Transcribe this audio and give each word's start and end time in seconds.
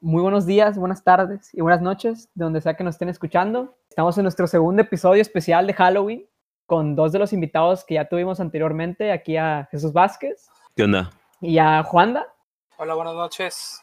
Muy 0.00 0.22
buenos 0.22 0.46
días, 0.46 0.78
buenas 0.78 1.04
tardes 1.04 1.50
y 1.52 1.60
buenas 1.60 1.82
noches, 1.82 2.28
de 2.34 2.44
donde 2.44 2.60
sea 2.60 2.74
que 2.74 2.84
nos 2.84 2.94
estén 2.94 3.08
escuchando. 3.10 3.76
Estamos 3.90 4.16
en 4.16 4.22
nuestro 4.24 4.46
segundo 4.46 4.80
episodio 4.82 5.20
especial 5.20 5.66
de 5.66 5.74
Halloween 5.74 6.26
con 6.66 6.94
dos 6.96 7.12
de 7.12 7.18
los 7.18 7.32
invitados 7.32 7.84
que 7.84 7.94
ya 7.94 8.08
tuvimos 8.08 8.40
anteriormente, 8.40 9.12
aquí 9.12 9.36
a 9.36 9.68
Jesús 9.70 9.92
Vázquez 9.92 10.46
¿Qué 10.76 10.84
onda? 10.84 11.10
y 11.40 11.58
a 11.58 11.82
Juanda, 11.82 12.26
Hola, 12.78 12.94
buenas 12.94 13.14
noches. 13.14 13.82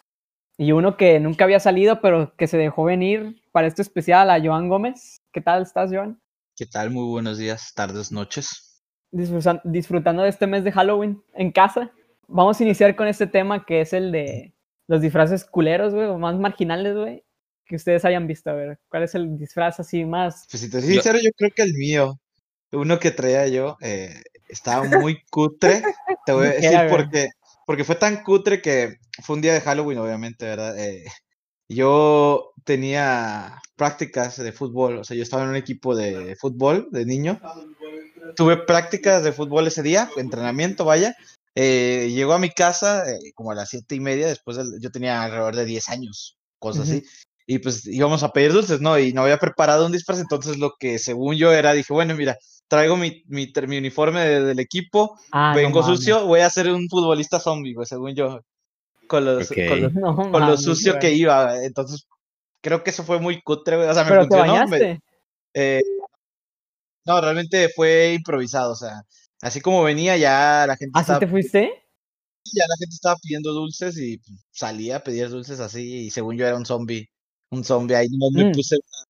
y 0.58 0.72
uno 0.72 0.98
que 0.98 1.20
nunca 1.20 1.44
había 1.44 1.60
salido, 1.60 2.02
pero 2.02 2.34
que 2.36 2.48
se 2.48 2.58
dejó 2.58 2.86
venir 2.86 3.40
para 3.52 3.68
este 3.68 3.82
especial, 3.84 4.30
a 4.32 4.42
Joan 4.42 4.70
Gómez. 4.70 5.22
¿Qué 5.32 5.42
tal 5.42 5.62
estás, 5.62 5.92
Joan? 5.94 6.20
¿Qué 6.56 6.66
tal? 6.66 6.90
Muy 6.90 7.08
buenos 7.12 7.38
días, 7.38 7.74
tardes, 7.76 8.12
noches. 8.12 8.82
Disfrutan- 9.12 9.62
disfrutando 9.64 10.24
de 10.24 10.30
este 10.30 10.48
mes 10.48 10.64
de 10.64 10.72
Halloween 10.72 11.22
en 11.36 11.52
casa. 11.52 11.92
Vamos 12.28 12.60
a 12.60 12.64
iniciar 12.64 12.96
con 12.96 13.08
este 13.08 13.28
tema 13.28 13.66
que 13.66 13.82
es 13.82 13.94
el 13.94 14.12
de 14.12 14.54
los 14.88 15.02
disfraces 15.02 15.46
culeros, 15.46 15.94
güey, 15.94 16.08
o 16.08 16.18
más 16.18 16.38
marginales, 16.38 16.96
güey, 16.96 17.24
que 17.66 17.76
ustedes 17.76 18.06
hayan 18.06 18.28
visto. 18.28 18.50
A 18.50 18.54
ver, 18.54 18.80
¿cuál 18.90 19.04
es 19.04 19.16
el 19.16 19.38
disfraz 19.38 19.80
así 19.80 20.06
más? 20.06 20.48
Pues 20.50 20.62
si 20.62 20.70
te 20.70 20.82
soy 20.82 20.94
sincero, 20.94 21.20
yo 21.22 21.32
creo 21.36 21.52
que 21.56 21.64
el 21.64 21.74
mío, 21.74 22.20
uno 22.72 23.00
que 23.00 23.12
traía 23.12 23.48
yo, 23.48 23.78
eh, 23.82 24.22
estaba 24.48 24.84
muy 24.84 25.22
cutre. 25.30 25.84
Te 26.26 26.32
voy 26.32 26.48
a 26.48 26.52
¿Qué 26.52 26.62
decir 26.62 26.80
porque, 26.90 27.30
porque 27.66 27.84
fue 27.84 27.96
tan 27.96 28.24
cutre 28.24 28.62
que 28.62 28.96
fue 29.24 29.36
un 29.36 29.42
día 29.42 29.54
de 29.54 29.62
Halloween, 29.62 30.00
obviamente, 30.00 30.46
¿verdad? 30.46 30.78
Eh, 30.80 31.06
yo 31.70 32.54
tenía 32.64 33.62
prácticas 33.76 34.38
de 34.38 34.54
fútbol, 34.54 35.00
o 35.00 35.04
sea, 35.04 35.18
yo 35.18 35.24
estaba 35.24 35.44
en 35.44 35.50
un 35.50 35.56
equipo 35.58 35.96
de 35.96 36.36
fútbol 36.40 36.88
de 36.92 37.06
niño. 37.06 37.40
Tuve 38.36 38.58
prácticas 38.58 39.24
de 39.24 39.34
fútbol 39.34 39.68
ese 39.68 39.84
día, 39.84 40.10
entrenamiento, 40.18 40.86
vaya. 40.86 41.16
Eh, 41.60 42.12
llegó 42.12 42.34
a 42.34 42.40
mi 42.40 42.50
casa 42.52 43.10
eh, 43.12 43.32
como 43.34 43.50
a 43.52 43.56
las 43.56 43.70
siete 43.70 43.96
y 43.96 44.00
media, 44.00 44.28
después 44.28 44.58
del- 44.58 44.80
yo 44.80 44.92
tenía 44.92 45.24
alrededor 45.24 45.56
de 45.56 45.66
10 45.66 45.90
años, 45.90 46.38
cosas 46.60 46.88
Ujú. 46.88 46.98
así. 46.98 47.06
Y 47.48 47.58
pues 47.60 47.88
íbamos 47.88 48.22
a 48.22 48.32
pedir 48.32 48.54
dulces, 48.54 48.80
¿no? 48.80 49.00
Y 49.00 49.12
no 49.14 49.24
había 49.24 49.38
preparado 49.40 49.86
un 49.88 49.92
disfraz, 49.92 50.20
entonces 50.20 50.58
lo 50.60 50.74
que 50.78 51.00
según 51.00 51.36
yo 51.36 51.52
era, 51.54 51.74
dije, 51.74 51.94
bueno, 51.94 52.14
mira, 52.16 52.38
traigo 52.68 52.96
mi, 52.96 53.24
mi, 53.28 53.52
mi 53.68 53.78
uniforme 53.80 54.20
de- 54.22 54.44
del 54.44 54.60
equipo, 54.60 55.18
Ah, 55.32 55.52
no 55.52 55.58
vengo 55.58 55.82
mames. 55.82 55.98
sucio, 55.98 56.26
voy 56.28 56.42
a 56.42 56.50
ser 56.52 56.70
un 56.70 56.88
futbolista 56.90 57.40
zombie, 57.40 57.74
güey, 57.74 57.88
según 57.88 58.14
yo. 58.14 58.40
Con, 59.08 59.26
los, 59.26 59.48
con, 59.48 59.58
Ok. 59.58 59.80
los- 59.82 59.94
No 60.04 60.16
con 60.16 60.32
lo 60.32 60.40
mames, 60.40 60.62
sucio 60.64 61.00
que 61.00 61.08
güey. 61.08 61.22
iba, 61.22 61.64
entonces 61.64 62.06
creo 62.62 62.84
que 62.84 62.92
eso 62.92 63.04
fue 63.04 63.20
muy 63.20 63.42
cutre, 63.42 63.78
güey. 63.78 63.90
O 63.90 63.94
sea, 63.96 64.04
me 64.04 64.10
Pero 64.12 64.28
te 64.28 64.36
funcionó. 64.36 64.54
me- 64.68 64.80
bañaste. 64.80 65.00
eh, 65.56 65.82
no, 67.06 67.22
realmente 67.22 67.70
fue 67.76 68.14
improvisado, 68.14 68.74
o 68.74 68.76
sea, 68.76 69.02
así 69.42 69.62
como 69.62 69.84
venía 69.84 70.18
ya 70.18 70.66
la 70.68 70.76
gente 70.78 70.92
¿Así 70.96 71.04
estaba 71.04 71.20
te 71.20 71.28
fuiste? 71.28 71.84
ya 72.54 72.64
la 72.68 72.76
gente 72.78 72.94
estaba 72.96 73.16
pidiendo 73.22 73.52
dulces 73.52 73.98
y 73.98 74.18
pues, 74.20 74.46
salía 74.52 74.98
a 74.98 75.04
pedir 75.04 75.30
dulces 75.30 75.60
así 75.60 76.06
y 76.06 76.10
según 76.12 76.38
yo 76.38 76.48
era 76.48 76.56
un 76.56 76.66
zombie, 76.66 77.10
un 77.52 77.64
zombie 77.64 77.96
ahí 77.96 78.08
me 78.34 78.46
Mm. 78.46 78.52
puse 78.54 78.76
una- 78.76 79.06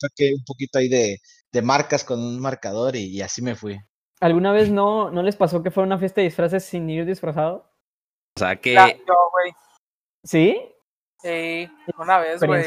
saqué 0.00 0.32
un 0.34 0.44
poquito 0.44 0.78
ahí 0.78 0.88
de, 0.88 1.18
de 1.52 1.62
marcas 1.62 2.04
con 2.04 2.18
un 2.20 2.40
marcador 2.40 2.96
y, 2.96 3.04
y 3.06 3.20
así 3.20 3.42
me 3.42 3.54
fui. 3.56 3.78
¿Alguna 4.20 4.52
vez 4.52 4.70
no, 4.70 5.10
no 5.10 5.22
les 5.22 5.36
pasó 5.36 5.62
que 5.62 5.70
fue 5.70 5.82
una 5.84 5.98
fiesta 5.98 6.20
de 6.20 6.26
disfraces 6.28 6.64
sin 6.64 6.88
ir 6.90 7.04
disfrazado? 7.04 7.70
O 8.36 8.38
sea 8.40 8.56
que. 8.56 8.74
La- 8.74 8.92
yo, 8.92 9.14
güey. 9.32 9.52
¿Sí? 10.24 10.60
Sí, 11.20 11.68
una 11.98 12.18
vez, 12.18 12.42
güey. 12.42 12.64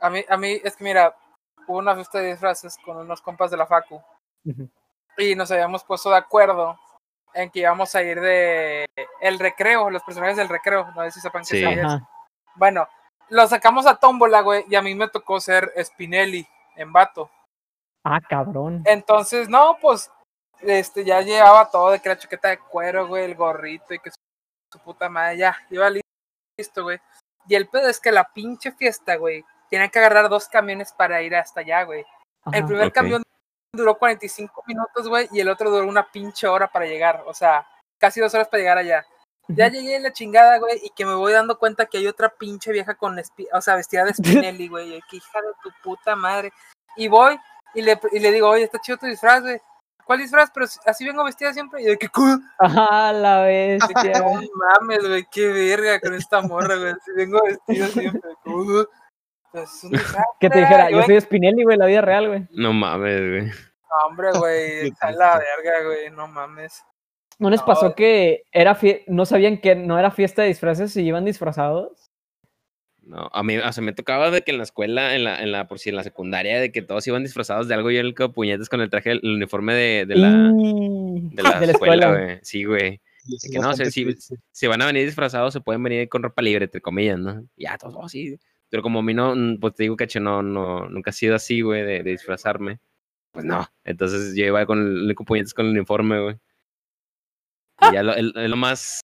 A 0.00 0.10
mí, 0.10 0.20
a 0.28 0.36
mí, 0.36 0.60
es 0.64 0.74
que 0.76 0.84
mira, 0.84 1.14
hubo 1.68 1.78
una 1.78 1.94
fiesta 1.94 2.20
de 2.20 2.30
disfraces 2.30 2.76
con 2.84 2.96
unos 2.96 3.20
compas 3.20 3.50
de 3.50 3.56
la 3.56 3.66
Facu 3.66 4.00
Ujú. 4.44 4.68
Y 5.18 5.34
nos 5.34 5.50
habíamos 5.50 5.84
puesto 5.84 6.10
de 6.10 6.16
acuerdo 6.16 6.78
en 7.34 7.50
que 7.50 7.60
íbamos 7.60 7.94
a 7.94 8.02
ir 8.02 8.20
de 8.20 8.86
el 9.20 9.38
recreo, 9.38 9.90
los 9.90 10.02
personajes 10.02 10.36
del 10.36 10.48
recreo. 10.48 10.90
No 10.94 11.02
sé 11.04 11.12
si 11.12 11.20
sepan 11.20 11.42
qué 11.42 11.46
Sí. 11.46 11.60
serie 11.62 11.82
es. 11.82 11.92
Bueno, 12.54 12.86
lo 13.28 13.46
sacamos 13.46 13.86
a 13.86 13.96
tómbola, 13.96 14.40
güey, 14.42 14.64
y 14.68 14.74
a 14.74 14.82
mí 14.82 14.94
me 14.94 15.08
tocó 15.08 15.40
ser 15.40 15.72
Spinelli 15.82 16.46
en 16.76 16.92
vato. 16.92 17.30
Ah, 18.04 18.20
cabrón. 18.20 18.82
Entonces, 18.84 19.48
no, 19.48 19.78
pues, 19.80 20.10
este, 20.60 21.04
ya 21.04 21.20
llevaba 21.22 21.70
todo 21.70 21.90
de 21.90 22.00
que 22.00 22.08
la 22.10 22.18
chaqueta 22.18 22.48
de 22.48 22.58
cuero, 22.58 23.06
güey, 23.06 23.24
el 23.24 23.34
gorrito 23.34 23.94
y 23.94 23.98
que 23.98 24.10
su, 24.10 24.16
su 24.72 24.78
puta 24.80 25.08
madre, 25.08 25.38
ya, 25.38 25.56
iba 25.70 25.88
li- 25.88 26.00
listo, 26.58 26.82
güey. 26.82 27.00
Y 27.48 27.54
el 27.54 27.68
pedo 27.68 27.88
es 27.88 27.98
que 28.00 28.12
la 28.12 28.24
pinche 28.32 28.72
fiesta, 28.72 29.16
güey, 29.16 29.44
tenía 29.70 29.88
que 29.88 29.98
agarrar 29.98 30.28
dos 30.28 30.48
camiones 30.48 30.92
para 30.92 31.22
ir 31.22 31.34
hasta 31.34 31.60
allá, 31.60 31.84
güey. 31.84 32.04
El 32.52 32.66
primer 32.66 32.92
camión 32.92 33.22
duró 33.74 33.96
45 33.96 34.64
minutos, 34.66 35.08
güey, 35.08 35.28
y 35.32 35.40
el 35.40 35.48
otro 35.48 35.70
duró 35.70 35.86
una 35.88 36.10
pinche 36.10 36.46
hora 36.46 36.70
para 36.70 36.84
llegar, 36.86 37.24
o 37.26 37.32
sea, 37.32 37.66
casi 37.98 38.20
dos 38.20 38.34
horas 38.34 38.48
para 38.48 38.60
llegar 38.60 38.78
allá. 38.78 39.06
Ya 39.48 39.68
llegué 39.68 39.96
en 39.96 40.02
la 40.02 40.12
chingada, 40.12 40.58
güey, 40.58 40.78
y 40.84 40.90
que 40.90 41.04
me 41.06 41.14
voy 41.14 41.32
dando 41.32 41.58
cuenta 41.58 41.86
que 41.86 41.98
hay 41.98 42.06
otra 42.06 42.28
pinche 42.28 42.70
vieja 42.70 42.94
con, 42.94 43.18
o 43.52 43.60
sea, 43.62 43.76
vestida 43.76 44.04
de 44.04 44.12
Spinelli, 44.14 44.68
güey, 44.68 45.00
que 45.10 45.16
hija 45.16 45.40
de 45.40 45.48
tu 45.62 45.70
puta 45.82 46.14
madre. 46.14 46.52
Y 46.96 47.08
voy 47.08 47.38
y 47.74 47.80
le, 47.82 47.98
y 48.12 48.18
le 48.18 48.30
digo, 48.30 48.48
oye, 48.50 48.64
está 48.64 48.78
chido 48.78 48.98
tu 48.98 49.06
disfraz, 49.06 49.40
güey. 49.42 49.58
¿Cuál 50.04 50.18
disfraz? 50.18 50.50
Pero 50.52 50.66
así 50.84 51.04
vengo 51.06 51.24
vestida 51.24 51.52
siempre. 51.54 51.80
Y 51.82 51.86
yo, 51.86 51.98
¿qué 51.98 52.08
cu- 52.08 52.40
Ajá, 52.58 53.12
la 53.12 53.42
bestia. 53.42 53.88
No 54.20 54.40
mames, 54.54 55.08
güey, 55.08 55.26
qué 55.30 55.48
verga 55.48 55.98
con 56.00 56.12
esta 56.14 56.42
morra, 56.42 56.76
güey. 56.76 56.94
Si 57.04 57.12
vengo 57.12 57.40
vestida 57.42 57.86
siempre. 57.88 58.30
cu- 58.44 58.86
Pues 59.52 59.70
es 59.74 59.84
un 59.84 59.90
disfraz, 59.92 60.24
Que 60.40 60.50
te 60.50 60.58
dijera, 60.60 60.90
yo 60.90 60.98
ven- 60.98 61.06
soy 61.06 61.20
Spinelli, 61.20 61.62
güey, 61.64 61.76
la 61.76 61.86
vida 61.86 62.00
real, 62.00 62.28
güey. 62.28 62.46
No 62.52 62.72
mames, 62.72 63.20
güey. 63.20 63.46
No, 63.46 64.08
hombre, 64.08 64.28
güey, 64.38 64.86
está 64.88 65.10
la 65.12 65.38
verga, 65.38 65.84
güey, 65.86 66.10
no 66.10 66.26
mames. 66.28 66.82
¿No 67.38 67.50
les 67.50 67.60
No, 67.60 67.66
pasó 67.66 67.86
güey. 67.86 67.94
que 67.96 68.42
era 68.52 68.78
no 69.08 69.26
sabían 69.26 69.58
que 69.58 69.74
no 69.74 69.98
era 69.98 70.10
fiesta 70.10 70.42
de 70.42 70.48
disfraces 70.48 70.96
y 70.96 71.02
iban 71.02 71.24
disfrazados? 71.24 72.10
No, 73.04 73.28
a 73.32 73.42
mí, 73.42 73.56
o 73.58 73.72
sea, 73.72 73.82
me 73.82 73.92
tocaba 73.92 74.30
de 74.30 74.42
que 74.42 74.52
en 74.52 74.58
la 74.58 74.62
escuela, 74.62 75.16
en 75.16 75.24
la, 75.24 75.42
en 75.42 75.50
la, 75.50 75.66
por 75.66 75.80
si 75.80 75.88
en 75.90 75.96
la 75.96 76.04
secundaria, 76.04 76.60
de 76.60 76.70
que 76.70 76.82
todos 76.82 77.04
iban 77.08 77.24
disfrazados 77.24 77.66
de 77.66 77.74
algo 77.74 77.90
y 77.90 77.96
el 77.96 78.14
puñetes 78.14 78.68
con 78.68 78.80
el 78.80 78.90
traje, 78.90 79.10
el 79.10 79.20
uniforme 79.24 79.74
de, 79.74 80.06
de 80.06 80.14
la, 80.14 80.28
Y- 80.56 81.34
de 81.34 81.42
la 81.42 81.50
de 81.60 81.66
la 81.66 81.72
escuela, 81.72 82.10
güey. 82.12 82.38
Sí, 82.42 82.62
güey. 82.64 83.00
Que 83.52 83.58
no, 83.58 83.72
si, 83.74 84.04
triste. 84.04 84.36
si 84.52 84.66
van 84.68 84.82
a 84.82 84.86
venir 84.86 85.04
disfrazados, 85.06 85.52
se 85.52 85.60
pueden 85.60 85.82
venir 85.82 86.08
con 86.08 86.22
ropa 86.22 86.42
libre, 86.42 86.66
entre 86.66 86.80
comillas, 86.80 87.18
¿no? 87.18 87.44
Ya, 87.56 87.76
todos, 87.76 87.94
oh, 87.98 88.08
sí. 88.08 88.38
Pero 88.72 88.82
como 88.82 89.00
a 89.00 89.02
mí 89.02 89.12
no, 89.12 89.34
pues 89.60 89.74
te 89.74 89.82
digo, 89.82 89.96
cacho, 89.96 90.18
no, 90.18 90.42
no, 90.42 90.88
nunca 90.88 91.10
ha 91.10 91.12
sido 91.12 91.34
así, 91.34 91.60
güey, 91.60 91.82
de, 91.82 92.02
de 92.02 92.10
disfrazarme. 92.10 92.80
Pues 93.30 93.44
no. 93.44 93.66
Entonces 93.84 94.34
yo 94.34 94.46
iba 94.46 94.64
con 94.64 94.78
el 94.80 95.14
puñetes 95.14 95.52
con 95.52 95.66
el 95.66 95.72
uniforme, 95.72 96.20
güey. 96.22 96.36
Y 97.82 97.92
ya 97.92 98.02
lo, 98.02 98.14
el- 98.14 98.32
el- 98.34 98.50
lo 98.50 98.56
más 98.56 99.02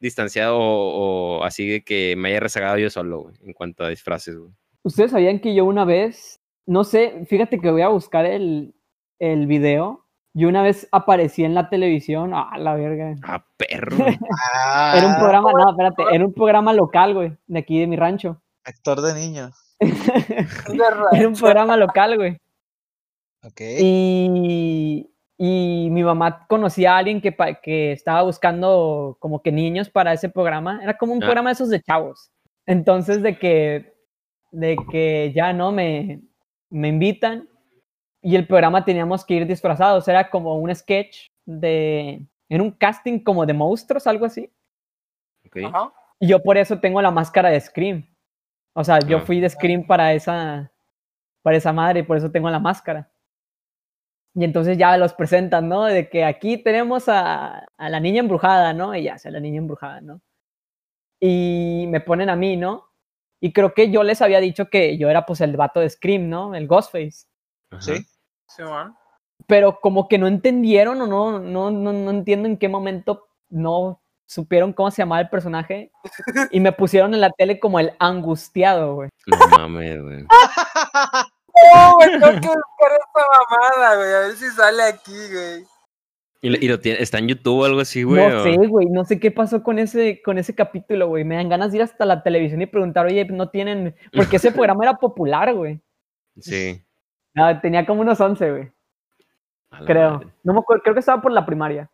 distanciado 0.00 0.56
o, 0.58 1.38
o 1.40 1.44
así 1.44 1.68
de 1.68 1.84
que 1.84 2.14
me 2.16 2.30
haya 2.30 2.40
rezagado 2.40 2.78
yo 2.78 2.88
solo, 2.88 3.24
güey, 3.24 3.34
en 3.42 3.52
cuanto 3.52 3.84
a 3.84 3.88
disfraces, 3.90 4.38
güey. 4.38 4.52
¿Ustedes 4.82 5.10
sabían 5.10 5.40
que 5.40 5.54
yo 5.54 5.64
una 5.66 5.84
vez, 5.84 6.40
no 6.66 6.84
sé, 6.84 7.26
fíjate 7.28 7.60
que 7.60 7.70
voy 7.70 7.82
a 7.82 7.88
buscar 7.88 8.24
el, 8.24 8.74
el 9.18 9.46
video. 9.46 10.06
Yo 10.32 10.48
una 10.48 10.62
vez 10.62 10.86
aparecí 10.92 11.44
en 11.44 11.54
la 11.54 11.68
televisión, 11.70 12.32
ah, 12.34 12.56
la 12.58 12.74
verga. 12.74 13.16
Ah, 13.22 13.44
perro. 13.56 13.96
Ah, 14.64 14.94
Era 14.98 15.08
un 15.08 15.16
programa, 15.18 15.50
no, 15.52 15.70
espérate, 15.70 16.02
era 16.14 16.24
un 16.26 16.32
programa 16.34 16.72
local, 16.74 17.14
güey, 17.14 17.36
de 17.46 17.58
aquí 17.58 17.80
de 17.80 17.86
mi 17.86 17.96
rancho. 17.96 18.40
Actor 18.66 19.00
de 19.00 19.14
niños. 19.14 19.52
Era 21.12 21.28
un 21.28 21.34
programa 21.34 21.76
local, 21.76 22.16
güey. 22.16 22.38
Ok. 23.42 23.60
Y, 23.78 25.10
y 25.38 25.88
mi 25.90 26.02
mamá 26.02 26.46
conocía 26.48 26.94
a 26.94 26.98
alguien 26.98 27.20
que, 27.20 27.34
que 27.62 27.92
estaba 27.92 28.22
buscando 28.22 29.16
como 29.20 29.42
que 29.42 29.52
niños 29.52 29.88
para 29.88 30.12
ese 30.12 30.28
programa. 30.28 30.80
Era 30.82 30.96
como 30.96 31.12
un 31.12 31.22
Ah. 31.22 31.26
programa 31.26 31.50
de 31.50 31.54
esos 31.54 31.70
de 31.70 31.80
chavos. 31.80 32.30
Entonces 32.66 33.22
de 33.22 33.38
que, 33.38 33.94
de 34.50 34.76
que 34.90 35.32
ya 35.34 35.52
no 35.52 35.70
me, 35.72 36.20
me 36.70 36.88
invitan 36.88 37.48
y 38.22 38.34
el 38.34 38.46
programa 38.46 38.84
teníamos 38.84 39.24
que 39.24 39.34
ir 39.34 39.46
disfrazados. 39.46 40.08
Era 40.08 40.28
como 40.30 40.56
un 40.58 40.74
sketch 40.74 41.28
de, 41.44 42.26
en 42.48 42.60
un 42.60 42.72
casting 42.72 43.20
como 43.20 43.46
de 43.46 43.52
monstruos, 43.52 44.06
algo 44.08 44.26
así. 44.26 44.50
Ok. 45.46 45.58
Ajá. 45.66 45.92
Y 46.18 46.28
yo 46.28 46.42
por 46.42 46.56
eso 46.56 46.80
tengo 46.80 47.00
la 47.00 47.10
máscara 47.12 47.50
de 47.50 47.60
Scream. 47.60 48.04
O 48.78 48.84
sea, 48.84 48.98
yo 49.00 49.18
Ah. 49.18 49.20
fui 49.22 49.40
de 49.40 49.48
Scream 49.48 49.86
para 49.86 50.12
esa, 50.12 50.70
para 51.42 51.56
esa 51.56 51.72
madre 51.72 52.00
y 52.00 52.02
por 52.02 52.18
eso 52.18 52.30
tengo 52.30 52.50
la 52.50 52.58
máscara. 52.58 53.10
Y 54.34 54.44
entonces 54.44 54.76
ya 54.76 54.98
los 54.98 55.14
presentan, 55.14 55.66
¿no? 55.68 55.84
De 55.84 56.10
que 56.10 56.22
aquí 56.24 56.58
tenemos 56.58 57.08
a, 57.08 57.66
a 57.78 57.88
la 57.88 58.00
niña 58.00 58.20
embrujada, 58.20 58.74
¿no? 58.74 58.94
Y 58.94 59.04
ya, 59.04 59.16
sea 59.16 59.30
la 59.30 59.40
niña 59.40 59.58
embrujada, 59.58 60.02
¿no? 60.02 60.20
Y 61.18 61.86
me 61.88 62.00
ponen 62.02 62.28
a 62.28 62.36
mí, 62.36 62.58
¿no? 62.58 62.84
Y 63.40 63.54
creo 63.54 63.72
que 63.72 63.90
yo 63.90 64.02
les 64.02 64.20
había 64.20 64.40
dicho 64.40 64.68
que 64.68 64.98
yo 64.98 65.08
era 65.08 65.24
pues 65.24 65.40
el 65.40 65.56
vato 65.56 65.80
de 65.80 65.88
Scream, 65.88 66.28
¿no? 66.28 66.54
El 66.54 66.66
Ghostface. 66.66 67.26
Sí. 67.80 68.06
Simón. 68.46 68.94
Pero 69.46 69.80
como 69.80 70.06
que 70.08 70.18
no 70.18 70.26
entendieron 70.26 71.00
o 71.00 71.06
no, 71.06 71.38
no, 71.38 71.70
no, 71.70 71.92
no 71.94 72.10
entiendo 72.10 72.46
en 72.46 72.58
qué 72.58 72.68
momento 72.68 73.28
no 73.48 74.02
supieron 74.26 74.72
cómo 74.72 74.90
se 74.90 75.02
llamaba 75.02 75.20
el 75.22 75.28
personaje 75.28 75.90
y 76.50 76.60
me 76.60 76.72
pusieron 76.72 77.14
en 77.14 77.20
la 77.20 77.30
tele 77.30 77.58
como 77.60 77.78
el 77.80 77.92
angustiado, 77.98 78.94
güey. 78.96 79.08
No 79.26 79.58
mames, 79.58 80.02
güey. 80.02 80.24
No, 81.74 81.94
güey, 81.94 82.10
tengo 82.10 82.26
que 82.26 82.48
buscar 82.48 82.92
esta 83.00 83.22
mamada, 83.32 83.96
güey, 83.96 84.12
a 84.14 84.18
ver 84.20 84.32
si 84.36 84.46
sale 84.50 84.82
aquí, 84.82 85.12
güey. 85.32 85.64
Y, 86.42 86.50
lo- 86.50 86.58
y 86.60 86.68
lo 86.68 86.78
tiene, 86.80 87.00
está 87.02 87.16
en 87.18 87.28
YouTube 87.28 87.60
o 87.60 87.64
algo 87.64 87.80
así, 87.80 88.02
güey. 88.02 88.28
No 88.28 88.40
o- 88.40 88.42
sé, 88.42 88.56
güey, 88.68 88.86
no 88.90 89.04
sé 89.06 89.18
qué 89.18 89.30
pasó 89.30 89.62
con 89.62 89.78
ese, 89.78 90.20
con 90.22 90.36
ese 90.36 90.54
capítulo, 90.54 91.08
güey. 91.08 91.24
Me 91.24 91.36
dan 91.36 91.48
ganas 91.48 91.70
de 91.72 91.78
ir 91.78 91.82
hasta 91.82 92.04
la 92.04 92.22
televisión 92.22 92.60
y 92.60 92.66
preguntar, 92.66 93.06
oye, 93.06 93.24
no 93.24 93.48
tienen. 93.48 93.96
Porque 94.14 94.36
ese 94.36 94.52
programa 94.52 94.84
era 94.84 94.94
popular, 94.98 95.54
güey. 95.54 95.80
Sí. 96.38 96.84
No, 97.32 97.58
tenía 97.60 97.86
como 97.86 98.02
unos 98.02 98.20
11, 98.20 98.50
güey. 98.50 98.70
Creo. 99.86 100.10
madre. 100.12 100.28
No 100.44 100.52
me 100.52 100.58
acuerdo, 100.60 100.82
creo 100.82 100.94
que 100.94 101.00
estaba 101.00 101.22
por 101.22 101.32
la 101.32 101.46
primaria. 101.46 101.90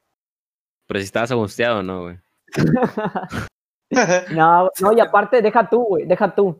Pero 0.86 1.00
si 1.00 1.04
estabas 1.04 1.30
angustiado, 1.30 1.82
¿no, 1.82 2.02
güey? 2.02 2.18
No, 4.30 4.70
no, 4.80 4.92
y 4.94 5.00
aparte, 5.00 5.42
deja 5.42 5.68
tú, 5.68 5.82
güey, 5.84 6.06
deja 6.06 6.34
tú. 6.34 6.58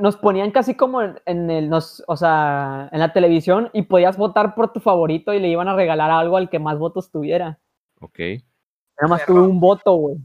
Nos 0.00 0.16
ponían 0.16 0.50
casi 0.50 0.74
como 0.74 1.00
en, 1.00 1.20
en 1.24 1.48
el, 1.48 1.68
nos, 1.68 2.02
o 2.08 2.16
sea, 2.16 2.88
en 2.90 2.98
la 2.98 3.12
televisión 3.12 3.70
y 3.72 3.82
podías 3.82 4.16
votar 4.16 4.56
por 4.56 4.72
tu 4.72 4.80
favorito 4.80 5.32
y 5.32 5.38
le 5.38 5.46
iban 5.46 5.68
a 5.68 5.76
regalar 5.76 6.10
algo 6.10 6.36
al 6.36 6.50
que 6.50 6.58
más 6.58 6.76
votos 6.76 7.12
tuviera. 7.12 7.60
Ok. 8.00 8.18
Nada 9.00 9.08
más 9.08 9.24
tuve 9.24 9.40
un 9.40 9.60
voto, 9.60 9.92
güey. 9.92 10.16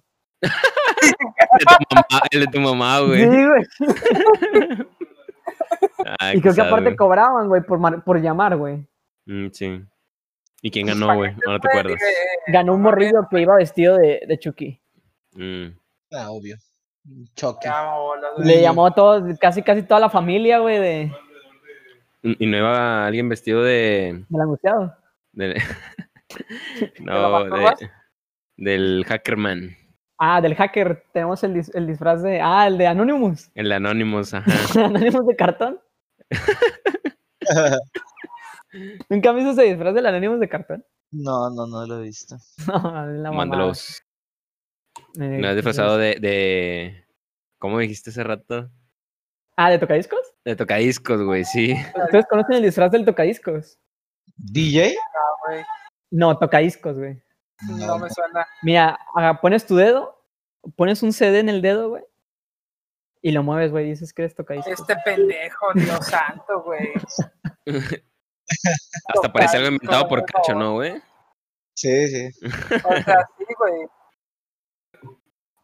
El 2.32 2.40
de 2.42 2.48
tu 2.48 2.60
mamá, 2.60 3.02
güey. 3.02 3.22
Sí, 3.22 3.28
güey. 3.28 3.64
Ay, 6.20 6.38
Y 6.38 6.42
creo 6.42 6.54
que 6.54 6.62
aparte 6.62 6.96
cobraban, 6.96 7.48
güey, 7.48 7.62
por, 7.62 8.04
por 8.04 8.22
llamar, 8.22 8.58
güey. 8.58 8.88
Mm, 9.26 9.50
sí. 9.52 9.86
¿Y 10.66 10.72
quién 10.72 10.88
ganó, 10.88 11.14
güey? 11.16 11.32
No 11.46 11.60
te 11.60 11.68
acuerdas. 11.68 12.02
Ganó 12.48 12.74
un 12.74 12.82
morrillo 12.82 13.28
que 13.30 13.40
iba 13.40 13.56
vestido 13.56 13.98
de, 13.98 14.24
de 14.28 14.40
Chucky. 14.40 14.82
Mm. 15.34 15.68
Ah, 16.12 16.32
obvio. 16.32 16.58
Choque. 17.36 17.70
Le 18.40 18.62
llamó 18.64 18.88
a 18.88 18.96
todos, 18.96 19.38
casi 19.40 19.62
casi 19.62 19.84
toda 19.84 20.00
la 20.00 20.10
familia, 20.10 20.58
güey, 20.58 20.80
de, 20.80 21.12
¿Y 22.24 22.48
no 22.48 22.58
iba 22.58 23.06
alguien 23.06 23.30
vestido 23.30 23.62
de. 23.62 24.24
del 24.28 24.42
angustiado. 24.42 24.98
de- 25.34 25.62
no, 27.02 27.44
de, 27.44 27.90
del 28.58 29.06
Hackerman. 29.08 29.78
Ah, 30.18 30.42
del 30.42 30.56
hacker. 30.56 31.04
Tenemos 31.14 31.44
el, 31.44 31.54
dis- 31.54 31.72
el 31.76 31.86
disfraz 31.86 32.24
de. 32.24 32.42
Ah, 32.42 32.66
el 32.66 32.80
de 32.80 32.88
Anonymous. 32.88 33.52
El 33.54 33.72
Anonymous, 33.72 34.34
ajá. 34.34 34.52
Anonymous 34.86 35.28
de 35.28 35.36
cartón. 35.36 35.80
¿Nunca 39.10 39.30
has 39.30 39.36
visto 39.36 39.52
ese 39.52 39.64
disfraz 39.64 39.94
del 39.96 40.06
Anonymous 40.06 40.40
de 40.40 40.50
cartón? 40.50 40.86
no, 41.12 41.50
no, 41.50 41.66
no 41.68 41.86
lo 41.86 42.00
he 42.00 42.04
visto. 42.04 42.36
No, 42.68 43.10
es 43.10 43.20
la. 43.20 43.32
Mándalos. 43.32 44.02
Eh, 45.20 45.38
No 45.40 45.50
es 45.50 45.56
disfrazado 45.56 45.98
de, 45.98 46.16
de. 46.20 47.06
¿Cómo 47.60 47.80
dijiste 47.80 48.10
hace 48.10 48.24
rato? 48.24 48.70
Ah, 49.58 49.70
¿de 49.70 49.80
tocadiscos? 49.80 50.20
De 50.44 50.56
tocadiscos, 50.56 51.22
güey, 51.24 51.46
sí. 51.46 51.74
¿Ustedes 52.06 52.26
conocen 52.30 52.58
el 52.58 52.64
disfraz 52.64 52.92
del 52.92 53.06
tocadiscos? 53.06 53.80
¿DJ? 54.36 54.96
No, 56.12 56.38
tocadiscos, 56.38 56.98
güey. 56.98 57.22
No 57.70 57.98
me 57.98 58.10
suena. 58.10 58.46
Mira, 58.64 59.00
pones 59.42 59.66
tu 59.66 59.78
dedo, 59.78 60.22
pones 60.76 61.02
un 61.04 61.14
CD 61.14 61.40
en 61.40 61.48
el 61.48 61.62
dedo, 61.62 61.88
güey, 61.90 62.04
y 63.22 63.32
lo 63.32 63.44
mueves, 63.44 63.72
güey, 63.72 63.86
y 63.88 63.90
dices 63.92 64.14
que 64.14 64.24
eres 64.24 64.36
tocadiscos. 64.36 64.78
Este 64.82 64.96
pendejo, 65.06 65.68
Dios 65.74 66.06
santo, 66.06 66.62
güey. 66.64 66.90
Hasta 69.08 69.32
parece 69.34 69.58
algo 69.58 69.70
inventado 69.70 70.08
por 70.08 70.20
por 70.20 70.32
Cacho. 70.32 70.54
¿no, 70.56 70.74
güey? 70.74 71.02
Sí, 71.76 72.08
sí. 72.08 72.30
O 72.84 73.04
sea, 73.04 73.28
sí, 73.38 73.46
güey. 73.58 73.88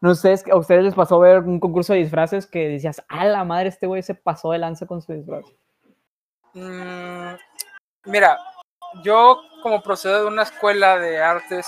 No 0.00 0.14
sé, 0.16 0.32
es 0.32 0.42
que 0.42 0.50
a 0.50 0.56
ustedes 0.56 0.82
les 0.84 0.94
pasó 0.94 1.18
ver 1.20 1.38
un 1.40 1.60
concurso 1.60 1.92
de 1.92 2.00
disfraces 2.00 2.46
que 2.46 2.68
decías, 2.68 3.02
a 3.08 3.24
la 3.24 3.44
madre, 3.44 3.68
este 3.68 3.86
güey 3.86 4.02
se 4.02 4.14
pasó 4.16 4.50
de 4.50 4.58
lanza 4.58 4.84
con 4.86 5.00
su 5.00 5.12
disfraz. 5.12 5.44
Mm, 6.54 7.34
mira, 8.06 8.36
yo 9.04 9.40
como 9.62 9.80
procedo 9.80 10.22
de 10.22 10.26
una 10.26 10.42
escuela 10.42 10.98
de 10.98 11.22
artes 11.22 11.66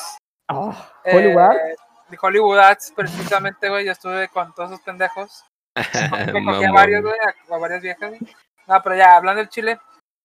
Oh, 0.51 0.75
Hollywood. 1.05 1.53
eh, 1.53 1.77
de 2.11 2.19
Hollywood 2.21 2.59
Arts, 2.59 2.93
precisamente, 2.95 3.69
güey, 3.71 3.87
yo 3.87 3.93
estuve 3.93 4.29
con 4.29 4.53
todos 4.55 4.73
esos 4.73 4.85
pendejos. 4.85 5.45
Me 6.35 6.45
cogí 6.45 6.65
a 6.65 6.73
varios, 6.73 7.03
güey, 7.03 7.15
a, 7.51 7.55
a 7.55 7.59
varias 7.59 7.81
viejas. 7.83 8.11
güey. 8.11 8.21
No, 8.67 8.83
pero 8.83 8.97
ya, 8.97 9.17
hablando 9.17 9.39
del 9.41 9.49
Chile, 9.49 9.79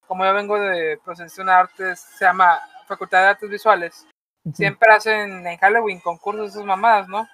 como 0.10 0.26
yo 0.26 0.34
vengo 0.34 0.60
de 0.60 1.00
Procesión 1.06 1.46
de 1.46 1.54
Artes, 1.54 2.00
se 2.00 2.26
llama 2.26 2.60
Facultad 2.88 3.22
de 3.22 3.28
Artes 3.28 3.48
Visuales, 3.48 4.08
siempre 4.56 4.92
hacen 4.92 5.46
en 5.46 5.58
Halloween 5.60 6.00
concursos 6.00 6.46
de 6.46 6.50
esas 6.50 6.66
mamadas, 6.66 7.08
¿no? 7.08 7.30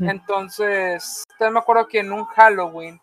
Entonces, 0.00 1.24
también 1.38 1.54
me 1.54 1.60
acuerdo 1.60 1.88
que 1.88 2.00
en 2.00 2.12
un 2.12 2.26
Halloween 2.26 3.00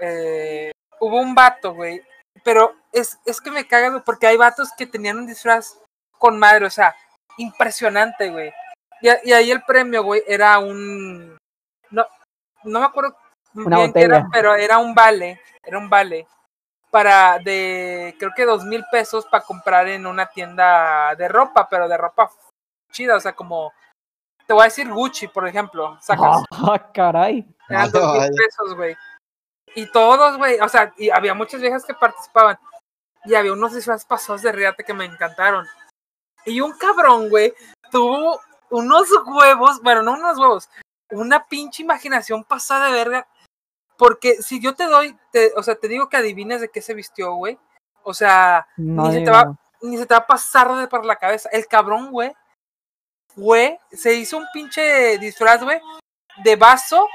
eh, 0.00 0.72
hubo 0.98 1.20
un 1.20 1.36
vato, 1.36 1.72
güey. 1.72 2.02
Pero 2.42 2.74
es, 2.90 3.16
es 3.26 3.40
que 3.40 3.52
me 3.52 3.68
caga, 3.68 3.90
güey, 3.90 4.02
porque 4.04 4.26
hay 4.26 4.36
vatos 4.36 4.72
que 4.76 4.88
tenían 4.88 5.18
un 5.18 5.26
disfraz 5.28 5.78
con 6.18 6.36
madre, 6.36 6.66
o 6.66 6.70
sea, 6.70 6.96
impresionante, 7.36 8.28
güey. 8.28 8.52
Y, 9.02 9.08
y 9.28 9.32
ahí 9.32 9.52
el 9.52 9.62
premio, 9.62 10.02
güey, 10.02 10.24
era 10.26 10.58
un. 10.58 11.38
No, 11.90 12.04
no 12.64 12.80
me 12.80 12.86
acuerdo 12.86 13.16
Una 13.54 13.76
bien 13.76 13.92
qué 13.92 14.02
era, 14.02 14.26
pero 14.32 14.56
era 14.56 14.78
un 14.78 14.96
vale. 14.96 15.40
Era 15.62 15.78
un 15.78 15.88
vale. 15.88 16.26
Para 16.94 17.40
de, 17.40 18.14
creo 18.20 18.30
que 18.36 18.44
dos 18.44 18.64
mil 18.64 18.84
pesos 18.88 19.26
para 19.26 19.42
comprar 19.42 19.88
en 19.88 20.06
una 20.06 20.26
tienda 20.26 21.12
de 21.16 21.26
ropa, 21.26 21.66
pero 21.68 21.88
de 21.88 21.96
ropa 21.96 22.30
chida, 22.92 23.16
o 23.16 23.20
sea, 23.20 23.32
como. 23.32 23.72
Te 24.46 24.52
voy 24.52 24.62
a 24.62 24.66
decir 24.66 24.88
Gucci, 24.88 25.26
por 25.26 25.48
ejemplo. 25.48 25.98
Sacas. 26.00 26.44
Ah, 26.52 26.92
caray. 26.92 27.44
Eran 27.68 27.90
dos 27.90 28.12
mil 28.20 28.30
pesos, 28.30 28.76
güey. 28.76 28.96
Y 29.74 29.90
todos, 29.90 30.36
güey, 30.38 30.60
o 30.60 30.68
sea, 30.68 30.94
y 30.96 31.10
había 31.10 31.34
muchas 31.34 31.60
viejas 31.60 31.84
que 31.84 31.94
participaban. 31.94 32.60
Y 33.24 33.34
había 33.34 33.54
unos 33.54 33.74
disfraces 33.74 34.06
pasados 34.06 34.42
de 34.42 34.52
riate 34.52 34.84
que 34.84 34.94
me 34.94 35.04
encantaron. 35.04 35.66
Y 36.46 36.60
un 36.60 36.78
cabrón, 36.78 37.28
güey, 37.28 37.52
tuvo 37.90 38.40
unos 38.70 39.08
huevos, 39.26 39.82
bueno, 39.82 40.04
no 40.04 40.12
unos 40.12 40.38
huevos, 40.38 40.70
una 41.10 41.44
pinche 41.44 41.82
imaginación 41.82 42.44
pasada 42.44 42.86
de 42.86 42.92
verga. 42.92 43.26
Porque 43.96 44.42
si 44.42 44.60
yo 44.60 44.74
te 44.74 44.84
doy, 44.84 45.16
te- 45.30 45.52
o 45.56 45.62
sea, 45.62 45.74
te 45.76 45.88
digo 45.88 46.08
que 46.08 46.16
adivines 46.16 46.60
de 46.60 46.68
qué 46.70 46.80
se 46.82 46.94
vistió, 46.94 47.34
güey. 47.34 47.58
O 48.02 48.12
sea, 48.14 48.66
No, 48.76 49.08
Ni 49.08 49.14
se 49.14 49.20
te 49.24 49.30
va- 49.30 49.56
ni 49.82 49.96
se 49.98 50.06
te 50.06 50.14
va 50.14 50.20
a 50.20 50.26
pasar 50.26 50.74
de 50.76 50.88
por 50.88 51.04
la 51.04 51.16
cabeza. 51.16 51.48
El 51.52 51.66
cabrón, 51.66 52.10
güey, 52.10 52.32
fue, 53.34 53.78
se 53.92 54.14
hizo 54.14 54.36
un 54.38 54.46
pinche 54.52 55.18
disfraz, 55.18 55.62
güey, 55.62 55.80
de 56.42 56.56
vaso, 56.56 57.08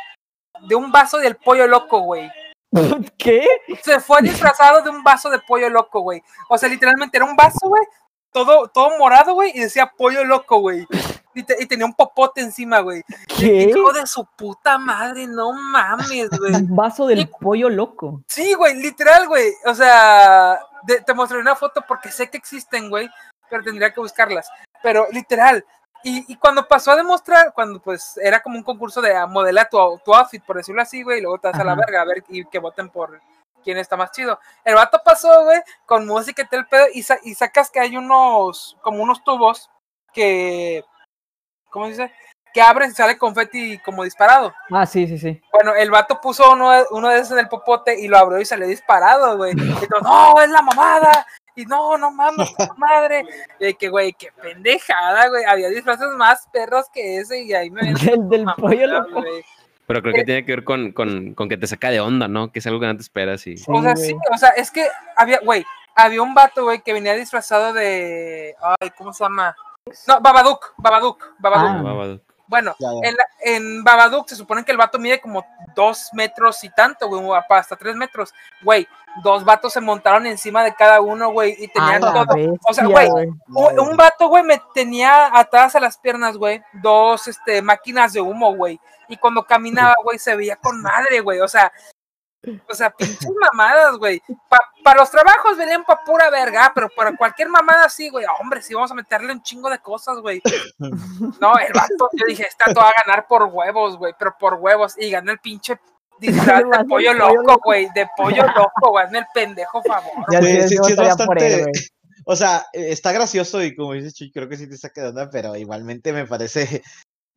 de 0.67 0.75
un 0.75 0.91
vaso 0.91 1.17
del 1.17 1.35
pollo 1.37 1.67
loco, 1.67 1.99
güey. 2.01 2.29
¿Qué? 3.17 3.47
Se 3.81 3.99
fue 3.99 4.21
disfrazado 4.21 4.81
de 4.83 4.89
un 4.89 5.03
vaso 5.03 5.29
de 5.29 5.39
pollo 5.39 5.69
loco, 5.69 6.01
güey. 6.01 6.21
O 6.49 6.57
sea, 6.57 6.69
literalmente 6.69 7.17
era 7.17 7.25
un 7.25 7.35
vaso, 7.35 7.59
güey, 7.67 7.83
todo, 8.31 8.67
todo 8.67 8.97
morado, 8.99 9.33
güey, 9.33 9.51
y 9.55 9.61
decía 9.61 9.91
pollo 9.97 10.23
loco, 10.23 10.59
güey. 10.59 10.85
Y, 11.39 11.43
te- 11.43 11.57
y 11.63 11.65
tenía 11.65 11.85
un 11.85 11.93
popote 11.93 12.41
encima, 12.41 12.79
güey. 12.79 13.01
¿Qué? 13.27 13.63
Hijo 13.69 13.93
de 13.93 14.05
su 14.05 14.25
puta 14.25 14.77
madre, 14.77 15.25
no 15.27 15.53
mames, 15.53 16.29
güey. 16.37 16.53
Un 16.53 16.75
vaso 16.75 17.07
del 17.07 17.29
pollo 17.29 17.69
loco. 17.69 18.21
Sí, 18.27 18.53
güey, 18.53 18.75
literal, 18.75 19.27
güey. 19.27 19.53
O 19.65 19.73
sea, 19.73 20.59
de- 20.83 21.01
te 21.01 21.13
mostraré 21.13 21.41
una 21.41 21.55
foto 21.55 21.83
porque 21.87 22.11
sé 22.11 22.29
que 22.29 22.37
existen, 22.37 22.89
güey, 22.89 23.09
pero 23.49 23.63
tendría 23.63 23.93
que 23.93 23.99
buscarlas. 24.01 24.49
Pero 24.83 25.07
literal. 25.11 25.65
Y, 26.03 26.31
y 26.31 26.35
cuando 26.37 26.67
pasó 26.67 26.91
a 26.91 26.95
demostrar, 26.95 27.53
cuando 27.53 27.81
pues 27.81 28.17
era 28.21 28.41
como 28.41 28.57
un 28.57 28.63
concurso 28.63 29.01
de 29.01 29.15
ah, 29.15 29.25
modela 29.27 29.67
tu, 29.67 29.77
tu 30.05 30.13
outfit, 30.13 30.43
por 30.43 30.55
decirlo 30.57 30.81
así, 30.81 31.03
güey, 31.03 31.19
y 31.19 31.21
luego 31.21 31.39
te 31.39 31.49
vas 31.49 31.59
a 31.59 31.63
la 31.65 31.75
verga 31.75 32.01
a 32.01 32.05
ver 32.05 32.23
y 32.29 32.45
que 32.45 32.59
voten 32.59 32.89
por 32.89 33.19
quién 33.63 33.77
está 33.77 33.97
más 33.97 34.11
chido. 34.11 34.39
El 34.63 34.75
vato 34.75 35.01
pasó, 35.03 35.43
güey, 35.43 35.59
con 35.85 36.05
música 36.07 36.41
y 36.43 36.47
tal 36.47 36.67
pedo, 36.67 36.85
y, 36.93 37.03
sa- 37.03 37.19
y 37.23 37.33
sacas 37.35 37.69
que 37.69 37.81
hay 37.81 37.97
unos, 37.97 38.77
como 38.81 39.03
unos 39.03 39.21
tubos 39.25 39.69
que, 40.13 40.85
¿cómo 41.69 41.85
se 41.85 41.91
dice? 41.91 42.11
Que 42.53 42.61
abres 42.61 42.91
y 42.91 42.95
sale 42.95 43.17
confeti 43.17 43.77
como 43.79 44.03
disparado. 44.03 44.53
Ah, 44.71 44.85
sí, 44.85 45.07
sí, 45.07 45.17
sí. 45.19 45.39
Bueno, 45.53 45.75
el 45.75 45.91
vato 45.91 46.19
puso 46.19 46.51
uno, 46.51 46.71
de- 46.71 46.85
uno 46.91 47.09
de 47.09 47.19
esos 47.19 47.33
en 47.33 47.39
el 47.39 47.47
popote 47.47 47.99
y 47.99 48.07
lo 48.07 48.17
abrió 48.17 48.39
y 48.41 48.45
salió 48.45 48.67
disparado, 48.67 49.37
güey. 49.37 49.53
Y 49.53 49.87
todo, 49.87 50.01
no, 50.01 50.41
es 50.41 50.49
la 50.49 50.61
mamada. 50.63 51.27
Y 51.55 51.65
no, 51.65 51.97
no 51.97 52.09
mames, 52.09 52.49
madre. 52.77 53.23
Y 53.59 53.65
de 53.65 53.73
que, 53.75 53.89
güey, 53.89 54.13
qué 54.13 54.29
pendejada, 54.41 55.27
güey. 55.27 55.43
Había 55.45 55.69
disfraces 55.69 56.07
más 56.17 56.47
perros 56.51 56.87
que 56.93 57.17
ese 57.19 57.41
y 57.43 57.53
ahí 57.53 57.69
me 57.69 57.81
ven 57.81 57.93
Del, 57.95 58.29
del 58.29 58.45
pollo 58.57 58.87
loco. 58.87 59.21
güey. 59.21 59.43
Pero 59.85 60.01
creo 60.01 60.13
que 60.13 60.23
tiene 60.23 60.45
que 60.45 60.51
ver 60.55 60.63
con, 60.63 60.91
con, 60.91 61.33
con 61.33 61.49
que 61.49 61.57
te 61.57 61.67
saca 61.67 61.89
de 61.89 61.99
onda, 61.99 62.27
¿no? 62.27 62.51
Que 62.51 62.59
es 62.59 62.67
algo 62.67 62.79
que 62.79 62.85
no 62.87 62.95
te 62.95 63.01
esperas 63.01 63.45
y... 63.47 63.57
Sí, 63.57 63.65
O 63.67 63.81
sea, 63.81 63.93
güey. 63.93 64.05
sí, 64.05 64.15
o 64.33 64.37
sea, 64.37 64.49
es 64.49 64.69
que 64.71 64.87
había, 65.15 65.39
güey, 65.39 65.65
había 65.95 66.21
un 66.21 66.33
vato, 66.35 66.63
güey, 66.63 66.81
que 66.81 66.93
venía 66.93 67.13
disfrazado 67.15 67.73
de. 67.73 68.55
Ay, 68.79 68.91
¿cómo 68.97 69.11
se 69.13 69.23
llama? 69.23 69.55
No, 70.07 70.19
Babadook, 70.21 70.73
Babadook, 70.77 71.35
Babadook. 71.39 71.69
Ah. 71.69 71.81
Babadook. 71.83 72.21
Bueno, 72.47 72.75
Ya, 72.79 72.89
ya. 72.91 73.09
en, 73.09 73.15
la- 73.15 73.25
en 73.41 73.83
Babadook 73.83 74.27
se 74.27 74.35
supone 74.35 74.65
que 74.65 74.71
el 74.71 74.77
vato 74.77 74.97
mide 74.97 75.21
como 75.21 75.45
dos 75.75 76.09
metros 76.13 76.63
y 76.63 76.69
tanto, 76.69 77.07
güey, 77.07 77.21
hasta 77.49 77.75
tres 77.75 77.95
metros. 77.95 78.33
Güey, 78.63 78.87
dos 79.23 79.45
vatos 79.45 79.71
se 79.73 79.81
montaron 79.81 80.25
encima 80.25 80.63
de 80.63 80.73
cada 80.73 80.99
uno, 80.99 81.29
güey, 81.31 81.55
y 81.59 81.67
tenían 81.67 82.01
la 82.01 82.11
todo. 82.25 82.55
O 82.67 82.73
sea, 82.73 82.85
güey, 82.87 83.07
Un, 83.07 83.79
un 83.79 83.95
vato, 83.95 84.27
güey, 84.29 84.43
me 84.43 84.59
tenía 84.73 85.29
atadas 85.37 85.75
a 85.75 85.79
las 85.79 85.99
piernas, 85.99 86.37
güey, 86.37 86.63
dos 86.73 87.27
este, 87.27 87.61
máquinas 87.61 88.13
de 88.13 88.21
humo, 88.21 88.55
güey. 88.55 88.79
Y 89.07 89.17
cuando 89.17 89.43
caminaba, 89.45 89.93
güey, 90.03 90.17
se 90.17 90.35
veía 90.35 90.55
con 90.55 90.81
madre, 90.81 91.19
güey. 91.21 91.41
O 91.41 91.47
sea, 91.47 91.71
O 92.69 92.73
sea, 92.73 92.89
pinches 92.91 93.29
mamadas, 93.51 93.97
güey. 93.97 94.21
Para 94.83 94.99
los 94.99 95.11
trabajos 95.11 95.57
venían 95.57 95.83
pa' 95.83 96.03
pura 96.05 96.29
verga, 96.29 96.71
pero 96.73 96.89
para 96.89 97.15
cualquier 97.17 97.49
mamada 97.49 97.89
sí, 97.89 98.09
güey. 98.09 98.25
Hombre, 98.39 98.61
sí 98.61 98.73
vamos 98.73 98.91
a 98.91 98.95
meterle 98.95 99.33
un 99.33 99.41
chingo 99.43 99.69
de 99.69 99.79
cosas, 99.79 100.17
güey. 100.19 100.41
No, 101.41 101.57
el 101.57 101.73
vato, 101.73 102.09
yo 102.13 102.25
dije, 102.25 102.47
está 102.47 102.73
todo 102.73 102.85
a 102.85 102.93
ganar 103.05 103.27
por 103.27 103.43
huevos, 103.43 103.97
güey, 103.97 104.13
pero 104.17 104.35
por 104.39 104.53
huevos. 104.55 104.95
Y 104.97 105.09
gané 105.11 105.33
el 105.33 105.39
pinche 105.39 105.79
disfraz 106.19 106.63
de 106.71 106.85
pollo 106.85 107.13
loco, 107.13 107.59
güey. 107.63 107.89
De 107.93 108.07
pollo 108.15 108.45
loco, 108.47 108.91
güey. 108.91 109.05
Hazme 109.05 109.19
el 109.19 109.25
pendejo 109.33 109.81
favor. 109.83 110.25
Ya, 110.31 110.41
Sí, 110.41 110.61
sí, 110.63 110.77
sí, 110.81 110.91
es 110.91 110.95
bastante- 110.95 111.53
él, 111.53 111.59
güey. 111.61 111.71
O 112.25 112.35
sea, 112.35 112.67
eh, 112.73 112.91
está 112.91 113.11
gracioso 113.11 113.63
y 113.63 113.75
como 113.75 113.93
dices, 113.93 114.13
Chuy, 114.13 114.31
creo 114.31 114.47
que 114.47 114.55
sí 114.55 114.69
te 114.69 114.75
está 114.75 114.89
quedando, 114.91 115.27
pero 115.31 115.55
igualmente 115.55 116.13
me 116.13 116.27
parece 116.27 116.83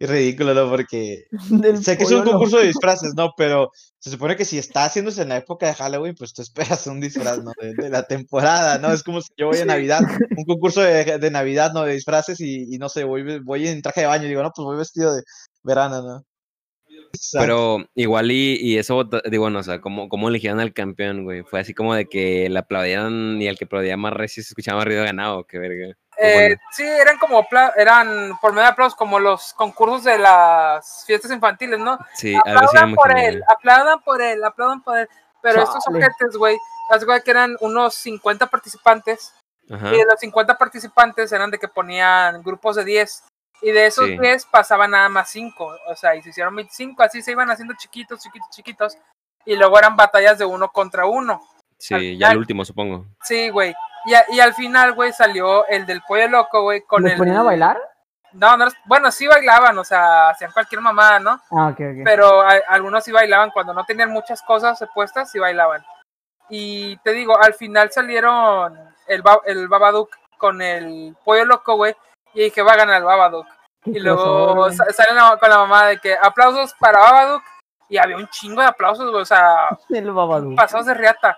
ridículo, 0.07 0.55
¿no? 0.55 0.69
Porque 0.69 1.27
sé 1.83 1.97
que 1.97 2.05
es 2.05 2.11
un 2.11 2.25
concurso 2.25 2.59
de 2.59 2.67
disfraces, 2.69 3.15
¿no? 3.15 3.33
Pero 3.37 3.71
se 3.99 4.11
supone 4.11 4.37
que 4.37 4.45
si 4.45 4.59
está 4.59 4.85
haciéndose 4.85 5.23
en 5.23 5.31
la 5.31 5.39
época 5.39 5.67
de 5.67 5.75
Halloween, 5.75 6.15
pues 6.17 6.33
tú 6.33 6.43
esperas 6.43 6.87
un 6.87 7.01
disfraz, 7.01 7.43
¿no? 7.43 7.53
De, 7.61 7.75
de 7.75 7.91
la 7.91 8.05
temporada, 8.05 8.79
¿no? 8.79 8.93
Es 8.93 9.03
como 9.03 9.21
si 9.21 9.29
yo 9.37 9.49
voy 9.49 9.59
a 9.59 9.65
Navidad, 9.65 10.01
un 10.37 10.45
concurso 10.45 10.81
de, 10.83 11.19
de 11.19 11.31
Navidad, 11.31 11.73
¿no? 11.73 11.85
De 11.85 11.95
disfraces 11.95 12.41
y, 12.41 12.75
y 12.75 12.79
no 12.79 12.89
sé, 12.89 13.05
voy, 13.05 13.41
voy 13.41 13.69
en 13.69 13.83
traje 13.83 14.03
de 14.03 14.07
baño 14.07 14.25
y 14.25 14.29
digo, 14.29 14.43
no, 14.43 14.53
pues 14.55 14.65
voy 14.65 14.77
vestido 14.77 15.15
de 15.15 15.23
verano, 15.63 16.03
¿no? 16.03 16.25
Pero 17.33 17.85
igual 17.95 18.31
y, 18.31 18.57
y 18.61 18.79
eso, 18.79 19.09
digo, 19.31 19.51
no, 19.51 19.59
o 19.59 19.63
sea, 19.63 19.81
¿cómo, 19.81 20.09
cómo 20.09 20.29
eligieron 20.29 20.61
al 20.61 20.73
campeón, 20.73 21.25
güey? 21.25 21.43
Fue 21.43 21.61
así 21.61 21.75
como 21.75 21.95
de 21.95 22.07
que 22.07 22.49
le 22.49 22.59
aplaudieran 22.59 23.41
y 23.41 23.49
el 23.49 23.59
que 23.59 23.65
aplaudía 23.67 23.97
más 23.97 24.13
recio 24.13 24.43
se 24.43 24.49
escuchaba 24.49 24.79
más 24.79 24.87
ruido 24.87 25.05
ganado, 25.05 25.45
qué 25.47 25.59
verga. 25.59 25.95
Eh, 26.19 26.49
bueno. 26.49 26.61
Sí, 26.73 26.83
eran 26.85 27.19
como, 27.19 27.47
eran 27.77 28.39
por 28.41 28.53
medio 28.53 28.65
de 28.65 28.71
aplausos, 28.73 28.95
como 28.97 29.19
los 29.19 29.55
concursos 29.55 30.05
de 30.05 30.19
las 30.19 31.05
fiestas 31.07 31.31
infantiles, 31.31 31.79
¿no? 31.79 31.99
Sí, 32.15 32.35
aplaudan 32.37 32.95
por 32.95 33.17
él, 33.19 33.43
aplaudan 33.49 34.01
por 34.03 34.21
él, 34.23 34.45
aplaudan 34.45 34.83
por 34.83 34.99
él. 34.99 35.09
Pero 35.41 35.63
estos 35.63 35.87
objetos, 35.89 36.37
güey, 36.37 36.57
las 36.91 37.05
güey 37.05 37.21
que 37.23 37.31
eran 37.31 37.57
unos 37.61 37.95
50 37.97 38.47
participantes 38.47 39.35
Ajá. 39.71 39.89
y 39.89 39.97
de 39.99 40.05
los 40.05 40.21
50 40.21 40.57
participantes 40.57 41.33
eran 41.33 41.51
de 41.51 41.59
que 41.59 41.67
ponían 41.69 42.43
grupos 42.43 42.77
de 42.77 42.85
10 42.85 43.25
y 43.63 43.71
de 43.73 43.87
esos 43.87 44.07
Sí. 44.07 44.19
10 44.19 44.47
pasaban 44.47 44.91
nada 44.93 45.09
más 45.09 45.31
5, 45.31 45.77
o 45.89 45.97
sea, 45.97 46.15
y 46.15 46.23
se 46.23 46.29
hicieron 46.31 46.55
25, 46.55 47.03
así 47.03 47.23
se 47.23 47.33
iban 47.33 47.51
haciendo 47.51 47.75
chiquitos, 47.77 48.21
chiquitos, 48.21 48.51
chiquitos 48.51 48.99
y 49.45 49.57
luego 49.57 49.79
eran 49.79 49.97
batallas 49.97 50.39
de 50.39 50.45
uno 50.45 50.69
contra 50.71 51.07
uno. 51.07 51.43
Sí, 51.79 51.95
al 51.95 52.01
ya 52.03 52.09
final- 52.29 52.33
el 52.33 52.39
último, 52.39 52.65
supongo. 52.65 53.07
Sí, 53.23 53.49
güey. 53.49 53.75
Y, 54.05 54.15
a- 54.15 54.25
y 54.31 54.41
al 54.41 54.55
final, 54.55 54.95
güey, 54.95 55.13
salió 55.13 55.67
el 55.69 55.87
del 55.87 56.03
pollo 56.03 56.29
loco, 56.29 56.63
güey, 56.63 56.83
con 56.83 57.03
¿Los 57.03 57.13
el 57.13 57.19
ponían 57.19 57.37
a 57.37 57.43
bailar? 57.43 57.81
No, 58.33 58.57
no, 58.57 58.67
bueno, 58.87 59.11
sí 59.13 59.27
bailaban, 59.27 59.77
o 59.79 59.85
sea, 59.85 60.31
hacían 60.31 60.53
cualquier 60.53 60.81
mamada, 60.81 61.19
¿no? 61.21 61.41
Ah, 61.51 61.67
ok, 61.69 61.81
ok. 61.81 61.97
pero 62.05 62.41
a- 62.41 62.63
algunos 62.69 63.05
sí 63.05 63.13
bailaban 63.13 63.51
cuando 63.51 63.75
no 63.75 63.85
tenían 63.85 64.11
muchas 64.11 64.41
cosas 64.43 64.83
puestas, 64.95 65.31
sí 65.31 65.39
bailaban. 65.39 65.85
Y 66.49 66.97
te 66.99 67.13
digo, 67.13 67.39
al 67.39 67.55
final 67.55 67.91
salieron 67.93 68.79
el, 69.07 69.23
Ba- 69.23 69.41
el 69.45 69.69
Babadook 69.69 70.11
con 70.39 70.61
el 70.63 71.15
pollo 71.25 71.45
loco, 71.45 71.77
güey, 71.77 71.95
y 72.35 72.45
dije, 72.45 72.63
va 72.63 72.73
a 72.73 72.77
ganar 72.77 72.97
el 72.97 73.05
Babadook. 73.05 73.47
Y 73.85 73.99
luego 74.01 74.71
salen 74.73 75.39
con 75.39 75.51
la 75.51 75.59
mamá 75.59 75.87
de 75.89 75.99
que 75.99 76.17
aplausos 76.21 76.75
para 76.81 77.01
Babadook, 77.01 77.43
y 77.89 77.99
había 77.99 78.17
un 78.17 78.29
chingo 78.29 78.63
de 78.63 78.69
aplausos, 78.69 79.11
güey, 79.11 79.23
o 79.23 79.27
sea, 79.27 79.69
güey. 79.89 80.01
El 80.03 80.11
Babadook. 80.13 80.57
pasados 80.57 80.87
de 80.87 80.95
riata. 80.95 81.37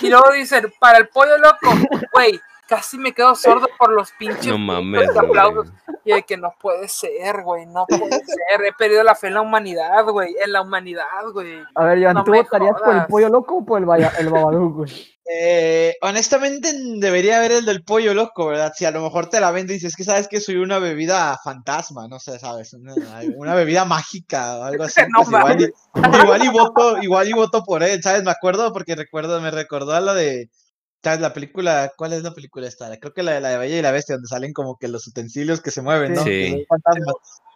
Y 0.00 0.08
luego 0.10 0.32
dicen, 0.32 0.72
para 0.78 0.98
el 0.98 1.08
pollo 1.08 1.36
loco, 1.38 1.70
güey, 2.12 2.40
casi 2.68 2.98
me 2.98 3.12
quedo 3.12 3.34
sordo 3.34 3.68
por 3.78 3.92
los 3.92 4.10
pinches 4.12 4.46
No 4.46 4.58
mames, 4.58 5.08
aplausos. 5.16 5.70
güey. 5.70 5.98
Y 6.06 6.12
de 6.12 6.22
que 6.22 6.36
no 6.36 6.52
puede 6.60 6.86
ser, 6.88 7.42
güey, 7.42 7.64
no 7.66 7.86
puede 7.86 8.10
ser. 8.26 8.64
He 8.66 8.72
perdido 8.76 9.02
la 9.02 9.14
fe 9.14 9.28
en 9.28 9.34
la 9.34 9.40
humanidad, 9.40 10.04
güey, 10.06 10.34
en 10.44 10.52
la 10.52 10.60
humanidad, 10.62 11.04
güey. 11.32 11.62
A 11.74 11.84
ver, 11.84 12.02
Joan, 12.02 12.14
No 12.14 12.24
¿tú 12.24 12.32
votarías 12.34 12.74
por 12.84 12.94
el 12.94 13.06
pollo 13.06 13.28
loco 13.30 13.56
o 13.58 13.64
por 13.64 13.78
el, 13.80 13.86
vaya- 13.86 14.12
el 14.18 14.28
Babadook, 14.28 14.74
güey? 14.76 15.14
Eh, 15.26 15.94
honestamente 16.02 16.70
debería 16.98 17.38
haber 17.38 17.52
el 17.52 17.64
del 17.64 17.82
pollo 17.82 18.12
loco, 18.12 18.46
¿verdad? 18.48 18.72
Si 18.76 18.84
a 18.84 18.90
lo 18.90 19.00
mejor 19.00 19.30
te 19.30 19.40
la 19.40 19.50
vende 19.50 19.72
y 19.72 19.76
dices 19.76 19.96
que 19.96 20.04
sabes 20.04 20.28
que 20.28 20.38
soy 20.38 20.56
una 20.56 20.78
bebida 20.78 21.38
fantasma, 21.42 22.06
no 22.08 22.18
sé, 22.18 22.38
sabes, 22.38 22.74
una, 22.74 22.92
una 23.36 23.54
bebida 23.54 23.86
mágica 23.86 24.58
o 24.58 24.64
algo 24.64 24.84
así. 24.84 25.00
No 25.08 25.22
pues 25.24 25.28
igual, 25.28 25.60
y, 25.62 26.22
igual 26.22 26.44
y 26.44 26.48
voto, 26.48 26.98
igual 27.02 27.28
y 27.28 27.32
voto 27.32 27.64
por 27.64 27.82
él, 27.82 28.02
¿sabes? 28.02 28.22
Me 28.22 28.30
acuerdo 28.32 28.70
porque 28.74 28.94
recuerdo, 28.96 29.40
me 29.40 29.50
recordó 29.50 29.92
a 29.94 30.00
la 30.00 30.12
de. 30.12 30.50
La 31.04 31.32
película, 31.34 31.92
¿cuál 31.96 32.14
es 32.14 32.22
la 32.22 32.32
película 32.32 32.66
esta? 32.66 32.98
Creo 32.98 33.12
que 33.12 33.22
la 33.22 33.32
de 33.32 33.40
la 33.40 33.50
de 33.50 33.58
Bella 33.58 33.78
y 33.78 33.82
la 33.82 33.92
Bestia, 33.92 34.14
donde 34.14 34.28
salen 34.28 34.52
como 34.54 34.78
que 34.78 34.88
los 34.88 35.06
utensilios 35.06 35.60
que 35.60 35.70
se 35.70 35.82
mueven, 35.82 36.14
¿no? 36.14 36.22
Sí. 36.22 36.66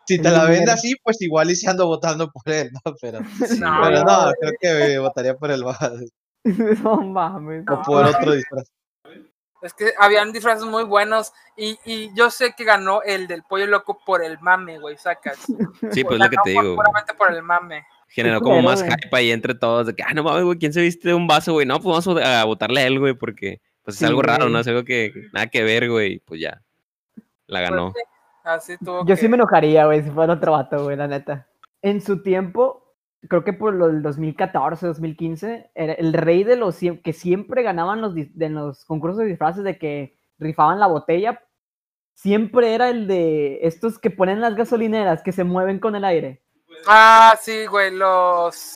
Si 0.07 0.19
te 0.19 0.31
la 0.31 0.45
vende 0.45 0.61
dinero. 0.61 0.73
así, 0.73 0.95
pues 1.03 1.21
igual 1.21 1.51
y 1.51 1.57
si 1.57 1.67
ando 1.67 1.87
votando 1.87 2.31
por 2.31 2.53
él, 2.53 2.71
¿no? 2.85 2.95
Pero, 3.01 3.21
Sí. 3.47 3.59
No, 3.61 3.81
pero 3.83 4.05
no, 4.05 4.33
creo 4.41 4.53
que 4.61 4.99
votaría 4.99 5.37
por 5.37 5.51
el 5.51 5.65
Babadook, 5.65 6.11
No 6.83 6.97
mames. 7.03 7.65
o 7.71 7.83
por 7.83 8.05
otro 8.07 8.33
disfraz. 8.33 8.67
Es 9.61 9.75
que 9.75 9.93
habían 9.99 10.31
disfraces 10.33 10.65
muy 10.65 10.85
buenos 10.85 11.33
y, 11.57 11.79
y 11.85 12.15
yo 12.15 12.31
sé 12.31 12.53
que 12.57 12.63
ganó 12.65 13.03
el 13.03 13.27
del 13.27 13.43
pollo 13.43 13.67
loco 13.67 13.99
por 14.07 14.23
el 14.23 14.39
mame, 14.39 14.79
güey, 14.79 14.97
sacas. 14.97 15.39
Sí, 15.91 16.05
pues 16.05 16.19
lo 16.21 16.31
que 16.31 16.37
te 16.45 16.51
digo. 16.51 16.77
Puramente 16.77 17.15
por 17.15 17.33
el 17.33 17.43
mame. 17.43 17.85
Generó 18.09 18.41
como 18.41 18.63
más 18.63 18.83
güey. 18.83 18.93
hype 18.93 19.17
ahí 19.17 19.31
entre 19.31 19.55
todos. 19.55 19.87
De 19.87 19.95
que, 19.95 20.03
ah, 20.03 20.13
no 20.15 20.23
mames, 20.23 20.45
güey, 20.45 20.59
¿quién 20.59 20.73
se 20.73 20.81
viste 20.81 21.09
de 21.09 21.15
un 21.15 21.27
vaso, 21.27 21.53
güey? 21.53 21.67
No, 21.67 21.81
pues 21.81 22.07
vamos 22.07 22.23
a 22.25 22.45
votarle 22.45 22.81
a 22.81 22.87
él, 22.87 22.99
güey, 22.99 23.15
porque 23.15 23.61
pues 23.83 23.97
es 23.97 24.01
Sí, 24.01 24.05
algo 24.07 24.23
raro, 24.23 24.45
güey. 24.45 24.53
¿no? 24.53 24.61
Es 24.61 24.67
algo 24.69 24.85
que 24.85 25.13
nada 25.33 25.47
que 25.49 25.63
ver, 25.63 25.89
güey. 25.91 26.19
Pues 26.21 26.41
ya. 26.41 26.63
La 27.47 27.61
ganó. 27.61 27.93
Pues 27.93 28.05
sí, 28.65 28.73
así 28.73 28.85
tuvo 28.85 29.01
Yo 29.01 29.15
que- 29.15 29.17
sí 29.17 29.29
me 29.29 29.37
enojaría, 29.37 29.87
güey, 29.87 30.03
si 30.03 30.11
fuera 30.11 30.35
otro 30.35 30.53
vato, 30.53 30.85
güey, 30.85 30.97
la 30.97 31.07
neta. 31.09 31.47
En 31.83 32.01
su 32.01 32.23
tiempo, 32.23 32.95
creo 33.29 33.45
que 33.45 33.53
por 33.53 33.77
del 33.79 34.03
2014, 34.03 34.87
2015, 34.87 35.71
era 35.75 35.93
el 35.95 36.13
rey 36.13 36.45
de 36.45 36.57
los 36.57 36.79
que 37.03 37.13
siempre 37.13 37.63
ganaban 37.63 38.01
los, 38.01 38.15
de 38.15 38.49
los 38.49 38.85
concursos 38.85 39.19
de 39.19 39.27
disfraces 39.27 39.65
de 39.65 39.79
que 39.79 40.19
rifaban 40.39 40.81
la 40.81 40.87
botella, 40.87 41.43
siempre 42.15 42.75
era 42.75 42.91
el 42.91 43.07
de 43.07 43.61
estos 43.63 43.99
que 43.99 44.11
ponen 44.11 44.41
las 44.41 44.55
gasolineras 44.57 45.23
que 45.23 45.33
se 45.33 45.45
mueven 45.45 45.79
con 45.79 45.95
el 45.95 46.05
aire. 46.05 46.43
Ah, 46.87 47.39
sí, 47.41 47.67
güey, 47.67 47.91
los... 47.93 48.75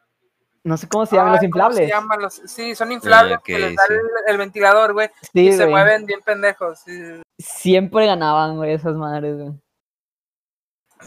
No 0.64 0.76
sé 0.76 0.88
cómo 0.88 1.06
se 1.06 1.16
llaman, 1.16 1.32
Ay, 1.32 1.34
los 1.34 1.40
¿cómo 1.40 1.64
inflables. 1.64 1.78
se 1.78 1.94
llaman? 1.94 2.20
Los... 2.22 2.34
Sí, 2.46 2.74
son 2.74 2.92
inflables, 2.92 3.38
que 3.44 3.58
les 3.58 3.74
da 3.74 3.82
sí. 3.88 3.94
el, 3.94 4.00
el 4.28 4.38
ventilador, 4.38 4.92
güey, 4.92 5.10
Sí, 5.32 5.48
y 5.48 5.52
se 5.52 5.66
mueven 5.66 6.06
bien 6.06 6.20
pendejos. 6.24 6.78
sí. 6.80 6.92
Siempre 7.38 8.06
ganaban, 8.06 8.56
güey, 8.56 8.72
esas 8.74 8.94
madres, 8.94 9.36
güey. 9.36 9.52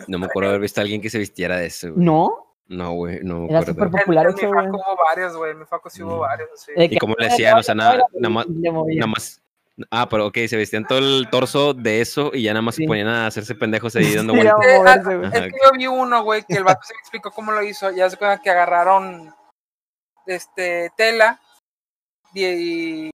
No 0.07 0.19
me 0.19 0.25
acuerdo 0.25 0.49
haber 0.49 0.61
visto 0.61 0.81
a 0.81 0.83
alguien 0.83 0.99
que 1.01 1.09
se 1.09 1.17
vistiera 1.17 1.55
de 1.57 1.67
eso, 1.67 1.93
güey. 1.93 2.03
¿No? 2.05 2.41
No, 2.67 2.91
güey, 2.93 3.19
no 3.23 3.45
Era 3.47 3.61
súper 3.61 3.89
popular 3.91 4.27
eso, 4.27 4.37
mi 4.37 4.47
güey. 4.47 4.65
faco 4.65 4.77
hubo 4.77 4.97
varios, 5.09 5.37
güey, 5.37 5.53
mi 5.53 5.65
faco 5.65 5.89
sí 5.89 6.03
hubo 6.03 6.17
Mm. 6.17 6.19
varios, 6.19 6.49
sí. 6.59 6.71
¿Y 6.75 6.97
cómo 6.97 7.15
le 7.17 7.27
hacían? 7.27 7.57
O 7.59 7.63
sea, 7.63 7.75
nada, 7.75 8.03
nada 8.13 8.33
más, 8.33 8.45
nada 8.49 9.07
más. 9.07 9.41
Ah, 9.91 10.08
pero 10.10 10.27
ok, 10.27 10.38
se 10.48 10.55
vestían 10.55 10.86
todo 10.86 11.00
el 11.00 11.27
torso 11.29 11.74
de 11.74 12.00
eso 12.00 12.32
y 12.34 12.44
ya 12.44 12.53
nada 12.53 12.62
más 12.62 12.75
Sí. 12.75 12.84
se 12.84 12.88
ponían 12.88 13.08
a 13.08 13.27
hacerse 13.27 13.55
pendejos 13.55 13.96
ahí 13.96 14.03
dando 14.15 14.34
Sí, 14.34 14.39
vueltas. 14.41 15.05
Es 15.34 15.41
que 15.53 15.60
yo 15.63 15.72
vi 15.77 15.88
uno, 15.88 16.24
güey, 16.24 16.44
que 16.44 16.53
el 16.55 16.63
vato 16.63 16.82
se 16.84 16.94
me 16.94 17.00
explicó 17.00 17.32
cómo 17.32 17.51
lo 17.51 17.62
hizo. 17.62 17.91
Ya 17.91 18.10
se 18.10 18.15
cuenta 18.17 18.41
que 18.41 18.50
agarraron 18.50 19.34
este 20.25 20.91
tela 20.96 21.39
y, 22.34 22.46
y- 22.46 23.10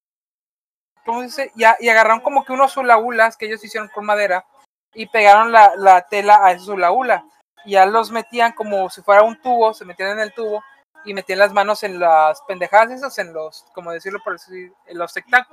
¿cómo 1.06 1.20
se 1.22 1.26
dice? 1.26 1.52
Y, 1.56 1.64
a- 1.64 1.78
y 1.80 1.90
agarraron 1.90 2.22
como 2.22 2.46
que 2.46 2.54
unos 2.54 2.78
hulahulas 2.78 3.38
que 3.38 3.48
ellos 3.48 3.64
hicieron 3.64 3.90
con 3.90 4.06
madera 4.06 4.46
y 4.94 5.08
pegaron 5.08 5.52
la, 5.52 5.74
la 5.78 6.02
tela 6.08 6.40
a 6.46 6.52
esos 6.52 6.68
hulahulas. 6.70 7.24
Y 7.66 7.72
ya 7.72 7.86
los 7.86 8.12
metían 8.12 8.52
como 8.54 8.90
si 8.90 9.02
fuera 9.02 9.24
un 9.24 9.40
tubo, 9.42 9.74
se 9.74 9.86
metían 9.86 10.12
en 10.12 10.20
el 10.20 10.34
tubo 10.34 10.64
y 11.06 11.14
metían 11.16 11.40
las 11.40 11.54
manos 11.54 11.82
en 11.84 12.00
las 12.00 12.42
pendejadas 12.44 12.92
esas, 12.92 13.18
en 13.18 13.34
los, 13.34 13.66
como 13.74 13.92
decirlo 13.92 14.20
por 14.24 14.34
decir, 14.34 14.72
en 14.86 14.98
los 15.00 15.12
tecta- 15.14 15.48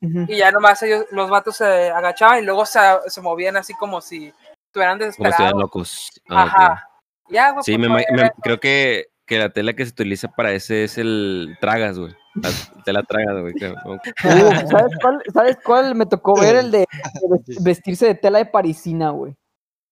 Y 0.00 0.36
ya 0.36 0.50
nomás 0.52 0.82
ellos, 0.82 1.06
los 1.10 1.28
vatos 1.28 1.56
se 1.56 1.90
agachaban 1.90 2.38
y 2.40 2.42
luego 2.46 2.64
se, 2.66 2.78
se 3.08 3.20
movían 3.20 3.56
así 3.56 3.74
como 3.74 4.00
si 4.00 4.32
estuvieran 4.66 4.96
Como 4.98 5.06
desesperados. 5.06 5.32
estuvieran 5.34 5.58
locos. 5.60 6.10
Ah. 6.28 6.42
Ajá. 6.44 6.88
Ya, 7.30 7.50
güey, 7.52 7.64
Sí, 7.64 7.76
pues, 7.76 7.90
me, 7.90 8.04
me- 8.16 8.30
creo 8.42 8.60
que, 8.60 9.06
que 9.26 9.38
la 9.38 9.50
tela 9.50 9.74
que 9.74 9.84
se 9.84 9.90
utiliza 9.92 10.28
para 10.28 10.52
ese 10.52 10.84
es 10.84 10.96
el 10.98 11.56
tragas, 11.60 11.98
güey. 11.98 12.14
La 12.36 12.82
tela 12.84 13.02
tragas, 13.02 13.40
güey. 13.40 13.54
¿sabes, 14.70 14.92
cuál, 15.02 15.22
¿Sabes 15.34 15.58
cuál 15.64 15.94
me 15.94 16.06
tocó 16.06 16.34
ver? 16.40 16.56
El 16.56 16.70
de, 16.70 16.78
de 16.78 16.86
vest- 17.28 17.62
vestirse 17.62 18.06
de 18.06 18.14
tela 18.14 18.38
de 18.38 18.46
parisina, 18.46 19.10
güey. 19.10 19.34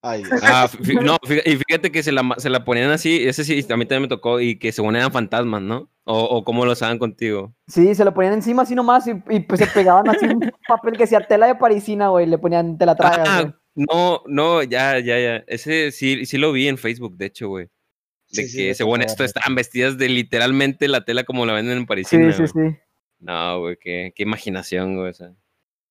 Ay, 0.08 0.22
Ah, 0.42 0.68
no, 1.02 1.16
y 1.44 1.56
fíjate 1.56 1.90
que 1.90 2.02
se 2.02 2.12
la, 2.12 2.22
se 2.38 2.48
la 2.48 2.64
ponían 2.64 2.90
así, 2.90 3.26
ese 3.26 3.42
sí, 3.44 3.54
a 3.68 3.76
mí 3.76 3.86
también 3.86 4.02
me 4.02 4.08
tocó, 4.08 4.40
y 4.40 4.56
que 4.58 4.70
según 4.70 4.94
eran 4.94 5.10
fantasmas, 5.10 5.62
¿no? 5.62 5.90
O, 6.04 6.22
o 6.22 6.44
cómo 6.44 6.64
lo 6.64 6.72
usaban 6.72 6.98
contigo. 6.98 7.54
Sí, 7.66 7.94
se 7.94 8.04
lo 8.04 8.14
ponían 8.14 8.34
encima 8.34 8.62
así 8.62 8.74
nomás 8.76 9.06
y, 9.08 9.12
y, 9.30 9.40
pues 9.40 9.58
se 9.60 9.66
pegaban 9.66 10.08
así 10.08 10.26
un 10.26 10.38
papel 10.68 10.92
que 10.92 11.00
decía 11.04 11.20
tela 11.26 11.46
de 11.48 11.56
parisina, 11.56 12.08
güey. 12.08 12.26
Le 12.26 12.38
ponían 12.38 12.78
tela 12.78 12.94
tragas, 12.94 13.26
Ah, 13.28 13.54
no, 13.74 14.22
no, 14.26 14.62
ya, 14.62 14.98
ya, 15.00 15.18
ya. 15.18 15.44
Ese 15.48 15.90
sí, 15.90 16.24
sí 16.24 16.38
lo 16.38 16.52
vi 16.52 16.68
en 16.68 16.78
Facebook, 16.78 17.16
de 17.16 17.26
hecho, 17.26 17.48
güey. 17.48 17.64
De 17.66 18.42
Sí, 18.42 18.48
sí, 18.48 18.56
que 18.58 18.68
me 18.68 18.74
según 18.74 19.02
esto 19.02 19.24
estaban 19.24 19.54
vestidas 19.56 19.98
de 19.98 20.08
literalmente 20.08 20.86
la 20.88 21.04
tela 21.04 21.24
como 21.24 21.44
la 21.46 21.52
venden 21.54 21.78
en 21.78 21.82
Sí, 21.82 21.86
Parisina. 21.86 22.32
sí, 22.32 22.42
güey. 22.54 22.70
sí. 22.72 22.76
No, 23.18 23.60
güey, 23.60 23.76
qué, 23.80 24.12
qué 24.14 24.22
imaginación, 24.22 24.96
güey. 24.96 25.10
o 25.10 25.14
sea. 25.14 25.32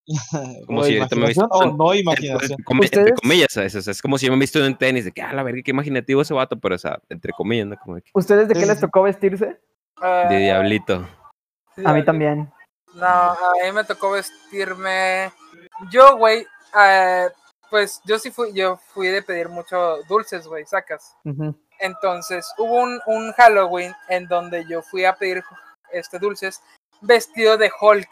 como 0.68 0.84
si 0.84 0.98
ahorita 0.98 1.16
me 1.16 1.26
hubiese- 1.26 1.48
o 1.50 1.66
no 1.66 1.94
Entre, 1.94 2.02
imaginación. 2.02 2.60
entre 2.82 3.14
comillas, 3.14 3.48
¿sabes? 3.52 3.76
O 3.76 3.82
sea, 3.82 3.92
es 3.92 4.02
como 4.02 4.18
si 4.18 4.26
yo 4.28 4.32
me 4.32 4.38
he 4.38 4.40
visto 4.42 4.64
en 4.64 4.78
tenis, 4.78 5.06
de 5.06 5.12
que, 5.12 5.22
ah, 5.22 5.34
la 5.34 5.44
verga, 5.44 5.62
qué 5.64 5.72
imaginativo 5.72 6.22
ese 6.22 6.34
vato, 6.34 6.60
pero, 6.60 6.76
o 6.76 6.78
sea, 6.78 7.00
entre 7.10 7.34
comillas, 7.34 7.68
¿no? 7.68 7.76
Como 7.78 7.96
de 7.96 8.02
que, 8.02 8.12
¿Ustedes 8.14 8.48
de 8.48 8.54
qué 8.54 8.62
sí, 8.62 8.68
les 8.68 8.80
tocó 8.80 9.04
vestirse? 9.04 9.60
De 10.30 10.38
diablito. 10.38 11.08
A 11.84 11.94
mí 11.94 12.04
también. 12.06 12.52
No, 12.94 13.06
a 13.06 13.38
mí 13.64 13.72
me 13.74 13.84
tocó 13.84 14.12
vestirme. 14.12 15.32
Yo, 15.92 16.18
güey, 16.18 16.46
eh, 16.80 17.28
pues 17.70 18.02
yo 18.06 18.20
sí 18.20 18.32
fui, 18.32 18.54
yo 18.54 18.78
fui 18.94 19.08
de 19.08 19.22
pedir 19.22 19.50
mucho 19.50 19.98
dulces, 20.08 20.48
güey, 20.48 20.66
sacas. 20.66 21.16
Entonces, 21.80 22.50
hubo 22.58 22.82
un, 22.82 23.00
un 23.08 23.32
Halloween 23.34 23.94
en 24.08 24.28
donde 24.28 24.66
yo 24.70 24.82
fui 24.82 25.04
a 25.06 25.16
pedir 25.16 25.44
este 25.92 26.20
dulces 26.20 26.62
vestido 27.02 27.58
de 27.58 27.70
Hulk, 27.82 28.08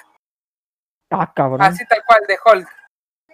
Ah, 1.13 1.31
cabrón. 1.33 1.61
así 1.61 1.85
tal 1.87 2.03
cual, 2.05 2.21
de 2.27 2.37
Hulk. 2.45 2.69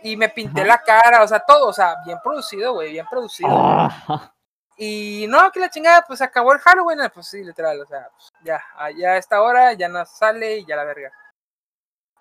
Y 0.04 0.16
me 0.18 0.30
pinté 0.30 0.62
Ajá. 0.62 0.68
la 0.68 0.78
cara, 0.82 1.24
o 1.24 1.28
sea, 1.28 1.40
todo, 1.42 1.68
o 1.68 1.74
sea, 1.74 1.96
bien 2.06 2.18
producido, 2.24 2.74
güey, 2.74 2.92
bien 2.94 3.06
producido. 3.10 3.50
Ah, 3.52 4.32
Y 4.78 5.26
no, 5.28 5.52
que 5.52 5.60
la 5.60 5.70
chingada, 5.70 6.06
pues 6.08 6.22
acabó 6.22 6.54
el 6.54 6.60
Halloween, 6.60 7.00
pues 7.14 7.28
sí, 7.28 7.44
literal, 7.44 7.82
o 7.82 7.86
sea, 7.86 8.08
pues, 8.16 8.30
ya, 8.46 8.64
ah, 8.78 8.90
ya 8.92 9.10
a 9.12 9.18
esta 9.18 9.42
hora 9.42 9.74
ya 9.74 9.90
no 9.90 10.06
sale 10.06 10.58
y 10.60 10.66
ya 10.66 10.78
la 10.78 10.86
verga. 10.86 11.12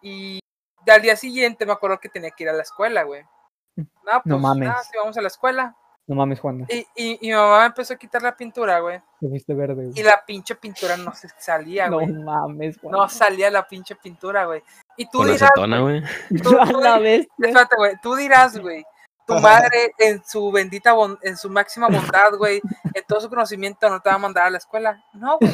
Y 0.03 0.41
al 0.87 1.03
día 1.03 1.15
siguiente 1.17 1.67
me 1.67 1.73
acuerdo 1.73 2.01
que 2.01 2.09
tenía 2.09 2.31
que 2.33 2.43
ir 2.45 2.49
a 2.51 2.55
la 2.55 2.63
escuela, 2.63 3.03
güey. 3.05 3.25
No, 3.77 3.87
pues, 4.23 4.25
No 4.25 4.39
mames. 4.41 4.69
nada, 4.69 4.83
sí, 4.83 4.91
vamos 4.99 5.17
a 5.17 5.21
la 5.23 5.29
escuela. 5.29 5.77
No 6.09 6.17
mames, 6.17 6.41
Juan. 6.41 6.67
Y, 6.69 6.79
y, 6.97 7.19
y 7.21 7.29
mi 7.29 7.35
mamá 7.35 7.67
empezó 7.67 7.95
a 7.95 7.97
quitar 7.97 8.23
la 8.23 8.35
pintura, 8.37 8.81
güey. 8.81 9.01
Te 9.21 9.29
fuiste 9.29 9.55
verde, 9.55 9.75
güey. 9.75 9.93
Y 9.95 10.03
la 10.03 10.25
pinche 10.27 10.55
pintura 10.57 10.97
no 10.97 11.13
se 11.15 11.29
salía, 11.39 11.89
No 11.89 11.97
güey. 11.97 12.09
mames, 12.09 12.79
Juan. 12.81 12.93
No 12.93 13.09
salía 13.09 13.51
la 13.51 13.69
pinche 13.69 13.95
pintura, 13.95 14.47
güey. 14.47 14.63
Y 14.97 15.05
tú 15.11 15.19
Con 15.19 15.27
dirás, 15.27 15.43
acetona, 15.43 15.81
güey. 15.81 16.03
tú- 16.43 16.59
A 16.61 16.67
tú 16.67 16.81
la 16.81 16.99
espérate, 16.99 17.77
güey, 17.77 17.93
tú 18.03 18.15
dirás, 18.17 18.59
güey, 18.59 18.85
tu 19.27 19.35
madre 19.35 19.93
en 19.99 20.25
su 20.25 20.51
bendita, 20.51 20.95
bon- 20.95 21.19
en 21.23 21.37
su 21.37 21.51
máxima 21.51 21.89
bondad, 21.89 22.33
güey, 22.39 22.61
en 22.95 23.05
todo 23.07 23.21
su 23.21 23.29
conocimiento 23.29 23.89
no 23.91 24.01
te 24.01 24.09
va 24.09 24.17
a 24.17 24.19
mandar 24.19 24.47
a 24.47 24.51
la 24.51 24.59
escuela. 24.59 25.05
No, 25.13 25.37
güey. 25.39 25.53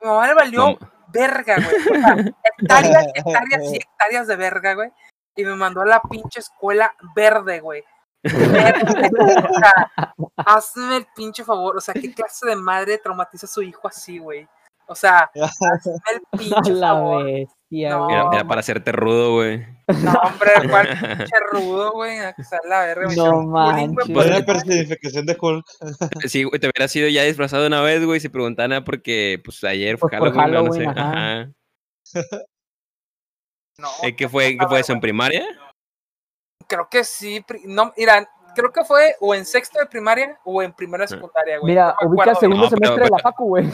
Mi 0.00 0.08
mamá 0.08 0.26
le 0.28 0.34
valió 0.34 0.58
No, 0.60 0.78
verga, 1.08 1.56
güey. 1.56 1.76
O 1.76 2.00
sea, 2.00 2.16
hectáreas, 2.44 3.06
hectáreas 3.14 3.62
y 3.72 3.76
hectáreas 3.82 4.26
de 4.28 4.36
verga, 4.36 4.74
güey. 4.74 4.90
Y 5.34 5.44
me 5.44 5.54
mandó 5.56 5.80
a 5.80 5.86
la 5.86 6.00
pinche 6.02 6.40
escuela 6.40 6.94
verde, 7.16 7.60
güey. 7.60 7.82
O 8.24 8.26
hazme 10.46 10.96
el 10.98 11.06
pinche 11.14 11.44
favor. 11.44 11.76
O 11.76 11.80
sea, 11.80 11.94
¿qué 11.94 12.12
clase 12.12 12.46
de 12.46 12.56
madre 12.56 12.98
traumatiza 12.98 13.46
a 13.46 13.48
su 13.48 13.62
hijo 13.62 13.88
así, 13.88 14.18
güey? 14.18 14.46
O 14.86 14.94
sea, 14.94 15.30
hazme 15.34 15.92
el 16.14 16.20
pinche 16.38 16.72
la 16.72 16.88
favor. 16.88 17.24
bestia, 17.24 17.90
No. 17.90 18.04
güey. 18.04 18.16
Era, 18.16 18.28
era 18.32 18.44
para 18.46 18.60
hacerte 18.60 18.92
rudo, 18.92 19.32
güey. 19.34 19.66
No, 19.88 20.12
hombre, 20.12 20.50
cuál 20.70 20.88
pinche 21.18 21.34
rudo, 21.50 21.92
güey. 21.92 22.18
Que 22.36 22.44
sea 22.44 22.58
la 22.68 22.80
verga. 22.86 23.08
No 23.16 23.42
manches. 23.42 24.26
el- 24.26 24.44
personificación 24.44 25.26
de 25.26 25.36
Hulk. 25.40 25.64
Sí, 26.26 26.44
güey, 26.44 26.60
te 26.60 26.68
hubiera 26.68 26.88
sido 26.88 27.08
ya 27.08 27.22
disfrazado 27.24 27.66
una 27.66 27.80
vez, 27.80 28.04
güey, 28.04 28.20
si 28.20 28.28
preguntaban 28.28 28.72
era 28.72 28.84
porque, 28.84 29.40
pues, 29.44 29.62
ayer 29.64 29.98
fue 29.98 30.10
Pues 30.10 30.20
por 30.32 30.34
Halloween, 30.34 30.56
o 30.56 30.66
no 30.66 30.72
sé. 30.74 30.84
Halloween, 30.84 30.98
ajá. 30.98 31.40
Ajá. 32.14 32.42
No, 33.78 33.88
Eh, 34.02 34.14
¿Qué 34.14 34.28
fue, 34.28 34.56
qué 34.58 34.66
fue 34.68 34.80
eso, 34.80 34.92
en 34.92 35.00
primaria? 35.00 35.46
Creo 36.72 36.88
que 36.90 37.04
sí. 37.04 37.44
No, 37.64 37.92
mira, 37.96 38.26
creo 38.54 38.72
que 38.72 38.82
fue 38.84 39.14
o 39.20 39.34
en 39.34 39.44
sexto 39.44 39.78
de 39.78 39.86
primaria 39.86 40.38
o 40.44 40.62
en 40.62 40.72
primero 40.72 41.02
de 41.04 41.08
secundaria, 41.08 41.58
güey. 41.58 41.72
Mira, 41.72 41.94
no 42.00 42.08
me 42.08 42.08
ubica 42.08 42.22
acuerdo 42.32 42.40
segundo 42.40 42.64
No, 42.64 42.70
pero- 42.70 42.76
semestre 42.86 43.04
de 43.04 43.10
la 43.10 43.18
facu, 43.18 43.44
güey. 43.46 43.68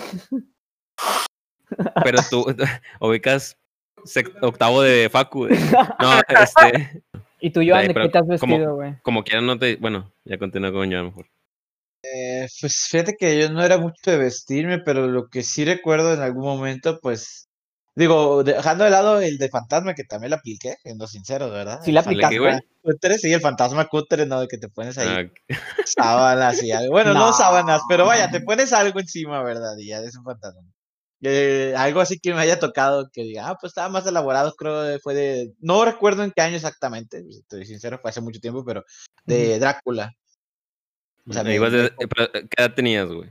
Pero 2.05 2.19
tú 2.31 2.47
ubicas 3.01 3.57
octavo 4.43 4.83
de 4.83 5.09
Facu. 5.11 5.47
güey. 5.47 5.59
No, 6.01 6.21
este, 6.41 7.03
Y 7.41 7.51
tú, 7.51 7.61
Joan, 7.65 7.87
¿de 7.87 7.95
qué 7.95 8.09
te 8.09 8.19
has 8.19 8.25
¿cómo? 8.41 8.55
vestido, 8.57 8.75
güey? 8.75 8.97
como 9.03 9.23
quiera 9.23 9.41
no 9.41 9.57
te... 9.59 9.77
Bueno, 9.77 10.13
ya 10.25 10.39
continúo 10.39 10.73
con 10.73 10.91
lo 10.91 11.05
mejor. 11.05 11.27
Eh, 12.03 12.49
pues 12.61 12.89
fíjate 12.91 13.17
que 13.17 13.41
yo 13.41 13.51
no 13.51 13.63
era 13.63 13.79
mucho 13.79 14.11
de 14.11 14.19
vestirme, 14.19 14.79
pero 14.81 15.07
lo 15.07 15.29
que 15.29 15.43
sí 15.45 15.65
recuerdo 15.65 16.15
en 16.15 16.21
algún 16.21 16.45
momento, 16.45 16.99
pues, 17.01 17.48
digo, 17.99 18.45
dejando 18.45 18.85
de 18.85 18.91
lado 18.91 19.21
el 19.21 19.39
de 19.39 19.49
fantasma, 19.49 19.95
que 19.95 20.05
también 20.05 20.31
lo 20.31 20.37
apliqué, 20.37 20.77
siendo 20.83 21.07
sincero, 21.07 21.51
¿verdad? 21.51 21.81
Sí 21.85 21.93
la 21.93 22.03
¿Sale 22.03 22.25
aplicaste, 22.25 22.65
cutre, 22.81 23.19
sí, 23.19 23.33
el 23.33 23.41
fantasma 23.41 23.87
cutre, 23.89 24.25
¿no? 24.25 24.41
De 24.41 24.49
que 24.49 24.57
te 24.57 24.69
pones 24.69 24.97
ahí 24.99 25.09
Ah, 25.09 25.49
sábanas 25.85 26.63
y 26.63 26.71
algo. 26.73 26.93
Bueno, 26.93 27.13
no. 27.13 27.27
No. 27.27 27.33
sábanas, 27.33 27.83
pero 27.89 28.07
vaya, 28.07 28.31
te 28.31 28.41
pones 28.41 28.73
algo 28.73 29.01
encima, 29.01 29.43
¿verdad? 29.43 29.77
Y 29.79 29.89
ya 29.89 29.99
eres 29.99 30.17
un 30.17 30.25
fantasma. 30.25 30.63
Eh, 31.21 31.75
algo 31.77 32.01
así 32.01 32.21
que 32.21 32.33
me 32.33 32.41
haya 32.41 32.61
tocado, 32.61 33.11
que 33.13 33.25
diga, 33.25 33.49
ah, 33.49 33.57
pues 33.61 33.71
estaba 33.73 33.89
más 33.89 34.07
elaborado, 34.07 34.55
creo 34.55 34.85
que 34.93 35.01
fue 35.01 35.15
de, 35.15 35.53
no 35.59 35.85
recuerdo 35.85 36.23
en 36.23 36.31
qué 36.31 36.43
año 36.43 36.55
exactamente, 36.55 37.25
estoy 37.29 37.67
sincero, 37.67 37.99
fue 38.01 38.11
hace 38.11 38.21
mucho 38.21 38.39
tiempo, 38.39 38.65
pero 38.65 38.85
de 39.25 39.59
Drácula. 39.59 40.13
O 41.29 41.33
sea, 41.33 41.43
me- 41.43 41.59
de- 41.59 41.93
pero, 42.09 42.31
¿Qué 42.33 42.49
edad 42.57 42.75
tenías, 42.75 43.09
güey? 43.09 43.31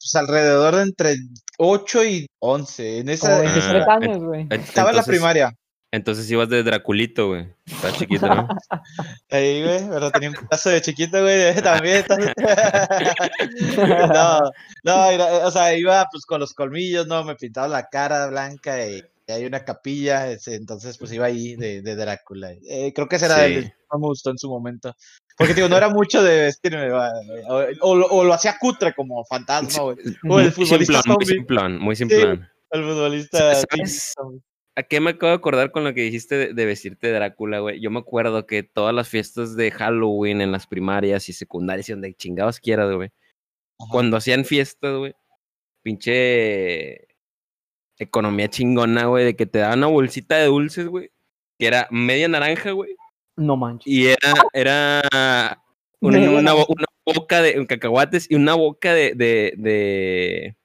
Pues 0.00 0.14
alrededor 0.14 0.76
de 0.76 0.82
entre 0.82 1.16
8 1.58 2.04
y 2.04 2.26
11. 2.40 2.98
En 3.00 3.08
esa, 3.10 3.28
Como 3.36 3.42
en- 3.42 3.54
23 3.54 3.84
Ah, 3.86 3.94
años, 3.94 4.18
güey. 4.24 4.46
estaba 4.50 4.90
en 4.90 4.96
la 4.96 5.02
primaria. 5.02 5.52
Entonces 5.92 6.30
ibas 6.30 6.48
de 6.48 6.62
Draculito, 6.62 7.28
güey. 7.28 7.48
Estás 7.66 7.98
chiquito, 7.98 8.26
¿no? 8.28 8.46
Ahí, 9.30 9.64
güey, 9.64 9.88
pero 9.88 10.10
tenía 10.12 10.28
un 10.30 10.36
pedazo 10.36 10.70
de 10.70 10.80
chiquito, 10.82 11.20
güey, 11.20 11.54
también. 11.62 12.04
no, 13.76 14.40
no, 14.84 15.10
era- 15.10 15.46
o 15.46 15.50
sea, 15.50 15.76
iba 15.76 16.06
pues 16.10 16.24
con 16.26 16.40
los 16.40 16.54
colmillos, 16.54 17.06
¿no? 17.06 17.24
Me 17.24 17.34
pintaba 17.36 17.68
la 17.68 17.88
cara 17.88 18.26
blanca 18.28 18.86
y, 18.86 19.02
y 19.26 19.32
hay 19.32 19.44
una 19.44 19.64
capilla, 19.64 20.30
ese, 20.30 20.54
entonces 20.54 20.96
pues 20.98 21.12
iba 21.12 21.26
ahí 21.26 21.56
de, 21.56 21.82
de 21.82 21.96
Drácula. 21.96 22.52
Eh, 22.52 22.92
creo 22.94 23.08
que 23.08 23.16
ese 23.16 23.26
era 23.26 23.44
el 23.46 23.64
que 23.64 23.74
más 23.90 24.00
me 24.00 24.06
gustó 24.06 24.30
en 24.30 24.38
su 24.38 24.48
momento. 24.48 24.94
Porque, 25.40 25.54
digo, 25.54 25.68
no 25.68 25.76
era 25.76 25.88
mucho 25.88 26.22
de 26.22 26.42
vestirme, 26.42 26.88
va, 26.90 27.10
o, 27.48 27.64
o 27.80 27.96
lo- 27.96 28.06
o 28.08 28.24
lo 28.24 28.32
hacía 28.34 28.56
cutre 28.60 28.92
como 28.94 29.24
fantasma, 29.24 29.82
güey. 29.84 29.96
O 30.28 30.38
el 30.38 30.44
Muy 30.44 30.50
futbolista 30.50 31.02
simplón, 31.02 31.02
muy 31.06 31.24
zombie. 31.24 31.26
simplón, 31.26 31.78
muy 31.78 31.96
simplón. 31.96 32.48
El 32.70 32.84
futbolista. 32.84 33.52
¿A 34.76 34.82
qué 34.84 35.00
me 35.00 35.10
acabo 35.10 35.30
de 35.30 35.36
acordar 35.36 35.72
con 35.72 35.82
lo 35.84 35.92
que 35.94 36.02
dijiste 36.02 36.36
de, 36.36 36.54
de 36.54 36.64
vestirte 36.66 37.08
de 37.08 37.14
Drácula, 37.14 37.58
güey? 37.58 37.80
Yo 37.80 37.90
me 37.90 37.98
acuerdo 37.98 38.46
que 38.46 38.62
todas 38.62 38.94
las 38.94 39.08
fiestas 39.08 39.56
de 39.56 39.70
Halloween 39.72 40.40
en 40.40 40.52
las 40.52 40.66
primarias 40.66 41.28
y 41.28 41.32
secundarias 41.32 41.88
y 41.88 41.92
donde 41.92 42.14
chingados 42.14 42.60
quieras, 42.60 42.92
güey. 42.94 43.10
Cuando 43.90 44.16
hacían 44.18 44.44
fiestas, 44.44 44.94
güey, 44.96 45.14
pinche 45.82 47.08
economía 47.98 48.48
chingona, 48.48 49.06
güey, 49.06 49.24
de 49.24 49.36
que 49.36 49.46
te 49.46 49.58
daban 49.58 49.78
una 49.78 49.88
bolsita 49.88 50.36
de 50.36 50.46
dulces, 50.46 50.86
güey, 50.86 51.10
que 51.58 51.66
era 51.66 51.86
media 51.90 52.28
naranja, 52.28 52.70
güey, 52.72 52.94
No 53.40 53.56
manches. 53.56 53.92
y 53.92 54.06
era, 54.06 54.32
era 54.52 55.62
una, 56.00 56.52
boca 57.04 57.42
de 57.42 57.66
cacahuates 57.66 58.30
y 58.30 58.34
una 58.34 58.54
boca 58.54 58.92
de, 58.94 59.14
de, 59.14 59.54
de, 59.56 60.56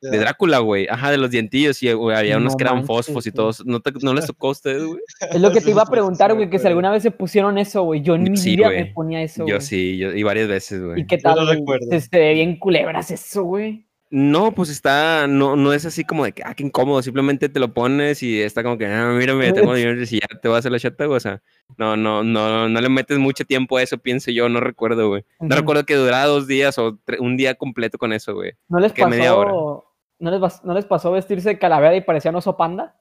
de 0.00 0.18
Drácula, 0.18 0.58
güey. 0.60 0.86
Ajá, 0.88 1.10
de 1.10 1.18
los 1.18 1.30
dientillos. 1.30 1.82
Y 1.82 1.92
güey, 1.92 2.16
había 2.16 2.38
unos 2.38 2.52
No 2.52 2.56
que 2.56 2.64
eran 2.64 2.74
manches, 2.76 2.86
fosfos 2.88 3.26
y 3.26 3.32
todos. 3.32 3.64
¿No, 3.66 3.80
te- 3.80 3.92
no 4.02 4.14
les 4.14 4.26
tocó 4.26 4.48
a 4.48 4.52
ustedes, 4.52 4.84
güey? 4.84 5.00
Es 5.32 5.40
lo 5.40 5.52
que 5.52 5.60
te 5.60 5.70
iba 5.70 5.82
a 5.82 5.86
preguntar, 5.90 6.34
güey, 6.34 6.48
que 6.48 6.58
si 6.58 6.66
alguna 6.66 6.90
vez 6.90 7.02
se 7.02 7.10
pusieron 7.10 7.58
eso, 7.58 7.82
güey. 7.82 8.00
Yo 8.02 8.14
en 8.14 8.22
mi 8.24 8.36
Sí, 8.36 8.56
vida 8.56 8.66
güey. 8.68 8.84
me 8.84 8.86
ponía 8.92 9.22
eso, 9.22 9.46
Yo 9.46 9.56
güey. 9.56 9.60
sí, 9.66 9.98
yo, 9.98 10.12
y 10.14 10.22
varias 10.22 10.48
veces, 10.48 10.82
güey. 10.82 11.00
¿Y 11.02 11.06
qué 11.06 11.16
Yo 11.16 11.22
tal? 11.22 11.36
no 11.36 11.44
güey? 11.46 11.58
recuerdo. 11.58 11.86
Se, 11.90 12.00
se 12.00 12.18
ve 12.18 12.34
bien 12.34 12.56
culebras 12.58 13.10
eso, 13.10 13.42
güey. 13.44 13.86
No, 14.12 14.52
pues 14.52 14.70
está, 14.70 15.28
no, 15.28 15.54
no 15.54 15.72
es 15.72 15.86
así 15.86 16.02
como 16.04 16.24
de 16.24 16.32
que, 16.32 16.42
ah, 16.44 16.52
qué 16.54 16.64
incómodo, 16.64 17.00
simplemente 17.00 17.48
te 17.48 17.60
lo 17.60 17.72
pones 17.72 18.24
y 18.24 18.40
está 18.42 18.64
como 18.64 18.76
que, 18.76 18.86
ah, 18.86 19.12
mírame, 19.16 19.52
tengo 19.52 19.72
dinero 19.74 20.02
y 20.02 20.04
ya 20.06 20.26
te 20.42 20.48
vas 20.48 20.56
a 20.56 20.58
hacer 20.58 20.72
la 20.72 20.80
chata, 20.80 21.06
güey, 21.06 21.16
o 21.16 21.20
sea, 21.20 21.40
no, 21.78 21.96
no, 21.96 22.24
no, 22.24 22.68
no 22.68 22.80
le 22.80 22.88
metes 22.88 23.18
mucho 23.18 23.44
tiempo 23.44 23.76
a 23.76 23.82
eso, 23.82 23.98
pienso 23.98 24.32
yo, 24.32 24.48
no 24.48 24.58
recuerdo, 24.58 25.08
güey. 25.08 25.24
No 25.38 25.54
recuerdo 25.54 25.86
que 25.86 25.94
durara 25.94 26.26
dos 26.26 26.48
días 26.48 26.76
o 26.78 26.98
un 27.20 27.36
día 27.36 27.54
completo 27.54 27.98
con 27.98 28.12
eso, 28.12 28.34
güey. 28.34 28.54
¿No 28.68 28.80
les 28.80 28.92
¿Qué, 28.92 29.06
media 29.06 29.36
hora? 29.36 29.50
pasó? 29.52 29.84
¿no 30.18 30.30
les, 30.32 30.40
pas- 30.40 30.62
¿No 30.64 30.74
les 30.74 30.84
pasó 30.86 31.12
vestirse 31.12 31.50
de 31.50 31.58
calavera 31.60 31.94
y 31.94 32.00
parecían 32.00 32.34
oso 32.34 32.56
panda? 32.56 32.96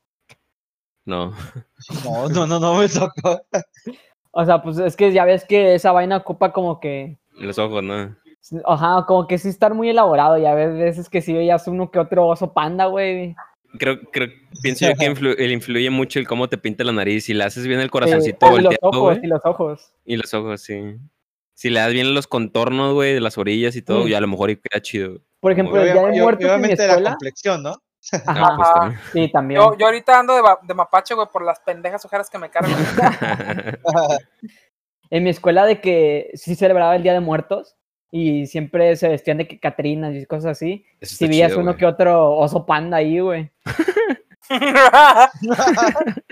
No. 1.05 1.33
No, 2.05 2.29
no, 2.29 2.45
no, 2.45 2.59
no 2.59 2.75
me 2.75 2.87
tocó. 2.87 3.41
O 4.31 4.45
sea, 4.45 4.61
pues 4.61 4.77
es 4.77 4.95
que 4.95 5.11
ya 5.11 5.25
ves 5.25 5.43
que 5.43 5.73
esa 5.73 5.91
vaina 5.91 6.17
ocupa 6.17 6.53
como 6.53 6.79
que. 6.79 7.17
Los 7.31 7.57
ojos, 7.57 7.81
¿no? 7.83 8.15
Ajá, 8.65 9.05
como 9.07 9.27
que 9.27 9.38
sí 9.38 9.49
estar 9.49 9.73
muy 9.73 9.89
elaborado. 9.89 10.38
Y 10.38 10.45
a 10.45 10.53
veces 10.55 11.09
que 11.09 11.21
sí 11.21 11.33
veías 11.33 11.67
uno 11.67 11.91
que 11.91 11.99
otro 11.99 12.27
oso 12.27 12.53
panda, 12.53 12.85
güey. 12.85 13.35
Creo, 13.77 13.99
creo, 14.12 14.29
pienso 14.63 14.88
yo 14.88 14.95
que 14.95 15.05
influ- 15.12 15.35
el 15.38 15.51
influye 15.51 15.89
mucho 15.89 16.19
el 16.19 16.27
cómo 16.27 16.49
te 16.49 16.57
pinta 16.57 16.83
la 16.83 16.91
nariz. 16.91 17.25
Si 17.25 17.33
le 17.33 17.43
haces 17.43 17.67
bien 17.67 17.79
el 17.79 17.91
corazoncito 17.91 18.45
y 18.47 18.49
los 18.49 18.63
volteado, 18.63 18.79
ojos, 18.81 19.01
güey. 19.15 19.19
y 19.23 19.27
los 19.27 19.41
ojos. 19.45 19.93
Y 20.05 20.17
los 20.17 20.33
ojos, 20.33 20.62
sí. 20.62 20.95
Si 21.53 21.69
le 21.69 21.79
das 21.81 21.91
bien 21.91 22.13
los 22.13 22.25
contornos, 22.27 22.93
güey, 22.93 23.13
de 23.13 23.19
las 23.21 23.38
orillas 23.38 23.75
y 23.75 23.81
todo, 23.81 24.05
Mm. 24.05 24.07
y 24.07 24.13
a 24.13 24.21
lo 24.21 24.27
mejor 24.27 24.49
queda 24.59 24.81
chido. 24.81 25.19
Por 25.41 25.51
ejemplo, 25.51 25.77
el 25.81 25.83
día 25.91 25.93
de 26.01 26.21
muertos 26.21 26.45
en 26.45 26.47
mi 26.47 26.55
obviamente 26.55 26.77
la 26.88 26.93
escuela. 26.93 27.09
complexión, 27.12 27.63
¿no? 27.63 27.75
Ajá, 28.12 28.23
Ah, 28.27 28.53
pues 28.55 28.69
Ajá. 28.69 28.79
también. 28.79 28.99
sí, 29.13 29.31
también. 29.31 29.62
Yo, 29.62 29.77
yo 29.77 29.85
ahorita 29.88 30.19
ando 30.19 30.33
de, 30.35 30.41
de 30.63 30.73
mapache, 30.73 31.13
güey, 31.13 31.27
por 31.31 31.43
las 31.45 31.59
pendejas 31.59 32.03
ojeras 32.05 32.29
que 32.29 32.38
me 32.39 32.49
cargan. 32.49 32.73
En 35.12 35.23
mi 35.23 35.31
escuela 35.31 35.65
de 35.65 35.81
que 35.81 36.29
sí 36.35 36.55
celebraba 36.55 36.95
el 36.95 37.01
Día 37.03 37.13
de 37.13 37.19
Muertos 37.19 37.75
y 38.11 38.47
siempre 38.47 38.95
se 38.95 39.07
vestían 39.09 39.37
de 39.37 39.47
que 39.47 39.59
Catrinas 39.59 40.15
y 40.15 40.25
cosas 40.25 40.51
así. 40.51 40.85
Si 41.01 41.27
veías 41.27 41.51
chido, 41.51 41.61
uno 41.61 41.77
que 41.77 41.85
otro 41.85 42.35
oso 42.35 42.65
panda 42.65 42.97
ahí, 42.97 43.19
güey. 43.19 43.49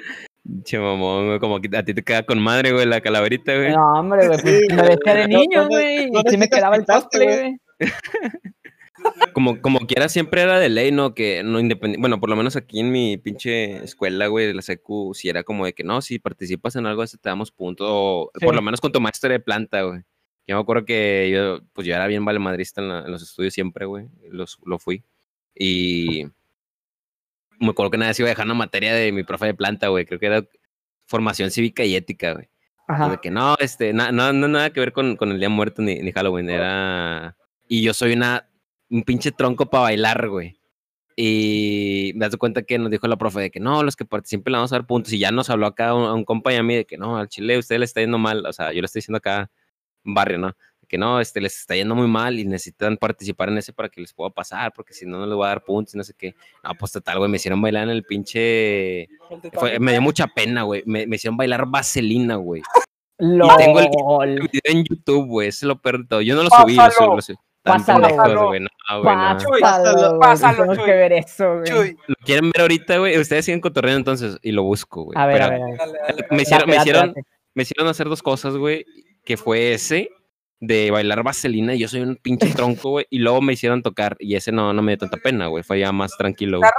Che, 0.63 0.79
mamón, 0.79 1.27
güey, 1.27 1.39
como 1.39 1.59
que 1.59 1.75
a 1.75 1.83
ti 1.83 1.93
te 1.93 2.03
queda 2.03 2.23
con 2.23 2.39
madre, 2.39 2.71
güey, 2.71 2.85
la 2.85 3.01
calaverita, 3.01 3.53
güey. 3.53 3.73
No, 3.73 3.99
hombre, 3.99 4.27
güey, 4.27 4.39
pues, 4.41 4.59
Sí, 4.61 4.73
me 4.73 4.81
vestía 4.81 5.13
de 5.13 5.25
güey. 5.25 5.33
No, 5.33 5.39
niño, 5.39 5.61
no, 5.63 5.67
güey, 5.67 6.09
no 6.09 6.21
y 6.25 6.29
sí 6.29 6.37
me 6.37 6.47
quedaba 6.47 6.77
el 6.77 6.85
cosplay, 6.85 7.27
güey. 7.27 7.57
como, 9.33 9.61
como 9.61 9.79
quiera, 9.79 10.07
siempre 10.07 10.41
era 10.41 10.57
de 10.57 10.69
ley, 10.69 10.93
¿no? 10.93 11.13
Que 11.13 11.43
no 11.43 11.59
independiente, 11.59 11.99
bueno, 11.99 12.21
por 12.21 12.29
lo 12.29 12.37
menos 12.37 12.55
aquí 12.55 12.79
en 12.79 12.91
mi 12.91 13.17
pinche 13.17 13.83
escuela, 13.83 14.27
güey, 14.27 14.47
de 14.47 14.53
la 14.53 14.61
secu, 14.61 15.13
si 15.13 15.27
era 15.27 15.43
como 15.43 15.65
de 15.65 15.73
que 15.73 15.83
no, 15.83 16.01
si 16.01 16.17
participas 16.17 16.77
en 16.77 16.85
algo, 16.85 17.03
ese 17.03 17.17
te 17.17 17.27
damos 17.27 17.51
puntos, 17.51 17.87
o 17.89 18.31
Sí. 18.39 18.45
por 18.45 18.55
lo 18.55 18.61
menos 18.61 18.79
con 18.79 18.93
tu 18.93 19.01
maestra 19.01 19.29
de 19.31 19.41
planta, 19.41 19.81
güey. 19.81 20.01
Yo 20.47 20.55
me 20.55 20.62
acuerdo 20.62 20.86
que 20.86 21.29
yo, 21.31 21.60
pues 21.73 21.86
yo 21.86 21.93
era 21.93 22.07
bien 22.07 22.23
valemadrista 22.25 22.81
en, 22.81 22.88
la- 22.89 22.99
en 23.01 23.12
los 23.12 23.21
estudios 23.21 23.53
siempre, 23.53 23.86
güey, 23.86 24.07
los, 24.31 24.57
lo 24.65 24.79
fui. 24.79 25.03
Y 25.53 26.25
me 27.60 27.69
acuerdo 27.69 27.91
que 27.91 27.97
nada 27.97 28.13
se 28.13 28.21
iba 28.21 28.29
a 28.29 28.31
dejar 28.31 28.45
una 28.45 28.53
materia 28.53 28.93
de 28.93 29.12
mi 29.12 29.23
profe 29.23 29.47
de 29.47 29.53
planta, 29.53 29.88
güey, 29.89 30.05
creo 30.05 30.19
que 30.19 30.27
era 30.27 30.45
formación 31.07 31.51
cívica 31.51 31.83
y 31.83 31.95
ética, 31.95 32.33
güey. 32.33 32.45
De 32.88 32.93
Ajá. 32.93 33.17
que 33.21 33.29
no, 33.31 33.57
este, 33.60 33.91
na- 33.91 34.12
no, 34.13 34.31
no, 34.31 34.47
nada 34.47 34.71
que 34.71 34.79
ver 34.79 34.93
con, 34.93 35.17
con 35.17 35.31
el 35.31 35.39
Día 35.39 35.49
Muerto 35.49 35.81
ni, 35.81 35.95
ni 35.99 36.12
Halloween, 36.13 36.49
era... 36.49 37.36
Y 37.67 37.81
yo 37.81 37.93
soy 37.93 38.13
una, 38.13 38.47
un 38.89 39.03
pinche 39.03 39.33
tronco 39.33 39.65
para 39.69 39.83
bailar, 39.83 40.29
güey. 40.29 40.57
Y 41.19 42.13
me 42.15 42.25
das 42.27 42.38
cuenta 42.38 42.62
que 42.62 42.77
nos 42.77 42.89
dijo 42.91 43.07
la 43.07 43.17
profe 43.17 43.41
de 43.41 43.51
que 43.51 43.60
no, 43.60 43.83
los 43.83 43.95
que 43.97 44.05
participen 44.05 44.51
le 44.53 44.57
vamos 44.60 44.71
a 44.71 44.75
dar 44.77 44.86
puntos. 44.88 45.12
Y 45.12 45.19
ya 45.19 45.31
nos 45.31 45.49
habló 45.49 45.65
acá 45.65 45.93
un, 45.95 46.03
a 46.05 46.13
un 46.13 46.23
compa 46.23 46.53
y 46.53 46.57
a 46.57 46.63
mí 46.63 46.75
de 46.75 46.86
que 46.86 46.97
no, 46.97 47.17
al 47.17 47.27
chile 47.27 47.57
usted 47.57 47.79
le 47.79 47.86
está 47.86 47.99
yendo 48.01 48.17
mal. 48.19 48.45
O 48.45 48.53
sea, 48.53 48.71
yo 48.71 48.79
le 48.81 48.86
estoy 48.86 48.99
diciendo 48.99 49.17
acá, 49.17 49.49
barrio, 50.13 50.38
¿no? 50.38 50.54
Que 50.88 50.98
no, 50.98 51.20
este, 51.20 51.41
les 51.41 51.58
está 51.60 51.76
yendo 51.76 51.96
muy 51.96 52.08
mal 52.08 52.39
y 52.39 52.46
necesitan 52.46 52.96
participar 52.96 53.50
en 53.50 53.58
ese 53.58 53.74
para 53.74 53.89
que 53.89 54.00
les 54.00 54.13
pueda 54.13 54.30
pasar, 54.30 54.72
porque 54.74 54.93
si 54.93 55.06
no, 55.06 55.17
no 55.20 55.26
les 55.26 55.36
voy 55.36 55.46
a 55.46 55.50
dar 55.50 55.63
puntos 55.65 55.93
y 55.96 55.98
no 55.98 56.04
sé 56.06 56.13
qué. 56.17 56.34
No, 56.63 56.72
pues 56.80 56.93
total, 56.93 57.17
güey, 57.17 57.30
me 57.30 57.36
hicieron 57.36 57.62
bailar 57.62 57.84
en 57.84 57.89
el 57.89 58.04
pinche... 58.06 59.02
El 59.04 59.10
Fue- 59.30 59.41
Titanic. 59.41 59.80
me 59.82 59.91
dio 59.91 60.02
mucha 60.02 60.28
pena, 60.28 60.63
güey. 60.63 60.84
Me, 60.86 61.06
me 61.06 61.17
hicieron 61.17 61.36
bailar 61.36 61.65
vaselina, 61.67 62.36
güey 62.36 62.62
LOL. 63.20 63.58
tengo 63.58 64.24
el- 64.24 64.39
video 64.39 64.62
en 64.63 64.84
YouTube, 64.86 65.26
güey, 65.28 65.50
ese 65.50 65.65
lo 65.65 65.82
peor 65.82 66.00
de 66.04 66.08
todo. 66.08 66.22
Yo 66.22 66.36
no 66.36 66.43
lo 66.43 66.50
subí, 66.52 66.76
lo 66.76 66.89
subí, 66.91 67.15
lo 67.15 67.22
subí. 67.22 67.38
Pásalo. 67.63 68.08
pendejos, 68.08 68.34
güey, 68.48 68.60
no, 68.62 69.02
güey, 69.02 69.15
no. 69.17 69.38
Chuy, 69.39 69.60
Pásalo, 69.60 70.08
güey, 70.08 70.20
pásalo, 70.22 70.58
Tengo 70.62 70.76
Chuy. 70.76 70.86
que 70.86 70.91
ver 70.91 71.12
eso, 71.13 71.54
güey. 71.56 71.63
Chuy, 71.65 71.98
Lo 72.08 72.15
quieren 72.24 72.50
ver 72.52 72.62
ahorita, 72.62 72.98
güey. 73.00 73.17
Ustedes 73.20 73.43
siguen 73.43 73.60
cotorreando 73.60 73.98
entonces 74.00 74.38
y 74.41 74.54
lo 74.54 74.63
busco, 74.63 75.04
güey. 75.04 75.17
A 75.20 75.26
ver, 75.26 75.41
a 75.41 75.50
Pero 75.50 75.52
ver, 75.52 75.63
a 75.63 75.65
ver. 75.67 75.78
dale, 75.78 76.00
dale, 76.08 76.15
Me 76.22 76.28
dale. 76.30 76.41
hicieron, 76.43 76.70
me, 76.70 76.76
Date, 76.76 76.82
hicieron, 76.89 77.08
date, 77.10 77.20
date. 77.20 77.30
me 77.56 77.63
hicieron 77.63 77.88
hacer 77.89 78.08
dos 78.08 78.24
cosas, 78.24 78.56
güey. 78.56 78.86
Que 79.27 79.35
fue 79.35 79.73
ese 79.73 80.09
de 80.61 80.89
bailar 80.89 81.21
vaselina 81.21 81.75
y 81.75 81.79
yo 81.79 81.87
soy 81.89 81.99
un 82.01 82.15
pinche 82.15 82.47
tronco, 82.55 82.91
güey. 82.91 83.05
Y 83.09 83.19
luego 83.19 83.41
me 83.41 83.53
hicieron 83.53 83.83
tocar 83.83 84.15
y 84.19 84.35
ese 84.35 84.51
no, 84.53 84.71
no 84.73 84.81
me 84.81 84.93
dio 84.93 84.99
tanta 84.99 85.17
pena, 85.17 85.47
güey. 85.47 85.63
Fue 85.63 85.79
ya 85.79 85.91
más 85.91 86.15
tranquilo. 86.17 86.57
¿Guitarra? 86.59 86.73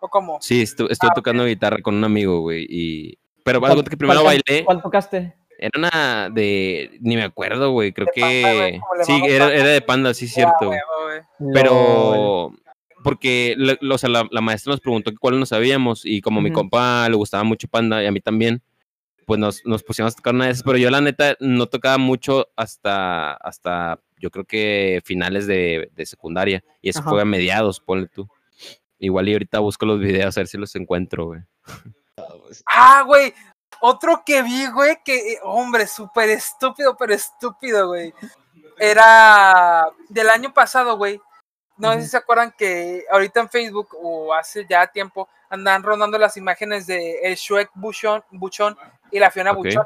¿O 0.00 0.08
cómo? 0.08 0.38
Sí, 0.40 0.62
estu- 0.62 0.86
estuve 0.90 1.10
tocando 1.14 1.44
guitarra 1.44 1.78
con 1.82 1.94
un 1.96 2.04
amigo, 2.04 2.40
güey. 2.40 2.66
Y... 2.68 3.18
Pero 3.44 3.64
algo 3.66 3.82
que 3.82 3.96
primero 3.96 4.20
¿Cuál- 4.22 4.40
bailé. 4.46 4.64
¿Cuál 4.64 4.82
tocaste? 4.82 5.34
Era 5.58 5.70
una 5.78 6.28
de. 6.30 6.98
Ni 7.00 7.16
me 7.16 7.22
acuerdo, 7.22 7.70
güey. 7.72 7.92
Creo 7.92 8.06
De 8.06 8.12
que. 8.12 8.80
Sí, 9.04 9.20
era, 9.26 9.52
era 9.54 9.68
de 9.68 9.80
panda, 9.80 10.12
sí, 10.12 10.26
Ah, 10.26 10.28
cierto. 10.34 10.66
güey. 10.66 10.78
Pero. 11.54 12.52
Porque 13.02 13.54
la, 13.56 13.78
lo- 13.80 13.94
o 13.94 13.98
sea, 13.98 14.10
la, 14.10 14.28
la 14.30 14.40
maestra 14.42 14.72
nos 14.72 14.80
preguntó 14.80 15.10
cuál 15.18 15.40
no 15.40 15.46
sabíamos. 15.46 16.04
Y 16.04 16.20
como 16.20 16.42
mi 16.42 16.50
compa 16.52 17.08
le 17.08 17.16
gustaba 17.16 17.42
mucho 17.44 17.68
panda 17.68 18.02
y 18.02 18.06
a 18.06 18.12
mí 18.12 18.20
también. 18.20 18.62
Pues 19.26 19.38
nos, 19.38 19.66
nos 19.66 19.82
pusimos 19.82 20.12
a 20.12 20.16
tocar 20.16 20.34
una 20.34 20.46
de 20.46 20.52
esas. 20.52 20.62
Pero 20.62 20.78
yo, 20.78 20.88
la 20.88 21.00
neta, 21.00 21.36
no 21.40 21.66
tocaba 21.66 21.98
mucho 21.98 22.48
hasta. 22.56 23.34
hasta 23.34 24.00
yo 24.18 24.30
creo 24.30 24.44
que 24.44 25.02
finales 25.04 25.46
de, 25.46 25.90
de 25.92 26.06
secundaria. 26.06 26.64
Y 26.80 26.88
eso 26.88 27.00
Ajá. 27.00 27.10
fue 27.10 27.22
a 27.22 27.24
mediados, 27.26 27.80
ponle 27.80 28.08
tú. 28.08 28.28
Igual 28.98 29.28
y 29.28 29.32
ahorita 29.34 29.58
busco 29.58 29.84
los 29.84 30.00
videos 30.00 30.36
a 30.36 30.40
ver 30.40 30.48
si 30.48 30.56
los 30.56 30.74
encuentro, 30.74 31.26
güey. 31.26 31.40
Ah, 32.66 33.02
güey. 33.06 33.34
Otro 33.80 34.22
que 34.24 34.42
vi, 34.42 34.66
güey, 34.68 34.98
que, 35.04 35.38
hombre, 35.42 35.86
súper 35.86 36.30
estúpido, 36.30 36.96
pero 36.96 37.12
estúpido, 37.12 37.88
güey. 37.88 38.14
Era 38.78 39.86
del 40.08 40.30
año 40.30 40.52
pasado, 40.54 40.96
güey. 40.96 41.20
No 41.76 41.92
sé 41.92 42.02
si 42.02 42.08
se 42.08 42.16
acuerdan 42.16 42.54
que 42.56 43.04
ahorita 43.10 43.40
en 43.40 43.50
Facebook 43.50 43.88
o 44.00 44.32
hace 44.32 44.66
ya 44.68 44.86
tiempo 44.86 45.28
andan 45.50 45.82
rondando 45.82 46.18
las 46.18 46.38
imágenes 46.38 46.86
de 46.86 47.20
el 47.22 47.34
Shrek 47.34 47.70
Buchón, 47.74 48.24
Buchón 48.30 48.76
y 49.10 49.18
la 49.18 49.30
Fiona. 49.30 49.52
Buchona. 49.52 49.84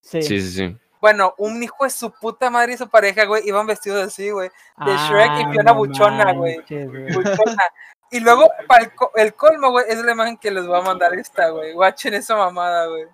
Sí. 0.00 0.22
Sí, 0.22 0.40
sí, 0.40 0.50
sí. 0.50 0.76
Bueno, 1.00 1.34
un 1.38 1.60
hijo 1.62 1.82
de 1.84 1.90
su 1.90 2.12
puta 2.12 2.48
madre 2.48 2.74
y 2.74 2.76
su 2.76 2.88
pareja, 2.88 3.24
güey, 3.24 3.42
iban 3.48 3.66
vestidos 3.66 4.04
así, 4.06 4.30
güey. 4.30 4.48
de 4.48 4.92
Ah, 4.92 5.08
Shrek 5.10 5.48
y 5.48 5.52
Fiona 5.52 5.72
Buchona, 5.72 6.32
güey. 6.32 6.56
manches, 6.58 6.88
güey. 6.88 7.12
Buchona. 7.12 7.62
Y 8.10 8.20
luego, 8.20 8.48
para 8.68 8.84
el, 8.84 8.94
co- 8.94 9.10
el 9.16 9.34
colmo, 9.34 9.70
güey, 9.70 9.86
es 9.88 9.98
la 10.04 10.12
imagen 10.12 10.36
que 10.36 10.50
les 10.50 10.66
voy 10.66 10.78
a 10.78 10.82
mandar 10.82 11.12
esta, 11.14 11.48
güey. 11.48 11.72
Guachen 11.72 12.14
esa 12.14 12.36
mamada, 12.36 12.86
güey. 12.86 13.04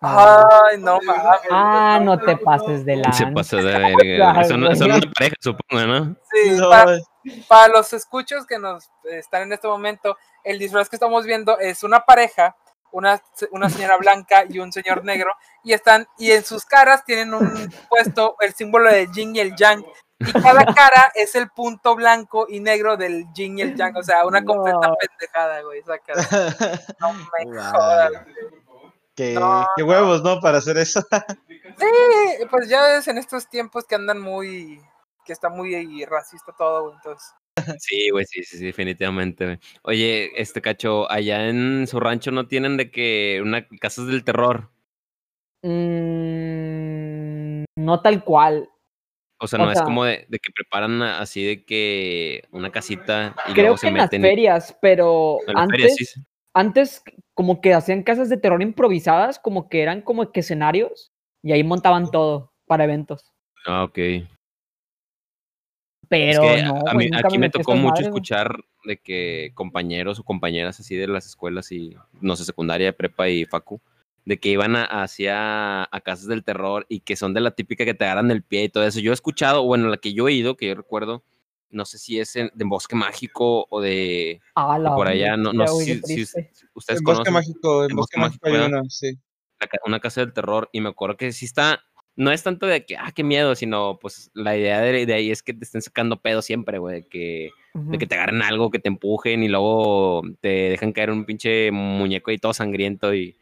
Ay, 0.00 0.78
no 0.78 1.00
mames. 1.04 1.40
Ah, 1.50 1.98
no 2.02 2.18
te 2.20 2.36
pases 2.36 2.84
de 2.84 2.96
la. 2.96 3.12
Se 3.12 3.26
pasó 3.26 3.56
de 3.56 3.64
verga. 3.64 4.44
Son, 4.44 4.62
una 4.62 5.00
pareja, 5.12 5.34
supongo, 5.40 5.84
¿no? 5.86 6.16
Sí, 6.32 6.50
No, 6.56 6.70
para, 6.70 6.98
para 7.48 7.68
los 7.72 7.92
escuchos 7.92 8.46
que 8.46 8.58
nos 8.60 8.88
están 9.04 9.42
en 9.42 9.54
este 9.54 9.66
momento, 9.66 10.16
el 10.44 10.58
disfraz 10.58 10.88
que 10.88 10.96
estamos 10.96 11.24
viendo 11.26 11.58
es 11.58 11.82
una 11.82 12.00
pareja, 12.06 12.54
una, 12.92 13.20
una 13.50 13.68
señora 13.70 13.96
blanca 13.96 14.44
y 14.48 14.58
un 14.58 14.72
señor 14.72 15.04
negro, 15.04 15.32
y 15.62 15.72
están, 15.72 16.06
y 16.18 16.30
en 16.32 16.44
sus 16.44 16.64
caras 16.64 17.04
tienen 17.04 17.34
un 17.34 17.72
puesto 17.88 18.36
el 18.40 18.54
símbolo 18.54 18.90
del 18.90 19.10
yin 19.12 19.34
y 19.36 19.40
el 19.40 19.54
yang, 19.56 19.84
y 20.20 20.32
cada 20.32 20.64
cara 20.74 21.12
es 21.14 21.34
el 21.34 21.48
punto 21.50 21.94
blanco 21.94 22.46
y 22.48 22.60
negro 22.60 22.96
del 22.96 23.24
yin 23.32 23.58
y 23.58 23.62
el 23.62 23.76
yang, 23.76 23.96
o 23.96 24.02
sea, 24.02 24.26
una 24.26 24.44
completa 24.44 24.88
No. 24.88 24.94
pendejada, 24.96 25.62
güey, 25.62 25.80
esa 25.80 25.98
cara. 25.98 26.22
No 27.00 27.12
me 27.12 27.44
Wow. 27.44 27.72
jodas. 27.72 28.12
qué, 29.14 29.34
No, 29.34 29.66
qué 29.76 29.82
huevos, 29.82 30.22
¿no? 30.22 30.40
Para 30.40 30.58
hacer 30.58 30.76
eso. 30.78 31.00
Sí, 31.78 32.44
pues 32.50 32.68
ya 32.68 32.82
ves 32.86 33.06
en 33.08 33.18
estos 33.18 33.48
tiempos 33.48 33.84
que 33.84 33.94
andan 33.94 34.20
muy, 34.20 34.82
que 35.24 35.32
está 35.32 35.48
muy 35.48 36.04
racista 36.04 36.52
todo, 36.56 36.92
entonces. 36.94 37.32
Sí, 37.78 38.10
güey, 38.10 38.24
sí, 38.26 38.42
sí, 38.42 38.58
sí, 38.58 38.66
definitivamente. 38.66 39.58
Oye, 39.82 40.30
este 40.40 40.60
cacho, 40.60 41.10
allá 41.10 41.48
en 41.48 41.86
su 41.86 42.00
rancho 42.00 42.30
no 42.30 42.46
tienen 42.46 42.76
de 42.76 42.90
que 42.90 43.40
una 43.42 43.66
casas 43.80 44.06
del 44.06 44.24
terror. 44.24 44.70
Mm, 45.62 47.64
no 47.76 48.00
tal 48.00 48.24
cual. 48.24 48.68
O 49.40 49.46
sea, 49.46 49.60
O 49.60 49.66
no 49.66 49.72
es 49.72 49.80
como 49.82 50.04
de, 50.04 50.26
de 50.28 50.38
que 50.38 50.52
preparan 50.52 51.00
así 51.02 51.44
de 51.44 51.64
que 51.64 52.44
una 52.50 52.70
casita 52.70 53.36
y 53.48 53.52
Creo 53.52 53.64
luego 53.64 53.74
que 53.76 53.80
se 53.80 53.88
en 53.88 53.96
las 53.96 54.10
ferias, 54.10 54.76
pero 54.82 55.38
en 55.46 55.58
antes, 55.58 55.80
feria, 55.80 55.94
sí, 55.94 56.04
sí. 56.04 56.20
antes 56.54 57.02
como 57.34 57.60
que 57.60 57.72
hacían 57.72 58.02
casas 58.02 58.28
de 58.28 58.36
terror 58.36 58.62
improvisadas, 58.62 59.38
como 59.38 59.68
que 59.68 59.82
eran 59.82 60.02
como 60.02 60.32
que 60.32 60.40
escenarios 60.40 61.12
y 61.42 61.52
ahí 61.52 61.62
montaban 61.62 62.10
todo 62.10 62.52
para 62.66 62.84
eventos. 62.84 63.32
Ah, 63.64 63.84
ok. 63.84 63.98
Pero 66.08 66.30
es 66.30 66.38
que 66.56 66.62
no, 66.62 66.74
a 66.86 66.94
güey, 66.94 67.06
mí, 67.06 67.10
nunca 67.10 67.28
aquí 67.28 67.38
me 67.38 67.50
tocó 67.50 67.74
mucho 67.76 68.02
escuchar 68.02 68.56
de 68.84 68.96
que 68.98 69.52
compañeros 69.54 70.18
o 70.18 70.24
compañeras 70.24 70.80
así 70.80 70.96
de 70.96 71.06
las 71.06 71.26
escuelas 71.26 71.70
y, 71.72 71.96
no 72.20 72.34
sé, 72.36 72.44
secundaria, 72.44 72.96
prepa 72.96 73.28
y 73.28 73.44
facu, 73.44 73.80
de 74.24 74.38
que 74.38 74.48
iban 74.48 74.76
a, 74.76 74.84
hacia 74.84 75.82
a 75.84 76.00
casas 76.00 76.26
del 76.26 76.44
terror 76.44 76.86
y 76.88 77.00
que 77.00 77.16
son 77.16 77.34
de 77.34 77.40
la 77.40 77.50
típica 77.50 77.84
que 77.84 77.94
te 77.94 78.04
agarran 78.04 78.30
el 78.30 78.42
pie 78.42 78.64
y 78.64 78.68
todo 78.68 78.84
eso. 78.84 79.00
Yo 79.00 79.10
he 79.10 79.14
escuchado, 79.14 79.64
bueno, 79.64 79.88
la 79.88 79.98
que 79.98 80.14
yo 80.14 80.28
he 80.28 80.32
ido, 80.32 80.56
que 80.56 80.68
yo 80.68 80.74
recuerdo, 80.74 81.24
no 81.70 81.84
sé 81.84 81.98
si 81.98 82.18
es 82.18 82.34
en- 82.36 82.50
de 82.54 82.64
Bosque 82.64 82.96
Mágico 82.96 83.66
o 83.68 83.80
de, 83.80 84.40
Ah, 84.54 84.78
la 84.78 84.94
por 84.94 85.08
allá, 85.08 85.36
no, 85.36 85.52
no 85.52 85.66
sé 85.66 86.00
si, 86.02 86.22
ustedes 86.22 87.00
En 87.00 87.04
Bosque 87.04 87.04
conocen 87.04 87.32
Mágico, 87.34 87.84
en 87.84 87.90
en 87.90 87.96
Bosque 87.96 88.18
Bosque 88.18 88.20
Mágico 88.20 88.46
hay 88.46 88.52
Mágico, 88.54 88.78
uno, 88.78 88.90
sí. 88.90 89.18
una 89.84 90.00
casa 90.00 90.20
del 90.22 90.32
terror 90.32 90.70
y 90.72 90.80
me 90.80 90.88
acuerdo 90.88 91.16
que 91.16 91.32
sí 91.32 91.44
está, 91.44 91.82
no 92.18 92.32
es 92.32 92.42
tanto 92.42 92.66
de 92.66 92.84
que, 92.84 92.96
ah, 92.96 93.12
qué 93.14 93.22
miedo, 93.22 93.54
sino 93.54 93.98
pues 94.00 94.30
la 94.34 94.56
idea 94.56 94.80
de, 94.80 95.06
de 95.06 95.14
ahí 95.14 95.30
es 95.30 95.42
que 95.42 95.54
te 95.54 95.64
estén 95.64 95.80
sacando 95.82 96.20
pedo 96.20 96.42
siempre, 96.42 96.78
güey, 96.78 97.02
de 97.02 97.08
que 97.08 97.50
de 97.74 97.96
que 97.96 98.06
te 98.08 98.16
agarren 98.16 98.42
algo, 98.42 98.70
que 98.72 98.80
te 98.80 98.88
empujen 98.88 99.42
y 99.44 99.48
luego 99.48 100.22
te 100.40 100.48
dejan 100.70 100.90
caer 100.92 101.10
un 101.12 101.24
pinche 101.24 101.70
muñeco 101.70 102.32
y 102.32 102.38
todo 102.38 102.52
sangriento 102.52 103.14
y, 103.14 103.38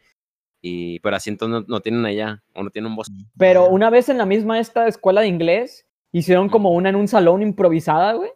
y 0.61 0.99
pero 1.01 1.17
así 1.17 1.31
entonces 1.31 1.62
no, 1.62 1.75
no 1.77 1.81
tienen 1.81 2.05
allá, 2.05 2.43
o 2.55 2.62
no 2.62 2.69
tienen 2.71 2.91
un 2.91 2.97
bosque. 2.97 3.15
Pero 3.39 3.67
una 3.69 3.89
vez 3.89 4.11
en 4.11 4.19
la 4.19 4.27
misma 4.27 4.59
esta 4.61 4.87
escuela 4.89 5.23
de 5.23 5.29
inglés, 5.29 5.87
hicieron 6.12 6.51
como 6.51 6.73
una 6.73 6.91
en 6.91 6.97
un 6.97 7.09
salón 7.09 7.41
improvisada, 7.43 8.12
güey. 8.12 8.31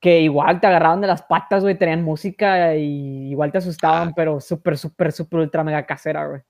que 0.00 0.20
igual 0.20 0.60
te 0.60 0.66
agarraban 0.66 1.00
de 1.00 1.06
las 1.06 1.22
patas, 1.22 1.62
güey, 1.62 1.78
tenían 1.78 2.02
música 2.02 2.76
y 2.76 3.30
igual 3.30 3.52
te 3.52 3.58
asustaban, 3.58 4.08
Ah. 4.08 4.12
pero 4.14 4.40
súper, 4.40 4.76
súper, 4.76 5.12
súper 5.12 5.40
ultra 5.40 5.62
mega 5.64 5.86
casera, 5.86 6.26
güey. 6.26 6.40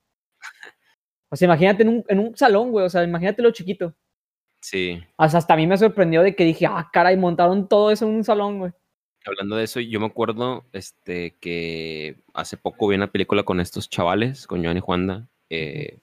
O 1.33 1.37
sea, 1.37 1.47
imagínate 1.47 1.83
en 1.83 1.88
un, 1.88 2.05
en 2.09 2.18
un 2.18 2.37
salón, 2.37 2.71
güey, 2.71 2.85
o 2.85 2.90
sea, 2.90 3.03
imagínate 3.05 3.40
lo 3.42 3.51
chiquito. 3.53 3.95
Sí, 4.61 5.03
O 5.16 5.29
sea, 5.29 5.38
hasta 5.38 5.55
a 5.55 5.57
mí 5.57 5.66
me 5.66 5.77
sorprendió 5.79 6.23
de 6.23 6.37
que 6.37 6.45
dije, 6.45 6.66
ah, 6.66 6.88
caray, 6.92 7.16
montaron 7.16 7.66
todo 7.68 7.90
eso 7.90 8.07
en 8.07 8.14
un 8.14 8.23
salón, 8.25 8.59
güey. 8.59 8.73
hablando 9.25 9.57
de 9.57 9.64
eso, 9.64 9.81
yo 9.81 9.99
me 9.99 10.07
acuerdo 10.07 10.64
este 10.73 11.37
que 11.40 12.16
hace 12.35 12.57
poco 12.57 12.88
vi 12.88 12.97
una 12.97 13.11
película 13.11 13.42
con 13.45 13.61
estos 13.61 13.88
chavales, 13.88 14.47
con 14.47 14.62
Joan 14.62 14.77
y 14.77 14.81
Juanda, 14.81 15.29
eh, 15.51 15.99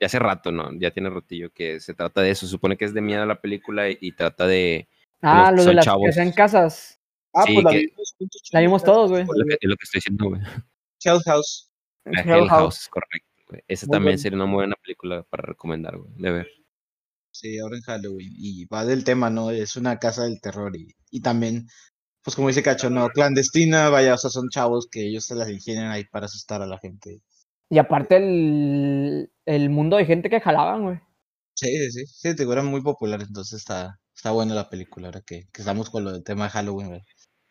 ya 0.00 0.06
hace 0.06 0.18
rato, 0.18 0.50
¿no? 0.52 0.70
Ya 0.78 0.90
tiene 0.90 1.08
ratillo 1.08 1.50
que 1.52 1.78
se 1.80 1.94
trata 1.94 2.20
de 2.20 2.30
eso, 2.30 2.46
se 2.46 2.50
supone 2.50 2.76
que 2.76 2.84
es 2.84 2.92
de 2.94 3.00
miedo 3.00 3.24
la 3.26 3.40
película 3.40 3.88
y, 3.88 3.96
y 4.00 4.12
trata 4.12 4.46
de 4.46 4.88
Ah, 5.22 5.50
lo 5.52 5.64
de 5.64 5.72
las 5.74 5.84
chavos. 5.86 6.02
que 6.04 6.10
hacían 6.10 6.32
casas. 6.32 7.00
Ah, 7.32 7.44
Sí, 7.46 7.54
pues 7.54 7.64
la 7.64 7.70
que- 7.70 7.78
vimos 7.86 8.14
juntos. 8.18 8.42
La 8.52 8.60
vimos 8.60 8.84
todos, 8.84 9.10
güey. 9.10 9.22
es 9.22 9.28
lo 9.62 9.76
que, 9.76 9.84
estoy 9.84 9.98
diciendo, 9.98 10.28
güey. 10.28 10.40
Hell 11.04 11.20
House. 11.24 11.70
La 12.04 12.20
Hell 12.20 12.48
House. 12.48 12.88
Correcto. 12.88 13.23
Esa 13.68 13.86
también 13.86 14.18
sería 14.18 14.36
una 14.36 14.46
muy 14.46 14.56
buena 14.56 14.76
película 14.82 15.22
para 15.24 15.42
recomendar, 15.42 15.96
güey, 15.98 16.12
de 16.16 16.30
ver. 16.30 16.48
Sí, 17.30 17.58
ahora 17.58 17.76
en 17.76 17.82
Halloween. 17.82 18.32
Y 18.36 18.64
va 18.66 18.84
del 18.84 19.04
tema, 19.04 19.28
¿no? 19.30 19.50
Es 19.50 19.76
una 19.76 19.98
casa 19.98 20.24
del 20.24 20.40
terror. 20.40 20.76
Y, 20.76 20.94
y 21.10 21.20
también, 21.20 21.66
pues 22.22 22.36
como 22.36 22.48
dice 22.48 22.62
Cacho, 22.62 22.90
no, 22.90 23.08
clandestina, 23.08 23.88
vaya, 23.90 24.14
o 24.14 24.18
sea, 24.18 24.30
son 24.30 24.48
chavos 24.50 24.88
que 24.90 25.06
ellos 25.06 25.24
se 25.24 25.34
las 25.34 25.50
ingenian 25.50 25.90
ahí 25.90 26.04
para 26.04 26.26
asustar 26.26 26.62
a 26.62 26.66
la 26.66 26.78
gente. 26.78 27.20
Y 27.70 27.78
aparte 27.78 28.16
el, 28.16 29.32
el 29.46 29.70
mundo 29.70 29.96
de 29.96 30.06
gente 30.06 30.30
que 30.30 30.40
jalaban, 30.40 30.82
güey. 30.84 31.00
Sí, 31.54 31.68
sí, 31.68 31.90
sí, 31.90 32.06
sí, 32.06 32.36
te 32.36 32.42
eran 32.42 32.66
muy 32.66 32.82
populares, 32.82 33.28
entonces 33.28 33.60
está, 33.60 34.00
está 34.14 34.32
buena 34.32 34.54
la 34.54 34.68
película, 34.68 35.08
ahora 35.08 35.22
que, 35.24 35.48
que 35.52 35.62
estamos 35.62 35.88
con 35.88 36.04
lo 36.04 36.12
del 36.12 36.24
tema 36.24 36.44
de 36.44 36.50
Halloween, 36.50 36.88
güey. 36.88 37.02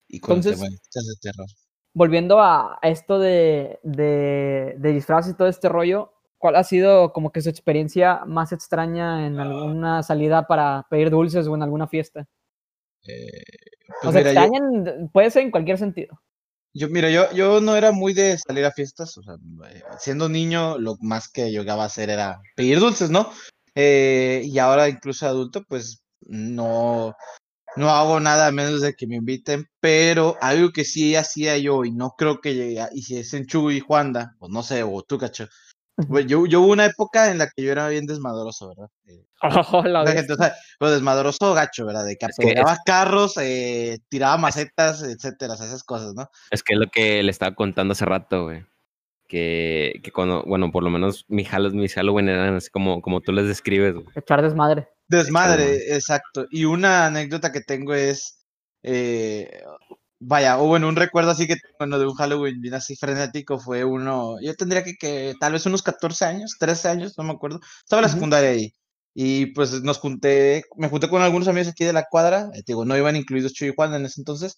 Y 0.08 0.20
con 0.20 0.38
Entonces- 0.38 0.54
el 0.54 0.60
tema 0.60 0.70
de 0.70 0.78
casas 0.94 1.20
de 1.22 1.32
terror. 1.32 1.48
Volviendo 1.94 2.42
a 2.42 2.80
esto 2.82 3.20
de, 3.20 3.80
de, 3.84 4.76
de 4.78 4.92
disfraz 4.94 5.30
y 5.30 5.36
todo 5.36 5.48
este 5.48 5.70
rollo, 5.70 6.14
¿cuál 6.38 6.56
ha 6.56 6.64
sido 6.64 7.14
como 7.14 7.32
que 7.32 7.42
su 7.42 7.50
experiencia 7.50 8.26
más 8.26 8.52
extraña 8.52 9.28
en 9.28 9.40
alguna 9.40 10.02
salida 10.04 10.48
para 10.48 10.86
pedir 10.90 11.10
dulces 11.12 11.48
o 11.48 11.56
en 11.56 11.64
alguna 11.64 11.88
fiesta? 11.88 12.26
Eh, 13.08 13.44
O 14.04 14.12
pues 14.12 14.14
sea, 14.14 14.24
mira, 14.24 14.46
yo, 14.48 15.10
puede 15.12 15.30
ser 15.32 15.44
en 15.44 15.52
cualquier 15.52 15.78
sentido. 15.78 16.20
yo, 16.74 16.90
mira, 16.90 17.10
yo, 17.12 17.32
yo 17.34 17.62
no 17.62 17.76
era 17.76 17.92
muy 17.92 18.14
de 18.14 18.38
salir 18.38 18.66
a 18.66 18.72
fiestas, 18.72 19.18
o 19.18 19.24
sea, 19.24 19.36
eh, 19.70 19.84
siendo 20.00 20.30
niño, 20.30 20.78
lo 20.80 20.96
más 21.02 21.30
que 21.30 21.52
llegaba 21.52 21.84
a 21.84 21.88
hacer 21.88 22.10
era 22.10 22.42
pedir 22.56 22.80
dulces, 22.80 23.10
¿no? 23.12 23.30
Eh, 23.76 24.42
y 24.46 24.58
ahora 24.60 24.90
incluso 24.90 25.28
adulto, 25.28 25.64
pues 25.68 26.04
no, 26.22 27.16
no 27.76 27.90
hago 27.90 28.20
nada 28.20 28.48
a 28.48 28.52
menos 28.52 28.82
de 28.82 28.94
que 28.94 29.08
me 29.08 29.16
inviten, 29.16 29.68
pero 29.80 30.38
algo 30.42 30.72
que 30.72 30.84
sí 30.86 31.16
hacía 31.16 31.58
yo 31.58 31.86
y 31.86 31.92
no 31.92 32.16
creo 32.18 32.40
que 32.42 32.54
llegue 32.56 32.82
a- 32.82 32.90
y 32.94 33.02
si 33.04 33.18
es 33.18 33.34
en 33.34 33.46
y 33.72 33.80
Juanda, 33.80 34.36
o 34.40 34.48
no 34.50 34.64
sé, 34.64 34.84
o 34.84 35.02
tú, 35.04 35.18
cacho. 35.18 35.48
Güey, 35.96 36.26
yo, 36.26 36.48
yo 36.48 36.62
hubo 36.62 36.72
una 36.72 36.86
época 36.86 37.30
en 37.30 37.38
la 37.38 37.48
que 37.48 37.62
yo 37.64 37.72
era 37.72 37.88
bien 37.88 38.08
desmadroso, 38.08 38.70
¿verdad? 38.70 38.88
Eh, 39.08 39.26
Oh, 39.72 39.84
la 39.84 40.08
gente, 40.12 40.34
o 40.34 40.36
sea, 40.38 40.56
pero 40.80 40.92
desmadroso 40.92 41.54
gacho, 41.54 41.86
¿verdad? 41.86 42.06
De 42.06 42.16
que 42.16 42.26
Es 42.26 42.36
que 42.38 42.44
es- 42.46 42.50
apedreaba 42.50 42.78
carros, 42.86 43.36
eh, 43.40 44.00
tiraba 44.10 44.38
macetas, 44.38 45.04
etcétera, 45.04 45.54
esas 45.54 45.84
cosas, 45.84 46.14
¿no? 46.16 46.28
Es 46.50 46.64
que 46.64 46.74
es 46.74 46.80
lo 46.80 46.88
que 46.88 47.22
le 47.22 47.30
estaba 47.30 47.54
contando 47.54 47.92
hace 47.92 48.06
rato, 48.06 48.46
güey. 48.46 48.66
Que, 49.28 50.00
que 50.04 50.12
cuando, 50.12 50.44
bueno, 50.44 50.72
por 50.72 50.84
lo 50.84 50.90
menos 50.90 51.26
mis, 51.28 51.48
Hallow- 51.52 51.74
mis 51.74 51.94
Halloween 51.96 52.30
eran 52.30 52.56
así 52.56 52.70
como, 52.70 53.02
como 53.02 53.22
tú 53.22 53.32
les 53.32 53.48
describes, 53.48 53.94
güey. 53.96 54.06
Echar 54.16 54.42
desmadre. 54.42 54.88
Desmadre, 55.18 55.94
exacto. 55.96 56.46
Y 56.52 56.66
una 56.66 57.08
anécdota 57.08 57.52
que 57.52 57.62
tengo 57.62 57.94
es, 57.94 58.46
eh, 58.84 59.64
vaya, 60.20 60.60
o 60.60 60.68
bueno, 60.68 60.88
un 60.88 60.96
recuerdo 60.96 61.32
así 61.32 61.48
que 61.48 61.56
bueno, 61.80 62.00
de 62.00 62.06
un 62.08 62.16
Halloween 62.16 62.62
bien 62.62 62.74
así 62.76 62.96
frenético 62.96 63.60
fue 63.60 63.84
uno, 63.84 64.38
yo 64.42 64.56
tendría 64.56 64.84
que, 64.84 64.96
que 64.96 65.36
tal 65.40 65.54
vez 65.54 65.66
unos 65.66 65.84
14 65.84 66.26
años, 66.26 66.56
13 66.60 66.90
años, 66.90 67.18
no 67.18 67.24
me 67.24 67.34
acuerdo. 67.34 67.60
Estaba 67.84 68.02
en 68.02 68.04
la 68.08 68.14
secundaria 68.14 68.50
ahí. 68.52 68.74
Y 69.16 69.48
pues 69.48 69.82
nos 69.84 70.00
junté, 70.00 70.64
me 70.78 70.90
junté 70.90 71.08
con 71.10 71.22
algunos 71.22 71.48
amigos 71.48 71.70
aquí 71.70 71.86
de 71.86 71.94
la 71.94 72.06
cuadra, 72.10 72.50
eh, 72.56 72.64
digo, 72.66 72.84
no 72.86 72.98
iban 72.98 73.16
incluidos 73.16 73.54
Chuy 73.54 73.70
y 73.70 73.74
Juan 73.76 73.94
en 73.94 74.06
ese 74.06 74.22
entonces. 74.22 74.56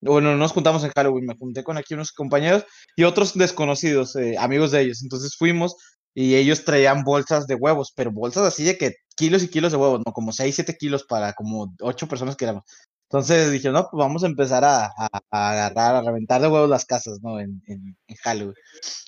Bueno, 0.00 0.30
no 0.32 0.36
nos 0.36 0.52
juntamos 0.52 0.84
en 0.84 0.90
Halloween, 0.94 1.26
me 1.26 1.36
junté 1.36 1.64
con 1.64 1.76
aquí 1.78 1.94
unos 1.94 2.12
compañeros 2.12 2.64
y 2.96 3.04
otros 3.04 3.34
desconocidos, 3.34 4.14
eh, 4.16 4.36
amigos 4.38 4.70
de 4.70 4.82
ellos. 4.82 5.02
Entonces 5.02 5.34
fuimos 5.36 5.76
y 6.14 6.36
ellos 6.36 6.64
traían 6.64 7.02
bolsas 7.04 7.46
de 7.46 7.56
huevos, 7.56 7.92
pero 7.96 8.12
bolsas 8.12 8.44
así 8.44 8.64
de 8.64 8.78
que 8.78 8.94
kilos 9.16 9.42
y 9.42 9.48
kilos 9.48 9.72
de 9.72 9.78
huevos, 9.78 10.00
¿no? 10.06 10.12
Como 10.12 10.32
6, 10.32 10.54
7 10.54 10.76
kilos 10.78 11.04
para 11.04 11.32
como 11.32 11.74
8 11.80 12.06
personas 12.08 12.36
que 12.36 12.44
éramos. 12.44 12.64
Entonces 13.08 13.52
dije, 13.52 13.70
no, 13.70 13.86
pues 13.88 14.00
vamos 14.00 14.24
a 14.24 14.26
empezar 14.26 14.64
a, 14.64 14.86
a- 14.86 15.20
a 15.30 15.50
agarrar, 15.52 15.94
a 15.94 16.02
reventar 16.02 16.40
de 16.40 16.48
huevos 16.48 16.68
las 16.68 16.84
casas, 16.84 17.20
¿no? 17.22 17.38
En, 17.38 17.62
en, 17.68 17.96
en 18.08 18.16
Halloween. 18.16 18.56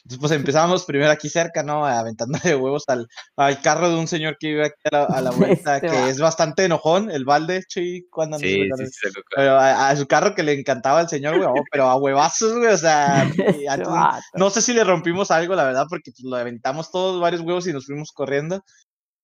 Entonces, 0.05 0.18
pues 0.21 0.31
empezamos 0.55 0.85
primero 0.85 1.11
aquí 1.11 1.29
cerca, 1.29 1.64
¿no? 1.64 1.85
Aventando 1.85 2.38
de 2.44 2.55
huevos 2.55 2.85
al, 2.87 3.09
al 3.37 3.61
carro 3.61 3.88
de 3.90 3.97
un 3.97 4.07
señor 4.07 4.37
que 4.38 4.51
vive 4.51 4.66
aquí 4.66 4.77
a 4.92 4.97
la, 4.99 5.05
a 5.07 5.21
la 5.21 5.31
vuelta, 5.73 5.75
Este 5.79 5.88
que 5.88 5.94
vato. 5.97 6.09
es 6.11 6.21
bastante 6.21 6.64
enojón, 6.66 7.11
el 7.11 7.25
balde, 7.25 7.64
chi, 7.68 8.07
cuando 8.09 8.38
Sí, 8.38 8.68
sí, 8.77 8.87
sí. 8.87 9.09
a, 9.37 9.88
a 9.88 9.97
su 9.97 10.07
carro 10.07 10.33
que 10.33 10.44
le 10.44 10.53
encantaba 10.53 11.01
al 11.01 11.09
señor, 11.09 11.37
güey, 11.37 11.49
oh, 11.49 11.64
pero 11.68 11.88
a 11.88 11.97
huevazos, 11.97 12.57
güey, 12.57 12.73
o 12.73 12.79
sea, 12.79 13.25
y 13.37 13.66
Este 13.66 13.68
antes- 13.68 13.88
no 14.35 14.49
sé 14.51 14.62
si 14.62 14.75
le 14.75 14.85
rompimos 14.85 15.33
algo, 15.33 15.57
la 15.57 15.64
verdad, 15.64 15.87
porque 15.88 16.12
pues, 16.12 16.23
lo 16.23 16.37
aventamos 16.37 16.92
todos 16.92 17.21
varios 17.21 17.42
huevos 17.42 17.66
y 17.66 17.73
nos 17.73 17.87
fuimos 17.87 18.12
corriendo. 18.12 18.62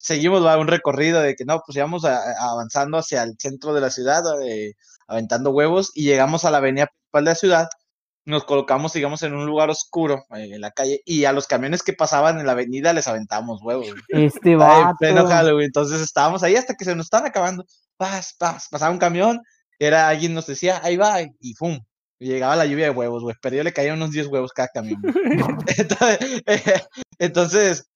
Seguimos 0.04 0.44
va, 0.44 0.58
un 0.58 0.68
recorrido 0.68 1.22
de 1.22 1.34
que 1.34 1.46
no, 1.46 1.62
pues 1.64 1.76
íbamos 1.76 2.04
a- 2.04 2.20
avanzando 2.38 2.98
hacia 2.98 3.22
el 3.22 3.36
centro 3.38 3.72
de 3.72 3.80
la 3.80 3.88
ciudad, 3.88 4.22
eh, 4.42 4.74
aventando 5.08 5.50
huevos, 5.50 5.92
y 5.94 6.04
llegamos 6.04 6.44
a 6.44 6.50
la 6.50 6.58
avenida 6.58 6.88
principal 6.88 7.24
de 7.24 7.30
la 7.30 7.34
ciudad. 7.34 7.68
Nos 8.26 8.44
colocamos, 8.44 8.92
digamos, 8.92 9.22
en 9.22 9.32
un 9.32 9.46
lugar 9.46 9.70
oscuro 9.70 10.26
eh, 10.36 10.50
en 10.52 10.60
la 10.60 10.72
calle, 10.72 11.00
y 11.06 11.24
a 11.24 11.32
los 11.32 11.46
camiones 11.46 11.82
que 11.82 11.94
pasaban 11.94 12.38
en 12.38 12.44
la 12.44 12.52
avenida 12.52 12.92
les 12.92 13.08
aventamos 13.08 13.62
huevos. 13.62 13.86
güey. 13.86 14.26
Este 14.26 14.54
Ay, 14.60 14.82
en 14.82 14.96
pleno 14.98 15.26
Halloween. 15.26 15.64
Entonces 15.64 16.02
estábamos 16.02 16.42
ahí 16.42 16.56
hasta 16.56 16.74
que 16.74 16.84
se 16.84 16.94
nos 16.94 17.06
estaban 17.06 17.26
acabando. 17.26 17.64
Paz, 17.96 18.34
paz, 18.38 18.68
pasaba 18.70 18.92
un 18.92 18.98
camión, 18.98 19.40
era 19.78 20.08
alguien 20.08 20.34
nos 20.34 20.46
decía, 20.46 20.82
ahí 20.84 20.98
va, 20.98 21.22
y 21.22 21.54
¡pum! 21.54 21.80
Llegaba 22.18 22.56
la 22.56 22.66
lluvia 22.66 22.84
de 22.84 22.90
huevos, 22.90 23.22
güey. 23.22 23.36
Pero 23.40 23.56
yo 23.56 23.62
le 23.62 23.72
caían 23.72 23.96
unos 23.96 24.10
10 24.10 24.26
huevos 24.26 24.52
cada 24.52 24.68
camión. 24.68 25.00
entonces, 25.78 26.42
entonces, 27.18 27.86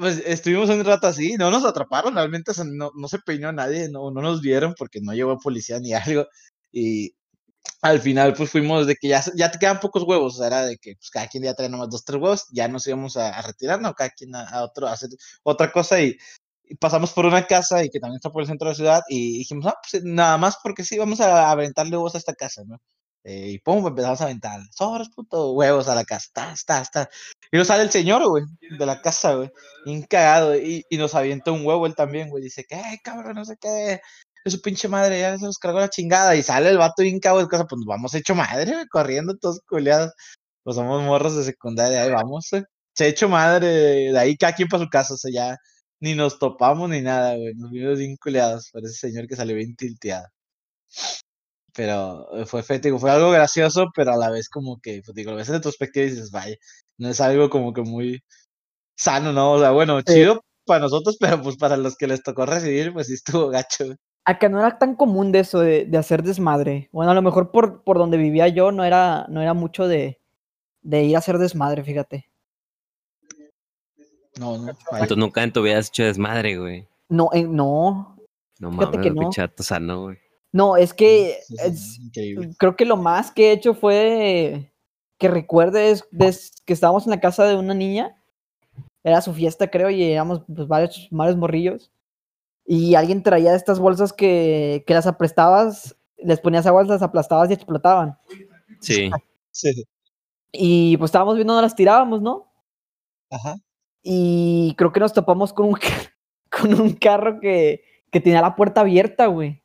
pues 0.00 0.22
estuvimos 0.26 0.70
un 0.70 0.84
rato 0.84 1.06
así, 1.06 1.34
no 1.38 1.50
nos 1.50 1.64
atraparon, 1.64 2.14
realmente 2.14 2.52
no, 2.64 2.90
no 2.96 3.08
se 3.08 3.18
peinó 3.20 3.52
nadie, 3.52 3.88
no, 3.90 4.10
no 4.10 4.22
nos 4.22 4.40
vieron 4.40 4.74
porque 4.76 5.00
no 5.00 5.12
llegó 5.14 5.38
policía 5.38 5.78
ni 5.80 5.92
algo. 5.94 6.26
Y 6.72 7.14
al 7.82 8.00
final, 8.00 8.34
pues 8.34 8.50
fuimos 8.50 8.86
de 8.86 8.96
que 8.96 9.08
ya, 9.08 9.22
ya 9.36 9.50
te 9.50 9.58
quedan 9.58 9.80
pocos 9.80 10.04
huevos, 10.04 10.40
era 10.40 10.66
de 10.66 10.78
que 10.78 10.94
pues, 10.96 11.10
cada 11.10 11.28
quien 11.28 11.44
ya 11.44 11.54
traía 11.54 11.70
nomás 11.70 11.90
dos, 11.90 12.04
tres 12.04 12.20
huevos, 12.20 12.46
ya 12.52 12.68
nos 12.68 12.86
íbamos 12.86 13.16
a, 13.16 13.40
retirar, 13.42 13.80
¿no? 13.80 13.94
Cada 13.94 14.10
quien 14.10 14.34
a, 14.34 14.64
otro, 14.64 14.88
a 14.88 14.92
hacer 14.92 15.10
otra 15.42 15.72
cosa 15.72 16.00
y, 16.02 16.16
pasamos 16.80 17.12
por 17.12 17.26
una 17.26 17.46
casa 17.46 17.84
y 17.84 17.90
que 17.90 18.00
también 18.00 18.16
está 18.16 18.30
por 18.30 18.42
el 18.42 18.48
centro 18.48 18.68
de 18.68 18.72
la 18.72 18.76
ciudad 18.76 19.02
y 19.08 19.38
dijimos, 19.38 19.66
ah, 19.66 19.74
pues 19.82 20.04
nada 20.04 20.38
más 20.38 20.56
porque 20.62 20.84
sí, 20.84 20.98
vamos 20.98 21.20
a 21.20 21.50
aventarle 21.50 21.96
huevos 21.96 22.14
a 22.14 22.18
esta 22.18 22.34
casa, 22.34 22.62
¿no? 22.66 22.78
Eh, 23.22 23.50
y 23.50 23.58
pum, 23.58 23.86
empezamos 23.86 24.20
a 24.22 24.24
aventar, 24.24 24.60
sobres, 24.72 25.10
puto, 25.10 25.52
huevos 25.52 25.88
a 25.88 25.94
la 25.94 26.04
casa, 26.04 26.28
ta, 26.32 26.54
ta, 26.66 26.84
ta. 26.84 27.10
Y 27.52 27.58
nos 27.58 27.66
sale 27.66 27.82
el 27.82 27.90
señor, 27.90 28.26
güey, 28.26 28.44
de 28.78 28.86
la 28.86 29.02
casa, 29.02 29.34
güey, 29.34 29.50
bien 29.84 30.02
cagado, 30.04 30.56
y, 30.56 30.84
y 30.88 30.96
nos 30.96 31.14
avienta 31.14 31.52
un 31.52 31.64
huevo 31.66 31.86
él 31.86 31.94
también, 31.94 32.30
güey, 32.30 32.42
dice 32.44 32.64
que, 32.64 32.80
cabrón, 33.04 33.34
no 33.34 33.44
sé 33.44 33.56
qué, 33.60 34.00
es 34.44 34.52
su 34.52 34.62
pinche 34.62 34.88
madre, 34.88 35.20
ya 35.20 35.36
se 35.38 35.44
nos 35.44 35.58
cargó 35.58 35.80
la 35.80 35.90
chingada, 35.90 36.34
y 36.34 36.42
sale 36.42 36.70
el 36.70 36.78
vato 36.78 37.02
bien 37.02 37.16
de 37.16 37.48
casa, 37.48 37.66
pues 37.66 37.82
vamos 37.86 38.14
hecho 38.14 38.34
madre, 38.34 38.72
güey, 38.72 38.86
corriendo 38.88 39.36
todos 39.36 39.60
culeados, 39.68 40.12
pues 40.62 40.76
somos 40.76 41.02
morros 41.02 41.36
de 41.36 41.44
secundaria, 41.44 42.02
ahí 42.02 42.10
vamos, 42.10 42.48
güey. 42.50 42.64
se 42.94 43.04
ha 43.04 43.08
hecho 43.08 43.28
madre, 43.28 43.68
de 44.12 44.18
ahí 44.18 44.36
cada 44.36 44.54
quien 44.54 44.68
para 44.68 44.84
su 44.84 44.90
casa, 44.90 45.14
o 45.14 45.16
sea, 45.18 45.30
ya 45.32 45.58
ni 46.00 46.14
nos 46.14 46.38
topamos 46.38 46.88
ni 46.90 47.02
nada, 47.02 47.36
güey, 47.36 47.54
nos 47.54 47.70
vimos 47.70 47.98
bien 47.98 48.16
culeados 48.16 48.70
por 48.72 48.84
ese 48.84 48.94
señor 48.94 49.26
que 49.28 49.36
salió 49.36 49.56
bien 49.56 49.76
tilteado. 49.76 50.26
Pero 51.74 52.26
eh, 52.36 52.46
fue 52.46 52.62
fue, 52.62 52.78
digo, 52.78 52.98
fue 52.98 53.10
algo 53.10 53.30
gracioso, 53.30 53.86
pero 53.94 54.12
a 54.12 54.16
la 54.16 54.30
vez 54.30 54.48
como 54.48 54.80
que, 54.80 55.02
pues 55.04 55.14
digo, 55.14 55.30
lo 55.30 55.36
ves 55.36 55.48
en 55.48 55.54
retrospectiva 55.56 56.06
y 56.06 56.10
dices, 56.10 56.30
vaya, 56.30 56.56
no 56.98 57.08
es 57.08 57.20
algo 57.20 57.48
como 57.50 57.72
que 57.72 57.82
muy 57.82 58.22
sano, 58.96 59.32
¿no? 59.32 59.52
O 59.52 59.58
sea, 59.60 59.70
bueno, 59.70 59.98
Sí. 60.06 60.14
chido 60.14 60.42
para 60.66 60.80
nosotros, 60.80 61.16
pero 61.20 61.40
pues 61.42 61.56
para 61.56 61.76
los 61.76 61.96
que 61.96 62.06
les 62.06 62.22
tocó 62.22 62.46
recibir, 62.46 62.92
pues 62.92 63.06
sí 63.08 63.14
estuvo 63.14 63.48
gacho. 63.48 63.84
güey. 63.86 63.96
Acá 64.24 64.48
no 64.48 64.58
era 64.60 64.78
tan 64.78 64.94
común 64.96 65.32
de 65.32 65.40
eso, 65.40 65.60
de, 65.60 65.86
de 65.86 65.98
hacer 65.98 66.22
desmadre. 66.22 66.88
Bueno, 66.92 67.10
a 67.10 67.14
lo 67.14 67.22
mejor 67.22 67.50
por, 67.50 67.82
por 67.84 67.98
donde 67.98 68.18
vivía 68.18 68.48
yo 68.48 68.70
no 68.70 68.84
era, 68.84 69.26
no 69.28 69.40
era 69.40 69.54
mucho 69.54 69.88
de, 69.88 70.20
de 70.82 71.04
ir 71.04 71.16
a 71.16 71.20
hacer 71.20 71.38
desmadre, 71.38 71.82
fíjate. 71.82 72.26
No, 74.38 74.56
no, 74.58 74.64
vaya. 74.66 74.76
Entonces 75.04 75.16
nunca 75.16 75.42
en 75.42 75.52
tu 75.52 75.62
vida 75.62 75.78
has 75.78 75.88
hecho 75.88 76.04
desmadre, 76.04 76.56
güey. 76.58 76.86
No, 77.08 77.30
eh, 77.32 77.42
no, 77.42 78.16
No 78.58 78.70
mames, 78.70 79.00
que 79.00 79.10
no. 79.10 79.20
pinche 79.22 79.40
vato 79.40 79.62
sano, 79.62 80.02
güey. 80.02 80.18
No, 80.52 80.76
es 80.76 80.92
que 80.94 81.38
Sí, 81.46 81.56
sí, 81.56 81.62
es- 81.64 81.98
increíble. 81.98 82.50
creo 82.58 82.76
que 82.76 82.84
lo 82.84 82.96
más 82.96 83.30
que 83.30 83.48
he 83.48 83.52
hecho 83.52 83.74
fue 83.74 84.72
que 85.18 85.28
recuerde 85.28 85.90
es, 85.90 86.04
es 86.18 86.52
que 86.64 86.72
estábamos 86.72 87.06
en 87.06 87.10
la 87.10 87.20
casa 87.20 87.44
de 87.44 87.56
una 87.56 87.74
niña. 87.74 88.16
Era 89.04 89.20
su 89.22 89.32
fiesta, 89.32 89.70
creo, 89.70 89.90
y 89.90 90.02
éramos 90.02 90.42
pues, 90.54 90.66
varios, 90.68 91.08
varios 91.10 91.36
morrillos. 91.36 91.92
Y 92.66 92.94
alguien 92.94 93.22
traía 93.22 93.54
estas 93.54 93.78
bolsas 93.78 94.12
que, 94.12 94.84
que 94.86 94.94
las 94.94 95.06
aprestabas, 95.06 95.96
les 96.18 96.40
ponías 96.40 96.66
agua, 96.66 96.84
las 96.84 97.02
aplastabas 97.02 97.50
y 97.50 97.54
explotaban. 97.54 98.16
Sí. 98.80 99.10
Sí, 99.50 99.84
Y 100.52 100.96
pues 100.96 101.10
estábamos 101.10 101.36
viendo, 101.36 101.54
no 101.54 101.62
las 101.62 101.76
tirábamos, 101.76 102.20
¿no? 102.22 102.52
ajá. 103.30 103.56
Y 104.02 104.74
creo 104.76 104.92
que 104.92 105.00
nos 105.00 105.12
topamos 105.12 105.52
con 105.52 105.66
un, 105.68 105.78
con 106.50 106.80
un 106.80 106.92
carro 106.94 107.38
que, 107.40 107.82
que 108.10 108.20
tenía 108.20 108.40
la 108.42 108.56
puerta 108.56 108.80
abierta, 108.80 109.26
güey. 109.26 109.62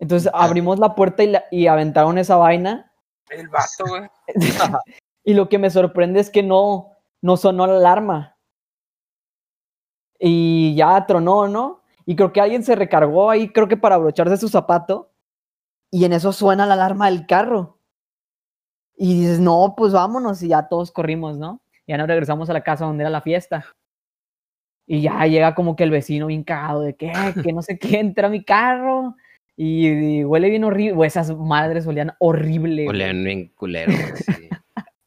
Entonces 0.00 0.30
abrimos 0.34 0.78
la 0.78 0.94
puerta 0.94 1.22
y, 1.22 1.26
la- 1.28 1.44
y 1.50 1.66
aventaron 1.66 2.18
esa 2.18 2.36
vaina. 2.36 2.90
El 3.28 3.48
vato, 3.48 3.84
güey. 3.86 4.08
y 5.24 5.34
lo 5.34 5.48
que 5.48 5.58
me 5.58 5.70
sorprende 5.70 6.18
es 6.20 6.30
que 6.30 6.42
no, 6.42 6.92
no 7.20 7.36
sonó 7.36 7.66
la 7.66 7.76
alarma. 7.76 8.36
Y 10.18 10.74
ya 10.74 11.06
tronó, 11.06 11.48
¿no? 11.48 11.82
Y 12.06 12.16
creo 12.16 12.32
que 12.32 12.40
alguien 12.40 12.62
se 12.64 12.74
recargó 12.74 13.30
ahí, 13.30 13.52
creo 13.52 13.68
que 13.68 13.76
para 13.76 13.94
abrocharse 13.94 14.36
su 14.38 14.48
zapato. 14.48 15.12
Y 15.90 16.04
en 16.04 16.12
eso 16.14 16.32
suena 16.32 16.66
la 16.66 16.74
alarma 16.74 17.10
del 17.10 17.26
carro. 17.26 17.78
Y 18.96 19.20
dices, 19.20 19.38
no, 19.38 19.74
pues 19.76 19.92
vámonos. 19.92 20.42
Y 20.42 20.48
ya 20.48 20.66
todos 20.68 20.90
corrimos, 20.92 21.36
¿no? 21.36 21.60
Ya 21.86 21.98
nos 21.98 22.06
regresamos 22.08 22.48
a 22.48 22.52
la 22.54 22.62
casa 22.62 22.84
donde 22.86 23.02
era 23.02 23.10
la 23.10 23.20
fiesta. 23.20 23.64
Y 24.86 25.02
ya 25.02 25.26
llega 25.26 25.54
como 25.54 25.76
que 25.76 25.84
el 25.84 25.90
vecino 25.90 26.26
bien 26.26 26.42
cagado 26.42 26.80
de 26.80 26.96
que, 26.96 27.08
"Eh, 27.08 27.34
que 27.42 27.52
no 27.52 27.62
sé 27.62 27.78
qué, 27.78 28.00
entra 28.00 28.26
a 28.26 28.30
mi 28.30 28.42
carro 28.44 29.14
y, 29.62 29.88
y 30.20 30.24
huele 30.24 30.48
bien 30.50 30.64
horrible. 30.64 30.94
O 30.96 31.04
esas 31.04 31.36
madres 31.36 31.86
olían 31.86 32.12
horrible. 32.18 32.84
güey. 32.84 32.96
Olean 32.96 33.22
bien 33.24 33.52
culero, 33.56 33.92
güey, 33.92 34.16
sí. 34.16 34.48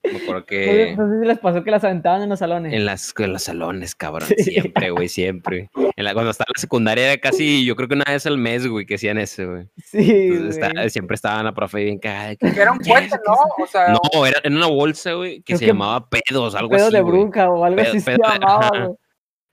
Me 0.03 0.19
acuerdo 0.19 0.41
No 0.41 0.45
sé- 0.45 0.45
que 0.45 0.95
no 0.97 1.09
sé 1.09 1.19
si 1.21 1.27
les 1.27 1.39
pasó 1.39 1.63
que 1.63 1.71
las 1.71 1.83
aventaban 1.85 2.21
en 2.21 2.29
los 2.29 2.37
salones. 2.39 2.73
en, 2.73 2.85
las, 2.85 3.13
en 3.17 3.31
los 3.33 3.41
salones, 3.43 3.95
cabrón, 3.95 4.27
Sí. 4.37 4.43
siempre, 4.43 4.91
güey, 4.91 5.07
siempre. 5.07 5.69
En 5.95 6.03
la, 6.03 6.13
cuando 6.13 6.29
estaba 6.29 6.47
en 6.49 6.53
la 6.57 6.61
secundaria 6.61 7.13
era 7.13 7.21
casi, 7.21 7.65
yo 7.65 7.75
creo 7.77 7.87
que 7.87 7.95
una 7.95 8.03
vez 8.07 8.25
al 8.27 8.37
mes, 8.37 8.67
güey, 8.67 8.85
que 8.85 8.95
hacían 8.95 9.17
eso, 9.17 9.49
güey. 9.49 9.67
Sí, 9.77 9.97
Entonces, 10.33 10.91
siempre 10.93 11.15
estaban 11.15 11.45
la 11.45 11.53
profe 11.53 11.85
bien 11.85 11.97
cagada. 11.99 12.27
de 12.29 12.37
era 12.41 12.73
un 12.73 12.79
puente, 12.79 13.15
¿no? 13.25 13.63
O 13.63 13.65
sea, 13.65 13.87
No, 14.13 14.25
era 14.25 14.39
en 14.43 14.57
una 14.57 14.67
bolsa, 14.67 15.13
güey, 15.13 15.37
que 15.37 15.43
Creo 15.45 15.57
se 15.59 15.65
que 15.65 15.71
llamaba 15.71 16.07
pedos, 16.09 16.53
algo 16.53 16.69
pedo 16.69 16.87
así, 16.87 16.95
de 16.95 17.01
güey. 17.01 17.13
bruja 17.23 17.49
o 17.49 17.63
algo 17.63 17.77
Pedo- 17.77 17.89
así 17.89 17.99
se 18.01 18.11
pedo 18.11 18.29
de- 18.29 18.39
llamaba, 18.39 18.69
güey. 18.69 18.97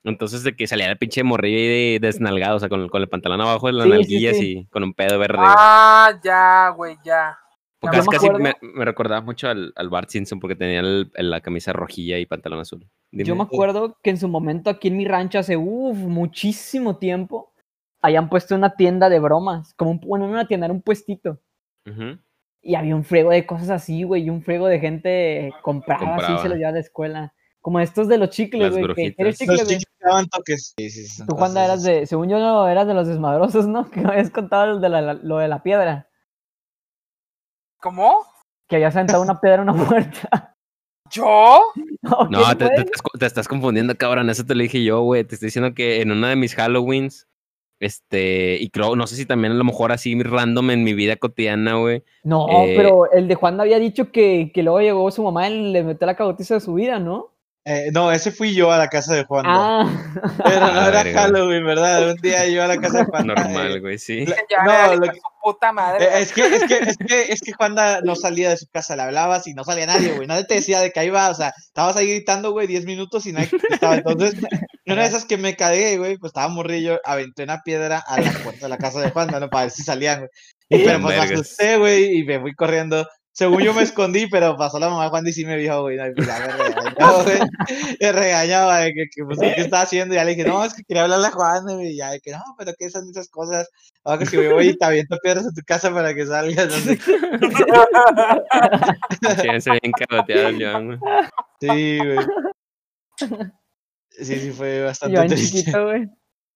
Entonces 0.04 0.42
de 0.44 0.56
que 0.56 0.66
salía 0.66 0.90
el 0.90 0.96
pinche 0.98 1.22
morrillo 1.22 1.58
ahí 1.58 1.66
de, 1.68 1.98
desnalgado, 2.00 2.56
o 2.56 2.58
sea, 2.58 2.68
con, 2.68 2.88
con 2.88 3.02
el 3.02 3.08
pantalón 3.08 3.40
abajo 3.40 3.66
de 3.66 3.74
las 3.74 3.84
Sí, 3.84 3.90
nalguillas 3.90 4.36
sí. 4.36 4.58
y 4.60 4.64
con 4.66 4.82
un 4.82 4.94
pedo 4.94 5.18
verde. 5.18 5.36
ah, 5.40 6.18
ya, 6.24 6.70
güey, 6.70 6.96
ya. 7.04 7.36
Yo 7.82 8.04
casi 8.10 8.28
me 8.30 8.84
recordaba 8.84 9.22
mucho 9.22 9.48
al, 9.48 9.72
al 9.74 9.88
Bart 9.88 10.10
Simpson 10.10 10.38
porque 10.38 10.54
tenía 10.54 10.80
el- 10.80 11.10
el- 11.14 11.30
la 11.30 11.40
camisa 11.40 11.72
rojilla 11.72 12.18
y 12.18 12.26
pantalón 12.26 12.60
azul. 12.60 12.86
Yo 13.10 13.34
me 13.34 13.42
acuerdo 13.42 13.96
que 14.02 14.10
en 14.10 14.18
su 14.18 14.28
momento 14.28 14.68
aquí 14.70 14.88
en 14.88 14.96
mi 14.98 15.06
rancho 15.06 15.38
hace 15.38 15.56
uf, 15.56 15.96
muchísimo 15.96 16.96
tiempo 16.98 17.52
habían 18.02 18.28
puesto 18.28 18.54
una 18.54 18.76
tienda 18.76 19.08
de 19.08 19.18
bromas, 19.18 19.72
como 19.74 19.92
un, 19.92 20.00
bueno, 20.00 20.26
no 20.26 20.32
una 20.32 20.46
tienda, 20.46 20.66
era 20.66 20.74
un 20.74 20.82
puestito. 20.82 21.40
Y 22.62 22.74
había 22.74 22.94
un 22.94 23.04
frego 23.04 23.30
de 23.30 23.46
cosas 23.46 23.70
así, 23.70 24.02
güey, 24.02 24.24
y 24.24 24.30
un 24.30 24.42
frego 24.42 24.66
de 24.68 24.78
gente 24.78 25.52
compraba, 25.62 26.02
así 26.02 26.08
y 26.08 26.16
Compraba. 26.16 26.42
se 26.42 26.48
los 26.50 26.58
llevaba 26.58 26.70
a 26.70 26.74
la 26.74 26.80
escuela. 26.80 27.34
Como 27.61 27.79
estos 27.81 28.09
de 28.09 28.16
los 28.18 28.31
chicles, 28.31 28.70
güey. 28.73 28.87
que. 28.94 29.14
¿Quieres 29.14 29.38
Los 29.46 29.59
chicles, 29.61 29.85
daban 30.01 30.27
toques. 30.29 30.73
Sí, 30.79 30.88
sí, 30.90 31.07
sí, 31.07 31.23
Tú, 31.27 31.37
Juanda, 31.37 31.64
eras 31.64 31.83
de, 31.83 32.07
según 32.07 32.29
yo, 32.29 32.38
no, 32.38 32.66
eras 32.68 32.87
de 32.87 32.94
los 32.94 33.07
desmadrosos, 33.07 33.66
¿no? 33.66 33.90
Que 33.90 34.01
me 34.01 34.11
habías 34.11 34.31
contado 34.31 34.66
lo 34.75 34.79
de 34.81 34.88
la, 34.88 35.14
lo 35.14 35.38
de 35.38 35.49
la 35.49 35.62
piedra. 35.62 36.09
¿Cómo? 37.83 38.25
Que 38.68 38.77
habías 38.77 38.94
sentado 38.94 39.23
una 39.23 39.40
piedra 39.40 39.62
en 39.62 39.68
una 39.70 39.85
puerta. 39.88 40.57
¿Yo? 41.11 41.61
¿No, 42.03 42.29
No, 42.31 42.44
quién 42.44 42.59
te, 42.59 42.66
fue? 42.66 42.75
te 42.77 42.81
estás, 42.83 43.03
co- 43.03 43.18
te 43.18 43.27
estás 43.27 43.49
confundiendo, 43.49 43.94
cabrón. 43.96 44.31
Eso 44.31 44.44
te 44.44 44.55
lo 44.55 44.62
dije 44.62 44.83
yo, 44.85 45.01
güey. 45.03 45.25
Te 45.25 45.35
estoy 45.35 45.49
diciendo 45.49 45.75
que 45.75 46.01
en 46.01 46.12
una 46.12 46.29
de 46.31 46.37
mis 46.37 46.55
Halloweens, 46.59 47.27
este, 47.81 48.57
y 48.61 48.68
creo, 48.70 48.94
no 48.96 49.07
sé 49.07 49.16
si 49.16 49.27
también 49.27 49.53
a 49.53 49.57
lo 49.57 49.64
mejor 49.64 49.92
así 49.92 50.20
random 50.23 50.70
en 50.70 50.85
mi 50.85 50.92
vida 50.94 51.16
cotidiana, 51.16 51.75
güey. 51.77 52.05
No, 52.23 52.46
eh, 52.51 52.75
pero 52.77 53.11
el 53.11 53.27
de 53.29 53.35
Juan 53.35 53.61
había 53.61 53.79
dicho 53.79 54.12
que, 54.12 54.51
que 54.55 54.62
luego 54.62 54.81
llegó 54.81 55.11
su 55.11 55.23
mamá 55.25 55.49
y 55.49 55.73
le 55.73 55.83
metió 55.83 56.07
la 56.07 56.16
cagotiza 56.16 56.55
de 56.55 56.61
su 56.61 56.75
vida, 56.75 56.99
¿no? 56.99 57.33
Eh, 57.66 57.90
no, 57.92 58.11
ese 58.11 58.31
fui 58.33 58.55
yo 58.55 58.73
a 58.73 58.79
la 58.79 58.88
casa 58.88 59.14
de 59.14 59.25
Juan. 59.25 59.44
Ah, 59.46 59.87
Pero 60.44 60.61
no 60.61 60.66
Ah, 60.66 60.88
era 60.88 61.03
verga. 61.03 61.20
Halloween, 61.23 61.64
¿verdad? 61.66 62.11
Un 62.11 62.16
día 62.16 62.49
yo 62.49 62.62
a 62.62 62.66
la 62.66 62.79
casa 62.79 62.99
de 63.01 63.05
Juan. 63.05 63.27
Normal, 63.27 63.81
güey, 63.81 63.99
sí. 63.99 64.25
No, 64.64 64.94
lo 64.96 65.07
su 65.07 65.20
puta 65.42 65.70
madre. 65.70 66.05
Eh, 66.07 66.23
Es 66.23 66.33
que, 66.33 66.42
es 66.42 66.64
que, 66.64 66.79
es 66.79 66.96
que, 66.96 67.23
es 67.33 67.40
que 67.40 67.53
Juanda 67.53 68.01
no 68.03 68.16
salía 68.16 68.49
de 68.51 68.57
su 68.57 68.66
casa, 68.73 68.96
le 68.96 69.03
hablabas 69.03 69.46
y 69.46 69.53
no 69.53 69.64
salía 69.64 69.87
nadie, 69.87 70.12
güey. 70.12 70.27
Nadie 70.27 70.44
te 70.44 70.55
decía 70.55 70.81
de 70.81 70.90
que 70.90 71.01
ahí 71.01 71.11
va, 71.11 71.29
o 71.31 71.35
sea, 71.35 71.53
estabas 71.59 71.96
ahí 71.96 72.09
gritando, 72.09 72.53
güey, 72.53 72.66
10 72.66 72.87
minutos 72.87 73.27
y 73.27 73.33
nadie 73.33 73.51
estaba. 73.70 73.96
Entonces, 73.96 74.35
una 74.87 75.03
de 75.03 75.09
esas 75.09 75.27
que 75.27 75.37
me 75.37 75.55
cagué, 75.55 75.99
güey, 75.99 76.16
pues 76.16 76.31
estaba 76.31 76.49
morrillo, 76.49 76.99
aventé 77.05 77.42
una 77.42 77.61
piedra 77.62 78.03
a 78.07 78.20
la 78.20 78.33
puerta 78.33 78.66
de 78.66 78.68
la 78.70 78.79
casa 78.79 79.01
de 79.01 79.11
Juanda, 79.11 79.38
¿no? 79.38 79.51
Para 79.51 79.64
ver 79.64 79.70
si 79.70 79.83
salían, 79.83 80.20
güey. 80.20 80.31
Y 80.70 80.79
pero 80.85 81.01
pues 81.01 81.16
me 81.18 81.35
asusté, 81.35 81.77
güey, 81.77 82.18
y 82.18 82.25
me 82.25 82.40
fui 82.40 82.55
corriendo. 82.55 83.07
Según 83.33 83.62
yo 83.62 83.73
me 83.73 83.83
escondí, 83.83 84.27
pero 84.27 84.57
pasó 84.57 84.79
la 84.79 84.88
mamá 84.90 85.05
de 85.05 85.11
Juan 85.11 85.27
y 85.27 85.33
sí 85.33 85.45
me 85.45 85.57
vio, 85.57 85.83
güey. 85.83 85.97
no, 85.97 86.07
y 86.07 86.11
me 86.14 86.25
regañó, 86.25 87.23
güey. 87.25 87.38
Me 88.01 88.12
regañaba 88.12 88.79
de 88.81 88.93
que, 88.93 89.05
que, 89.14 89.25
pues, 89.25 89.38
¿qué 89.38 89.55
estaba 89.61 89.83
haciendo? 89.85 90.14
Y 90.14 90.16
ya 90.19 90.25
le 90.25 90.35
dije, 90.35 90.47
no, 90.49 90.64
es 90.64 90.75
que 90.75 90.83
quería 90.83 91.05
hablarle 91.05 91.29
a 91.29 91.31
Juan, 91.31 91.62
güey. 91.64 91.93
Y 91.93 91.97
ya 91.97 92.11
de 92.11 92.21
que, 92.21 92.33
no, 92.33 92.43
pero 92.59 92.73
¿qué 92.79 92.90
son 92.90 93.09
esas 93.09 93.29
cosas? 93.29 93.69
Ahora 94.05 94.19
que 94.19 94.27
si 94.27 94.37
voy 94.37 94.69
y 94.71 94.77
te 94.77 94.85
aviento 94.85 95.16
piedras 95.23 95.47
a 95.47 95.53
tu 95.53 95.62
casa 95.64 95.93
para 95.95 96.12
que 96.14 96.27
salgas. 96.27 96.66
No 96.69 96.77
sé 96.77 96.99
qué. 96.99 97.19
Sí, 99.21 99.61
se 99.61 99.71
bien 99.83 99.93
cagoteado 99.93 100.49
el 100.49 100.62
Joan, 100.64 100.87
güey. 100.87 100.99
Sí, 101.61 101.99
güey. 101.99 102.27
Sí, 104.11 104.37
sí, 104.40 104.51
fue 104.51 104.83
bastante 104.83 105.16
yo 105.16 105.23
en 105.23 105.29
triste. 105.29 105.59
chiquito, 105.59 105.85
güey. 105.85 106.07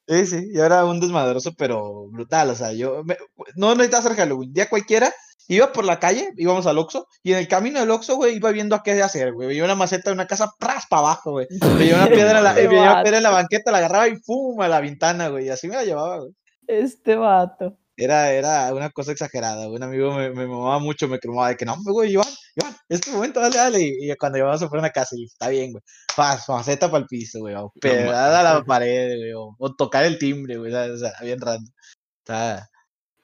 Sí, 0.06 0.26
sí, 0.26 0.48
yo 0.54 0.64
era 0.64 0.84
un 0.84 1.00
desmadroso, 1.00 1.54
pero 1.56 2.08
brutal, 2.08 2.50
o 2.50 2.54
sea, 2.54 2.72
yo 2.72 3.02
me- 3.04 3.16
no 3.56 3.74
necesitaba 3.74 4.04
hacer 4.04 4.16
Halloween, 4.18 4.52
día 4.52 4.68
cualquiera, 4.68 5.10
iba 5.48 5.72
por 5.72 5.84
la 5.84 5.98
calle, 5.98 6.30
íbamos 6.36 6.66
al 6.66 6.78
Oxxo, 6.78 7.06
y 7.22 7.32
en 7.32 7.38
el 7.38 7.48
camino 7.48 7.80
del 7.80 7.90
Oxxo, 7.90 8.16
güey, 8.16 8.36
iba 8.36 8.50
viendo 8.50 8.76
a 8.76 8.82
qué 8.82 9.02
hacer, 9.02 9.32
güey, 9.32 9.48
veía 9.48 9.64
una 9.64 9.74
maceta 9.74 10.10
de 10.10 10.14
una 10.14 10.26
casa, 10.26 10.52
pras, 10.58 10.86
para 10.88 11.00
abajo, 11.00 11.32
güey, 11.32 11.46
veía 11.78 11.96
una 11.96 12.06
piedra, 12.08 12.40
la, 12.40 12.50
Este 12.50 12.68
veía 12.68 12.82
una 12.82 13.02
piedra 13.02 13.18
en 13.18 13.22
la 13.22 13.30
banqueta, 13.30 13.70
la 13.70 13.78
agarraba 13.78 14.08
y 14.08 14.18
¡pum! 14.20 14.60
a 14.60 14.68
la 14.68 14.80
ventana, 14.80 15.28
güey, 15.28 15.46
y 15.46 15.50
así 15.50 15.68
me 15.68 15.76
la 15.76 15.84
llevaba, 15.84 16.18
güey. 16.20 16.32
Este 16.66 17.16
vato. 17.16 17.76
Era, 17.96 18.32
era 18.32 18.74
una 18.74 18.90
cosa 18.90 19.12
exagerada, 19.12 19.66
güey, 19.66 19.76
un 19.76 19.82
amigo 19.84 20.12
me, 20.12 20.30
me 20.30 20.46
mamaba 20.46 20.78
mucho, 20.80 21.06
me 21.06 21.20
cromaba 21.20 21.50
de 21.50 21.56
que 21.56 21.64
no, 21.64 21.76
güey, 21.84 22.12
Iván, 22.12 22.26
Iván, 22.56 22.74
es 22.88 23.00
tu 23.00 23.12
momento, 23.12 23.40
dale, 23.40 23.56
dale, 23.56 23.80
y, 23.80 24.10
y 24.10 24.16
cuando 24.16 24.38
llevamos 24.38 24.62
a 24.62 24.68
fuera 24.68 24.80
una 24.80 24.90
casa, 24.90 25.14
y 25.16 25.26
está 25.26 25.48
bien, 25.48 25.72
güey, 25.72 25.82
paz, 26.16 26.48
maceta 26.48 26.90
para 26.90 27.02
el 27.02 27.06
piso, 27.06 27.40
güey, 27.40 27.54
o 27.54 27.72
pedrada 27.80 28.40
a 28.40 28.54
la 28.54 28.64
pared, 28.64 29.16
güey, 29.16 29.32
o, 29.32 29.54
o 29.58 29.74
tocar 29.74 30.04
el 30.04 30.18
timbre, 30.18 30.56
güey, 30.56 30.72
o 30.74 30.98
sea, 30.98 31.12
bien 31.22 31.40
random. 31.40 31.72
Está, 32.18 32.68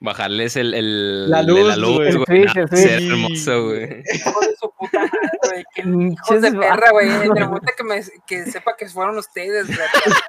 Bajarles 0.03 0.57
el, 0.57 0.73
el 0.73 1.31
La 1.31 1.43
de 1.43 1.53
la 1.65 1.77
luz, 1.77 1.99
luz, 2.17 2.27
güey. 2.27 2.41
güey. 2.41 2.41
El 2.41 2.45
no, 2.47 2.53
switch, 2.55 2.57
el 2.57 2.79
ser 2.79 3.03
hermoso, 3.03 3.65
güey. 3.67 4.03
Hijo 4.15 4.41
de 4.41 4.57
su 4.59 4.71
puta 4.79 4.99
madre, 5.01 5.39
güey. 5.43 5.65
Qué 5.75 5.83
hijos 5.83 6.41
de 6.41 6.53
perra, 6.53 6.91
güey. 6.91 7.07
güey. 7.17 7.29
repente 7.39 7.73
que, 7.77 7.85
me, 7.85 8.01
que 8.27 8.51
sepa 8.51 8.77
que 8.79 8.87
fueron 8.89 9.19
ustedes, 9.19 9.67
güey. 9.67 9.79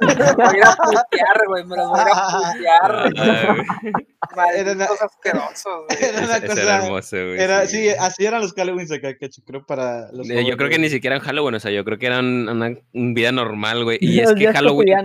Me 0.02 0.16
los 0.16 0.36
voy 0.36 0.46
a 0.46 0.58
ir 0.58 0.64
a 0.66 0.76
putear, 0.76 1.48
güey. 1.48 1.64
Me 1.66 1.76
los 1.78 1.90
voy 1.90 2.00
a 2.00 2.04
ir 2.04 2.10
a 2.12 3.04
putear. 3.04 3.56
Güey. 3.56 3.66
Era 4.56 4.72
una- 4.74 4.86
Malditos 4.86 5.02
asquerosos, 5.02 5.86
güey. 5.88 6.04
Era 6.04 6.20
una 6.26 6.42
cosa- 6.42 6.62
era 6.62 6.84
hermoso, 6.86 7.18
güey. 7.18 7.40
Era, 7.40 7.66
sí. 7.68 7.78
sí, 7.78 7.90
así 7.98 8.26
eran 8.26 8.42
los 8.42 8.54
Halloween 8.54 8.92
acá, 8.94 9.18
que 9.18 9.30
creo 9.46 9.66
para 9.66 10.12
los 10.12 10.30
Eh, 10.30 10.46
Yo 10.48 10.58
creo 10.58 10.70
que 10.70 10.78
ni 10.80 10.90
siquiera 10.90 11.16
en 11.16 11.22
Halloween, 11.22 11.56
o 11.56 11.60
sea, 11.60 11.72
yo 11.72 11.84
creo 11.86 11.98
que 11.98 12.06
era 12.08 12.20
un- 12.20 12.48
una, 12.48 12.76
un 12.94 13.14
vida 13.14 13.32
normal, 13.32 13.84
güey. 13.84 13.98
Y 14.02 14.20
es 14.20 14.34
que 14.34 14.52
Halloween, 14.54 14.98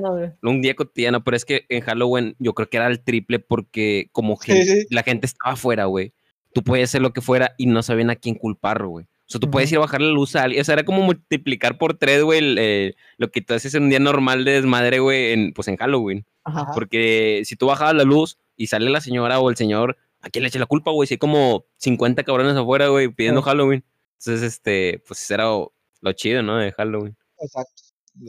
un 0.42 0.60
día 0.60 0.74
cotidiano, 0.74 1.22
pero 1.24 1.36
es 1.36 1.44
que 1.44 1.64
en 1.68 1.80
Halloween 1.82 2.36
yo 2.38 2.52
creo 2.54 2.68
que 2.68 2.76
era 2.76 2.88
el 2.88 3.02
triple 3.02 3.38
porque 3.38 4.08
como 4.12 4.36
Sí, 4.62 4.68
gen- 4.68 4.80
sí. 4.82 4.86
la 4.90 5.02
gente 5.02 5.26
estaba 5.26 5.52
afuera, 5.54 5.84
güey. 5.86 6.12
Tú 6.52 6.62
podías 6.62 6.90
hacer 6.90 7.02
lo 7.02 7.12
que 7.12 7.20
fuera 7.20 7.54
y 7.58 7.66
no 7.66 7.82
sabían 7.82 8.10
a 8.10 8.16
quién 8.16 8.34
culpar, 8.34 8.84
güey. 8.86 9.04
O 9.04 9.28
sea, 9.28 9.40
tú 9.40 9.50
puedes 9.50 9.70
ir 9.72 9.78
a 9.78 9.80
bajar 9.80 10.00
la 10.00 10.12
luz 10.12 10.36
a 10.36 10.44
alguien. 10.44 10.60
O 10.60 10.64
sea, 10.64 10.74
era 10.74 10.84
como 10.84 11.02
multiplicar 11.02 11.78
por 11.78 11.94
tres, 11.98 12.22
güey, 12.22 12.38
el, 12.38 12.56
eh, 12.60 12.94
lo 13.18 13.30
que 13.30 13.40
tú 13.42 13.54
haces 13.54 13.74
en 13.74 13.84
un 13.84 13.90
día 13.90 13.98
normal 13.98 14.44
de 14.44 14.52
desmadre, 14.52 15.00
güey, 15.00 15.32
en, 15.32 15.52
pues 15.52 15.66
en 15.68 15.76
Halloween. 15.76 16.24
Ajá. 16.44 16.68
Porque 16.74 17.42
si 17.44 17.56
tú 17.56 17.66
bajabas 17.66 17.94
la 17.94 18.04
luz 18.04 18.38
y 18.56 18.68
sale 18.68 18.88
la 18.88 19.00
señora 19.00 19.40
o 19.40 19.50
el 19.50 19.56
señor, 19.56 19.96
¿a 20.22 20.30
quién 20.30 20.42
le 20.44 20.48
echa 20.48 20.60
la 20.60 20.66
culpa, 20.66 20.92
güey? 20.92 21.08
Si 21.08 21.14
hay 21.14 21.18
como 21.18 21.64
50 21.78 22.22
cabrones 22.22 22.56
afuera, 22.56 22.86
güey, 22.88 23.08
pidiendo 23.08 23.40
Sí. 23.42 23.46
Halloween. 23.46 23.84
Entonces, 24.20 24.42
este, 24.42 25.02
pues 25.06 25.28
era 25.30 25.44
lo 25.44 25.72
lo 26.02 26.12
chido, 26.12 26.42
¿no? 26.42 26.56
De 26.58 26.70
Halloween. 26.72 27.16
Exacto. 27.40 27.82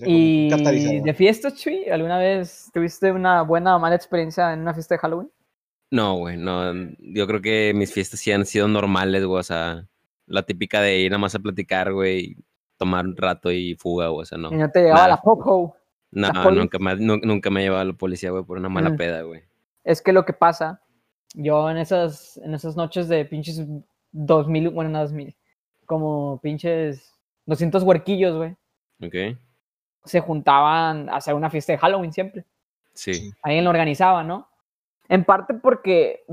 ¿Y 0.06 0.50
de 0.50 1.14
fiestas, 1.14 1.56
Chuy? 1.56 1.88
¿Alguna 1.90 2.18
vez 2.18 2.70
tuviste 2.74 3.12
una 3.12 3.44
buena 3.44 3.76
o 3.76 3.80
mala 3.80 3.96
experiencia 3.96 4.52
en 4.52 4.62
una 4.62 4.74
fiesta 4.74 4.96
de 4.96 5.00
Halloween? 5.00 5.30
No, 5.92 6.16
güey, 6.18 6.38
no. 6.38 6.74
Yo 7.00 7.28
creo 7.28 7.42
que 7.42 7.74
mis 7.76 7.94
fiestas 7.94 8.20
sí 8.20 8.32
han 8.32 8.46
sido 8.46 8.68
normales, 8.68 9.26
güey. 9.26 9.40
O 9.40 9.44
sea, 9.44 9.88
la 10.26 10.44
típica 10.44 10.82
de 10.82 11.00
ir 11.00 11.12
nada 11.12 11.20
más 11.20 11.36
a 11.36 11.40
platicar, 11.40 11.94
güey, 11.94 12.36
tomar 12.78 13.06
un 13.06 13.16
rato 13.16 13.52
y 13.52 13.76
fuga, 13.76 14.08
güey. 14.10 14.24
O 14.24 14.26
sea, 14.26 14.38
no. 14.38 14.52
Y 14.52 14.56
no 14.56 14.70
te 14.70 14.80
llegaba 14.82 15.00
nada. 15.02 15.10
la 15.10 15.22
popo. 15.22 15.76
No, 16.12 16.30
la 16.32 16.52
nunca 16.52 16.80
me, 16.80 16.96
nu- 16.96 17.20
nunca 17.24 17.50
me 17.50 17.60
ha 17.60 17.64
llevado 17.64 17.86
la 17.86 17.94
policía, 17.94 18.32
güey, 18.32 18.44
por 18.44 18.58
una 18.58 18.70
mala 18.70 18.90
Mm. 18.92 18.98
peda, 18.98 19.22
güey. 19.24 19.42
Es 19.84 20.02
que 20.02 20.12
lo 20.14 20.26
que 20.26 20.34
pasa, 20.34 20.82
yo 21.34 21.70
en 21.70 21.78
esas, 21.78 22.38
en 22.38 22.54
esas 22.54 22.76
noches 22.76 23.08
de 23.08 23.24
pinches 23.26 23.62
2000, 24.12 24.70
bueno, 24.70 24.90
no 24.90 25.00
2000, 25.00 25.36
como 25.86 26.40
pinches 26.42 27.14
200 27.46 27.84
huerquillos, 27.84 28.36
güey, 28.36 28.56
¿Ok? 29.02 29.38
se 30.06 30.20
juntaban 30.22 31.10
a 31.10 31.18
hacer 31.18 31.34
una 31.34 31.50
fiesta 31.50 31.74
de 31.74 31.78
Halloween 31.78 32.12
siempre. 32.14 32.46
Sí. 32.94 33.32
Alguien 33.44 33.64
lo 33.66 33.70
organizaba, 33.70 34.24
¿no? 34.24 34.50
En 35.10 35.24
parte 35.24 35.54
porque 35.54 36.26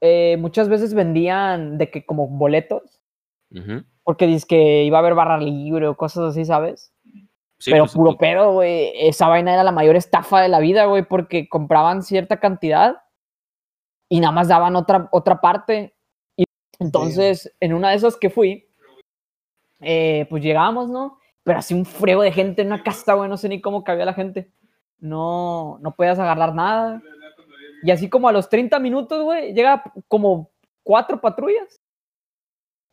eh, 0.00 0.36
muchas 0.38 0.68
veces 0.68 0.94
vendían 0.94 1.78
de 1.78 1.90
que 1.90 2.04
como 2.04 2.28
boletos, 2.28 3.00
Ujú. 3.50 3.84
porque 4.02 4.26
dice 4.26 4.46
que 4.48 4.84
iba 4.84 4.98
a 4.98 5.00
haber 5.00 5.14
barra 5.14 5.38
libre 5.38 5.86
o 5.88 5.96
cosas 5.96 6.30
así, 6.30 6.44
¿sabes? 6.44 6.92
Sí, 7.58 7.70
Pero 7.70 7.84
pues, 7.84 7.94
puro 7.94 8.18
pedo, 8.18 8.54
güey. 8.54 8.92
Esa 8.96 9.28
vaina 9.28 9.54
era 9.54 9.62
la 9.62 9.70
mayor 9.70 9.94
estafa 9.94 10.40
de 10.40 10.48
la 10.48 10.58
vida, 10.58 10.86
güey, 10.86 11.04
porque 11.04 11.48
compraban 11.48 12.02
cierta 12.02 12.40
cantidad 12.40 12.96
y 14.08 14.18
nada 14.18 14.32
más 14.32 14.48
daban 14.48 14.74
otra, 14.74 15.08
otra 15.12 15.40
parte. 15.40 15.94
Y 16.36 16.44
entonces, 16.80 17.54
en 17.60 17.72
una 17.72 17.90
de 17.90 17.96
esas 17.96 18.16
que 18.16 18.30
fui, 18.30 18.68
eh, 19.80 20.26
pues 20.28 20.42
llegamos, 20.42 20.88
¿no? 20.88 21.18
Pero 21.44 21.60
así 21.60 21.72
un 21.72 21.84
frego 21.84 22.22
de 22.22 22.32
gente 22.32 22.62
en 22.62 22.68
una 22.68 22.82
casta, 22.82 23.14
güey, 23.14 23.28
no 23.28 23.36
sé 23.36 23.48
ni 23.48 23.60
cómo 23.60 23.84
cabía 23.84 24.04
la 24.04 24.14
gente. 24.14 24.50
No, 24.98 25.78
no 25.80 25.94
podías 25.94 26.18
agarrar 26.18 26.54
nada. 26.54 27.00
Y 27.82 27.90
así 27.90 28.08
como 28.08 28.28
a 28.28 28.32
los 28.32 28.48
30 28.48 28.78
minutos, 28.78 29.22
güey, 29.22 29.52
llega 29.52 29.82
como 30.08 30.50
cuatro 30.82 31.20
patrullas. 31.20 31.80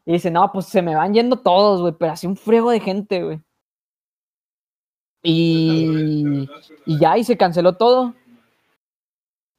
Y 0.06 0.14
dice, 0.14 0.32
no, 0.32 0.52
pues 0.52 0.66
se 0.66 0.82
me 0.82 0.96
van 0.96 1.14
yendo 1.14 1.38
todos, 1.38 1.82
güey, 1.82 1.94
pero 1.98 2.14
así 2.14 2.26
un 2.26 2.36
frego 2.36 2.72
de 2.72 2.80
gente, 2.80 3.24
güey. 3.24 3.40
Y, 5.22 6.48
y 6.86 7.00
ya, 7.00 7.18
y 7.18 7.24
se 7.24 7.38
canceló 7.38 7.76
todo. 7.76 8.16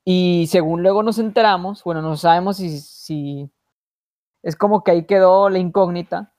Y 0.05 0.47
según 0.51 0.83
luego 0.83 1.03
nos 1.03 1.19
enteramos, 1.19 1.85
bueno, 1.85 2.03
no 2.03 2.17
sabemos 2.17 2.57
si, 2.57 2.81
si 2.81 3.51
es 4.43 4.57
como 4.57 4.83
que 4.83 4.91
ahí 4.93 5.05
quedó 5.07 5.51
la 5.51 5.59
incógnita 5.59 6.33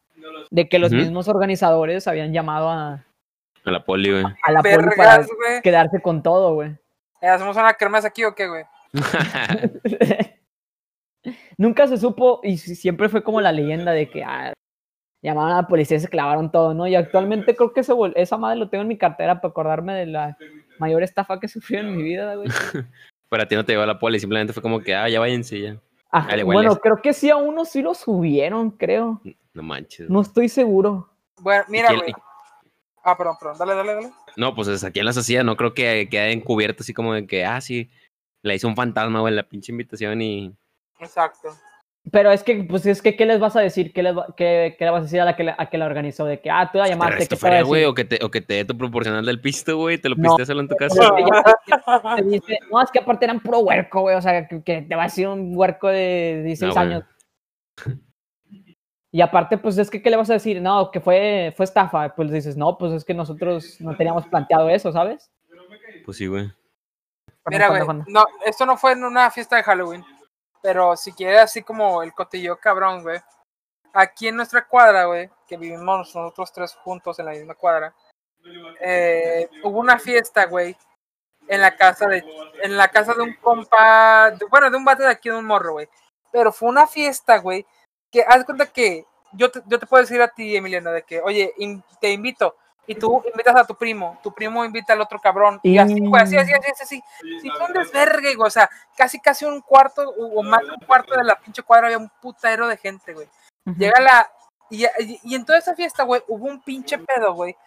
de 0.50 0.68
que 0.68 0.80
los 0.80 0.92
mismos 0.92 1.28
organizadores 1.28 2.08
habían 2.08 2.34
llamado 2.34 2.70
a, 2.70 3.06
A 3.64 3.72
la 3.72 3.86
poli, 3.86 4.12
güey. 4.12 4.24
a 4.44 4.52
la 4.52 4.62
poli 4.62 4.76
para 4.98 5.18
Vergas, 5.20 5.28
güey. 5.38 5.62
quedarse 5.62 6.02
con 6.02 6.24
todo, 6.24 6.56
güey. 6.56 6.76
¿Hacemos 7.22 7.56
una 7.56 7.74
kermés 7.76 8.04
aquí 8.04 8.24
o 8.26 8.34
qué, 8.34 8.48
güey? 8.48 8.66
Nunca 11.58 11.88
se 11.88 11.98
supo 11.98 12.40
y 12.44 12.58
si- 12.58 12.76
siempre 12.76 13.10
fue 13.10 13.24
como 13.24 13.42
la 13.42 13.52
leyenda 13.52 13.92
de 13.92 14.10
que 14.10 14.24
ah, 14.24 14.54
llamaron 15.22 15.52
a 15.52 15.62
la 15.62 15.68
policía 15.68 15.98
y 15.98 16.00
se 16.00 16.08
clavaron 16.08 16.52
todo, 16.52 16.74
¿no? 16.74 16.88
Y 16.88 16.96
actualmente 16.96 17.56
creo 17.56 17.74
que 17.74 17.82
ese 17.82 17.94
esa 18.16 18.38
madre 18.38 18.58
lo 18.58 18.70
tengo 18.70 18.82
en 18.82 18.88
mi 18.88 18.98
cartera 18.98 19.40
para 19.40 19.52
acordarme 19.52 19.94
de 19.94 20.08
la 20.08 20.38
mayor 20.80 21.04
estafa 21.04 21.40
que 21.40 21.48
sufrí 21.48 21.78
en 21.78 21.96
mi 21.96 22.02
vida, 22.04 22.36
güey. 22.36 22.48
Pero 23.30 23.44
a 23.44 23.46
ti 23.48 23.56
no 23.56 23.64
te 23.64 23.74
llevó 23.74 23.86
la 23.86 24.00
poli, 24.00 24.20
simplemente 24.20 24.52
fue 24.52 24.64
como 24.64 24.82
que, 24.82 24.94
ah, 24.96 25.08
ya 25.08 25.20
váyanse 25.20 25.62
ya. 25.62 25.78
Ah, 26.12 26.26
Al 26.30 26.40
igual 26.40 26.56
bueno, 26.58 26.76
creo 26.78 26.98
que 27.02 27.14
sí 27.14 27.30
a 27.30 27.38
uno 27.38 27.64
sí 27.64 27.82
lo 27.82 27.94
subieron, 27.94 28.72
creo. 28.72 29.22
No 29.54 29.64
manches. 29.64 30.10
No 30.10 30.20
estoy 30.22 30.50
seguro. 30.50 31.10
Bueno, 31.40 31.64
¿Y 31.70 31.72
mira, 31.72 31.88
quién- 31.90 32.00
güey. 32.02 32.14
Ah, 33.04 33.18
perdón, 33.18 33.36
perdón. 33.40 33.58
Dale, 33.60 33.76
dale, 33.76 33.94
dale. 33.96 34.12
No, 34.36 34.54
pues 34.54 34.68
es, 34.68 34.84
¿a 34.84 34.92
quién 34.92 35.06
las 35.06 35.18
hacía? 35.18 35.44
No 35.44 35.56
creo 35.56 35.74
que 35.74 36.08
quede 36.10 36.34
encubierto 36.34 36.84
así 36.84 36.94
como 36.94 37.14
de 37.14 37.26
que, 37.26 37.46
ah, 37.46 37.62
sí, 37.62 37.90
le 38.44 38.56
hizo 38.56 38.68
un 38.68 38.76
fantasma, 38.76 39.20
güey, 39.20 39.34
la 39.34 39.44
pinche 39.44 39.72
invitación 39.72 40.22
y... 40.22 40.54
Exacto. 41.00 41.50
Pero 42.12 42.32
es 42.32 42.42
que, 42.44 42.64
pues 42.64 42.84
es 42.88 43.00
que, 43.00 43.16
¿qué 43.16 43.28
les 43.28 43.40
vas 43.40 43.56
a 43.56 43.60
decir? 43.62 43.94
¿Qué, 43.94 44.02
les 44.02 44.18
va- 44.18 44.34
qué, 44.36 44.76
qué 44.80 44.86
le 44.86 44.92
vas 44.92 45.02
a 45.02 45.04
decir 45.04 45.22
a 45.22 45.26
la 45.26 45.36
que, 45.36 45.44
la- 45.44 45.56
a 45.56 45.70
que 45.70 45.78
la 45.78 45.86
organizó? 45.86 46.26
De 46.26 46.42
que, 46.42 46.50
ah, 46.50 46.68
tú 46.72 46.80
la 46.80 46.86
Te 46.86 46.90
llamaste, 46.90 47.16
resto 47.16 47.36
¿qué 47.36 47.40
te 47.48 47.56
a 47.58 47.62
güey, 47.62 47.86
o 47.86 47.94
que 47.94 48.06
te, 48.06 48.26
o 48.26 48.32
que 48.32 48.42
te 48.42 48.56
dé 48.56 48.66
tu 48.66 48.76
proporcional 48.76 49.24
del 49.24 49.40
pisto, 49.40 49.78
güey, 49.78 50.00
te 50.00 50.10
lo 50.10 50.16
No. 50.16 50.24
piste 50.24 50.42
hacerlo 50.42 50.64
en 50.64 50.68
tu 50.68 50.76
casa. 50.76 51.12
ella- 51.16 51.44
te 52.18 52.24
dice, 52.24 52.58
no, 52.72 52.82
es 52.82 52.90
que 52.90 52.98
aparte 53.00 53.26
eran 53.26 53.40
puro 53.40 53.60
huerco, 53.60 54.02
güey. 54.02 54.16
O 54.16 54.22
sea, 54.22 54.48
que, 54.48 54.64
que 54.64 54.82
te 54.82 54.96
va 54.96 55.04
a 55.04 55.06
decir 55.06 55.28
un 55.28 55.56
huerco 55.56 55.90
de 55.90 56.42
16 56.44 56.74
No, 56.76 56.82
güey. 56.82 56.94
años. 56.94 57.04
Y 59.12 59.22
aparte, 59.22 59.58
pues 59.58 59.78
es 59.78 59.90
que, 59.92 60.02
¿qué 60.02 60.10
le 60.10 60.16
vas 60.18 60.30
a 60.30 60.34
decir? 60.34 60.62
No, 60.62 60.90
que 60.90 61.02
fue, 61.02 61.54
fue 61.56 61.66
estafa. 61.66 62.16
Pues 62.16 62.32
dices, 62.32 62.56
no, 62.58 62.78
pues 62.78 62.94
es 62.94 63.04
que 63.06 63.14
nosotros 63.14 63.80
no 63.82 63.96
teníamos 63.96 64.26
planteado 64.28 64.70
eso, 64.70 64.92
¿sabes? 64.92 65.30
Pues 66.06 66.18
sí, 66.18 66.28
güey. 66.28 66.50
Mira, 67.46 67.68
güey. 67.70 67.82
No, 68.08 68.26
esto 68.46 68.66
no 68.66 68.78
fue 68.78 68.92
en 68.94 69.04
una 69.04 69.30
fiesta 69.32 69.56
de 69.56 69.64
Halloween. 69.64 70.06
Pero 70.62 70.96
si 70.96 71.12
quieres 71.12 71.42
así 71.42 71.64
como 71.64 72.04
el 72.04 72.14
cotillo 72.14 72.58
cabrón, 72.60 73.02
güey. 73.04 73.20
Aquí 73.94 74.28
en 74.28 74.36
nuestra 74.38 74.66
cuadra, 74.68 75.06
güey, 75.06 75.30
que 75.48 75.58
vivimos 75.58 76.16
nosotros 76.16 76.54
tres 76.54 76.76
juntos 76.76 77.18
en 77.20 77.26
la 77.26 77.32
misma 77.32 77.56
cuadra, 77.56 77.94
eh, 78.80 79.50
hubo 79.64 79.80
una 79.80 80.00
fiesta, 80.00 80.46
güey, 80.46 80.78
en 81.48 81.60
la 81.62 81.76
casa 81.76 82.08
de, 82.08 82.24
en 82.64 82.78
la 82.78 82.88
casa 82.88 83.14
de 83.14 83.22
un 83.24 83.34
compa, 83.36 84.32
de- 84.32 84.46
bueno, 84.46 84.70
de 84.70 84.78
un 84.78 84.86
bate 84.86 85.04
de 85.04 85.10
aquí 85.10 85.30
de 85.30 85.36
un 85.36 85.46
morro, 85.46 85.74
güey. 85.74 85.90
Pero 86.32 86.52
fue 86.54 86.70
una 86.70 86.88
fiesta, 86.88 87.38
güey, 87.40 87.66
que 88.10 88.22
haz 88.24 88.46
cuenta 88.46 88.68
que 88.68 89.06
yo 89.34 89.52
te, 89.52 89.62
yo 89.66 89.78
te 89.80 89.86
puedo 89.88 90.02
decir 90.04 90.22
a 90.22 90.30
ti, 90.30 90.56
Emiliano, 90.56 90.92
de 90.92 91.04
que, 91.04 91.20
oye, 91.22 91.54
in- 91.58 91.84
te 92.00 92.12
invito, 92.12 92.56
y 92.88 92.96
tú 92.96 93.24
invitas 93.32 93.56
a 93.56 93.66
tu 93.66 93.76
primo, 93.76 94.20
tu 94.24 94.34
primo 94.34 94.66
invita 94.66 94.94
al 94.94 95.02
otro 95.02 95.20
cabrón, 95.20 95.60
y 95.64 95.78
así, 95.78 96.00
güey, 96.00 96.22
así, 96.24 96.36
así, 96.38 96.52
así, 96.54 96.72
así, 96.72 96.84
así. 96.84 97.04
Sí, 97.42 97.50
fue 97.58 97.68
un 97.68 97.74
desvergue, 97.74 98.36
güey, 98.36 98.48
o 98.48 98.52
sea, 98.52 98.70
casi, 98.98 99.20
casi 99.20 99.46
un 99.46 99.62
cuarto, 99.62 100.10
o 100.10 100.44
más 100.44 100.62
de 100.62 100.72
un 100.72 100.80
cuarto 100.86 101.16
de 101.16 101.24
la 101.24 101.36
pinche 101.36 101.64
cuadra 101.64 101.88
había 101.88 101.98
un 101.98 102.10
putero 102.22 102.68
de 102.68 102.78
gente, 102.78 103.14
güey. 103.14 103.28
Llega 103.78 104.00
la. 104.02 104.32
Y, 104.74 104.86
y, 104.86 105.20
y 105.24 105.36
en 105.36 105.44
toda 105.46 105.60
esa 105.60 105.76
fiesta, 105.76 106.04
güey, 106.04 106.22
hubo 106.30 106.46
un 106.48 106.62
pinche 106.62 106.98
pedo, 106.98 107.34
güey. 107.34 107.58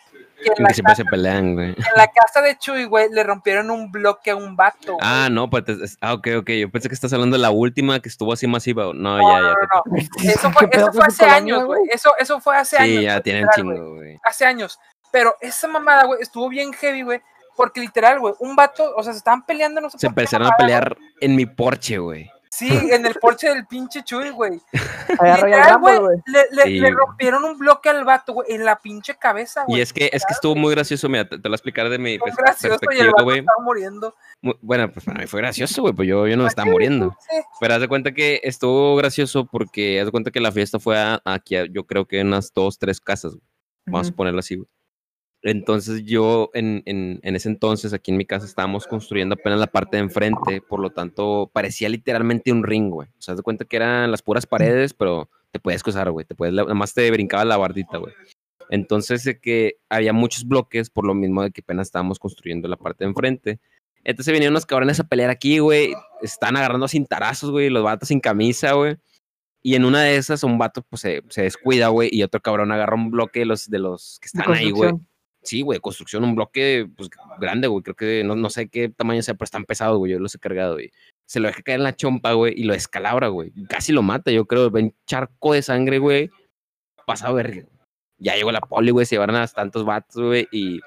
Que 0.42 0.48
en 0.48 0.54
Que 0.54 0.62
la, 0.62 0.68
siempre 0.70 0.92
casa, 0.92 1.02
se 1.02 1.04
pelean, 1.04 1.52
güey. 1.54 1.68
en 1.68 1.76
la 1.96 2.06
casa 2.08 2.40
de 2.40 2.56
Chuy, 2.56 2.86
güey, 2.86 3.10
le 3.10 3.22
rompieron 3.22 3.70
un 3.70 3.92
bloque 3.92 4.30
a 4.30 4.36
un 4.36 4.56
vato. 4.56 4.94
güey. 4.94 4.98
Ah, 5.02 5.28
no, 5.30 5.50
pues, 5.50 5.68
es- 5.68 5.98
ah, 6.00 6.14
ok, 6.14 6.28
ok, 6.38 6.48
yo 6.52 6.70
pensé 6.70 6.88
que 6.88 6.94
estás 6.94 7.12
hablando 7.12 7.36
de 7.36 7.42
la 7.42 7.50
última 7.50 8.00
que 8.00 8.08
estuvo 8.08 8.32
así 8.32 8.46
masiva. 8.46 8.84
No, 8.84 8.92
No, 8.94 9.18
ya, 9.18 9.40
no, 9.40 9.48
ya. 9.48 9.54
no, 9.74 9.82
no. 9.84 9.96
Eso 9.98 10.50
¿Qué 10.58 10.66
fue, 10.66 10.68
eso 10.72 10.92
fue 10.94 11.04
hace 11.06 11.24
años, 11.26 11.64
güey. 11.66 11.82
Eso, 11.90 12.14
eso 12.18 12.40
fue 12.40 12.56
hace 12.56 12.78
años. 12.78 12.96
Sí, 12.98 13.02
ya 13.04 13.16
literal, 13.16 13.42
güey. 13.42 13.76
chingo, 13.76 13.94
güey. 13.96 14.20
Hace 14.24 14.46
años. 14.46 14.80
Pero 15.14 15.36
esa 15.40 15.68
mamada, 15.68 16.06
güey, 16.06 16.20
estuvo 16.20 16.48
bien 16.48 16.72
heavy, 16.72 17.02
güey. 17.02 17.20
Porque 17.56 17.80
literal, 17.80 18.18
güey, 18.18 18.34
un 18.40 18.56
vato, 18.56 18.92
o 18.96 19.02
sea, 19.04 19.12
se 19.12 19.18
estaban 19.18 19.46
peleando, 19.46 19.80
no 19.80 19.88
sé 19.88 19.96
Se 19.96 20.08
por 20.08 20.14
qué 20.16 20.20
empezaron 20.22 20.46
a 20.48 20.50
mamada, 20.50 20.58
pelear 20.58 20.96
en 21.20 21.36
mi 21.36 21.46
porche, 21.46 21.98
güey. 21.98 22.28
Sí, 22.50 22.68
en 22.90 23.06
el 23.06 23.14
porche 23.14 23.48
del 23.48 23.64
pinche 23.66 24.02
Chuy, 24.02 24.30
güey. 24.30 24.60
Literal, 25.08 25.78
güey, 25.78 25.98
le, 26.26 26.46
le- 26.50 26.62
Sí, 26.64 26.70
le 26.80 26.80
güey. 26.80 26.92
rompieron 26.92 27.44
un 27.44 27.56
bloque 27.58 27.88
al 27.90 28.04
vato, 28.04 28.32
güey, 28.32 28.52
en 28.52 28.64
la 28.64 28.76
pinche 28.80 29.14
cabeza, 29.16 29.64
güey. 29.66 29.78
Y 29.78 29.82
es 29.82 29.92
que, 29.92 30.10
es 30.12 30.24
que 30.26 30.32
estuvo 30.32 30.54
muy 30.56 30.74
gracioso, 30.74 31.08
mira, 31.08 31.24
te, 31.28 31.30
te 31.30 31.36
lo 31.36 31.50
voy 31.50 31.52
a 31.52 31.56
explicar 31.56 31.88
de 31.88 31.98
mi 31.98 32.18
Fue 32.18 32.30
pers- 32.30 32.36
gracioso 32.36 32.66
y 32.66 32.74
el 32.74 32.78
perspectiva, 32.80 33.12
vato 33.12 33.24
güey. 33.24 33.38
estaba 33.40 33.64
muriendo. 33.64 34.14
Mu- 34.42 34.54
Bueno, 34.60 34.90
pues 34.92 35.04
para 35.04 35.20
mí 35.20 35.26
fue 35.26 35.40
gracioso, 35.40 35.82
güey, 35.82 35.94
pues 35.94 36.08
yo, 36.08 36.26
yo 36.26 36.36
no 36.36 36.42
me 36.44 36.48
estaba 36.48 36.70
muriendo. 36.70 37.16
Sí. 37.20 37.36
Pero 37.60 37.74
haz 37.74 37.80
de 37.80 37.88
cuenta 37.88 38.12
que 38.12 38.40
estuvo 38.44 38.96
gracioso 38.96 39.46
porque 39.46 40.00
haz 40.00 40.06
de 40.06 40.12
cuenta 40.12 40.30
que 40.30 40.40
la 40.40 40.52
fiesta 40.52 40.78
fue 40.78 40.98
a- 40.98 41.20
aquí, 41.24 41.56
a- 41.56 41.66
yo 41.66 41.84
creo 41.86 42.06
que 42.06 42.20
en 42.20 42.28
unas 42.28 42.52
dos, 42.52 42.78
tres 42.78 43.00
casas, 43.00 43.32
güey. 43.34 43.44
Vamos 43.86 44.10
a 44.10 44.12
ponerlo 44.12 44.40
así, 44.40 44.56
güey. 44.56 44.68
Entonces 45.47 46.05
yo 46.05 46.51
en, 46.55 46.82
en, 46.86 47.20
en 47.22 47.36
ese 47.36 47.51
entonces 47.51 47.92
aquí 47.92 48.11
en 48.11 48.16
mi 48.16 48.24
casa 48.24 48.47
estábamos 48.47 48.86
construyendo 48.86 49.34
apenas 49.34 49.61
la 49.61 49.66
parte 49.66 49.99
de 49.99 50.05
enfrente, 50.05 50.62
por 50.62 50.80
lo 50.80 50.88
tanto 50.88 51.51
parecía 51.53 51.90
literalmente 51.90 52.51
un 52.51 52.64
ring, 52.64 52.88
güey. 52.88 53.09
O 53.18 53.20
sea, 53.20 53.34
de 53.34 53.42
cuenta 53.42 53.66
que 53.66 53.76
eran 53.76 54.11
las 54.11 54.22
puras 54.22 54.47
paredes, 54.47 54.95
pero 54.95 55.28
te 55.51 55.61
puedes 55.61 55.82
cruzar, 55.82 56.11
güey. 56.11 56.24
Te 56.24 56.34
puedes, 56.34 56.55
nada 56.55 56.72
más 56.72 56.95
te 56.95 57.11
brincaba 57.11 57.45
la 57.45 57.59
bardita, 57.59 57.99
güey. 57.99 58.14
Entonces 58.70 59.22
de 59.22 59.38
que 59.38 59.76
había 59.90 60.14
muchos 60.14 60.49
bloques 60.49 60.88
por 60.88 61.07
lo 61.07 61.12
mismo 61.12 61.42
de 61.42 61.51
que 61.51 61.61
apenas 61.61 61.88
estábamos 61.88 62.18
construyendo 62.18 62.66
la 62.66 62.78
parte 62.78 63.05
de 63.05 63.11
enfrente. 63.11 63.61
Entonces 64.03 64.32
venían 64.32 64.53
unos 64.53 64.64
cabrones 64.64 64.99
a 64.99 65.05
pelear 65.05 65.28
aquí, 65.28 65.59
güey. 65.59 65.92
Están 66.22 66.57
agarrando 66.57 66.88
sin 66.88 67.05
tarazos, 67.05 67.51
güey. 67.51 67.68
Los 67.68 67.84
vatos 67.84 68.09
sin 68.09 68.20
camisa, 68.20 68.72
güey. 68.72 68.97
Y 69.62 69.74
en 69.74 69.84
una 69.84 70.03
de 70.03 70.16
esas, 70.16 70.42
un 70.42 70.57
vato 70.57 70.80
pues, 70.88 71.03
se, 71.03 71.22
se 71.28 71.42
descuida, 71.42 71.88
güey. 71.88 72.09
Y 72.11 72.22
otro 72.22 72.40
cabrón 72.40 72.72
agarra 72.72 72.95
un 72.95 73.11
bloque 73.11 73.40
de 73.40 73.47
los, 73.47 73.68
de 73.68 73.78
los 73.78 74.18
que 74.22 74.26
están 74.26 74.51
ahí, 74.51 74.70
güey. 74.70 74.92
Sí, 75.45 75.61
güey, 75.61 75.78
construcción, 75.78 76.24
un 76.24 76.34
bloque 76.34 76.88
pues, 76.97 77.11
grande, 77.38 77.68
güey. 77.68 77.82
Creo 77.82 77.95
que 77.95 78.24
no, 78.24 78.34
no 78.34 78.49
sé 78.49 78.68
qué 78.68 78.88
tamaño 78.88 79.22
sea, 79.22 79.34
pero 79.34 79.45
están 79.45 79.66
pesados, 79.66 79.99
güey. 79.99 80.12
Yo 80.12 80.18
los 80.18 80.34
he 80.34 80.38
cargado, 80.38 80.74
güey. 80.74 80.90
Se 81.26 81.38
lo 81.38 81.49
deja 81.49 81.62
caer 81.62 81.78
en 81.78 81.84
la 81.84 81.95
chompa, 81.95 82.32
güey, 82.32 82.55
y 82.57 82.64
lo 82.64 82.72
descalabra, 82.72 83.28
güey. 83.28 83.53
Casi 83.68 83.92
lo 83.92 84.03
mata, 84.03 84.30
yo 84.30 84.47
creo. 84.47 84.70
Ven 84.70 84.95
charco 85.07 85.53
de 85.53 85.61
sangre, 85.61 85.99
güey. 85.99 86.30
Pasado 87.07 87.34
verga. 87.34 87.62
Ya 88.18 88.34
llegó 88.36 88.53
la 88.53 88.61
poli, 88.61 88.90
güey. 88.90 89.05
Se 89.05 89.16
llevaron 89.16 89.36
a 89.36 89.47
tantos 89.47 89.84
vatos, 89.84 90.22
güey. 90.22 90.49
Y, 90.51 90.80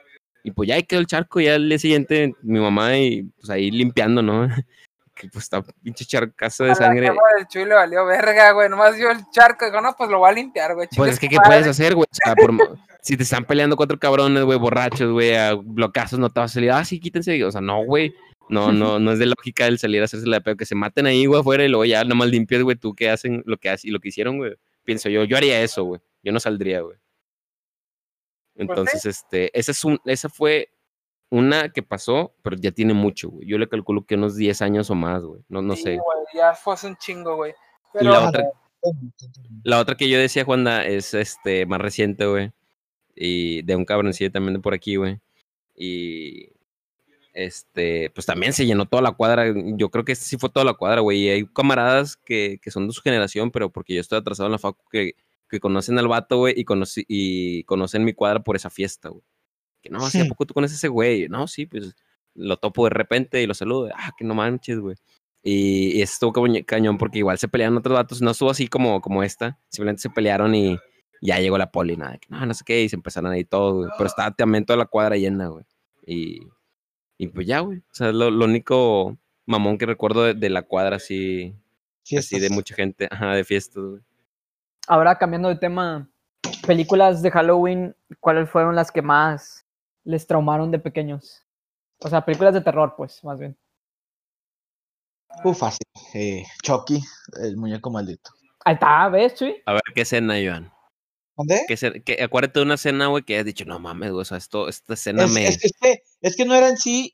y 0.44 0.52
pues 0.52 0.68
ya 0.68 0.76
ahí 0.76 0.84
quedó 0.84 1.02
el 1.02 1.08
charco. 1.08 1.40
Ya 1.40 1.54
al 1.54 1.70
día 1.70 1.78
siguiente, 1.78 2.34
mi 2.42 2.60
mamá, 2.60 2.98
y 2.98 3.24
pues 3.24 3.52
ahí 3.52 3.70
limpiando, 3.70 4.24
¿no? 4.24 4.48
que 5.18 5.28
pues 5.30 5.44
está 5.44 5.62
pinche 5.84 6.06
charcazo 6.06 6.64
de 6.64 6.72
A 6.72 6.74
la 6.74 6.76
sangre. 6.76 7.12
Chuy 7.50 7.66
le 7.66 7.76
valió 7.76 8.06
verga, 8.06 8.52
güey. 8.52 8.70
Nomás 8.70 8.96
vio 8.96 9.12
el 9.12 9.20
charco. 9.32 9.66
Dijo, 9.66 9.82
no, 9.82 9.96
pues 9.96 10.10
lo 10.10 10.20
voy 10.20 10.30
a 10.30 10.34
limpiar, 10.34 10.76
güey. 10.76 10.88
Pues 10.96 11.14
es 11.14 11.20
que, 11.20 11.28
¿qué 11.28 11.38
puedes 11.44 11.68
hacer, 11.68 11.96
güey? 11.96 12.08
O 12.10 12.16
sea, 12.16 12.36
por 12.36 12.52
si 13.08 13.16
te 13.16 13.24
están 13.24 13.46
peleando 13.46 13.78
cuatro 13.78 13.98
cabrones, 13.98 14.44
güey, 14.44 14.60
borrachos, 14.60 15.14
güey, 15.14 15.34
a 15.34 15.54
blocazos, 15.54 16.20
no 16.20 16.30
te 16.30 16.42
vas 16.42 16.52
a 16.52 16.54
salir, 16.56 16.72
ah, 16.72 16.84
sí, 16.84 17.00
quítense. 17.00 17.42
O 17.46 17.52
sea, 17.52 17.62
no, 17.62 17.86
güey. 17.86 18.14
No, 18.50 18.74
no, 18.74 19.00
no 19.00 19.14
es 19.14 19.20
de 19.20 19.28
lógica 19.28 19.66
el 19.66 19.80
salir 19.80 20.02
a 20.02 20.06
hacerse 20.06 20.28
la 20.28 20.42
pedo, 20.42 20.58
que 20.58 20.66
se 20.66 20.76
maten 20.76 21.06
ahí, 21.06 21.26
güey, 21.26 21.40
afuera 21.40 21.64
y 21.64 21.70
luego 21.70 21.86
ya 21.86 22.04
nomás 22.04 22.28
limpias, 22.28 22.64
güey, 22.64 22.76
tú 22.76 22.94
qué 22.94 23.10
hacen, 23.10 23.44
lo 23.46 23.56
que 23.56 23.70
hacen 23.70 23.88
y 23.88 23.92
lo 23.94 24.02
que 24.02 24.10
hicieron, 24.10 24.40
güey. 24.40 24.56
Pienso 24.84 25.08
yo, 25.08 25.24
yo 25.24 25.38
haría 25.38 25.62
eso, 25.62 25.86
güey. 25.86 26.02
Yo 26.22 26.34
no 26.34 26.42
saldría, 26.42 26.82
güey. 26.82 26.98
Entonces, 28.56 29.06
este, 29.06 29.58
esa, 29.58 29.72
es 29.72 29.86
un, 29.86 30.02
esa 30.04 30.28
fue 30.28 30.70
una 31.30 31.70
que 31.70 31.84
pasó, 31.84 32.36
pero 32.42 32.58
ya 32.60 32.72
tiene 32.72 32.94
mucho, 32.94 33.30
güey. 33.30 33.48
Yo 33.48 33.58
le 33.58 33.70
calculo 33.70 34.06
que 34.06 34.16
unos 34.16 34.36
10 34.36 34.62
años 34.62 34.90
o 34.90 34.96
más, 34.96 35.24
güey. 35.24 35.42
No, 35.48 35.62
no 35.62 35.78
Sí, 35.78 35.84
sé. 35.84 35.96
güey, 35.96 36.18
ya 36.36 36.54
fue 36.56 36.74
hace 36.74 36.88
un 36.88 36.98
chingo, 36.98 37.38
güey. 37.38 37.52
Y 37.52 38.00
Pero, 38.00 38.12
la 38.12 38.28
otra, 38.28 38.44
la 39.64 39.80
otra 39.80 39.96
que 39.96 40.10
yo 40.10 40.20
decía, 40.20 40.44
Juanda, 40.44 40.86
es 40.86 41.14
este 41.14 41.66
más 41.66 41.80
reciente, 41.80 42.26
güey. 42.26 42.52
Y 43.18 43.62
de 43.64 43.76
un 43.76 43.86
cabroncillo 43.86 44.32
también 44.32 44.54
de 44.56 44.60
por 44.60 44.74
aquí, 44.74 44.96
güey. 44.96 45.20
Y 45.76 46.50
este, 47.34 48.10
pues 48.12 48.26
también 48.26 48.54
se 48.54 48.66
llenó 48.66 48.86
toda 48.88 49.02
la 49.02 49.12
cuadra. 49.12 49.46
Yo 49.76 49.90
creo 49.90 50.06
que 50.06 50.12
este 50.14 50.26
sí 50.26 50.38
fue 50.38 50.50
toda 50.50 50.66
la 50.66 50.74
cuadra, 50.74 51.02
güey. 51.02 51.20
Y 51.26 51.30
hay 51.30 51.46
camaradas 51.48 52.16
que, 52.18 52.60
que 52.62 52.72
son 52.72 52.88
de 52.88 52.94
su 52.94 53.02
generación, 53.02 53.52
pero 53.52 53.70
porque 53.72 53.94
yo 53.96 54.02
estoy 54.02 54.18
atrasado 54.20 54.48
en 54.48 54.54
la 54.54 54.60
facu, 54.60 54.84
que, 54.92 55.14
que 55.50 55.60
conocen 55.60 56.00
al 56.00 56.08
vato, 56.08 56.38
güey, 56.38 56.54
y, 56.58 56.64
conocí, 56.66 57.06
y 57.08 57.64
conocen 57.66 58.04
mi 58.04 58.14
cuadra 58.14 58.44
por 58.44 58.56
esa 58.56 58.70
fiesta, 58.70 59.10
güey. 59.10 59.24
Que 59.82 59.90
no, 59.90 60.10
sí, 60.10 60.20
¿a 60.20 60.26
Hmm. 60.26 60.30
poco 60.30 60.46
tú 60.46 60.54
conoces 60.54 60.78
a 60.78 60.80
ese 60.80 60.88
güey? 60.88 61.28
No, 61.30 61.48
sí, 61.48 61.66
pues 61.68 61.96
lo 62.34 62.58
topo 62.58 62.86
de 62.86 62.90
repente 62.92 63.42
y 63.42 63.48
lo 63.48 63.54
saludo. 63.54 63.90
Ah, 63.96 64.12
que 64.18 64.26
no 64.26 64.34
manches, 64.36 64.80
güey. 64.80 64.96
Y, 65.44 65.98
y 66.00 66.02
estuvo 66.02 66.34
como 66.34 66.52
cañón 66.66 66.98
porque 66.98 67.20
igual 67.20 67.38
se 67.38 67.48
pelearon 67.48 67.78
otros 67.78 67.96
datos. 67.96 68.22
No 68.22 68.32
estuvo 68.32 68.50
así 68.50 68.68
como, 68.68 69.00
como 69.02 69.24
esta. 69.24 69.60
Simplemente 69.70 70.02
se 70.02 70.10
pelearon 70.10 70.56
y 70.56 70.78
ya 71.22 71.40
llegó 71.40 71.58
la 71.58 71.72
poli. 71.72 71.98
Nada, 71.98 72.14
de 72.14 72.20
que 72.20 72.28
no, 72.30 72.46
no 72.46 72.54
sé 72.54 72.64
qué. 72.66 72.84
Y 72.84 72.90
se 72.90 72.96
empezaron 72.96 73.32
ahí 73.32 73.44
todo, 73.44 73.76
güey. 73.76 73.90
Pero 73.98 74.08
estaba 74.08 74.32
también 74.32 74.66
toda 74.66 74.78
la 74.78 74.86
cuadra 74.86 75.18
llena, 75.18 75.48
güey. 75.48 75.66
Y, 76.06 76.48
y 77.18 77.28
pues 77.28 77.48
ya, 77.48 77.60
güey. 77.60 77.80
O 77.80 77.94
sea, 77.94 78.10
es 78.10 78.16
lo, 78.16 78.32
lo 78.32 78.46
único 78.46 79.18
mamón 79.46 79.78
que 79.78 79.86
recuerdo 79.86 80.24
de, 80.24 80.34
de 80.34 80.50
la 80.50 80.62
cuadra 80.64 80.98
así, 80.98 81.56
así 82.18 82.40
de 82.40 82.50
mucha 82.50 82.76
gente. 82.76 83.08
Ajá, 83.10 83.34
de 83.34 83.44
fiestas, 83.44 83.84
güey. 83.84 84.02
Ahora 84.88 85.18
cambiando 85.18 85.50
de 85.50 85.58
tema, 85.58 86.10
películas 86.66 87.22
de 87.22 87.32
Halloween, 87.32 87.96
¿cuáles 88.20 88.50
fueron 88.50 88.76
las 88.76 88.92
que 88.92 89.02
más 89.02 89.66
les 90.06 90.26
traumaron 90.26 90.72
de 90.72 90.80
pequeños? 90.80 91.44
O 92.00 92.08
sea, 92.08 92.24
películas 92.24 92.54
de 92.54 92.62
terror, 92.62 92.94
pues, 92.96 93.22
más 93.24 93.40
bien. 93.40 93.58
Uh, 95.44 95.54
fácil. 95.54 95.86
Eh, 96.14 96.44
Chucky, 96.64 97.02
el 97.42 97.58
muñeco 97.58 97.90
maldito. 97.90 98.32
Ahí 98.64 98.76
está, 98.76 99.10
¿ves, 99.10 99.36
Chuy? 99.36 99.62
A 99.66 99.74
ver, 99.74 99.82
¿qué 99.94 100.02
escena, 100.02 100.36
Joan? 100.36 100.72
¿Dónde? 101.38 101.62
¿Qué 101.68 101.76
escena- 101.76 102.00
qué- 102.04 102.22
acuérdate 102.24 102.60
de 102.60 102.66
una 102.66 102.76
escena, 102.76 103.08
güey, 103.08 103.24
que 103.24 103.38
has 103.40 103.46
dicho, 103.46 103.64
no 103.66 103.80
mames, 103.80 104.12
güey, 104.12 104.22
o 104.22 104.26
sea, 104.26 104.38
esto, 104.38 104.68
esta 104.68 104.96
escena 104.96 105.24
Es, 105.26 105.32
me... 105.32 105.48
es 105.48 105.58
que, 105.60 105.68
es 105.68 105.74
que- 105.80 106.04
es 106.22 106.36
que 106.36 106.46
no 106.46 106.56
eran 106.56 106.78
sí 106.78 107.14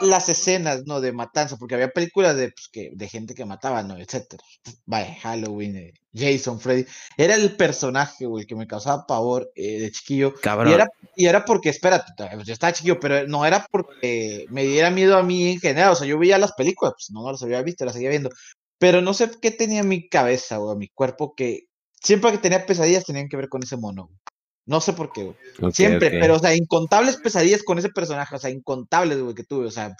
las 0.00 0.28
escenas, 0.28 0.84
¿no? 0.86 1.00
De 1.00 1.10
matanza, 1.10 1.56
porque 1.56 1.74
había 1.74 1.90
películas 1.90 2.36
de, 2.36 2.50
pues, 2.52 2.68
que, 2.70 2.90
de 2.94 3.08
gente 3.08 3.34
que 3.34 3.44
mataba, 3.44 3.82
¿no? 3.82 3.96
Etcétera. 3.98 4.40
Vaya, 4.84 5.12
Halloween, 5.22 5.76
eh, 5.76 5.92
Jason, 6.14 6.60
Freddy. 6.60 6.86
Era 7.16 7.34
el 7.34 7.56
personaje, 7.56 8.26
güey, 8.26 8.46
que 8.46 8.54
me 8.54 8.68
causaba 8.68 9.06
pavor 9.08 9.50
eh, 9.56 9.80
de 9.80 9.90
chiquillo. 9.90 10.34
Cabrón. 10.34 10.70
Y 10.70 10.74
era, 10.74 10.88
y 11.16 11.26
era 11.26 11.44
porque, 11.44 11.70
espérate, 11.70 12.12
pues, 12.16 12.46
yo 12.46 12.52
estaba 12.52 12.72
chiquillo, 12.72 13.00
pero 13.00 13.26
no 13.26 13.44
era 13.44 13.66
porque 13.72 14.44
me 14.50 14.62
diera 14.62 14.90
miedo 14.92 15.16
a 15.16 15.24
mí 15.24 15.50
en 15.54 15.58
general. 15.58 15.90
O 15.94 15.96
sea, 15.96 16.06
yo 16.06 16.16
veía 16.16 16.38
las 16.38 16.52
películas, 16.52 16.92
pues 16.94 17.10
no, 17.10 17.22
no 17.22 17.32
las 17.32 17.42
había 17.42 17.60
visto, 17.62 17.84
las 17.84 17.94
seguía 17.94 18.10
viendo. 18.10 18.30
Pero 18.78 19.00
no 19.00 19.14
sé 19.14 19.30
qué 19.42 19.50
tenía 19.50 19.80
en 19.80 19.88
mi 19.88 20.08
cabeza 20.08 20.60
o 20.60 20.72
en 20.74 20.78
mi 20.78 20.88
cuerpo 20.90 21.34
que 21.34 21.64
siempre 22.06 22.30
que 22.30 22.38
tenía 22.38 22.64
pesadillas 22.64 23.04
tenían 23.04 23.28
que 23.28 23.36
ver 23.36 23.48
con 23.48 23.62
ese 23.62 23.76
mono. 23.76 24.06
güey. 24.06 24.18
No 24.66 24.80
sé 24.80 24.92
por 24.92 25.12
qué, 25.12 25.24
güey. 25.24 25.72
Siempre, 25.72 26.10
pero, 26.10 26.36
o 26.36 26.38
sea, 26.38 26.54
incontables 26.54 27.16
pesadillas 27.16 27.62
con 27.62 27.78
ese 27.78 27.88
personaje, 27.88 28.34
o 28.34 28.38
sea, 28.38 28.50
incontables, 28.50 29.20
güey, 29.20 29.34
que 29.34 29.44
tuve, 29.44 29.66
o 29.66 29.70
sea, 29.70 29.94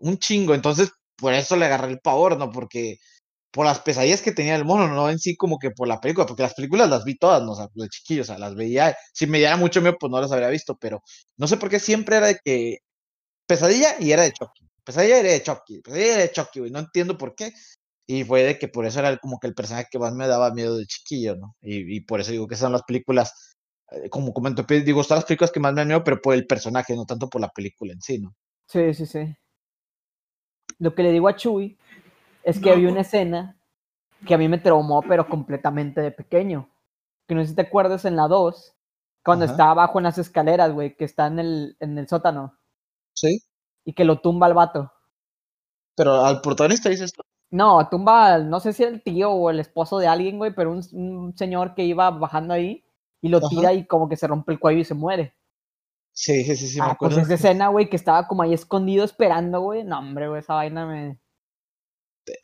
un 0.00 0.18
chingo. 0.18 0.54
Entonces, 0.54 0.90
por 1.16 1.32
eso 1.32 1.56
le 1.56 1.66
agarré 1.66 1.90
el 1.92 2.00
pavor, 2.00 2.38
¿no? 2.38 2.50
Porque 2.50 2.98
por 3.50 3.66
las 3.66 3.80
pesadillas 3.80 4.22
que 4.22 4.32
tenía 4.32 4.54
el 4.54 4.64
mono, 4.64 4.88
no 4.88 5.10
en 5.10 5.18
sí 5.18 5.36
como 5.36 5.58
que 5.58 5.70
por 5.70 5.88
la 5.88 6.00
película, 6.00 6.26
porque 6.26 6.42
las 6.42 6.54
películas 6.54 6.88
las 6.88 7.04
vi 7.04 7.16
todas, 7.16 7.42
¿no? 7.42 7.52
O 7.52 7.56
sea, 7.56 7.68
de 7.74 7.88
chiquillo, 7.88 8.22
o 8.22 8.24
sea, 8.24 8.38
las 8.38 8.54
veía. 8.54 8.96
Si 9.12 9.26
me 9.26 9.38
diera 9.38 9.56
mucho 9.56 9.80
miedo, 9.80 9.96
pues 9.98 10.10
no 10.10 10.20
las 10.20 10.32
habría 10.32 10.48
visto, 10.48 10.76
pero 10.80 11.02
no 11.36 11.46
sé 11.48 11.56
por 11.56 11.70
qué 11.70 11.80
siempre 11.80 12.16
era 12.16 12.28
de 12.28 12.38
que 12.44 12.78
pesadilla 13.46 13.96
y 13.98 14.12
era 14.12 14.22
de 14.22 14.32
Chucky. 14.32 14.68
Pesadilla 14.84 15.18
era 15.18 15.30
de 15.30 15.42
Chucky, 15.42 15.80
pesadilla 15.80 16.12
era 16.14 16.22
de 16.22 16.32
Chucky, 16.32 16.60
güey, 16.60 16.70
no 16.70 16.78
entiendo 16.80 17.18
por 17.18 17.34
qué. 17.34 17.52
Y 18.10 18.24
fue 18.24 18.42
de 18.42 18.58
que 18.58 18.68
por 18.68 18.86
eso 18.86 19.00
era 19.00 19.16
como 19.18 19.38
que 19.38 19.46
el 19.46 19.54
personaje 19.54 19.86
que 19.90 19.98
más 19.98 20.14
me 20.14 20.26
daba 20.26 20.50
miedo 20.52 20.78
de 20.78 20.86
chiquillo, 20.86 21.36
¿no? 21.36 21.54
Y, 21.60 21.96
y 21.96 22.00
por 22.00 22.20
eso 22.20 22.32
digo 22.32 22.48
que 22.48 22.56
son 22.56 22.72
las 22.72 22.82
películas 22.82 23.54
eh, 23.90 24.08
como 24.08 24.32
comento, 24.32 24.66
pues, 24.66 24.84
digo, 24.84 25.04
son 25.04 25.16
las 25.16 25.24
películas 25.24 25.50
que 25.50 25.60
más 25.60 25.72
me 25.74 25.82
han 25.82 25.88
miedo, 25.88 26.02
pero 26.04 26.20
por 26.20 26.34
el 26.34 26.46
personaje, 26.46 26.96
no 26.96 27.04
tanto 27.04 27.28
por 27.28 27.40
la 27.40 27.48
película 27.48 27.92
en 27.92 28.00
sí, 28.00 28.18
¿no? 28.18 28.34
Sí, 28.66 28.94
sí, 28.94 29.06
sí. 29.06 29.36
Lo 30.78 30.94
que 30.94 31.02
le 31.02 31.12
digo 31.12 31.28
a 31.28 31.36
Chuy 31.36 31.78
es 32.42 32.58
que 32.58 32.70
había 32.70 32.88
una 32.88 33.00
escena 33.00 33.60
que 34.26 34.34
a 34.34 34.38
mí 34.38 34.48
me 34.48 34.58
traumó, 34.58 35.02
pero 35.02 35.28
completamente 35.28 36.00
de 36.00 36.10
pequeño. 36.10 36.70
Que 37.26 37.34
no 37.34 37.42
sé 37.42 37.48
si 37.48 37.54
te 37.54 37.62
acuerdas 37.62 38.04
en 38.04 38.16
la 38.16 38.26
2, 38.26 38.74
cuando 39.24 39.44
Ajá. 39.44 39.52
está 39.52 39.70
abajo 39.70 39.98
en 39.98 40.04
las 40.04 40.18
escaleras, 40.18 40.72
güey, 40.72 40.96
que 40.96 41.04
está 41.04 41.26
en 41.26 41.38
el, 41.38 41.76
en 41.80 41.98
el 41.98 42.08
sótano 42.08 42.58
Sí. 43.14 43.42
y 43.84 43.92
que 43.92 44.04
lo 44.04 44.20
tumba 44.20 44.46
al 44.46 44.54
vato. 44.54 44.92
Pero 45.96 46.24
al 46.24 46.40
protagonista 46.40 46.88
dices 46.88 47.12
tú. 47.12 47.22
No, 47.50 47.88
tumba, 47.88 48.38
no 48.38 48.60
sé 48.60 48.72
si 48.72 48.84
el 48.84 49.02
tío 49.02 49.30
o 49.30 49.50
el 49.50 49.60
esposo 49.60 49.98
de 49.98 50.06
alguien, 50.06 50.36
güey, 50.38 50.52
pero 50.54 50.70
un, 50.70 50.82
un 50.92 51.36
señor 51.36 51.74
que 51.74 51.84
iba 51.84 52.10
bajando 52.10 52.52
ahí 52.54 52.84
y 53.22 53.28
lo 53.28 53.38
Ajá. 53.38 53.48
tira 53.48 53.72
y 53.72 53.86
como 53.86 54.08
que 54.08 54.16
se 54.16 54.26
rompe 54.26 54.52
el 54.52 54.58
cuello 54.60 54.80
y 54.80 54.84
se 54.84 54.94
muere. 54.94 55.34
Sí, 56.12 56.44
sí, 56.44 56.56
sí, 56.56 56.68
sí, 56.68 56.78
me 56.80 56.86
ah, 56.86 56.96
pues 56.98 57.12
acuerdo. 57.12 57.20
esa 57.20 57.34
escena, 57.34 57.68
güey, 57.68 57.88
que 57.88 57.96
estaba 57.96 58.26
como 58.26 58.42
ahí 58.42 58.52
escondido 58.52 59.04
esperando, 59.04 59.60
güey. 59.60 59.84
No, 59.84 59.98
hombre, 60.00 60.28
güey, 60.28 60.40
esa 60.40 60.54
vaina 60.54 60.84
me... 60.86 61.18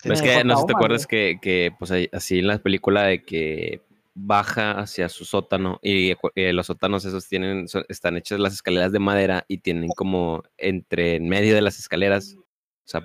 Me 0.05 0.15
que 0.21 0.45
no 0.45 0.57
sé 0.57 0.61
si 0.63 0.67
te 0.67 0.73
acuerdas 0.73 1.07
que, 1.07 1.39
que, 1.43 1.71
pues 1.79 1.93
así 2.13 2.39
en 2.39 2.47
la 2.47 2.59
película 2.59 3.03
de 3.03 3.23
que 3.23 3.83
baja 4.15 4.79
hacia 4.79 5.09
su 5.09 5.25
sótano 5.25 5.79
y 5.83 6.13
acu- 6.13 6.33
eh, 6.37 6.53
los 6.53 6.69
sótanos 6.69 7.05
esos 7.05 7.29
tienen, 7.29 7.69
son- 7.69 7.85
están 7.89 8.17
hechas 8.17 8.39
las 8.41 8.55
escaleras 8.55 8.93
de 8.93 9.01
madera 9.01 9.45
y 9.49 9.59
tienen 9.59 9.91
como 9.91 10.43
entre 10.57 11.17
en 11.17 11.29
medio 11.29 11.55
de 11.55 11.61
las 11.61 11.79
escaleras, 11.79 12.37
o 12.39 12.45
sea, 12.87 13.03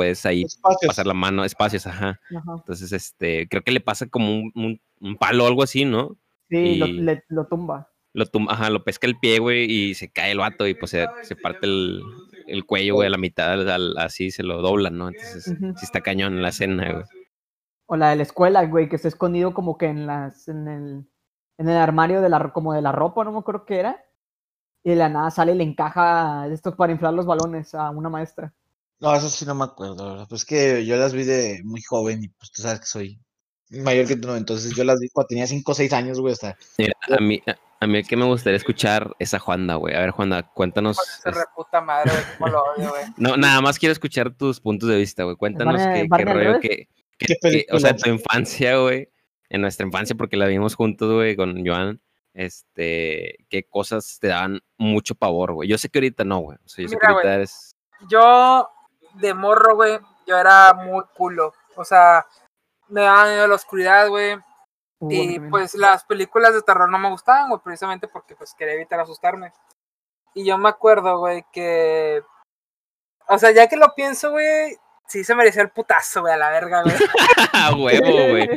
puedes 0.00 0.24
ahí 0.24 0.44
Espacios. 0.44 0.86
pasar 0.88 1.06
la 1.06 1.12
mano, 1.14 1.44
espacios, 1.44 1.86
ajá. 1.86 2.18
Ajá. 2.34 2.54
Entonces, 2.56 2.90
este, 2.92 3.46
creo 3.48 3.62
que 3.62 3.70
le 3.72 3.80
pasa 3.80 4.06
como 4.06 4.32
un, 4.34 4.50
un- 4.54 4.80
un 5.00 5.16
palo 5.16 5.44
o 5.44 5.46
algo 5.46 5.62
así, 5.62 5.84
¿no? 5.84 6.16
Sí, 6.48 6.76
lo, 6.76 6.86
Y- 6.86 6.92
le- 7.02 7.22
lo 7.28 7.46
tumba. 7.46 7.88
Lo, 8.14 8.24
tum- 8.26 8.48
ajá, 8.50 8.70
lo 8.70 8.82
pesca 8.82 9.06
el 9.06 9.18
pie, 9.18 9.38
güey, 9.38 9.70
y 9.70 9.94
se 9.94 10.10
cae 10.10 10.32
el 10.32 10.38
vato 10.38 10.66
y 10.66 10.74
pues 10.74 10.90
se, 10.90 11.06
se 11.22 11.36
parte 11.36 11.66
el, 11.66 12.00
el 12.48 12.64
cuello, 12.64 12.94
güey, 12.94 13.06
a 13.06 13.10
la 13.10 13.18
mitad, 13.18 13.68
al- 13.70 13.96
así 13.98 14.30
se 14.30 14.42
lo 14.42 14.62
doblan, 14.62 14.96
¿no? 14.98 15.08
Entonces, 15.08 15.46
Ujú. 15.48 15.74
sí 15.76 15.84
está 15.84 16.00
cañón 16.00 16.40
la 16.42 16.48
escena, 16.48 16.90
güey. 16.92 17.04
O 17.86 17.96
la 17.96 18.10
de 18.10 18.16
la 18.16 18.22
escuela, 18.22 18.64
güey, 18.66 18.88
que 18.88 18.96
está 18.96 19.08
escondido 19.08 19.52
como 19.52 19.76
que 19.78 19.86
en 19.86 20.06
las, 20.06 20.48
en 20.48 20.66
el, 20.66 21.04
en 21.58 21.68
el 21.68 21.76
armario 21.76 22.20
de 22.22 22.28
la, 22.30 22.52
como 22.52 22.72
de 22.72 22.82
la 22.82 22.92
ropa, 22.92 23.22
no 23.24 23.32
me 23.32 23.38
acuerdo 23.40 23.64
qué 23.66 23.78
era. 23.80 24.04
Y 24.82 24.90
de 24.90 24.96
la 24.96 25.08
nada 25.10 25.30
sale 25.30 25.52
y 25.52 25.56
le 25.56 25.64
encaja 25.64 26.46
esto 26.48 26.74
para 26.74 26.90
inflar 26.92 27.12
los 27.12 27.26
balones 27.26 27.74
a 27.74 27.90
una 27.90 28.08
maestra. 28.08 28.52
No, 29.00 29.14
eso 29.14 29.30
sí 29.30 29.46
no 29.46 29.54
me 29.54 29.64
acuerdo. 29.64 30.26
Pues 30.28 30.44
que 30.44 30.84
yo 30.84 30.96
las 30.96 31.12
vi 31.14 31.24
de 31.24 31.62
muy 31.64 31.80
joven 31.82 32.24
y 32.24 32.28
pues 32.28 32.50
tú 32.52 32.62
sabes 32.62 32.80
que 32.80 32.86
soy 32.86 33.20
mayor 33.70 34.06
que 34.06 34.16
tú, 34.16 34.28
¿no? 34.28 34.36
Entonces 34.36 34.74
yo 34.74 34.84
las 34.84 35.00
vi 35.00 35.08
cuando 35.08 35.28
tenía 35.28 35.46
5 35.46 35.72
o 35.72 35.74
6 35.74 35.92
años, 35.92 36.20
güey, 36.20 36.32
hasta... 36.32 36.56
Mira, 36.76 36.92
a 37.10 37.20
mí, 37.20 37.42
a, 37.80 37.86
mí 37.86 38.02
que 38.02 38.16
me 38.16 38.24
gustaría 38.26 38.56
escuchar 38.56 39.14
es 39.18 39.32
a 39.32 39.38
Juanda, 39.38 39.76
güey. 39.76 39.94
A 39.94 40.00
ver, 40.00 40.10
Juanda, 40.10 40.42
cuéntanos. 40.42 40.98
Es- 41.24 41.34
reputa 41.34 41.80
madre, 41.80 42.10
güey, 42.10 42.24
cómo 42.38 42.50
lo 42.50 42.62
odio, 42.64 42.90
güey. 42.90 43.04
no, 43.16 43.36
nada 43.36 43.60
más 43.60 43.78
quiero 43.78 43.92
escuchar 43.92 44.34
tus 44.34 44.60
puntos 44.60 44.88
de 44.88 44.96
vista, 44.98 45.24
güey. 45.24 45.36
Cuéntanos 45.36 45.80
qué, 45.80 46.06
rollo, 46.24 46.60
que, 46.60 46.88
que- 47.18 47.26
¿Qué 47.26 47.36
que- 47.40 47.66
o 47.72 47.78
sea, 47.80 47.96
tu 47.96 48.10
infancia, 48.10 48.76
güey. 48.76 49.08
En 49.48 49.62
nuestra 49.62 49.86
infancia, 49.86 50.14
porque 50.14 50.36
la 50.36 50.46
vimos 50.46 50.74
juntos, 50.74 51.12
güey, 51.12 51.36
con 51.36 51.66
Joan. 51.66 52.00
Este, 52.34 53.46
qué 53.48 53.64
cosas 53.68 54.18
te 54.20 54.28
daban 54.28 54.60
mucho 54.78 55.14
pavor, 55.14 55.54
güey. 55.54 55.68
Yo 55.68 55.78
sé 55.78 55.88
que 55.88 55.98
ahorita 55.98 56.24
no, 56.24 56.38
güey. 56.38 56.58
O 56.64 56.68
sea, 56.68 56.82
yo 56.84 56.88
sé 56.88 56.96
que 56.96 57.06
ahorita 57.06 57.34
eres. 57.34 57.74
Yo, 58.08 58.68
de 59.20 59.34
morro, 59.34 59.76
güey, 59.76 59.98
yo 60.26 60.36
era 60.38 60.72
muy 60.74 61.04
culo. 61.14 61.54
O 61.76 61.84
sea, 61.84 62.26
me 62.88 63.02
daba 63.02 63.24
miedo 63.24 63.46
la 63.46 63.54
oscuridad, 63.54 64.08
güey. 64.08 64.36
Uh, 64.98 65.10
Y 65.10 65.40
pues 65.40 65.74
las 65.74 66.04
películas 66.04 66.52
de 66.54 66.62
terror 66.62 66.90
no 66.90 66.98
me 66.98 67.10
gustaban, 67.10 67.48
güey, 67.48 67.60
precisamente 67.62 68.06
porque 68.08 68.36
pues 68.36 68.54
quería 68.54 68.74
evitar 68.74 69.00
asustarme. 69.00 69.52
Y 70.34 70.44
yo 70.44 70.58
me 70.58 70.68
acuerdo, 70.68 71.18
güey, 71.18 71.44
que... 71.52 72.22
O 73.26 73.38
sea, 73.38 73.50
ya 73.52 73.68
que 73.68 73.76
lo 73.76 73.94
pienso, 73.94 74.30
güey, 74.32 74.76
sí 75.06 75.24
se 75.24 75.34
merecía 75.34 75.62
el 75.62 75.70
putazo, 75.70 76.20
güey, 76.22 76.34
a 76.34 76.36
la 76.36 76.50
verga, 76.50 76.82
güey. 76.82 76.94
a 77.52 77.70
huevo, 77.74 78.30
güey. 78.30 78.48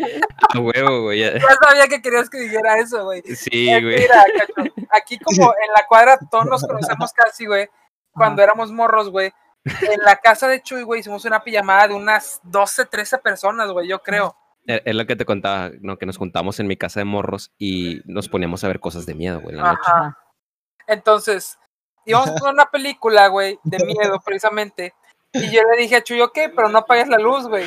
A 0.54 0.60
huevo, 0.60 1.02
güey. 1.04 1.20
ya- 1.20 1.40
sabía 1.64 1.88
que 1.88 2.02
querías 2.02 2.30
que 2.30 2.40
dijera 2.40 2.78
eso, 2.78 3.06
güey. 3.06 3.22
Sí, 3.36 3.66
güey. 3.82 4.00
mira, 4.00 4.24
cacho, 4.38 4.74
aquí 4.92 5.18
como 5.20 5.54
en 5.54 5.72
la 5.76 5.86
cuadra 5.88 6.20
todos 6.30 6.46
nos 6.46 6.62
conocemos 6.66 7.14
casi, 7.14 7.46
güey. 7.46 7.70
Cuando 8.14 8.44
éramos 8.44 8.72
morros, 8.72 9.10
güey. 9.10 9.32
En 9.66 10.04
la 10.04 10.18
casa 10.18 10.48
de 10.48 10.62
Chuy, 10.62 10.84
güey, 10.84 11.00
hicimos 11.00 11.24
una 11.26 11.44
pijamada 11.44 11.88
de 11.88 11.94
unas 11.94 12.42
12, 12.44 12.86
13 12.86 13.18
personas, 13.20 13.72
güey, 13.72 13.88
yo 13.88 14.00
creo. 14.00 14.36
Es 14.66 14.96
lo 14.96 15.06
que 15.06 15.16
te 15.16 15.26
contaba, 15.26 15.72
¿no? 15.82 15.98
Que 15.98 16.06
nos 16.06 16.18
juntamos 16.18 16.60
en 16.60 16.68
mi 16.68 16.78
casa 16.78 17.00
de 17.00 17.06
morros 17.06 17.52
y 17.58 18.02
nos 18.06 18.30
poníamos 18.30 18.64
a 18.64 18.68
ver 18.68 18.80
cosas 18.80 19.06
de 19.06 19.14
miedo, 19.14 19.42
güey, 19.42 19.56
en 19.56 19.62
la 19.62 19.72
noche. 19.72 19.82
Ajá. 19.86 20.18
Entonces, 20.88 21.58
íbamos 22.06 22.30
a 22.30 22.34
ver 22.34 22.54
una 22.54 22.70
película, 22.72 23.28
güey, 23.28 23.60
de 23.64 23.86
miedo, 23.86 24.22
precisamente. 24.24 24.94
Y 25.34 25.52
yo 25.52 25.62
le 25.64 25.82
dije 25.82 25.98
a 25.98 26.04
Chuy, 26.04 26.22
ok, 26.22 26.38
pero 26.56 26.70
no 26.70 26.80
apagues 26.80 27.08
la 27.08 27.18
luz, 27.18 27.48
güey. 27.48 27.66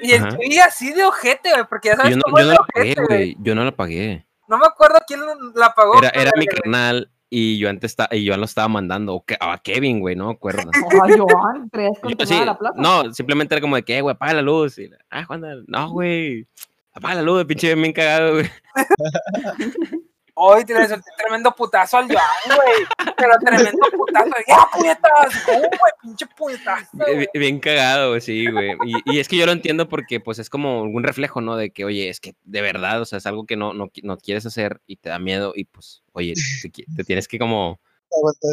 Y 0.00 0.12
el 0.12 0.22
Ajá. 0.24 0.36
Chuy 0.36 0.58
así 0.58 0.92
de 0.92 1.04
ojete, 1.04 1.52
güey, 1.52 1.64
porque 1.68 1.88
ya 1.88 1.96
sabes 1.96 2.12
Yo 2.12 2.16
no, 2.16 2.22
cómo 2.24 2.38
yo 2.38 2.42
es 2.42 2.48
no 2.48 2.54
la 2.54 2.66
pagué, 2.74 2.94
güey. 3.08 3.36
Yo 3.40 3.54
no 3.54 3.64
la 3.64 3.72
pagué. 3.76 4.26
No 4.48 4.58
me 4.58 4.66
acuerdo 4.66 4.98
quién 5.06 5.20
la 5.54 5.66
apagó. 5.66 5.98
Era, 5.98 6.08
era 6.10 6.30
mi 6.36 6.46
güey. 6.46 7.06
Y 7.30 7.58
yo 7.58 7.68
antes 7.68 7.92
estaba, 7.92 8.14
y 8.14 8.24
yo 8.24 8.36
lo 8.36 8.44
estaba 8.44 8.68
mandando. 8.68 9.14
o 9.14 9.24
que- 9.24 9.36
a 9.40 9.58
Kevin, 9.58 10.00
güey, 10.00 10.14
no 10.16 10.26
me 10.26 10.32
acuerdo. 10.32 10.70
Ay, 11.02 11.14
Joan, 11.18 11.68
¿crees 11.70 11.98
que 12.02 12.10
Yo, 12.10 12.16
te 12.16 12.26
sí, 12.26 12.34
la 12.44 12.56
plaza? 12.58 12.74
no, 12.78 13.12
simplemente 13.12 13.54
era 13.54 13.60
como 13.60 13.76
de 13.76 13.82
que, 13.84 13.98
"Eh, 13.98 14.00
güey, 14.00 14.14
apaga 14.14 14.34
la 14.34 14.42
luz. 14.42 14.78
Y, 14.78 14.90
ah, 15.10 15.24
Juan, 15.24 15.42
no, 15.66 15.90
güey. 15.90 16.46
Apaga 16.92 17.16
la 17.16 17.22
luz, 17.22 17.44
pinche 17.44 17.74
bien 17.74 17.92
cagado, 17.92 18.34
güey. 18.34 18.46
Hoy 20.38 20.64
te 20.66 20.74
le 20.74 20.86
solté 20.86 21.10
tremendo 21.16 21.50
putazo 21.52 21.96
al 21.96 22.06
Joan, 22.08 22.20
güey. 22.46 23.14
Pero 23.16 23.32
tremendo 23.42 23.78
putazo. 23.96 24.30
¡Ya, 24.46 24.66
puñetas! 24.72 25.42
¿Cómo, 25.46 25.60
güey? 25.60 25.92
Pinche 26.02 26.26
puñetazo. 26.36 26.88
Bien, 27.32 27.58
cagado, 27.58 28.10
güey, 28.10 28.20
sí, 28.20 28.46
güey. 28.50 28.72
Y, 28.84 29.14
y 29.14 29.18
es 29.18 29.28
que 29.28 29.36
yo 29.38 29.46
lo 29.46 29.52
entiendo 29.52 29.88
porque, 29.88 30.20
pues, 30.20 30.38
es 30.38 30.50
como 30.50 30.82
un 30.82 31.02
reflejo, 31.02 31.40
¿no? 31.40 31.56
De 31.56 31.70
que, 31.70 31.86
oye, 31.86 32.10
es 32.10 32.20
que 32.20 32.34
de 32.44 32.60
verdad, 32.60 33.00
o 33.00 33.06
sea, 33.06 33.16
es 33.18 33.24
algo 33.26 33.46
que 33.46 33.56
no, 33.56 33.72
no, 33.72 33.90
no 34.02 34.18
quieres 34.18 34.44
hacer 34.44 34.80
y 34.86 34.96
te 34.96 35.08
da 35.08 35.18
miedo 35.18 35.52
y, 35.56 35.64
pues, 35.64 36.02
oye, 36.12 36.34
te, 36.62 36.70
te 36.94 37.04
tienes 37.04 37.28
que 37.28 37.38
como, 37.38 37.80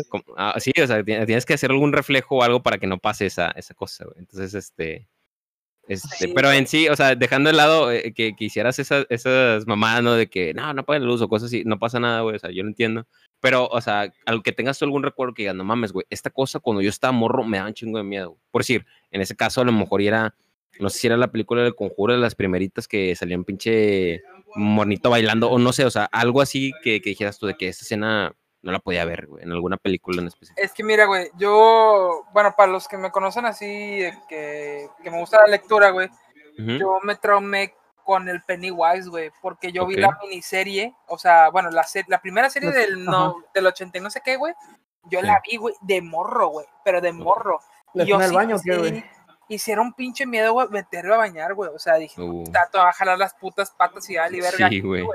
como- 0.10 0.24
ah, 0.38 0.56
sí, 0.60 0.72
o 0.82 0.88
sea, 0.88 1.04
ti- 1.04 1.26
tienes 1.26 1.46
que 1.46 1.54
hacer 1.54 1.70
algún 1.72 1.92
reflejo 1.92 2.38
o 2.38 2.44
algo 2.44 2.64
para 2.64 2.78
que 2.78 2.88
no 2.88 2.98
pase 2.98 3.26
esa, 3.26 3.52
esa 3.52 3.74
cosa, 3.74 4.06
güey. 4.06 4.20
Entonces, 4.20 4.54
este, 4.54 5.10
este, 5.88 6.28
Sí, 6.28 6.32
pero 6.34 6.52
en 6.52 6.66
sí, 6.66 6.88
o 6.88 6.96
sea, 6.96 7.16
dejando 7.16 7.50
de 7.50 7.56
lado 7.56 7.92
eh, 7.92 8.14
que, 8.16 8.36
que 8.36 8.46
hicieras 8.46 8.80
esas, 8.80 9.06
esas 9.10 9.68
mamadas, 9.68 10.04
¿no? 10.04 10.14
De 10.14 10.28
que, 10.28 10.54
no, 10.54 10.74
no 10.74 10.86
la 10.88 11.00
luz 11.00 11.22
o 11.22 11.28
cosas 11.28 11.48
así, 11.48 11.64
no 11.66 11.78
pasa 11.78 12.00
nada, 12.00 12.22
güey, 12.22 12.36
o 12.36 12.40
sea, 12.40 12.52
yo 12.52 12.64
lo 12.64 12.70
entiendo. 12.70 13.06
Pero, 13.42 13.68
o 13.68 13.82
sea, 13.82 14.14
al 14.26 14.42
que 14.44 14.54
tengas 14.54 14.80
tú 14.80 14.86
algún 14.86 15.04
recuerdo 15.04 15.34
que 15.34 15.44
digas, 15.44 15.56
no 15.56 15.66
mames, 15.66 15.92
güey, 15.92 16.06
esta 16.10 16.30
cosa 16.30 16.60
cuando 16.60 16.82
yo 16.82 16.90
estaba 16.90 17.12
morro 17.12 17.44
me 17.44 17.58
daba 17.58 17.70
un 17.70 17.74
chingo 17.74 17.98
de 17.98 18.06
miedo. 18.06 18.30
güey". 18.30 18.42
Por 18.52 18.62
decir, 18.62 18.86
en 19.12 19.22
ese 19.22 19.36
caso 19.36 19.62
a 19.62 19.66
lo 19.66 19.74
mejor 19.74 20.02
era, 20.02 20.34
no 20.80 20.90
sé 20.90 21.00
si 21.00 21.08
era 21.08 21.18
la 21.18 21.32
película 21.32 21.62
del 21.64 21.76
conjuro 21.76 22.14
de 22.14 22.20
las 22.20 22.36
primeritas 22.36 22.88
que 22.88 23.16
salía 23.16 23.38
un 23.38 23.44
pinche 23.44 24.22
monito 24.56 25.10
bailando, 25.10 25.50
o 25.50 25.60
no 25.60 25.74
sé, 25.74 25.84
o 25.86 25.92
sea, 25.92 26.06
algo 26.06 26.42
así 26.42 26.72
que, 26.84 27.02
que 27.02 27.10
dijeras 27.10 27.38
tú 27.38 27.48
de 27.48 27.56
que 27.56 27.68
esta 27.68 27.84
escena 27.84 28.34
no 28.64 28.72
la 28.72 28.80
podía 28.80 29.06
ver, 29.06 29.28
güey, 29.28 29.44
en 29.44 29.52
alguna 29.52 29.78
película 29.78 30.22
en 30.22 30.28
específico. 30.28 30.60
Es 30.62 30.74
que 30.74 30.84
mira, 30.84 31.06
güey, 31.06 31.30
yo, 31.36 32.26
bueno, 32.34 32.54
para 32.58 32.72
los 32.72 32.88
que 32.88 32.98
me 32.98 33.12
conocen 33.12 33.46
así, 33.46 34.00
que, 34.28 34.90
que 35.04 35.12
me 35.12 35.20
gusta 35.20 35.40
la 35.42 35.48
lectura, 35.48 35.92
güey, 35.92 36.10
yo 36.58 37.00
me 37.04 37.16
traumé 37.16 37.74
con 38.04 38.28
el 38.30 38.42
Pennywise, 38.44 39.10
güey, 39.10 39.32
porque 39.42 39.72
yo 39.72 39.86
vi 39.86 39.96
la 39.96 40.18
miniserie, 40.22 40.96
o 41.08 41.18
sea, 41.18 41.50
bueno, 41.50 41.70
la, 41.70 41.84
se- 41.84 42.06
la 42.08 42.22
primera 42.22 42.50
serie 42.50 42.72
del, 42.72 43.04
no, 43.06 43.36
del 43.54 43.68
80 43.68 43.98
y 43.98 44.02
no 44.02 44.10
sé 44.10 44.22
qué, 44.24 44.36
güey, 44.38 44.54
yo 45.06 45.20
Sí. 45.20 45.26
la 45.26 45.42
vi, 45.50 45.58
güey, 45.58 45.76
de 45.82 46.02
morro, 46.02 46.48
güey, 46.48 46.66
pero 46.86 47.02
de 47.02 47.12
morro. 47.14 47.60
¿La 47.94 48.04
Y 48.04 48.08
yo 48.08 48.16
escena 48.16 48.24
del 48.24 48.30
sí, 48.30 48.36
baño 48.36 48.58
qué, 48.64 48.78
güey? 48.78 49.06
hicieron 49.50 49.94
pinche 49.94 50.26
miedo, 50.26 50.54
güey, 50.54 50.68
meterlo 50.70 51.14
a 51.16 51.18
bañar, 51.18 51.54
güey, 51.54 51.70
o 51.74 51.78
sea, 51.80 51.96
dije, 51.96 52.22
Uh. 52.22 52.44
va 52.76 52.90
a 52.90 52.94
jalar 52.94 53.18
las 53.18 53.34
putas 53.36 53.72
patas 53.72 54.10
y 54.10 54.16
dale, 54.16 54.40
verga. 54.42 54.70
Sí, 54.70 54.80
güey. 54.82 55.06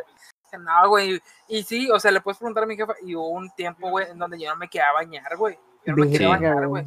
Dije, 0.51 0.63
No, 0.63 0.89
güey, 0.89 1.21
y 1.49 1.63
sí, 1.63 1.91
o 1.91 1.99
sea, 2.01 2.11
le 2.11 2.21
puedes 2.21 2.39
preguntar 2.39 2.65
a 2.65 2.67
mi 2.67 2.77
jefa, 2.77 2.95
y 3.05 3.15
hubo 3.15 3.29
un 3.29 3.51
tiempo, 3.51 3.91
güey, 3.91 4.11
en 4.11 4.19
donde 4.19 4.41
yo 4.41 4.51
no 4.51 4.57
me 4.57 4.69
quedaba 4.69 4.91
a 4.91 5.05
bañar, 5.05 5.37
güey, 5.37 5.59
yo 5.85 5.95
no 5.95 6.05
me 6.05 6.11
quería 6.11 6.29
bañar, 6.29 6.67
güey. 6.67 6.85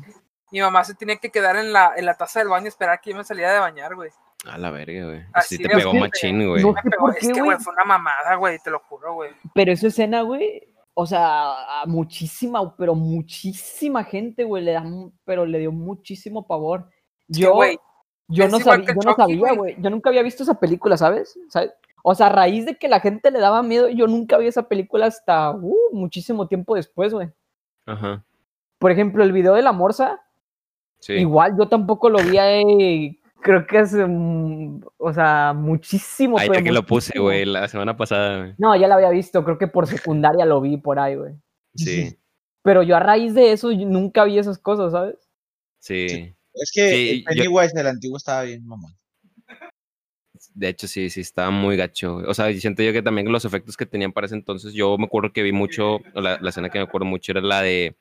Mi 0.52 0.60
mamá 0.60 0.84
se 0.84 0.96
tenía 0.96 1.16
que 1.16 1.32
quedar 1.32 1.56
en 1.56 1.72
la, 1.72 1.94
en 1.96 2.06
la 2.06 2.16
taza 2.16 2.40
del 2.40 2.50
baño 2.50 2.66
y 2.66 2.68
esperar 2.68 3.00
que 3.00 3.12
yo 3.12 3.18
me 3.18 3.24
saliera 3.24 3.54
de 3.54 3.60
bañar, 3.60 3.96
güey. 3.96 4.12
A 4.46 4.58
la 4.58 4.72
verga, 4.72 5.06
güey. 5.06 5.26
Así 5.34 5.56
Sí 5.56 5.64
te 5.64 5.70
de 5.70 5.76
pegó 5.76 5.94
machín, 5.94 6.48
güey. 6.48 6.62
No. 6.62 6.74
Me 6.74 6.82
pegó, 6.82 7.06
¿Por 7.06 7.18
es 7.18 7.32
que, 7.32 7.42
güey? 7.42 7.58
fue 7.60 7.74
una 7.74 7.86
mamada, 7.86 8.36
güey, 8.36 8.60
te 8.60 8.70
lo 8.70 8.80
juro, 8.80 9.14
güey. 9.14 9.32
Pero 9.54 9.72
esa 9.72 9.88
escena, 9.88 10.24
güey, 10.24 10.74
o 10.94 11.06
sea, 11.06 11.82
a 11.82 11.86
muchísima, 11.86 12.76
pero 12.76 12.96
muchísima 12.96 14.04
gente, 14.04 14.44
güey, 14.44 14.64
le 14.64 14.74
da, 14.74 14.84
pero 15.24 15.46
le 15.46 15.60
dio 15.60 15.72
muchísimo 15.72 16.46
pavor. 16.46 16.90
Yo, 17.28 17.54
güey, 17.54 17.80
yo 18.28 18.48
no 18.48 18.60
sabía, 18.60 18.88
yo 18.88 19.02
no 19.04 19.16
sabía, 19.16 19.40
güey. 19.40 19.56
güey. 19.56 19.76
Yo 19.80 19.90
nunca 19.90 20.10
había 20.10 20.24
visto 20.24 20.44
esa 20.44 20.60
película, 20.60 20.98
¿sabes? 20.98 21.40
¿Sabes? 21.50 21.72
O 22.04 22.16
sea, 22.16 22.28
a 22.28 22.30
raíz 22.30 22.66
de 22.66 22.78
que 22.78 22.88
la 22.88 23.00
gente 23.00 23.30
le 23.32 23.40
daba 23.40 23.62
miedo, 23.64 23.90
yo 23.90 24.08
nunca 24.08 24.38
vi 24.38 24.48
esa 24.48 24.68
película 24.68 25.06
hasta 25.08 25.52
uh, 25.52 25.76
muchísimo 25.92 26.48
tiempo 26.48 26.76
después, 26.76 27.14
güey. 27.14 27.30
Ajá. 27.86 28.24
Por 28.80 28.92
ejemplo, 28.92 29.24
el 29.24 29.32
video 29.32 29.54
de 29.54 29.62
la 29.62 29.72
morsa, 29.72 30.22
Sí. 31.00 31.14
igual 31.14 31.56
yo 31.58 31.68
tampoco 31.68 32.10
lo 32.10 32.20
vi 32.24 32.38
ahí, 32.38 33.20
creo 33.42 33.66
que 33.66 33.80
hace, 33.80 34.06
mm, 34.06 34.82
o 34.98 35.14
sea, 35.14 35.54
muchísimo. 35.56 36.38
Está 36.40 36.62
que 36.62 36.72
lo 36.72 36.86
puse, 36.86 37.18
güey, 37.20 37.46
la 37.46 37.68
semana 37.68 37.98
pasada, 37.98 38.38
güey. 38.40 38.54
No, 38.60 38.76
ya 38.76 38.88
la 38.88 38.96
había 38.96 39.10
visto, 39.10 39.44
creo 39.44 39.58
que 39.58 39.68
por 39.68 39.88
secundaria 39.88 40.46
lo 40.46 40.62
vi 40.62 40.78
por 40.78 41.00
ahí, 41.00 41.16
güey. 41.16 41.34
Sí, 41.76 42.18
Pero 42.64 42.84
yo 42.84 42.96
a 42.96 43.00
raíz 43.00 43.34
de 43.34 43.52
eso 43.54 43.72
yo 43.72 43.88
nunca 43.88 44.24
vi 44.26 44.38
esas 44.38 44.60
cosas, 44.60 44.92
¿sabes? 44.92 45.16
sí. 45.80 46.36
Es 46.54 46.72
que 46.76 46.90
Sí, 46.92 47.10
el 47.28 47.36
yo- 47.38 47.44
Pennywise 47.46 47.74
del 47.74 47.88
antiguo 47.88 48.18
estaba 48.18 48.44
bien, 48.44 48.68
mamón. 48.68 48.94
De 50.54 50.70
hecho, 50.70 50.88
sí, 50.88 51.10
sí, 51.10 51.22
estaba 51.22 51.52
muy 51.52 51.78
gacho. 51.78 52.16
O 52.28 52.34
sea, 52.34 52.52
siento 52.54 52.84
yo 52.84 52.94
que 52.94 53.02
también 53.02 53.32
los 53.32 53.46
efectos 53.46 53.78
que 53.78 53.86
tenían 53.86 54.12
para 54.12 54.26
ese 54.26 54.36
entonces, 54.36 54.74
yo 54.74 54.98
me 54.98 55.06
acuerdo 55.06 55.32
que 55.34 55.44
vi 55.44 55.52
mucho, 55.52 56.00
la, 56.14 56.38
la 56.42 56.50
escena 56.50 56.70
que 56.70 56.80
me 56.80 56.84
acuerdo 56.86 57.06
mucho 57.06 57.32
era 57.32 57.42
la 57.42 57.62
de 57.62 57.96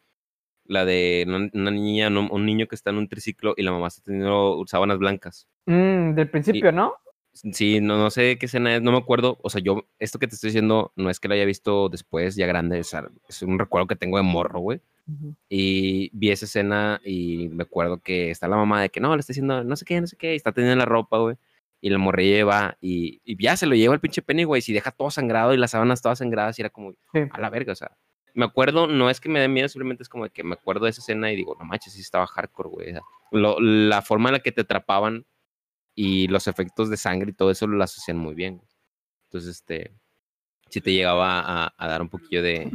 la 0.65 0.85
de 0.85 1.25
una, 1.27 1.51
una 1.53 1.71
niña, 1.73 2.11
no, 2.11 2.29
un 2.31 2.47
niño 2.47 2.67
que 2.69 2.77
está 2.77 2.91
en 2.91 2.97
un 2.97 3.09
triciclo 3.09 3.55
y 3.57 3.63
la 3.63 3.73
mamá 3.73 3.89
está 3.89 4.03
teniendo 4.03 4.63
sábanas 4.67 4.99
blancas. 4.99 5.49
Mm, 5.67 6.15
del 6.15 6.31
principio, 6.31 6.71
¿no? 6.71 6.95
Sí, 7.33 7.81
no, 7.81 7.97
no 7.99 8.11
sé 8.11 8.39
qué 8.39 8.47
escena 8.47 8.77
es, 8.77 8.83
no 8.83 8.93
me 8.93 8.99
acuerdo. 8.99 9.39
O 9.43 9.51
sea, 9.51 9.61
yo, 9.61 9.85
esto 9.99 10.19
que 10.19 10.27
te 10.29 10.35
estoy 10.35 10.49
diciendo, 10.49 10.93
no 10.97 11.11
es 11.11 11.19
que 11.21 11.29
lo 11.29 11.35
haya 11.35 11.45
visto 11.45 11.89
después, 11.89 12.37
ya 12.37 12.47
grande, 12.47 12.81
es, 12.81 12.93
al- 12.95 13.11
es 13.29 13.43
un 13.43 13.59
recuerdo 13.59 13.87
que 13.89 13.97
tengo 13.97 14.17
de 14.17 14.23
morro, 14.23 14.61
güey. 14.61 14.81
Y 15.49 16.11
vi 16.17 16.31
esa 16.31 16.45
escena 16.45 17.01
y 17.05 17.49
me 17.49 17.65
acuerdo 17.65 17.99
que 18.01 18.31
está 18.31 18.47
la 18.47 18.57
mamá 18.57 18.83
de 18.83 18.91
que 18.91 19.01
no, 19.01 19.15
le 19.17 19.21
está 19.21 19.33
diciendo 19.33 19.65
no 19.65 19.75
sé 19.77 19.85
qué, 19.85 20.01
no 20.01 20.07
sé 20.07 20.17
qué, 20.17 20.35
y 20.35 20.37
está 20.37 20.53
teniendo 20.53 20.77
la 20.77 20.85
ropa, 20.85 21.19
güey. 21.19 21.37
Y 21.81 21.91
la 21.91 21.99
morrilla 21.99 22.37
lleva 22.37 22.77
y, 22.81 23.21
y 23.25 23.43
ya 23.43 23.57
se 23.57 23.67
lo 23.67 23.75
lleva 23.75 23.95
el 23.95 24.01
pinche 24.01 24.21
Pennywise 24.23 24.71
y 24.71 24.75
deja 24.75 24.91
todo 24.91 25.11
sangrado 25.11 25.55
y 25.55 25.57
las 25.57 25.71
sábanas 25.71 26.03
todas 26.03 26.19
sangradas 26.19 26.59
y 26.59 26.63
era 26.63 26.71
como 26.71 26.93
Sí. 27.13 27.21
a 27.31 27.41
la 27.41 27.51
verga, 27.51 27.73
o 27.73 27.77
sea. 27.77 27.97
Me 28.35 28.45
acuerdo, 28.45 28.87
no 28.87 29.11
es 29.11 29.19
que 29.21 29.29
me 29.29 29.41
dé 29.41 29.49
miedo, 29.49 29.69
simplemente 29.69 30.03
es 30.05 30.09
como 30.09 30.25
de 30.25 30.31
que 30.31 30.45
me 30.45 30.53
acuerdo 30.55 30.85
de 30.85 30.91
esa 30.91 31.01
escena 31.01 31.33
y 31.33 31.37
digo, 31.37 31.57
no 31.59 31.65
manches, 31.65 31.95
sí 31.95 32.01
estaba 32.01 32.27
hardcore, 32.27 32.69
güey. 32.69 32.95
lo- 33.33 33.59
la 33.61 34.03
forma 34.03 34.29
en 34.29 34.35
la 34.35 34.41
que 34.41 34.53
te 34.53 34.61
atrapaban 34.61 35.25
y 35.97 36.29
los 36.29 36.47
efectos 36.47 36.91
de 36.91 36.97
sangre 36.97 37.31
y 37.31 37.35
todo 37.35 37.51
eso 37.51 37.67
lo 37.67 37.83
hacían 37.83 38.19
muy 38.19 38.35
bien. 38.35 38.57
güey. 38.59 38.69
Entonces, 39.25 39.57
este, 39.57 39.93
sí 40.69 40.81
te 40.81 40.93
llegaba 40.93 41.41
a, 41.41 41.75
a 41.77 41.89
dar 41.89 42.03
un 42.03 42.09
poquillo 42.09 42.43
de, 42.43 42.71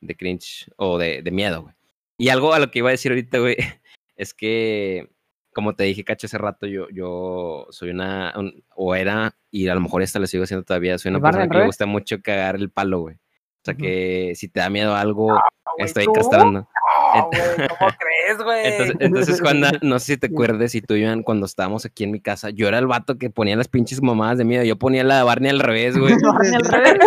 de 0.00 0.14
cringe 0.16 0.70
o 0.76 0.98
de, 0.98 1.22
de 1.22 1.30
miedo, 1.30 1.62
güey. 1.62 1.74
Y 2.18 2.28
algo 2.28 2.52
a 2.52 2.58
lo 2.58 2.70
que 2.70 2.80
iba 2.80 2.88
a 2.88 2.92
decir 2.92 3.12
ahorita, 3.12 3.38
güey, 3.38 3.56
es 4.16 4.34
que, 4.34 5.10
como 5.56 5.74
te 5.74 5.84
dije, 5.84 6.04
cacho, 6.04 6.26
hace 6.26 6.36
rato, 6.36 6.66
yo, 6.66 6.86
yo 6.90 7.66
soy 7.70 7.88
una, 7.88 8.34
un- 8.36 8.62
o 8.74 8.94
era, 8.94 9.34
y 9.50 9.68
a 9.68 9.74
lo 9.74 9.80
mejor 9.80 10.02
esta 10.02 10.18
lo 10.18 10.26
sigo 10.26 10.44
haciendo 10.44 10.64
todavía, 10.66 10.98
soy 10.98 11.08
una 11.08 11.16
¿El 11.16 11.22
Barney 11.22 11.38
persona 11.40 11.52
que 11.54 11.58
le 11.62 11.66
gusta 11.66 11.86
mucho 11.86 12.20
cagar 12.20 12.56
el 12.56 12.68
palo, 12.68 13.00
güey. 13.00 13.14
O 13.14 13.64
sea, 13.64 13.74
que 13.74 14.32
si 14.36 14.48
te 14.48 14.60
da 14.60 14.68
miedo 14.68 14.94
algo, 14.94 15.32
Ah, 15.34 15.40
estoy 15.78 16.04
¿tú? 16.04 16.12
castrando. 16.12 16.68
No, 17.14 17.26
güey, 17.30 17.68
¿cómo 17.68 17.90
crees, 17.98 18.38
güey? 18.44 18.66
Entonces, 18.66 18.96
entonces 19.00 19.40
cuando, 19.40 19.68
no 19.82 19.98
sé 19.98 20.12
si 20.12 20.18
te 20.18 20.26
acuerdes, 20.26 20.74
y 20.74 20.82
tú, 20.82 20.92
Iván, 20.94 21.22
cuando 21.22 21.46
estábamos 21.46 21.86
aquí 21.86 22.04
en 22.04 22.10
mi 22.12 22.20
casa, 22.20 22.50
yo 22.50 22.68
era 22.68 22.78
el 22.78 22.86
vato 22.86 23.16
que 23.16 23.30
ponía 23.30 23.56
las 23.56 23.68
pinches 23.68 24.02
mamadas 24.02 24.36
de 24.36 24.44
miedo. 24.44 24.62
Yo 24.62 24.76
ponía 24.76 25.02
la 25.04 25.16
de 25.16 25.22
Barney 25.24 25.50
al 25.50 25.60
revés, 25.60 25.96
güey. 25.98 26.14
Barney 26.22 26.54
al 26.54 26.64
revés, 26.64 26.98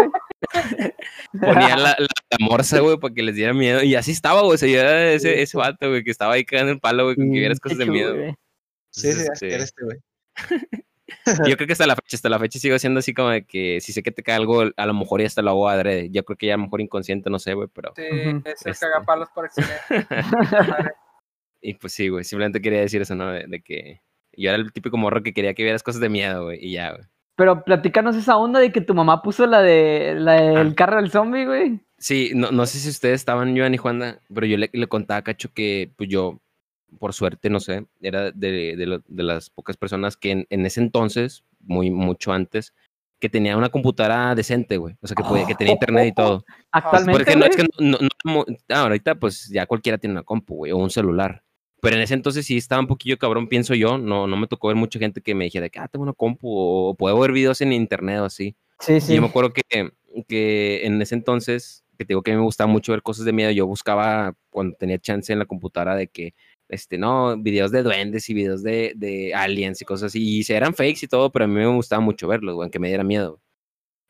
güey. 1.33 1.53
Ponía 1.53 1.75
la, 1.77 1.95
la, 1.97 2.07
la 2.29 2.37
morsa, 2.39 2.79
güey, 2.79 2.97
para 2.97 3.13
que 3.13 3.23
les 3.23 3.35
diera 3.35 3.53
miedo. 3.53 3.83
Y 3.83 3.95
así 3.95 4.11
estaba, 4.11 4.41
güey. 4.41 4.55
O 4.55 4.57
sea, 4.57 4.69
yo 4.69 4.79
era 4.79 5.11
ese, 5.11 5.41
ese 5.41 5.57
vato, 5.57 5.89
güey, 5.89 6.03
que 6.03 6.11
estaba 6.11 6.33
ahí 6.33 6.45
cagando 6.45 6.71
el 6.71 6.79
palo, 6.79 7.05
güey, 7.05 7.15
con 7.15 7.31
que 7.31 7.39
vieras 7.39 7.59
Qué 7.59 7.63
cosas 7.63 7.77
de 7.77 7.85
miedo. 7.85 8.15
Sí, 8.91 9.13
sí, 9.13 9.21
así 9.21 9.27
este, 9.33 9.53
era 9.53 9.63
este, 9.63 9.83
güey. 9.85 9.97
Yo 11.47 11.57
creo 11.57 11.67
que 11.67 11.73
hasta 11.73 11.87
la 11.87 11.95
fecha, 11.95 12.15
hasta 12.15 12.29
la 12.29 12.39
fecha 12.39 12.59
sigo 12.59 12.77
siendo 12.77 12.99
así 12.99 13.13
como 13.13 13.29
de 13.29 13.43
que 13.45 13.81
si 13.81 13.93
sé 13.93 14.03
que 14.03 14.11
te 14.11 14.21
cae 14.23 14.35
algo, 14.35 14.65
a 14.75 14.85
lo 14.85 14.93
mejor 14.93 15.21
ya 15.21 15.27
hasta 15.27 15.41
lo 15.41 15.51
hago 15.51 15.69
adrede. 15.69 16.09
Yo 16.11 16.23
creo 16.23 16.37
que 16.37 16.47
ya 16.47 16.53
a 16.53 16.57
lo 16.57 16.63
mejor 16.63 16.81
inconsciente, 16.81 17.29
no 17.29 17.39
sé, 17.39 17.53
güey, 17.55 17.67
pero. 17.73 17.93
Sí, 17.95 18.03
es 18.03 18.65
el 18.65 18.71
Este. 18.71 18.85
cagapalos 18.85 19.29
por. 19.33 19.49
Madre. 19.57 20.91
Y 21.61 21.73
pues 21.73 21.91
sí, 21.91 22.07
güey, 22.07 22.23
simplemente 22.23 22.61
quería 22.61 22.79
decir 22.79 23.01
eso, 23.01 23.15
¿no? 23.15 23.33
De, 23.33 23.45
de 23.45 23.61
que 23.61 24.01
yo 24.31 24.49
era 24.49 24.57
el 24.57 24.71
típico 24.71 24.95
morro 24.95 25.21
que 25.21 25.33
quería 25.33 25.53
que 25.53 25.63
vieras 25.63 25.83
cosas 25.83 25.99
de 25.99 26.07
miedo, 26.07 26.45
güey, 26.45 26.57
y 26.65 26.71
ya, 26.71 26.91
güey. 26.91 27.03
Pero 27.39 27.63
platícanos 27.63 28.17
esa 28.17 28.35
onda 28.35 28.59
de 28.59 28.69
que 28.73 28.81
tu 28.81 28.93
mamá 28.93 29.21
puso 29.21 29.47
la 29.47 29.61
de 29.61 30.13
la 30.17 30.33
del 30.33 30.67
Ah. 30.67 30.75
carro 30.75 30.97
del 30.97 31.09
zombie, 31.09 31.45
güey. 31.45 31.79
Sí, 31.97 32.33
no, 32.35 32.51
no 32.51 32.65
sé 32.65 32.79
si 32.79 32.89
ustedes 32.89 33.15
estaban, 33.15 33.55
yo 33.55 33.65
y 33.65 33.77
Juanda, 33.77 34.19
pero 34.33 34.45
yo 34.45 34.57
le, 34.57 34.69
le 34.73 34.87
contaba 34.87 35.19
a 35.19 35.21
Cacho 35.23 35.49
que, 35.53 35.89
pues 35.95 36.09
yo, 36.09 36.41
por 36.99 37.13
suerte, 37.13 37.49
no 37.49 37.61
sé, 37.61 37.85
era 38.01 38.31
de, 38.31 38.75
de, 38.75 38.85
lo- 38.85 39.03
de 39.07 39.23
las 39.23 39.49
pocas 39.49 39.77
personas 39.77 40.17
que 40.17 40.31
en, 40.31 40.47
en 40.49 40.65
ese 40.65 40.81
entonces, 40.81 41.45
muy 41.61 41.91
mucho 41.91 42.33
antes, 42.33 42.73
que 43.21 43.29
tenía 43.29 43.55
una 43.55 43.69
computadora 43.69 44.35
decente, 44.35 44.75
güey. 44.75 44.97
O 45.01 45.07
sea, 45.07 45.15
que, 45.15 45.23
podía- 45.23 45.47
que 45.47 45.55
tenía 45.55 45.73
internet 45.73 46.07
y 46.07 46.11
todo. 46.13 46.43
Actualmente, 46.73 47.23
Porque 47.23 47.35
no, 47.39 47.45
es 47.45 47.55
que 47.55 47.63
no, 47.79 47.97
no- 48.01 48.09
no- 48.25 48.45
ah, 48.67 48.81
ahorita 48.81 49.15
pues 49.15 49.47
ya 49.47 49.65
cualquiera 49.65 49.97
tiene 49.97 50.11
una 50.15 50.23
compu, 50.23 50.55
güey, 50.57 50.73
o 50.73 50.77
un 50.77 50.89
celular. 50.89 51.41
Pero 51.81 51.95
en 51.95 52.01
ese 52.01 52.13
entonces 52.13 52.45
sí 52.45 52.57
estaba 52.57 52.81
un 52.81 52.87
poquillo 52.87 53.17
cabrón, 53.17 53.47
pienso 53.47 53.73
yo. 53.73 53.97
No, 53.97 54.27
no 54.27 54.37
me 54.37 54.47
tocó 54.47 54.67
ver 54.67 54.77
mucha 54.77 54.99
gente 54.99 55.21
que 55.21 55.35
me 55.35 55.45
dijera 55.45 55.69
que, 55.69 55.79
ah, 55.79 55.87
tengo 55.87 56.03
una 56.03 56.13
compu, 56.13 56.49
o 56.51 56.95
puedo 56.95 57.17
ver 57.19 57.31
videos 57.31 57.61
en 57.61 57.73
internet 57.73 58.19
o 58.19 58.25
así. 58.25 58.55
Sí, 58.79 58.93
Y 58.93 59.01
sí. 59.01 59.15
yo 59.15 59.21
me 59.21 59.27
acuerdo 59.27 59.53
que, 59.53 59.91
que 60.27 60.85
en 60.85 61.01
ese 61.01 61.15
entonces, 61.15 61.83
que 61.97 62.05
te 62.05 62.09
digo 62.09 62.21
que 62.21 62.31
a 62.31 62.33
mí 62.33 62.39
me 62.39 62.45
gustaba 62.45 62.71
mucho 62.71 62.91
ver 62.91 63.01
cosas 63.01 63.25
de 63.25 63.33
miedo, 63.33 63.51
yo 63.51 63.65
buscaba 63.67 64.35
cuando 64.49 64.75
tenía 64.77 64.99
chance 64.99 65.31
en 65.31 65.39
la 65.39 65.45
computadora 65.45 65.95
de 65.95 66.07
que, 66.07 66.33
este, 66.67 66.97
no, 66.97 67.37
videos 67.37 67.71
de 67.71 67.83
duendes 67.83 68.29
y 68.29 68.33
videos 68.33 68.61
de, 68.61 68.93
de 68.95 69.33
aliens 69.33 69.81
y 69.81 69.85
cosas 69.85 70.07
así. 70.07 70.39
Y 70.39 70.43
se 70.43 70.55
eran 70.55 70.73
fakes 70.73 70.99
y 71.03 71.07
todo, 71.07 71.31
pero 71.31 71.45
a 71.45 71.47
mí 71.47 71.55
me 71.55 71.67
gustaba 71.67 72.01
mucho 72.01 72.27
verlos, 72.27 72.55
güey, 72.55 72.65
aunque 72.65 72.79
me 72.79 72.89
diera 72.89 73.03
miedo. 73.03 73.41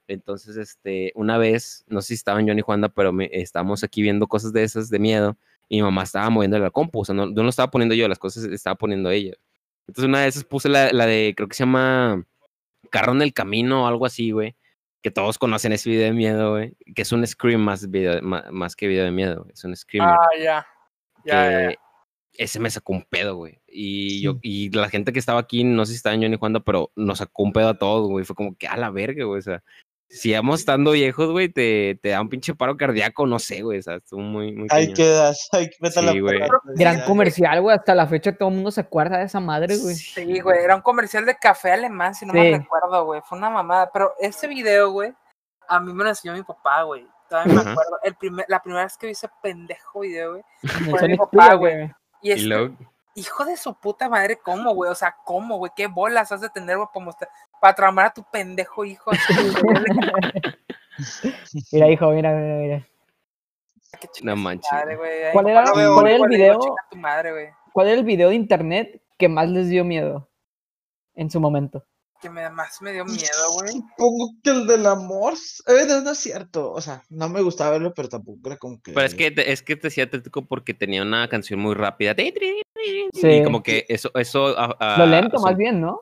Entonces, 0.07 0.57
este, 0.57 1.11
una 1.15 1.37
vez, 1.37 1.85
no 1.87 2.01
sé 2.01 2.09
si 2.09 2.13
estaban 2.15 2.47
Johnny 2.47 2.59
y 2.59 2.63
Juanda, 2.63 2.89
pero 2.89 3.13
me, 3.13 3.29
estábamos 3.31 3.83
aquí 3.83 4.01
viendo 4.01 4.25
cosas 4.27 4.51
de 4.53 4.63
esas 4.63 4.89
de 4.89 4.97
miedo 4.97 5.37
y 5.69 5.77
mi 5.77 5.83
mamá 5.83 6.03
estaba 6.03 6.29
moviendo 6.29 6.59
la 6.59 6.71
compu, 6.71 7.01
o 7.01 7.05
sea, 7.05 7.15
no, 7.15 7.27
no 7.27 7.43
lo 7.43 7.49
estaba 7.49 7.71
poniendo 7.71 7.95
yo, 7.95 8.07
las 8.07 8.19
cosas 8.19 8.43
estaba 8.45 8.75
poniendo 8.75 9.09
ella. 9.11 9.35
Entonces, 9.87 10.09
una 10.09 10.21
de 10.21 10.27
esas 10.27 10.43
puse 10.43 10.67
la, 10.67 10.91
la 10.91 11.05
de, 11.05 11.33
creo 11.37 11.47
que 11.47 11.55
se 11.55 11.63
llama 11.63 12.25
Carro 12.89 13.13
en 13.13 13.21
el 13.21 13.33
Camino 13.33 13.83
o 13.83 13.87
algo 13.87 14.05
así, 14.05 14.31
güey, 14.31 14.55
que 15.01 15.11
todos 15.11 15.37
conocen 15.37 15.71
ese 15.71 15.89
video 15.89 16.05
de 16.05 16.13
miedo, 16.13 16.51
güey, 16.51 16.75
que 16.95 17.03
es 17.03 17.11
un 17.11 17.25
scream 17.25 17.61
más, 17.61 17.89
video, 17.89 18.21
más, 18.21 18.51
más 18.51 18.75
que 18.75 18.87
video 18.87 19.05
de 19.05 19.11
miedo, 19.11 19.43
güey, 19.43 19.53
es 19.53 19.63
un 19.63 19.75
screamer. 19.75 20.13
Ah, 20.13 20.27
ya. 20.37 20.67
Ya, 21.25 21.51
ya, 21.51 21.61
ya. 21.61 21.67
que 21.69 21.77
ese 22.39 22.59
me 22.59 22.69
sacó 22.69 22.93
un 22.93 23.03
pedo, 23.03 23.35
güey. 23.35 23.59
Y 23.67 24.21
yo, 24.21 24.39
y 24.41 24.69
la 24.71 24.89
gente 24.89 25.11
que 25.11 25.19
estaba 25.19 25.41
aquí, 25.41 25.65
no 25.65 25.85
sé 25.85 25.91
si 25.91 25.97
estaban 25.97 26.21
Johnny 26.21 26.35
y 26.35 26.37
Juanda, 26.37 26.61
pero 26.61 26.91
nos 26.95 27.17
sacó 27.17 27.43
un 27.43 27.51
pedo 27.51 27.69
a 27.69 27.77
todos, 27.77 28.09
güey. 28.09 28.23
Fue 28.23 28.35
como 28.35 28.55
que 28.55 28.65
a 28.65 28.77
la 28.77 28.89
verga, 28.89 29.25
güey. 29.25 29.39
O 29.39 29.41
sea, 29.41 29.61
si 30.09 30.33
vamos 30.33 30.61
estando 30.61 30.91
viejos, 30.91 31.29
güey, 31.29 31.49
te, 31.49 31.99
te 32.01 32.09
da 32.09 32.21
un 32.21 32.29
pinche 32.29 32.55
paro 32.55 32.75
cardíaco, 32.75 33.27
no 33.27 33.37
sé, 33.37 33.61
güey. 33.61 33.77
O 33.79 33.81
sea, 33.83 33.95
estuvo 33.97 34.21
muy, 34.21 34.51
muy 34.53 34.67
Ahí 34.71 34.91
quedas, 34.93 35.47
ahí 35.53 35.69
a 35.95 36.01
la 36.01 36.11
Sí, 36.11 36.19
güey. 36.19 36.39
Gran 36.75 37.01
comercial, 37.01 37.61
güey. 37.61 37.77
Hasta 37.77 37.93
la 37.93 38.07
fecha 38.07 38.35
todo 38.35 38.49
el 38.49 38.55
mundo 38.55 38.71
se 38.71 38.81
acuerda 38.81 39.19
de 39.19 39.25
esa 39.25 39.39
madre, 39.39 39.77
güey. 39.77 39.95
Sí, 39.95 40.39
güey, 40.39 40.63
era 40.63 40.75
un 40.75 40.81
comercial 40.81 41.25
de 41.25 41.35
café 41.35 41.71
alemán, 41.71 42.15
si 42.15 42.25
no 42.25 42.33
me 42.33 42.41
Sí. 42.41 42.57
recuerdo, 42.57 43.05
güey. 43.05 43.21
Fue 43.23 43.37
una 43.37 43.51
mamada. 43.51 43.91
Pero 43.93 44.13
ese 44.19 44.47
video, 44.47 44.89
güey, 44.91 45.13
a 45.67 45.79
mí 45.79 45.93
me 45.93 46.03
lo 46.03 46.09
enseñó 46.09 46.33
mi 46.33 46.43
papá, 46.43 46.81
güey. 46.83 47.05
Todavía 47.29 47.53
me 47.53 47.61
acuerdo. 47.61 47.99
El 48.01 48.15
primer, 48.15 48.45
la 48.49 48.59
primera 48.63 48.83
vez 48.85 48.97
que 48.97 49.05
vi 49.05 49.11
ese 49.11 49.29
pendejo 49.43 49.99
video, 49.99 50.31
güey. 50.31 50.43
Fue 50.89 51.07
mi 51.07 51.17
papá, 51.17 51.53
güey. 51.53 51.75
güey. 51.75 51.91
Y 52.23 52.29
Y 52.29 52.31
este, 52.31 52.47
luego, 52.47 52.75
hijo 53.15 53.45
de 53.45 53.57
su 53.57 53.73
puta 53.75 54.07
madre, 54.09 54.37
¿cómo, 54.37 54.73
güey? 54.73 54.89
O 54.91 54.95
sea, 54.95 55.15
¿cómo, 55.25 55.57
güey? 55.57 55.71
¿Qué 55.75 55.87
bolas 55.87 56.31
has 56.31 56.41
de 56.41 56.49
tener, 56.49 56.77
güey, 56.77 56.87
para 56.93 57.05
mostrar- 57.05 57.29
para 57.59 57.75
traumar 57.75 58.05
a 58.07 58.13
tu 58.13 58.23
pendejo 58.23 58.85
hijo? 58.85 59.11
Mira, 61.71 61.87
hijo, 61.89 62.11
mira, 62.11 62.31
mira, 62.33 62.55
mira. 62.55 62.87
Chinga 64.11 64.35
No 64.35 64.41
manches. 64.41 64.71
madre, 64.71 64.95
güey. 64.97 65.11
¿Cuál 65.33 65.47
era- 65.49 65.73
veo 65.73 65.93
cuál 65.93 66.07
era 66.07 66.15
el 66.17 66.29
video? 66.29 66.59
"Chinga 66.59 66.85
tu 66.91 66.97
madre, 66.97 67.31
güey. 67.31 67.49
¿Cuál 67.73 67.87
era 67.87 67.97
el 67.99 68.03
video 68.05 68.29
de 68.29 68.35
internet 68.35 69.01
que 69.17 69.29
más 69.29 69.47
les 69.49 69.69
dio 69.69 69.83
miedo 69.85 70.29
en 71.15 71.29
su 71.29 71.39
momento? 71.39 71.85
Que 72.21 72.29
me, 72.29 72.49
más 72.49 72.81
me 72.81 72.91
dio 72.91 73.05
miedo, 73.05 73.51
güey. 73.53 73.71
Supongo 73.71 74.31
que 74.43 74.49
el 74.49 74.67
del 74.67 74.85
amor. 74.85 75.33
Eh, 75.67 75.85
no, 75.87 76.01
no 76.01 76.11
es 76.11 76.17
cierto. 76.17 76.71
O 76.71 76.81
sea, 76.81 77.03
no 77.09 77.29
me 77.29 77.41
gustaba 77.41 77.71
verlo, 77.71 77.93
pero 77.95 78.09
tampoco 78.09 78.39
era 78.45 78.57
como 78.57 78.81
que. 78.81 78.91
Pero 78.93 79.05
es 79.05 79.15
que, 79.15 79.31
te- 79.31 79.51
es 79.51 79.61
que 79.63 79.75
te 79.75 79.87
decía 79.87 80.09
tétrico 80.09 80.45
porque 80.45 80.73
tenía 80.73 81.01
una 81.01 81.27
canción 81.29 81.59
muy 81.59 81.75
rápida. 81.75 82.15
Sí. 83.13 83.27
Y 83.27 83.43
como 83.43 83.63
que 83.63 83.85
eso, 83.89 84.11
eso. 84.15 84.55
Lo 84.97 85.05
lento, 85.05 85.39
más 85.39 85.55
bien, 85.55 85.79
¿no? 85.81 86.01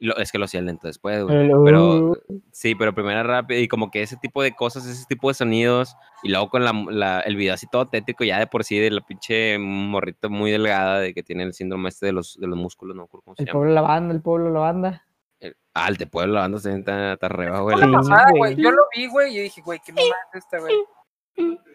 lo- 0.00 0.16
es 0.18 0.30
que 0.30 0.38
lo 0.38 0.44
hacía 0.44 0.60
lento 0.62 0.86
después, 0.86 1.24
güey. 1.24 1.50
Pero 1.64 2.16
sí, 2.52 2.76
pero 2.76 2.94
primero 2.94 3.18
era 3.18 3.28
rápido 3.40 3.60
y 3.60 3.66
como 3.66 3.90
que 3.90 4.00
ese 4.02 4.16
tipo 4.16 4.42
de 4.44 4.52
cosas, 4.54 4.86
ese 4.86 5.04
tipo 5.08 5.26
de 5.26 5.34
sonidos 5.34 5.96
y 6.22 6.28
luego 6.28 6.48
con 6.50 6.64
la, 6.64 6.72
la- 6.88 7.20
el 7.22 7.34
video 7.34 7.54
así 7.54 7.66
todo 7.70 7.88
tétrico 7.88 8.22
ya 8.22 8.38
de 8.38 8.46
por 8.46 8.62
sí 8.62 8.78
de 8.78 8.92
la 8.92 9.00
pinche 9.00 9.58
morrita 9.58 10.28
muy 10.28 10.52
delgada 10.52 11.00
de 11.00 11.12
que 11.14 11.24
tiene 11.24 11.42
el 11.42 11.52
síndrome 11.52 11.88
este 11.88 12.06
de 12.06 12.12
los, 12.12 12.38
de 12.38 12.46
los 12.46 12.56
músculos, 12.56 12.94
no 12.94 13.02
me 13.02 13.06
acuerdo 13.06 13.24
cómo 13.24 13.34
se 13.34 13.42
el 13.42 13.46
llama. 13.48 13.58
pueblo 13.58 13.70
de 13.70 13.74
la 13.74 13.80
banda, 13.80 14.14
el 14.14 14.22
pueblo 14.22 14.44
de 14.46 14.52
la 14.52 14.60
banda. 14.60 15.06
El- 15.40 15.56
ah, 15.74 15.88
el 15.88 15.96
de 15.96 16.06
Puebla, 16.06 16.34
la 16.34 16.40
banda 16.40 16.58
se 16.58 16.74
está, 16.74 17.16
la 17.20 18.02
Sí, 18.02 18.36
güey. 18.36 18.56
Yo 18.56 18.70
lo 18.70 18.82
vi, 18.94 19.06
güey, 19.08 19.36
y 19.36 19.40
dije, 19.42 19.60
güey, 19.62 19.80
qué 19.84 19.92
mamada 19.92 20.14
es 20.32 20.44
esta, 20.44 20.58
güey. 20.58 20.74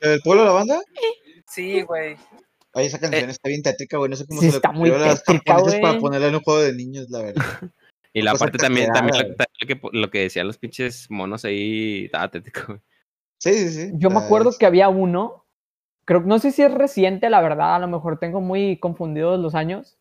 ¿El 0.02 0.20
pueblo 0.22 0.42
de 0.44 0.48
la 0.50 0.54
banda? 0.54 0.82
Sí, 1.48 1.82
güey. 1.84 2.18
Oye, 2.74 2.88
esa 2.88 3.00
canción 3.00 3.30
está 3.30 3.48
bien 3.50 3.62
tétrica, 3.62 3.98
güey. 3.98 4.10
No 4.10 4.16
sé 4.16 4.26
cómo 4.26 4.42
Sí, 4.42 4.50
se 4.50 4.56
está 4.58 4.72
muy 4.72 4.90
ocurrió 4.90 5.06
las 5.08 5.24
tétrica, 5.24 5.54
japonesas 5.54 5.80
para 5.82 6.00
ponerla 6.00 6.28
en 6.28 6.36
un 6.36 6.42
juego 6.42 6.60
de 6.62 6.74
niños, 6.74 7.10
la 7.10 7.22
verdad. 7.22 7.44
Y 8.14 8.22
la 8.22 8.36
parte 8.36 8.58
también, 8.58 8.92
también 8.92 9.16
lo, 9.18 9.36
también 9.36 9.48
lo 9.62 9.68
que, 9.92 9.98
lo 9.98 10.10
que 10.12 10.20
decían 10.20 10.48
los 10.48 10.58
pinches 10.58 11.10
monos 11.10 11.46
ahí, 11.46 12.06
estaba 12.06 12.30
tétrico, 12.30 12.62
güey. 12.68 12.80
Sí, 13.40 13.54
sí, 13.54 13.70
sí. 13.70 13.92
Yo 13.96 14.10
me 14.10 14.20
acuerdo 14.20 14.50
es- 14.52 14.58
que 14.58 14.66
había 14.66 14.90
uno, 14.90 15.46
creo 16.06 16.22
no 16.22 16.40
sé 16.40 16.52
si 16.52 16.62
es 16.62 16.74
reciente, 16.74 17.30
la 17.30 17.42
verdad, 17.42 17.76
a 17.76 17.80
lo 17.80 17.88
mejor 17.88 18.20
tengo 18.20 18.40
muy 18.42 18.78
confundidos 18.78 19.40
los 19.40 19.56
años, 19.56 19.98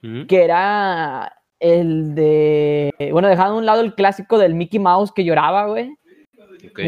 que 0.00 0.44
era 0.44 1.37
el 1.60 2.14
de, 2.14 2.92
bueno, 3.12 3.28
dejando 3.28 3.54
a 3.54 3.58
un 3.58 3.66
lado 3.66 3.80
el 3.80 3.94
clásico 3.94 4.38
del 4.38 4.54
Mickey 4.54 4.78
Mouse 4.78 5.12
que 5.12 5.24
lloraba, 5.24 5.66
güey, 5.66 5.96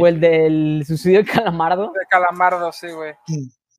o 0.01 0.07
el 0.07 0.21
del 0.21 0.85
suicidio 0.87 1.19
de 1.19 1.25
Calamardo. 1.25 1.93
De 1.93 2.07
calamardo, 2.09 2.73
sí, 2.73 2.89
güey. 2.91 3.15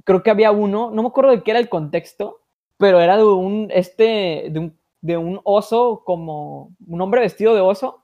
Creo 0.04 0.24
que 0.24 0.32
había 0.32 0.52
uno, 0.52 0.92
no 0.92 1.02
me 1.02 1.08
acuerdo 1.08 1.32
de 1.32 1.44
qué 1.44 1.52
era 1.52 1.60
el 1.60 1.70
contexto, 1.70 2.42
pero 2.78 3.00
era 3.00 3.18
de 3.18 3.24
un, 3.24 3.70
este, 3.72 4.48
de 4.52 4.60
un, 4.60 4.80
de 5.02 5.18
un 5.18 5.40
oso 5.44 6.04
como, 6.06 6.76
un 6.86 7.02
hombre 7.02 7.22
vestido 7.22 7.56
de 7.56 7.62
oso, 7.62 8.04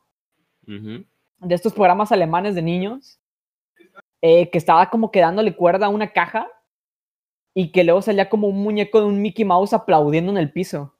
de 0.65 1.55
estos 1.55 1.73
programas 1.73 2.11
alemanes 2.11 2.55
de 2.55 2.61
niños, 2.61 3.19
eh, 4.21 4.49
que 4.49 4.57
estaba 4.57 4.89
como 4.89 5.11
que 5.11 5.21
dándole 5.21 5.55
cuerda 5.55 5.85
a 5.85 5.89
una 5.89 6.11
caja 6.11 6.47
y 7.53 7.71
que 7.71 7.83
luego 7.83 8.01
salía 8.01 8.29
como 8.29 8.47
un 8.47 8.61
muñeco 8.61 8.99
de 8.99 9.05
un 9.05 9.21
Mickey 9.21 9.45
Mouse 9.45 9.73
aplaudiendo 9.73 10.31
en 10.31 10.37
el 10.37 10.51
piso. 10.51 10.96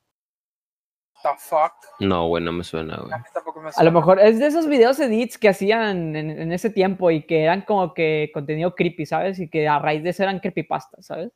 The 1.24 1.30
fuck. 1.38 1.74
No, 2.00 2.28
güey, 2.28 2.44
no 2.44 2.52
me 2.52 2.64
suena, 2.64 2.96
güey. 2.98 3.12
A 3.14 3.18
mí 3.18 3.24
tampoco 3.34 3.60
me 3.60 3.68
A 3.68 3.70
lo 3.70 3.74
suena. 3.74 3.92
mejor 3.92 4.20
es 4.20 4.40
de 4.40 4.48
esos 4.48 4.68
videos 4.68 5.00
edits 5.00 5.38
que 5.38 5.50
hacían 5.50 6.16
en, 6.16 6.30
en 6.30 6.52
ese 6.52 6.70
tiempo 6.70 7.10
y 7.12 7.24
que 7.24 7.44
eran 7.44 7.62
como 7.64 7.94
que 7.94 8.30
contenido 8.34 8.76
creepy, 8.76 9.06
¿sabes? 9.06 9.40
Y 9.40 9.50
que 9.50 9.68
a 9.68 9.80
raíz 9.80 10.04
de 10.04 10.12
eso 10.12 10.24
eran 10.24 10.40
creepypastas, 10.40 11.06
¿sabes? 11.08 11.32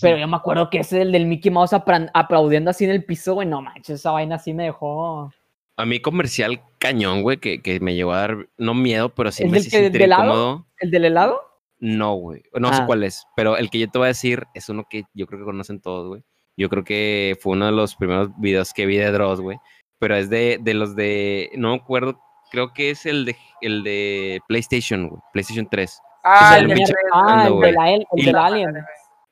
Pero 0.00 0.18
yo 0.18 0.26
me 0.26 0.36
acuerdo 0.36 0.68
que 0.68 0.78
ese 0.80 1.00
el 1.02 1.12
del 1.12 1.26
Mickey 1.26 1.50
Mouse 1.50 1.72
aplaudiendo 1.72 2.70
así 2.70 2.84
en 2.84 2.90
el 2.90 3.04
piso, 3.04 3.34
güey, 3.34 3.46
no 3.46 3.62
manches, 3.62 4.00
esa 4.00 4.10
vaina 4.10 4.34
así 4.34 4.52
me 4.52 4.64
dejó... 4.64 5.32
A 5.78 5.84
mí 5.86 6.00
comercial 6.00 6.60
cañón, 6.78 7.22
güey, 7.22 7.36
que, 7.36 7.62
que 7.62 7.78
me 7.80 7.94
llevó 7.94 8.12
a 8.14 8.20
dar, 8.20 8.48
no 8.56 8.74
miedo, 8.74 9.14
pero 9.14 9.30
sí 9.30 9.44
¿El 9.44 9.50
me 9.50 9.58
del 9.58 9.64
que- 9.64 9.70
sentí 9.70 9.90
del 9.92 10.02
helado? 10.02 10.24
incómodo. 10.24 10.66
¿El 10.80 10.90
del 10.90 11.04
helado? 11.04 11.40
No, 11.78 12.14
güey. 12.14 12.42
No 12.54 12.72
sé 12.72 12.80
Ah. 12.82 12.86
cuál 12.86 13.04
es, 13.04 13.24
pero 13.36 13.56
el 13.56 13.70
que 13.70 13.78
yo 13.78 13.88
te 13.90 13.98
voy 13.98 14.06
a 14.06 14.08
decir 14.08 14.44
es 14.54 14.68
uno 14.68 14.86
que 14.90 15.04
yo 15.14 15.26
creo 15.26 15.38
que 15.40 15.44
conocen 15.44 15.80
todos, 15.80 16.08
güey. 16.08 16.24
Yo 16.56 16.68
creo 16.68 16.84
que 16.84 17.36
fue 17.40 17.52
uno 17.52 17.66
de 17.66 17.72
los 17.72 17.96
primeros 17.96 18.30
videos 18.38 18.72
que 18.72 18.86
vi 18.86 18.96
de 18.96 19.10
Dross, 19.10 19.40
güey. 19.40 19.58
Pero 19.98 20.16
es 20.16 20.28
de, 20.30 20.58
de 20.60 20.74
los 20.74 20.94
de. 20.96 21.50
No 21.56 21.70
me 21.70 21.76
acuerdo. 21.76 22.18
Creo 22.50 22.72
que 22.72 22.90
es 22.90 23.06
el 23.06 23.24
de 23.24 23.36
el 23.60 23.82
de 23.82 24.40
PlayStation, 24.48 25.08
güey. 25.08 25.20
PlayStation 25.32 25.66
3. 25.70 26.00
Ah, 26.24 26.58
el 26.58 26.68
de 26.68 26.84
Ah, 27.12 27.48
el 27.48 27.60
de 27.60 27.72
la, 27.72 27.92
el, 27.92 28.06
la- 28.32 28.46
alien. 28.46 28.74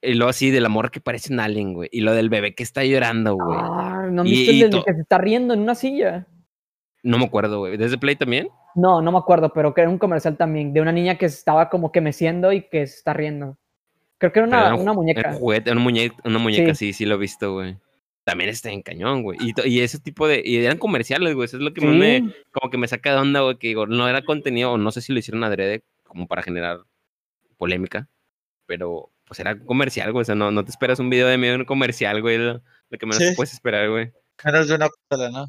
Y 0.03 0.15
luego 0.15 0.31
así, 0.31 0.51
del 0.51 0.67
amor 0.67 0.91
que 0.91 1.01
parece 1.01 1.33
un 1.33 1.41
alien, 1.41 1.73
güey. 1.73 1.89
Y 1.91 2.01
lo 2.01 2.13
del 2.13 2.29
bebé 2.29 2.55
que 2.55 2.63
está 2.63 2.85
llorando, 2.85 3.35
güey. 3.37 3.59
Ah, 3.61 4.07
¿no 4.11 4.23
viste 4.23 4.53
y 4.53 4.63
el 4.63 4.71
del 4.71 4.85
que 4.85 4.93
se 4.95 5.01
está 5.01 5.17
riendo 5.19 5.55
en 5.55 5.61
una 5.61 5.75
silla? 5.75 6.27
No 7.03 7.19
me 7.19 7.25
acuerdo, 7.25 7.61
güey. 7.61 7.77
¿Desde 7.77 7.99
Play 7.99 8.17
también? 8.17 8.49
No, 8.75 9.01
no 9.01 9.13
me 9.13 9.19
acuerdo, 9.19 9.53
pero 9.53 9.73
que 9.73 9.81
era 9.83 9.91
un 9.91 9.99
comercial 9.99 10.37
también, 10.37 10.73
de 10.73 10.81
una 10.81 10.93
niña 10.93 11.17
que 11.17 11.29
se 11.29 11.37
estaba 11.39 11.71
como 11.71 11.93
que 11.93 12.01
meciendo 12.01 12.53
y 12.53 12.63
que 12.69 12.87
se 12.87 12.97
está 12.97 13.13
riendo. 13.13 13.57
Creo 14.31 14.33
que 14.33 14.39
era 14.41 14.49
una, 14.49 14.67
era 14.67 14.75
un 14.75 14.83
una 14.83 14.93
ju- 14.93 14.95
muñeca. 14.97 15.21
Era 15.21 15.31
un 15.33 15.37
juguete, 15.37 15.73
una 15.73 15.81
muñeca, 15.81 16.17
una 16.25 16.39
muñeca 16.39 16.75
Sí. 16.75 16.87
sí, 16.87 16.93
sí 16.93 17.07
lo 17.07 17.15
he 17.17 17.19
visto, 17.19 17.53
güey. 17.53 17.77
También 18.25 18.49
está 18.51 18.71
en 18.71 18.81
cañón, 18.83 19.23
güey. 19.23 19.39
Y, 19.41 19.69
y 19.69 19.81
ese 19.81 19.99
tipo 19.99 20.27
de. 20.27 20.41
Y 20.45 20.57
eran 20.57 20.79
comerciales, 20.79 21.35
güey. 21.35 21.45
Eso 21.45 21.59
es 21.59 21.63
lo 21.63 21.75
que 21.75 21.83
más 21.85 21.95
me. 21.95 22.21
Sí. 22.21 22.35
Como 22.53 22.71
que 22.71 22.79
me 22.79 22.89
saca 22.89 23.13
de 23.13 23.19
onda, 23.19 23.41
güey. 23.43 23.59
Que 23.59 23.69
digo, 23.69 23.87
no 23.87 24.09
era 24.09 24.23
contenido, 24.25 24.73
o 24.73 24.79
no 24.79 24.91
sé 24.93 25.01
si 25.03 25.13
lo 25.13 25.19
hicieron 25.19 25.45
adrede, 25.45 25.83
como 26.05 26.27
para 26.27 26.43
generar 26.43 26.79
polémica. 27.59 28.09
Pero, 28.67 29.11
pues 29.27 29.41
era 29.41 29.59
comercial, 29.59 30.11
güey. 30.13 30.23
O 30.23 30.25
sea, 30.25 30.35
no, 30.35 30.51
no 30.51 30.65
te 30.65 30.71
esperas 30.71 30.99
un 31.01 31.11
video 31.11 31.27
de 31.29 31.37
medio 31.37 31.53
de 31.53 31.59
un 31.61 31.65
comercial, 31.67 32.23
güey. 32.23 32.39
Lo, 32.39 32.63
lo 32.89 32.99
que 32.99 33.05
menos 33.07 33.19
Sí. 33.19 33.29
te 33.31 33.37
puedes 33.37 33.53
esperar, 33.53 33.91
güey. 33.91 34.11
Menos 34.45 34.69
de 34.69 34.75
una 34.75 34.89
pistola, 34.89 35.31
¿no? 35.31 35.47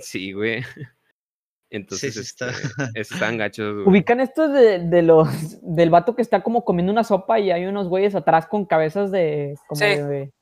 Sí, 0.00 0.32
güey. 0.32 0.62
Entonces, 1.70 2.14
sí 2.14 2.20
está. 2.20 2.50
este, 2.50 3.00
están 3.00 3.36
gachos, 3.38 3.74
güey. 3.74 3.86
Ubican 3.88 4.20
estos 4.20 4.52
de, 4.52 4.78
de 4.80 5.02
los 5.02 5.28
del 5.62 5.90
vato 5.90 6.14
que 6.14 6.22
está 6.22 6.42
como 6.42 6.64
comiendo 6.64 6.92
una 6.92 7.04
sopa 7.04 7.38
y 7.40 7.50
hay 7.50 7.66
unos 7.66 7.88
güeyes 7.88 8.14
atrás 8.14 8.46
con 8.46 8.64
cabezas 8.64 9.10
de 9.10 9.56
como 9.66 9.78
Sí. 9.78 9.84
de- 9.86 10.32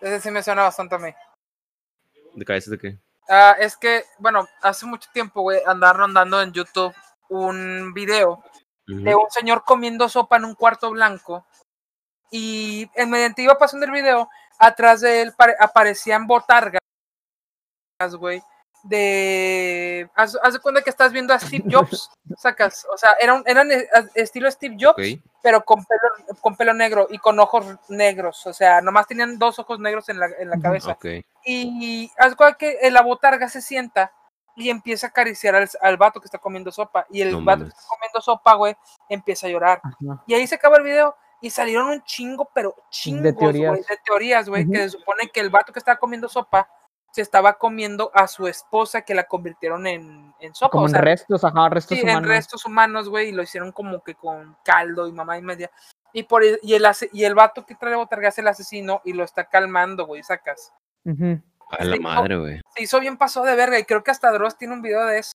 Ese 0.00 0.20
sí 0.20 0.30
me 0.30 0.42
suena 0.42 0.62
bastante 0.62 0.96
a 0.96 0.98
mí. 0.98 1.10
¿De 2.34 2.44
cabezas 2.44 2.70
de 2.72 2.78
qué? 2.78 2.98
Ah, 3.28 3.54
es 3.60 3.76
que, 3.76 4.02
bueno, 4.18 4.48
hace 4.62 4.84
mucho 4.86 5.08
tiempo, 5.12 5.42
güey, 5.42 5.60
andaron 5.66 6.00
rondando 6.02 6.42
en 6.42 6.52
YouTube 6.52 6.92
un 7.28 7.94
video 7.94 8.42
de 8.86 9.14
un 9.14 9.30
señor 9.30 9.62
comiendo 9.64 10.08
sopa 10.08 10.36
en 10.36 10.44
un 10.44 10.54
cuarto 10.56 10.90
blanco. 10.90 11.46
Y 12.32 12.90
en 12.96 13.10
mediante 13.10 13.42
iba 13.42 13.56
pasando 13.56 13.86
el 13.86 13.92
video, 13.92 14.28
atrás 14.58 15.00
de 15.02 15.22
él 15.22 15.32
pare- 15.36 15.54
aparecían 15.60 16.26
botargas, 16.26 16.80
güey. 18.18 18.42
De. 18.84 20.08
Haz, 20.14 20.36
haz 20.42 20.54
de 20.54 20.58
cuenta 20.60 20.82
que 20.82 20.90
estás 20.90 21.12
viendo 21.12 21.32
a 21.32 21.38
Steve 21.38 21.64
Jobs, 21.70 22.10
sacas. 22.36 22.86
O 22.92 22.96
sea, 22.96 23.10
eran, 23.20 23.42
eran 23.46 23.70
eh, 23.70 23.88
estilo 24.14 24.50
Steve 24.50 24.76
Jobs, 24.78 24.98
Ok. 24.98 25.22
pero 25.42 25.64
con 25.64 25.84
pelo, 25.84 26.36
con 26.40 26.56
pelo 26.56 26.74
negro 26.74 27.06
y 27.10 27.18
con 27.18 27.38
ojos 27.38 27.64
negros. 27.88 28.46
O 28.46 28.52
sea, 28.52 28.80
nomás 28.80 29.06
tenían 29.06 29.38
dos 29.38 29.58
ojos 29.58 29.78
negros 29.78 30.08
en 30.08 30.18
la, 30.18 30.26
en 30.38 30.50
la 30.50 30.58
cabeza. 30.60 30.92
Ok. 30.92 31.06
Y 31.44 32.10
haz 32.18 32.30
de 32.30 32.36
cuenta 32.36 32.58
que 32.58 32.78
la 32.90 33.02
botarga 33.02 33.48
se 33.48 33.60
sienta 33.62 34.12
y 34.56 34.68
empieza 34.68 35.06
a 35.06 35.10
acariciar 35.10 35.54
al, 35.54 35.68
al 35.80 35.96
vato 35.96 36.20
que 36.20 36.26
está 36.26 36.38
comiendo 36.38 36.70
sopa. 36.70 37.06
Y 37.10 37.22
el 37.22 37.32
No 37.32 37.44
vato 37.44 37.64
que 37.64 37.70
está 37.70 37.82
comiendo 37.88 38.20
sopa, 38.20 38.54
güey, 38.54 38.76
empieza 39.08 39.46
a 39.46 39.50
llorar. 39.50 39.80
Ajá. 39.82 40.22
Y 40.26 40.34
ahí 40.34 40.46
se 40.46 40.56
acaba 40.56 40.76
el 40.76 40.82
video 40.82 41.16
y 41.40 41.50
salieron 41.50 41.88
un 41.88 42.02
chingo, 42.04 42.48
pero 42.54 42.74
chingos, 42.90 43.32
güey, 43.32 43.52
teorías. 43.52 43.86
de 43.86 43.96
teorías, 44.04 44.48
güey, 44.48 44.68
que 44.68 44.76
se 44.76 44.90
supone 44.90 45.28
que 45.32 45.40
el 45.40 45.50
vato 45.50 45.72
que 45.72 45.78
estaba 45.78 45.98
comiendo 45.98 46.28
sopa 46.28 46.68
se 47.12 47.20
estaba 47.22 47.54
comiendo 47.58 48.10
a 48.14 48.26
su 48.26 48.46
esposa 48.48 49.02
que 49.02 49.14
la 49.14 49.24
convirtieron 49.24 49.86
en, 49.86 50.34
en 50.40 50.54
sopa. 50.54 50.70
como 50.70 50.84
o 50.84 50.86
en 50.86 50.92
sea, 50.92 51.00
restos, 51.02 51.44
ajá, 51.44 51.68
restos 51.68 51.96
sí, 51.98 52.02
humanos. 52.02 52.22
en 52.22 52.28
restos 52.28 52.64
humanos, 52.64 53.08
güey, 53.08 53.28
y 53.28 53.32
lo 53.32 53.42
hicieron 53.42 53.70
como 53.70 54.02
que 54.02 54.14
con 54.14 54.56
caldo 54.64 55.06
y 55.06 55.12
mamá 55.12 55.36
y 55.38 55.42
media. 55.42 55.70
Y, 56.14 56.24
por, 56.24 56.42
el- 56.42 56.58
y, 56.62 56.74
el, 56.74 56.84
y 57.12 57.24
el 57.24 57.34
vato 57.34 57.64
que 57.66 57.74
trae 57.74 57.92
la 57.92 57.98
botarga 57.98 58.28
es 58.28 58.38
el 58.38 58.48
asesino 58.48 59.00
y 59.04 59.12
lo 59.12 59.24
está 59.24 59.44
calmando, 59.44 60.06
güey, 60.06 60.22
sacas. 60.22 60.72
Ujú. 61.04 61.40
A 61.70 61.84
la 61.84 61.96
Sí, 61.96 62.00
madre, 62.02 62.36
güey. 62.36 62.60
Se 62.74 62.82
hizo 62.82 62.98
bien 63.00 63.16
pasó 63.16 63.42
de 63.44 63.56
verga 63.56 63.78
y 63.78 63.84
creo 63.84 64.02
que 64.02 64.10
hasta 64.10 64.30
Dross 64.32 64.56
tiene 64.58 64.74
un 64.74 64.82
video 64.82 65.04
de 65.06 65.18
eso. 65.18 65.32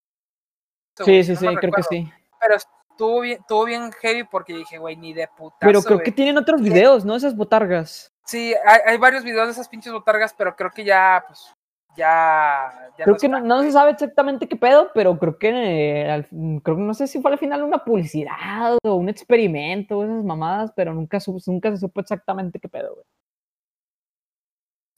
Sí, 0.98 1.04
güey, 1.04 1.24
sí, 1.24 1.34
no 1.34 1.40
sí, 1.40 1.46
lo 1.46 1.56
creo 1.56 1.74
que 1.74 1.84
sí. 1.84 2.12
Pero 2.40 2.56
estuvo 2.56 3.20
bien, 3.22 3.40
estuvo 3.40 3.66
bien 3.66 3.92
heavy 3.92 4.24
porque 4.24 4.54
dije, 4.54 4.78
güey, 4.80 4.96
ni 4.96 5.14
de 5.14 5.28
puta. 5.28 5.58
Pero 5.60 5.82
creo 5.84 6.00
que 6.00 6.12
tienen 6.12 6.38
otros 6.38 6.62
videos, 6.62 7.06
¿no? 7.06 7.16
Esas 7.16 7.36
botargas. 7.36 8.12
Sí, 8.26 8.54
hay, 8.66 8.80
hay 8.86 8.98
varios 8.98 9.24
videos 9.24 9.46
de 9.48 9.54
esas 9.54 9.70
pinches 9.70 9.94
botargas, 9.94 10.34
pero 10.34 10.56
creo 10.56 10.70
que 10.72 10.84
ya, 10.84 11.24
pues, 11.28 11.54
ya. 11.98 12.92
ya 12.98 13.04
Creo 13.04 13.18
que 13.18 13.28
no, 13.28 13.62
se 13.62 13.72
sabe 13.72 13.92
exactamente 13.92 14.48
qué 14.48 14.56
pedo, 14.56 14.90
pero 14.94 15.18
creo 15.20 15.38
que, 15.38 15.50
eh, 15.50 16.10
al- 16.10 16.28
creo 16.64 16.78
que 16.78 16.84
no 16.84 16.94
sé 16.94 17.08
si 17.08 17.22
fue 17.22 17.32
al 17.32 17.38
final 17.40 17.64
una 17.64 17.84
publicidad 17.84 18.78
o 18.84 18.96
un 18.96 19.10
experimento, 19.10 20.04
esas 20.04 20.24
mamadas, 20.24 20.72
pero 20.76 20.94
nunca, 20.94 21.20
su- 21.20 21.42
nunca 21.48 21.72
se 21.72 21.78
supo 21.78 22.00
exactamente 22.02 22.60
qué 22.60 22.70
pedo, 22.70 22.94
güey. 22.96 23.06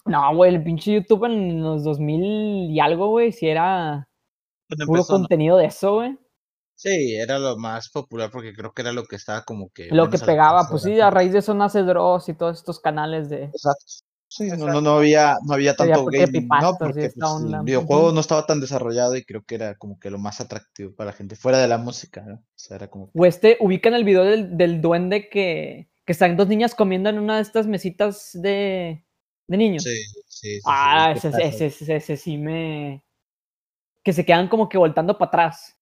No, 0.06 0.36
güey, 0.36 0.56
el 0.56 0.64
pinche 0.64 0.94
YouTube 0.94 1.26
en 1.26 1.62
los 1.62 1.84
2000 1.84 2.72
y 2.72 2.80
algo, 2.80 3.10
güey, 3.10 3.32
si 3.32 3.48
era 3.48 4.08
Cuando 4.68 4.86
puro 4.86 5.00
empezó, 5.00 5.14
¿no? 5.14 5.20
contenido 5.20 5.58
de 5.58 5.66
eso, 5.66 5.96
güey. 5.96 6.18
Sí, 6.76 7.16
era 7.16 7.38
lo 7.40 7.58
más 7.58 7.90
popular 7.90 8.30
porque 8.32 8.54
creo 8.54 8.72
que 8.72 8.82
era 8.82 8.94
lo 8.94 9.04
que 9.04 9.18
estaba 9.18 9.44
como 9.44 9.70
que. 9.70 9.90
Lo 9.92 10.10
que 10.10 10.18
pegaba, 10.18 10.68
pues 10.70 10.84
sí, 10.84 11.00
a 11.00 11.10
raíz 11.10 11.34
de 11.34 11.40
eso 11.40 11.54
nace 11.54 11.84
Dross 11.84 12.30
y 12.30 12.34
todos 12.36 12.58
estos 12.58 12.80
canales 12.80 13.30
de... 13.30 13.44
Exacto. 13.44 13.86
Sí, 14.32 14.48
no, 14.48 14.80
no, 14.80 14.98
había, 14.98 15.38
no 15.44 15.56
había 15.56 15.76
tanto 15.76 16.06
gaming, 16.06 16.48
¿no? 16.62 16.78
Porque 16.78 17.12
pues, 17.16 17.42
el 17.42 17.64
videojuego 17.64 18.12
no 18.12 18.20
estaba 18.20 18.46
tan 18.46 18.60
desarrollado 18.60 19.16
y 19.16 19.26
creo 19.26 19.44
que 19.44 19.56
era 19.56 19.76
como 19.76 20.00
que 20.00 20.12
lo 20.12 20.20
más 20.20 20.40
atractivo 20.40 20.94
para 20.96 21.10
la 21.10 21.18
gente, 21.18 21.36
fuera 21.36 21.58
de 21.58 21.68
la 21.68 21.80
música, 21.80 22.22
¿no? 22.22 22.36
O 22.36 22.44
sea, 22.56 22.78
era 22.78 22.92
como. 22.92 23.10
O 23.16 23.26
este, 23.26 23.58
ubican 23.60 23.96
el 23.96 24.04
video 24.04 24.24
del, 24.24 24.56
del 24.56 24.82
duende 24.82 25.30
que, 25.30 25.90
que 26.06 26.12
están 26.12 26.38
dos 26.38 26.48
niñas 26.48 26.76
comiendo 26.76 27.10
en 27.10 27.18
una 27.18 27.38
de 27.38 27.42
estas 27.42 27.66
mesitas 27.66 28.30
de, 28.34 29.04
de 29.48 29.58
niños. 29.58 29.82
Sí, 29.82 29.96
sí, 29.96 30.22
sí. 30.28 30.56
sí, 30.58 30.62
ah, 30.64 31.16
que 31.20 31.28
ese, 31.28 31.48
ese, 31.48 31.66
ese, 31.66 31.96
ese 31.96 32.18
sí 32.18 32.38
me... 32.38 33.04
Que 34.04 34.14
se 34.14 34.26
quedan 34.26 34.48
como 34.48 34.70
que 34.70 34.78
voltando 34.78 35.18
para 35.18 35.30
atrás. 35.30 35.76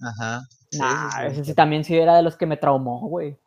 Ajá. 0.00 0.40
sí, 0.70 0.78
nah, 0.78 1.10
sí, 1.10 1.16
sí. 1.18 1.26
ese 1.32 1.44
sí 1.44 1.54
también 1.54 1.84
sí 1.84 1.94
era 1.94 2.16
de 2.16 2.22
los 2.22 2.34
que 2.34 2.46
me 2.46 2.56
traumó, 2.56 3.06
güey. 3.08 3.38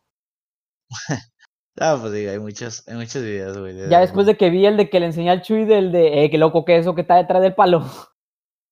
Ah, 1.79 1.97
pues 1.99 2.11
digo, 2.13 2.31
hay 2.31 2.39
muchos, 2.39 2.87
hay 2.87 2.95
muchos 2.95 3.21
videos, 3.23 3.57
güey. 3.57 3.73
de- 3.73 3.89
Ya 3.89 3.99
después 4.01 4.25
de 4.27 4.35
que 4.37 4.49
vi 4.49 4.65
el 4.65 4.77
de 4.77 4.89
que 4.89 4.99
le 4.99 5.05
enseñé 5.07 5.31
al 5.31 5.41
Chuy 5.41 5.65
del 5.65 5.91
de, 5.91 6.23
eh, 6.25 6.29
qué 6.29 6.37
loco 6.37 6.65
que 6.65 6.77
eso 6.77 6.93
que 6.95 7.01
está 7.01 7.15
detrás 7.15 7.41
del 7.41 7.55
palo. 7.55 7.85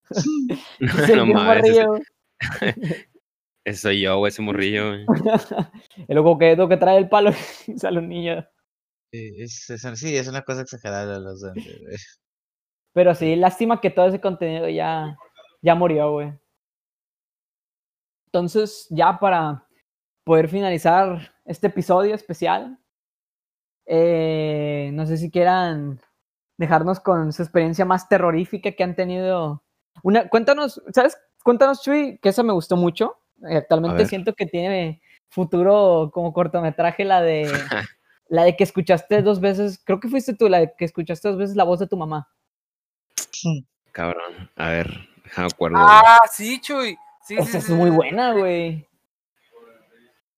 No 0.80 1.24
bien 1.26 1.34
mames, 1.34 1.66
ese, 1.66 1.86
morrillo. 1.86 2.04
ese 3.66 3.80
soy 3.80 4.02
yo, 4.02 4.18
güey, 4.18 4.30
ese 4.30 4.41
morrillo, 4.41 4.88
güey. 4.89 5.06
El 6.08 6.16
loco 6.16 6.38
que 6.38 6.52
eso 6.54 6.68
que 6.68 6.78
trae 6.78 6.97
el 6.97 7.08
palo 7.10 7.32
y 7.68 7.78
sale 7.78 8.00
un 8.00 8.10
niño. 8.10 8.45
Sí, 9.14 9.34
es, 9.38 9.70
es- 9.70 10.00
sí, 10.00 10.16
es 10.18 10.28
una 10.28 10.41
cosa 10.41 10.62
exagerada 10.62 11.14
de 11.16 11.20
los 11.22 11.41
duendes, 11.41 11.80
güey. 11.82 11.95
Pero 12.93 13.14
sí, 13.16 13.36
lástima 13.36 13.80
que 13.82 13.91
todo 13.91 14.08
ese 14.08 14.20
contenido 14.20 14.68
ya, 14.68 15.16
ya 15.62 15.76
murió, 15.76 16.12
güey. 16.12 16.34
Entonces, 18.28 18.88
ya 18.89 19.20
para 19.20 19.68
poder 20.26 20.50
finalizar 20.50 21.34
este 21.45 21.68
episodio 21.68 22.14
especial, 22.16 22.79
eh, 23.92 24.92
no 24.94 25.08
sé 25.08 25.18
si 25.18 25.32
quieran 25.32 26.00
dejarnos 26.58 27.00
con 27.00 27.34
su 27.34 27.42
experiencia 27.42 27.86
más 27.86 28.08
terrorífica 28.08 28.72
que 28.72 28.84
han 28.84 28.96
tenido. 28.96 29.64
Una, 30.04 30.30
cuéntanos, 30.30 30.80
¿sabes? 30.94 31.18
Cuéntanos, 31.44 31.82
Chuy, 31.82 32.20
que 32.22 32.30
eso 32.30 32.44
me 32.44 32.54
gustó 32.54 32.78
mucho. 32.78 33.18
Eh, 33.50 33.58
Actualmente 33.58 34.06
siento 34.06 34.36
que 34.36 34.46
tiene 34.46 35.02
futuro 35.30 36.12
como 36.14 36.34
cortometraje 36.34 37.04
la 37.04 37.22
de 37.22 37.52
la 38.30 38.44
de 38.44 38.56
que 38.56 38.64
escuchaste 38.64 39.24
dos 39.24 39.40
veces, 39.40 39.82
creo 39.84 40.00
que 40.00 40.08
fuiste 40.08 40.36
tú 40.36 40.50
la 40.50 40.60
de 40.60 40.74
que 40.78 40.86
escuchaste 40.86 41.28
dos 41.28 41.38
veces 41.38 41.56
la 41.56 41.64
voz 41.64 41.80
de 41.80 41.88
tu 41.88 41.98
mamá. 41.98 42.30
Cabrón. 43.92 44.52
A 44.56 44.70
ver, 44.70 45.10
déjame 45.24 45.48
acuerdo. 45.52 45.78
Ah, 45.80 46.20
sí, 46.32 46.62
Chuy. 46.62 46.96
Sí, 47.24 47.36
sí, 47.36 47.42
Esa 47.42 47.58
es 47.58 47.64
sí, 47.64 47.74
muy 47.74 47.90
sí, 47.90 47.96
buena, 47.96 48.34
güey. 48.34 48.88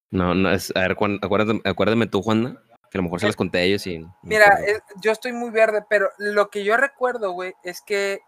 No, 0.10 0.34
no, 0.36 0.52
es, 0.52 0.74
a 0.74 0.82
ver, 0.82 0.92
acuérdame, 1.22 1.62
acuérdame 1.66 2.08
tú, 2.08 2.22
Juanda, 2.22 2.62
que 2.92 2.98
a 2.98 3.00
lo 3.00 3.04
mejor 3.06 3.20
se 3.22 3.26
Eh, 3.26 3.30
las 3.30 3.36
conté 3.36 3.58
a 3.60 3.62
ellos 3.62 3.88
y... 3.88 4.06
Mira, 4.22 4.60
es- 4.68 4.84
yo 5.02 5.12
estoy 5.12 5.32
muy 5.34 5.50
verde, 5.50 5.84
pero 5.90 6.10
lo 6.20 6.50
que 6.50 6.64
yo 6.64 6.78
recuerdo, 6.78 7.32
güey, 7.32 7.54
es 7.64 7.82
que 7.82 8.20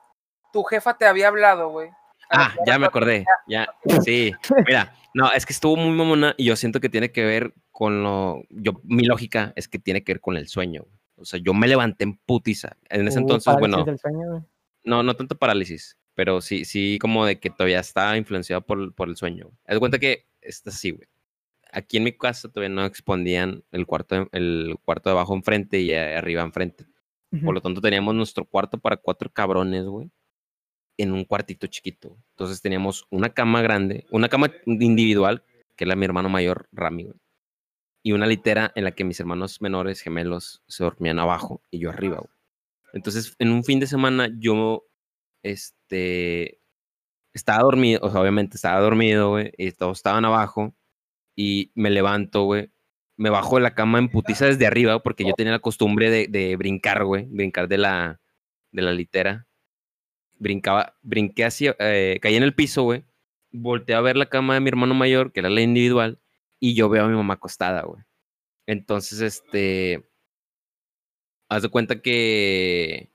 tu 0.51 0.63
jefa 0.63 0.97
te 0.97 1.05
había 1.05 1.27
hablado, 1.27 1.69
güey. 1.69 1.89
Ah, 2.29 2.55
ya 2.65 2.79
me 2.79 2.87
acordé, 2.87 3.25
ya, 3.47 3.67
sí. 4.03 4.31
Mira, 4.65 4.95
no, 5.13 5.31
es 5.33 5.45
que 5.45 5.53
estuvo 5.53 5.75
muy 5.75 5.95
mamona 5.95 6.33
y 6.37 6.45
yo 6.45 6.55
siento 6.55 6.79
que 6.79 6.89
tiene 6.89 7.11
que 7.11 7.23
ver 7.25 7.53
con 7.71 8.01
lo... 8.01 8.41
Yo, 8.49 8.73
mi 8.83 9.03
lógica 9.03 9.51
es 9.55 9.67
que 9.67 9.77
tiene 9.77 10.03
que 10.03 10.13
ver 10.13 10.21
con 10.21 10.37
el 10.37 10.47
sueño. 10.47 10.83
güey. 10.83 10.99
O 11.17 11.25
sea, 11.25 11.39
yo 11.43 11.53
me 11.53 11.67
levanté 11.67 12.05
en 12.05 12.17
putiza. 12.17 12.77
En 12.89 13.07
ese 13.07 13.19
Uh, 13.19 13.21
entonces, 13.21 13.45
parálisis 13.45 13.59
bueno, 13.75 13.85
del 13.85 13.99
sueño, 13.99 14.29
güey. 14.31 14.41
no, 14.85 15.03
no 15.03 15.15
tanto 15.15 15.37
parálisis, 15.37 15.97
pero 16.15 16.39
sí, 16.41 16.65
sí 16.65 16.97
como 17.01 17.25
de 17.25 17.39
que 17.39 17.49
todavía 17.49 17.79
está 17.81 18.15
influenciado 18.17 18.61
por, 18.65 18.95
por 18.95 19.09
el 19.09 19.17
sueño. 19.17 19.51
Haz 19.67 19.75
de 19.75 19.79
cuenta 19.79 19.99
que 19.99 20.25
está 20.41 20.69
así, 20.71 20.91
güey. 20.91 21.07
Aquí 21.73 21.97
en 21.97 22.03
mi 22.03 22.11
casa 22.13 22.49
todavía 22.49 22.73
no 22.73 22.85
expondían 22.85 23.63
el 23.71 23.85
cuarto, 23.85 24.29
el 24.31 24.77
cuarto 24.83 25.09
de 25.09 25.13
abajo 25.13 25.35
enfrente 25.35 25.79
y 25.81 25.93
arriba 25.93 26.43
enfrente. 26.43 26.85
Por 27.43 27.55
lo 27.55 27.61
tanto, 27.61 27.81
teníamos 27.81 28.13
nuestro 28.13 28.45
cuarto 28.45 28.77
para 28.77 28.95
cuatro 28.95 29.27
cabrones, 29.31 29.85
güey, 29.85 30.11
en 30.97 31.13
un 31.13 31.25
cuartito 31.25 31.65
chiquito. 31.65 32.15
Entonces 32.29 32.61
teníamos 32.61 33.07
una 33.09 33.29
cama 33.33 33.63
grande, 33.63 34.05
una 34.11 34.29
cama 34.29 34.51
individual, 34.67 35.43
que 35.75 35.85
era 35.85 35.95
mi 35.95 36.05
hermano 36.05 36.29
mayor, 36.29 36.67
Rami, 36.71 37.05
güey. 37.05 37.17
Y 38.03 38.11
una 38.11 38.27
litera 38.27 38.71
en 38.75 38.83
la 38.83 38.91
que 38.91 39.03
mis 39.03 39.19
hermanos 39.19 39.61
menores, 39.61 40.01
gemelos, 40.01 40.61
se 40.67 40.83
dormían 40.83 41.17
abajo 41.17 41.63
y 41.71 41.79
yo 41.79 41.89
arriba, 41.89 42.17
güey. 42.17 42.29
Entonces, 42.93 43.35
en 43.39 43.49
un 43.51 43.63
fin 43.63 43.79
de 43.79 43.87
semana, 43.87 44.29
yo, 44.37 44.85
este, 45.41 46.59
estaba 47.33 47.63
dormido, 47.63 47.99
o 48.03 48.11
sea, 48.11 48.21
obviamente 48.21 48.57
estaba 48.57 48.79
dormido, 48.79 49.31
güey, 49.31 49.51
y 49.57 49.71
todos 49.71 49.97
estaban 49.97 50.23
abajo, 50.25 50.75
y 51.35 51.71
me 51.75 51.89
levanto, 51.89 52.43
güey, 52.43 52.71
me 53.17 53.29
bajo 53.29 53.55
de 53.55 53.61
la 53.61 53.75
cama 53.75 53.99
en 53.99 54.09
putiza 54.09 54.45
desde 54.45 54.65
arriba, 54.67 55.01
porque 55.03 55.23
yo 55.23 55.33
tenía 55.33 55.53
la 55.53 55.59
costumbre 55.59 56.09
de, 56.27 56.55
brincar, 56.55 57.05
güey, 57.05 57.25
brincar 57.29 57.67
de 57.67 57.77
la, 57.77 58.21
de 58.71 58.81
la 58.81 58.91
litera. 58.91 59.47
Brincaba, 60.39 60.97
brinqué 61.01 61.45
así, 61.45 61.67
eh, 61.79 62.19
caí 62.21 62.35
en 62.35 62.43
el 62.43 62.55
piso, 62.55 62.83
güey, 62.83 63.05
volteé 63.51 63.95
a 63.95 64.01
ver 64.01 64.17
la 64.17 64.25
cama 64.27 64.55
de 64.55 64.59
mi 64.59 64.69
hermano 64.69 64.93
mayor, 64.93 65.31
que 65.31 65.39
era 65.39 65.49
la 65.49 65.61
individual, 65.61 66.19
y 66.59 66.73
yo 66.75 66.89
veo 66.89 67.05
a 67.05 67.07
mi 67.07 67.15
mamá 67.15 67.35
acostada, 67.35 67.83
güey. 67.83 68.03
Entonces, 68.65 69.21
este, 69.21 70.03
haz 71.49 71.63
de 71.63 71.69
cuenta 71.69 72.01
que 72.01 73.11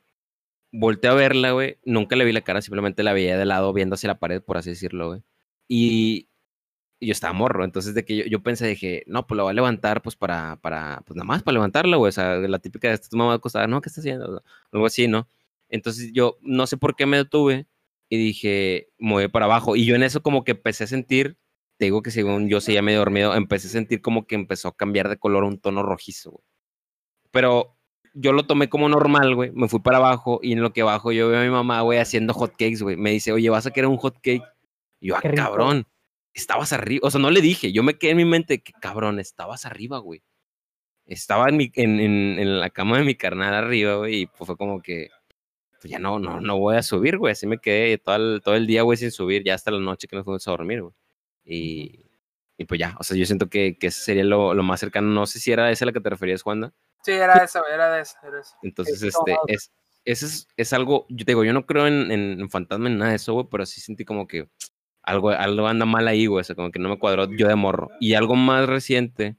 volteé 0.73 1.11
a 1.11 1.15
verla, 1.15 1.53
güey, 1.53 1.79
nunca 1.85 2.17
le 2.17 2.25
vi 2.25 2.33
la 2.33 2.43
cara, 2.43 2.63
simplemente 2.63 3.03
la 3.03 3.13
veía 3.13 3.37
de 3.37 3.45
lado, 3.45 3.73
viendo 3.73 3.95
hacia 3.95 4.09
la 4.09 4.19
pared, 4.19 4.43
por 4.43 4.59
así 4.59 4.71
decirlo, 4.71 5.09
güey. 5.09 5.23
Y 5.69 6.28
y 7.01 7.07
yo 7.07 7.13
estaba 7.13 7.33
morro, 7.33 7.65
entonces 7.65 7.95
de 7.95 8.05
que 8.05 8.17
yo, 8.17 8.25
yo 8.25 8.43
pensé, 8.43 8.67
dije, 8.67 9.05
no, 9.07 9.27
pues 9.27 9.37
la 9.37 9.45
voy 9.45 9.51
a 9.51 9.55
levantar, 9.55 10.03
pues 10.03 10.17
para, 10.17 10.57
para, 10.57 11.03
pues 11.07 11.17
nada 11.17 11.25
más 11.27 11.43
para 11.43 11.55
levantarla, 11.55 11.97
güey, 11.97 12.09
o 12.09 12.13
sea, 12.13 12.37
la 12.37 12.59
típica 12.59 12.91
de 12.91 12.99
tu 12.99 13.17
mamá 13.17 13.35
acostada, 13.35 13.67
no, 13.67 13.81
¿qué 13.81 13.89
estás 13.89 14.03
haciendo? 14.03 14.43
Algo 14.73 14.87
así, 14.87 15.07
¿no? 15.07 15.29
Entonces 15.69 16.13
yo 16.13 16.39
no 16.43 16.67
sé 16.67 16.77
por 16.77 16.97
qué 16.97 17.07
me 17.07 17.17
detuve 17.17 17.67
y 18.09 18.17
dije, 18.17 18.89
voy 18.99 19.29
para 19.29 19.47
abajo, 19.47 19.77
y 19.77 19.85
yo 19.85 19.95
en 19.95 20.03
eso 20.03 20.23
como 20.23 20.43
que 20.43 20.53
empecé 20.53 20.85
a 20.85 20.87
sentir, 20.89 21.39
te 21.77 21.85
digo 21.85 22.03
que 22.03 22.11
según 22.11 22.49
yo 22.49 22.61
seguía 22.61 22.83
medio 22.83 22.99
dormido, 22.99 23.35
empecé 23.35 23.69
a 23.69 23.71
sentir 23.71 24.03
como 24.03 24.27
que 24.27 24.35
empezó 24.35 24.69
a 24.69 24.77
cambiar 24.77 25.09
de 25.09 25.19
color 25.19 25.45
a 25.45 25.49
un 25.49 25.61
tono 25.61 25.83
rojizo, 25.85 26.33
güey. 26.33 26.45
Pero 27.31 27.77
yo 28.15 28.33
lo 28.33 28.47
tomé 28.47 28.69
como 28.69 28.89
normal, 28.89 29.35
güey, 29.37 29.53
me 29.53 29.69
fui 29.69 29.81
para 29.81 29.99
abajo 29.99 30.41
y 30.43 30.53
en 30.53 30.63
lo 30.63 30.73
que 30.73 30.83
bajo 30.83 31.13
yo 31.13 31.29
veo 31.29 31.41
a 31.41 31.45
mi 31.45 31.51
mamá, 31.51 31.83
güey, 31.83 32.01
haciendo 32.01 32.35
hot 32.35 32.53
cakes, 32.53 32.83
güey, 32.83 32.97
me 32.97 33.13
dice, 33.13 33.33
oye, 33.33 33.51
¿vas 33.51 33.67
a 33.67 33.71
querer 33.71 33.89
un 33.89 33.99
hot 33.99 34.17
cake? 34.21 34.43
Y 35.01 35.09
yo, 35.09 35.17
ah, 35.17 35.21
cabrón 35.37 35.87
estabas 36.39 36.73
arriba, 36.73 37.07
o 37.07 37.11
sea, 37.11 37.21
no 37.21 37.31
le 37.31 37.41
dije, 37.41 37.73
yo 37.73 37.83
me 37.83 37.99
quedé 37.99 38.13
en 38.13 38.17
mi 38.19 38.25
mente 38.25 38.63
que 38.63 38.73
cabrón, 38.73 39.21
estabas 39.21 39.67
arriba, 39.67 39.99
güey. 39.99 40.23
Estaba 41.07 41.49
en, 41.49 41.57
mi, 41.57 41.71
en, 41.75 42.01
en, 42.01 42.39
en 42.39 42.61
la 42.61 42.71
cama 42.71 42.99
de 42.99 43.05
mi 43.05 43.15
carnal 43.15 43.55
arriba, 43.55 43.97
güey, 43.97 44.23
y 44.23 44.27
pues 44.27 44.47
fue 44.47 44.57
como 44.57 44.83
que, 44.83 45.09
pues 45.81 45.91
ya 45.91 45.99
no, 45.99 46.19
no, 46.19 46.41
no 46.41 46.59
voy 46.59 46.77
a 46.77 46.83
subir, 46.83 47.19
güey. 47.19 47.33
Así 47.33 47.47
me 47.47 47.59
quedé 47.59 47.99
todo 47.99 48.17
el, 48.17 48.41
todo 48.43 48.57
el 48.57 48.67
día, 48.67 48.83
güey, 48.83 48.99
sin 48.99 49.11
subir, 49.11 49.45
ya 49.45 49.55
hasta 49.55 49.71
la 49.71 49.79
noche 49.79 50.09
que 50.09 50.17
nos 50.17 50.25
fuimos 50.25 50.47
a 50.47 50.51
dormir, 50.51 50.83
güey. 50.83 50.95
Y, 51.45 52.05
y 52.59 52.65
pues 52.65 52.79
ya, 52.79 52.97
o 52.99 53.05
sea, 53.05 53.17
yo 53.17 53.25
siento 53.25 53.49
que, 53.49 53.79
que 53.79 53.87
ese 53.87 54.03
sería 54.03 54.25
lo, 54.25 54.53
lo 54.53 54.63
más 54.63 54.81
cercano. 54.81 55.09
No 55.09 55.27
sé 55.27 55.39
si 55.41 55.53
era 55.53 55.71
esa 55.71 55.85
a 55.85 55.87
la 55.87 55.93
que 55.93 56.01
te 56.01 56.11
referías, 56.11 56.43
Juanda. 56.43 56.75
Sí, 57.03 57.13
era 57.13 57.45
eso, 57.45 57.63
era 57.73 57.93
de 57.93 58.03
eso, 58.03 58.17
era. 58.23 58.43
Entonces, 58.63 59.03
este, 59.03 59.37
es, 59.47 59.73
eso 60.05 60.27
es, 60.27 60.49
es 60.57 60.73
algo, 60.73 61.07
yo 61.09 61.25
te 61.25 61.31
digo, 61.31 61.45
yo 61.45 61.53
no 61.53 61.65
creo 61.65 61.87
en, 61.87 62.11
en, 62.11 62.41
en 62.41 62.51
fantasma 62.51 62.89
ni 62.89 62.97
nada 62.97 63.11
de 63.11 63.17
eso, 63.17 63.33
güey, 63.35 63.47
pero 63.51 63.65
sí 63.65 63.81
sentí 63.81 64.05
como 64.05 64.27
que 64.27 64.49
algo, 65.09 65.31
algo 65.31 65.67
anda 65.67 65.87
mal 65.87 66.07
ahí, 66.07 66.27
güey, 66.27 66.43
o 66.43 66.45
sea, 66.45 66.55
como 66.55 66.71
que 66.71 66.79
no 66.79 66.91
me 66.91 66.99
cuadró 66.99 67.35
yo 67.35 67.49
de 67.49 67.55
morro. 67.55 67.91
Y 67.99 68.13
algo 68.13 68.37
más 68.37 68.69
reciente 68.69 69.37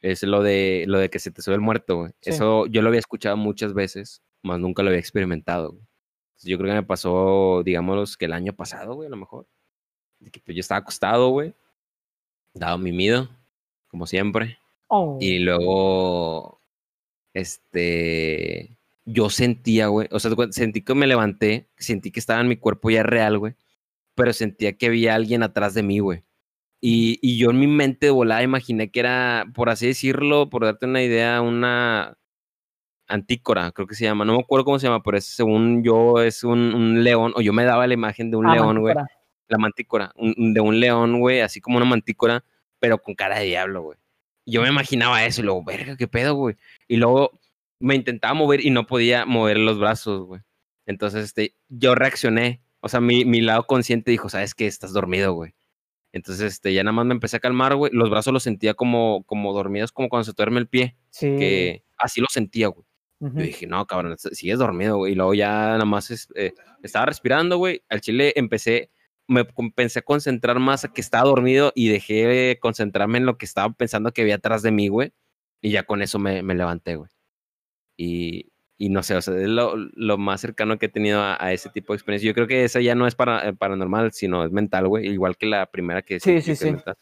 es 0.00 0.24
lo 0.24 0.42
de, 0.42 0.84
lo 0.88 0.98
de 0.98 1.10
que 1.10 1.20
se 1.20 1.30
te 1.30 1.42
sube 1.42 1.54
el 1.54 1.60
muerto, 1.60 1.96
güey. 1.98 2.12
Sí. 2.20 2.30
Eso 2.30 2.66
yo 2.66 2.82
lo 2.82 2.88
había 2.88 2.98
escuchado 2.98 3.36
muchas 3.36 3.72
veces, 3.72 4.22
más 4.42 4.58
nunca 4.58 4.82
lo 4.82 4.88
había 4.88 4.98
experimentado, 4.98 5.70
güey. 5.70 5.82
Entonces, 5.82 6.50
yo 6.50 6.58
creo 6.58 6.70
que 6.70 6.80
me 6.80 6.82
pasó, 6.82 7.62
digamos, 7.64 8.16
que 8.16 8.24
el 8.24 8.32
año 8.32 8.52
pasado, 8.52 8.94
güey, 8.94 9.06
a 9.06 9.10
lo 9.10 9.16
mejor. 9.16 9.46
De 10.18 10.30
que 10.30 10.40
pues, 10.40 10.56
yo 10.56 10.60
estaba 10.60 10.80
acostado, 10.80 11.28
güey, 11.28 11.54
dado 12.52 12.78
mimido, 12.78 13.30
como 13.88 14.06
siempre. 14.06 14.58
Oh, 14.88 15.18
Y 15.20 15.38
luego, 15.38 16.60
este, 17.32 18.76
yo 19.04 19.30
sentía, 19.30 19.86
güey, 19.86 20.08
o 20.10 20.18
sea, 20.18 20.32
sentí 20.50 20.82
que 20.82 20.94
me 20.94 21.06
levanté, 21.06 21.68
sentí 21.76 22.10
que 22.10 22.18
estaba 22.18 22.40
en 22.40 22.48
mi 22.48 22.56
cuerpo 22.56 22.90
ya 22.90 23.04
real, 23.04 23.38
güey, 23.38 23.54
pero 24.16 24.32
sentía 24.32 24.76
que 24.76 24.86
había 24.86 25.14
alguien 25.14 25.44
atrás 25.44 25.74
de 25.74 25.84
mí, 25.84 26.00
güey. 26.00 26.24
Y, 26.80 27.18
y 27.22 27.38
yo 27.38 27.50
en 27.50 27.60
mi 27.60 27.68
mente 27.68 28.06
de 28.06 28.12
volada 28.12 28.42
imaginé 28.42 28.90
que 28.90 29.00
era, 29.00 29.46
por 29.54 29.70
así 29.70 29.86
decirlo, 29.86 30.50
por 30.50 30.64
darte 30.64 30.86
una 30.86 31.02
idea, 31.02 31.40
una 31.40 32.18
antícora, 33.08 33.70
creo 33.72 33.86
que 33.86 33.94
se 33.94 34.04
llama, 34.04 34.24
no 34.24 34.34
me 34.34 34.40
acuerdo 34.40 34.64
cómo 34.64 34.78
se 34.78 34.88
llama, 34.88 35.02
pero 35.02 35.16
es, 35.16 35.24
según 35.26 35.84
yo 35.84 36.20
es 36.20 36.42
un, 36.42 36.74
un 36.74 37.04
león, 37.04 37.32
o 37.36 37.40
yo 37.40 37.52
me 37.52 37.64
daba 37.64 37.86
la 37.86 37.94
imagen 37.94 38.30
de 38.30 38.36
un 38.36 38.46
ah, 38.46 38.54
león, 38.54 38.80
güey 38.80 38.94
la 39.48 39.58
mantícora, 39.58 40.12
un- 40.16 40.54
de 40.54 40.60
un 40.60 40.80
león, 40.80 41.20
güey, 41.20 41.40
así 41.40 41.60
como 41.60 41.76
una 41.76 41.86
mantícora, 41.86 42.44
pero 42.80 43.00
con 43.00 43.14
cara 43.14 43.38
de 43.38 43.46
diablo, 43.46 43.82
güey. 43.82 43.98
Yo 44.44 44.62
me 44.62 44.68
imaginaba 44.68 45.24
eso 45.24 45.40
y 45.40 45.44
luego, 45.44 45.62
verga, 45.64 45.96
qué 45.96 46.08
pedo, 46.08 46.34
güey. 46.34 46.56
Y 46.88 46.96
luego 46.96 47.38
me 47.80 47.94
intentaba 47.94 48.34
mover 48.34 48.64
y 48.64 48.70
no 48.70 48.86
podía 48.86 49.24
mover 49.24 49.58
los 49.58 49.78
brazos, 49.78 50.26
güey. 50.26 50.40
Entonces, 50.86 51.24
este, 51.24 51.54
yo 51.68 51.94
reaccioné. 51.94 52.60
O 52.86 52.88
sea, 52.88 53.00
mi, 53.00 53.24
mi 53.24 53.40
lado 53.40 53.66
consciente 53.66 54.10
dijo, 54.10 54.28
sabes 54.28 54.54
que 54.54 54.66
estás 54.66 54.92
dormido, 54.92 55.32
güey. 55.34 55.54
Entonces, 56.12 56.54
este, 56.54 56.72
ya 56.72 56.82
nada 56.82 56.92
más 56.92 57.04
me 57.06 57.12
empecé 57.14 57.36
a 57.36 57.40
calmar, 57.40 57.74
güey. 57.76 57.92
Los 57.92 58.08
brazos 58.08 58.32
los 58.32 58.42
sentía 58.42 58.72
como, 58.74 59.22
como 59.24 59.52
dormidos, 59.52 59.92
como 59.92 60.08
cuando 60.08 60.24
se 60.24 60.32
duerme 60.32 60.60
el 60.60 60.68
pie. 60.68 60.96
Sí. 61.10 61.36
Que 61.36 61.84
así 61.98 62.20
lo 62.20 62.26
sentía, 62.30 62.68
güey. 62.68 62.86
Yo 63.20 63.28
dije, 63.42 63.66
no, 63.66 63.86
cabrón, 63.86 64.16
sigues 64.18 64.58
dormido, 64.58 64.96
güey. 64.98 65.12
Y 65.12 65.14
luego 65.14 65.34
ya 65.34 65.48
nada 65.50 65.84
más 65.84 66.10
es- 66.10 66.28
eh, 66.34 66.52
estaba 66.82 67.06
respirando, 67.06 67.58
güey. 67.58 67.82
Al 67.88 68.00
chile 68.00 68.32
empecé 68.36 68.90
me 69.28 69.44
pensé 69.74 69.98
a 69.98 70.02
concentrar 70.02 70.60
más 70.60 70.84
a 70.84 70.92
que 70.92 71.00
estaba 71.00 71.24
dormido 71.28 71.72
y 71.74 71.88
dejé 71.88 72.26
de 72.26 72.58
concentrarme 72.60 73.18
en 73.18 73.26
lo 73.26 73.36
que 73.38 73.44
estaba 73.44 73.72
pensando 73.74 74.12
que 74.12 74.22
había 74.22 74.36
atrás 74.36 74.62
de 74.62 74.70
mí, 74.70 74.86
güey. 74.88 75.12
Y 75.60 75.70
ya 75.72 75.82
con 75.82 76.00
eso 76.00 76.18
me, 76.20 76.42
me 76.44 76.54
levanté, 76.54 76.94
güey. 76.94 77.10
Y, 77.96 78.52
y 78.78 78.90
no 78.90 79.02
sé, 79.02 79.16
o 79.16 79.22
sea, 79.22 79.34
es 79.36 79.48
lo, 79.48 79.74
lo 79.76 80.18
más 80.18 80.40
cercano 80.40 80.78
que 80.78 80.86
he 80.86 80.90
tenido 80.90 81.20
a, 81.20 81.42
a, 81.42 81.52
ese 81.52 81.70
tipo 81.70 81.92
de 81.92 81.96
experiencia. 81.96 82.28
Yo 82.28 82.34
creo 82.34 82.46
que 82.46 82.64
esa 82.64 82.80
ya 82.80 82.94
no 82.94 83.06
es 83.06 83.14
para, 83.14 83.52
paranormal, 83.54 84.12
sino 84.12 84.44
es 84.44 84.52
mental, 84.52 84.88
güey. 84.88 85.06
Igual 85.08 85.36
que 85.36 85.46
la 85.46 85.66
primera 85.66 86.02
que 86.02 86.20
sí, 86.20 86.42
sí, 86.42 86.54
sí. 86.56 86.72
Mental. 86.72 86.96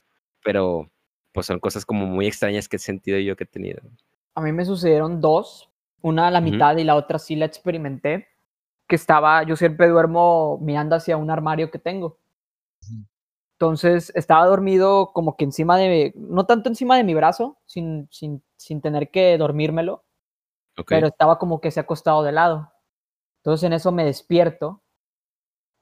Pero 0.45 0.91
pues 1.33 1.47
son 1.47 1.59
cosas 1.59 1.85
como 1.85 2.07
muy 2.07 2.27
extrañas 2.29 2.68
que 2.68 2.77
he 2.77 2.79
sentido 2.79 3.18
yo 3.18 3.35
que 3.35 3.45
he 3.45 3.49
tenido. 3.49 3.83
A 4.37 4.41
mí 4.41 4.53
me 4.53 4.64
sucedieron 4.64 5.20
dos, 5.20 5.68
una 6.01 6.29
a 6.29 6.31
la 6.31 6.41
mitad 6.41 6.75
uh 6.75 6.79
-huh. 6.79 6.83
y 6.83 6.85
la 6.85 6.95
otra 6.95 7.18
sí 7.18 7.35
la 7.35 7.47
experimenté 7.47 8.29
que 8.87 8.95
estaba, 8.95 9.43
yo 9.43 9.57
siempre 9.57 9.89
duermo 9.89 10.59
mirando 10.61 10.95
hacia 10.95 11.16
un 11.16 11.31
armario 11.31 11.70
que 11.70 11.79
tengo. 11.79 12.18
Entonces 13.55 14.12
estaba 14.14 14.47
dormido 14.47 15.12
como 15.12 15.37
que 15.37 15.45
encima 15.45 15.77
de, 15.77 16.12
no 16.16 16.47
tanto 16.47 16.68
encima 16.68 16.97
de 16.97 17.05
mi 17.05 17.14
brazo, 17.14 17.59
sin, 17.64 18.09
sin, 18.11 18.43
sin 18.57 18.81
tener 18.81 19.11
que 19.11 19.37
dormírmelo, 19.39 20.05
pero 20.87 21.09
estaba 21.09 21.39
como 21.39 21.61
que 21.61 21.70
se 21.70 21.81
ha 21.81 21.85
acostado 21.85 22.22
de 22.22 22.33
lado. 22.33 22.72
Entonces 23.39 23.66
en 23.66 23.72
eso 23.75 23.93
me 23.93 24.05
despierto 24.05 24.83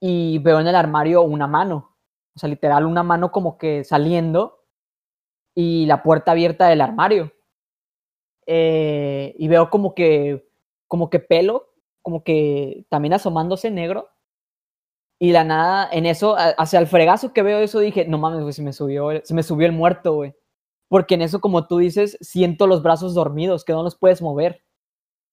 y 0.00 0.38
veo 0.38 0.60
en 0.60 0.66
el 0.66 0.74
armario 0.74 1.22
una 1.22 1.46
mano, 1.46 1.96
o 2.34 2.38
sea, 2.38 2.48
literal 2.48 2.86
una 2.86 3.02
mano 3.02 3.30
como 3.30 3.56
que 3.58 3.84
saliendo 3.84 4.64
y 5.54 5.86
la 5.86 6.02
puerta 6.02 6.32
abierta 6.32 6.66
del 6.68 6.80
armario. 6.80 7.32
Eh, 8.46 9.34
y 9.38 9.48
veo 9.48 9.70
como 9.70 9.94
que, 9.94 10.50
como 10.88 11.08
que 11.08 11.20
pelo 11.20 11.72
como 12.02 12.24
que 12.24 12.84
también 12.90 13.14
asomándose 13.14 13.70
negro. 13.70 14.10
Y 15.18 15.30
la 15.30 15.44
nada, 15.44 15.88
en 15.92 16.04
eso, 16.04 16.34
hacia 16.36 16.80
el 16.80 16.88
fregazo 16.88 17.32
que 17.32 17.42
veo 17.42 17.60
eso, 17.60 17.78
dije, 17.78 18.06
no 18.06 18.18
mames, 18.18 18.40
güey, 18.40 18.52
se 18.52 18.62
me 18.62 18.72
subió, 18.72 19.08
se 19.22 19.34
me 19.34 19.44
subió 19.44 19.66
el 19.66 19.72
muerto, 19.72 20.14
güey. 20.14 20.34
Porque 20.88 21.14
en 21.14 21.22
eso, 21.22 21.40
como 21.40 21.68
tú 21.68 21.78
dices, 21.78 22.18
siento 22.20 22.66
los 22.66 22.82
brazos 22.82 23.14
dormidos, 23.14 23.64
que 23.64 23.72
no 23.72 23.84
los 23.84 23.96
puedes 23.96 24.20
mover. 24.20 24.62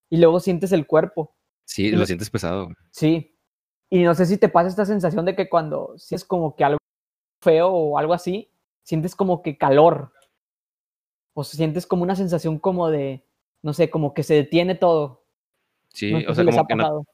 Y 0.10 0.18
luego 0.18 0.40
sientes 0.40 0.72
el 0.72 0.88
cuerpo. 0.88 1.36
Sí, 1.66 1.88
y, 1.88 1.92
lo 1.92 2.06
sientes 2.06 2.30
pesado. 2.30 2.70
Sí. 2.92 3.36
Y 3.90 4.04
no 4.04 4.16
sé 4.16 4.26
si 4.26 4.38
te 4.38 4.50
pasa 4.50 4.70
esta 4.70 4.86
sensación 4.86 5.26
de 5.26 5.36
que 5.36 5.50
cuando 5.50 5.94
sientes 5.98 6.26
como 6.26 6.56
que 6.56 6.64
algo 6.64 6.80
feo 7.42 7.70
o 7.70 7.98
algo 7.98 8.14
así, 8.14 8.52
sientes 8.84 9.16
como 9.16 9.42
que 9.42 9.58
calor. 9.58 10.14
O 11.34 11.44
sientes 11.44 11.86
como 11.86 12.04
una 12.04 12.16
sensación 12.16 12.60
como 12.60 12.90
de, 12.90 13.24
no 13.62 13.74
sé, 13.74 13.90
como 13.90 14.14
que 14.14 14.24
se 14.24 14.34
detiene 14.34 14.76
todo. 14.76 15.24
Sí, 15.94 16.12
no 16.12 16.20
sé 16.20 16.28
o 16.30 16.36
sea, 16.36 16.44
si 16.44 16.50
como 16.52 16.68
que 16.68 16.76
no. 16.76 17.06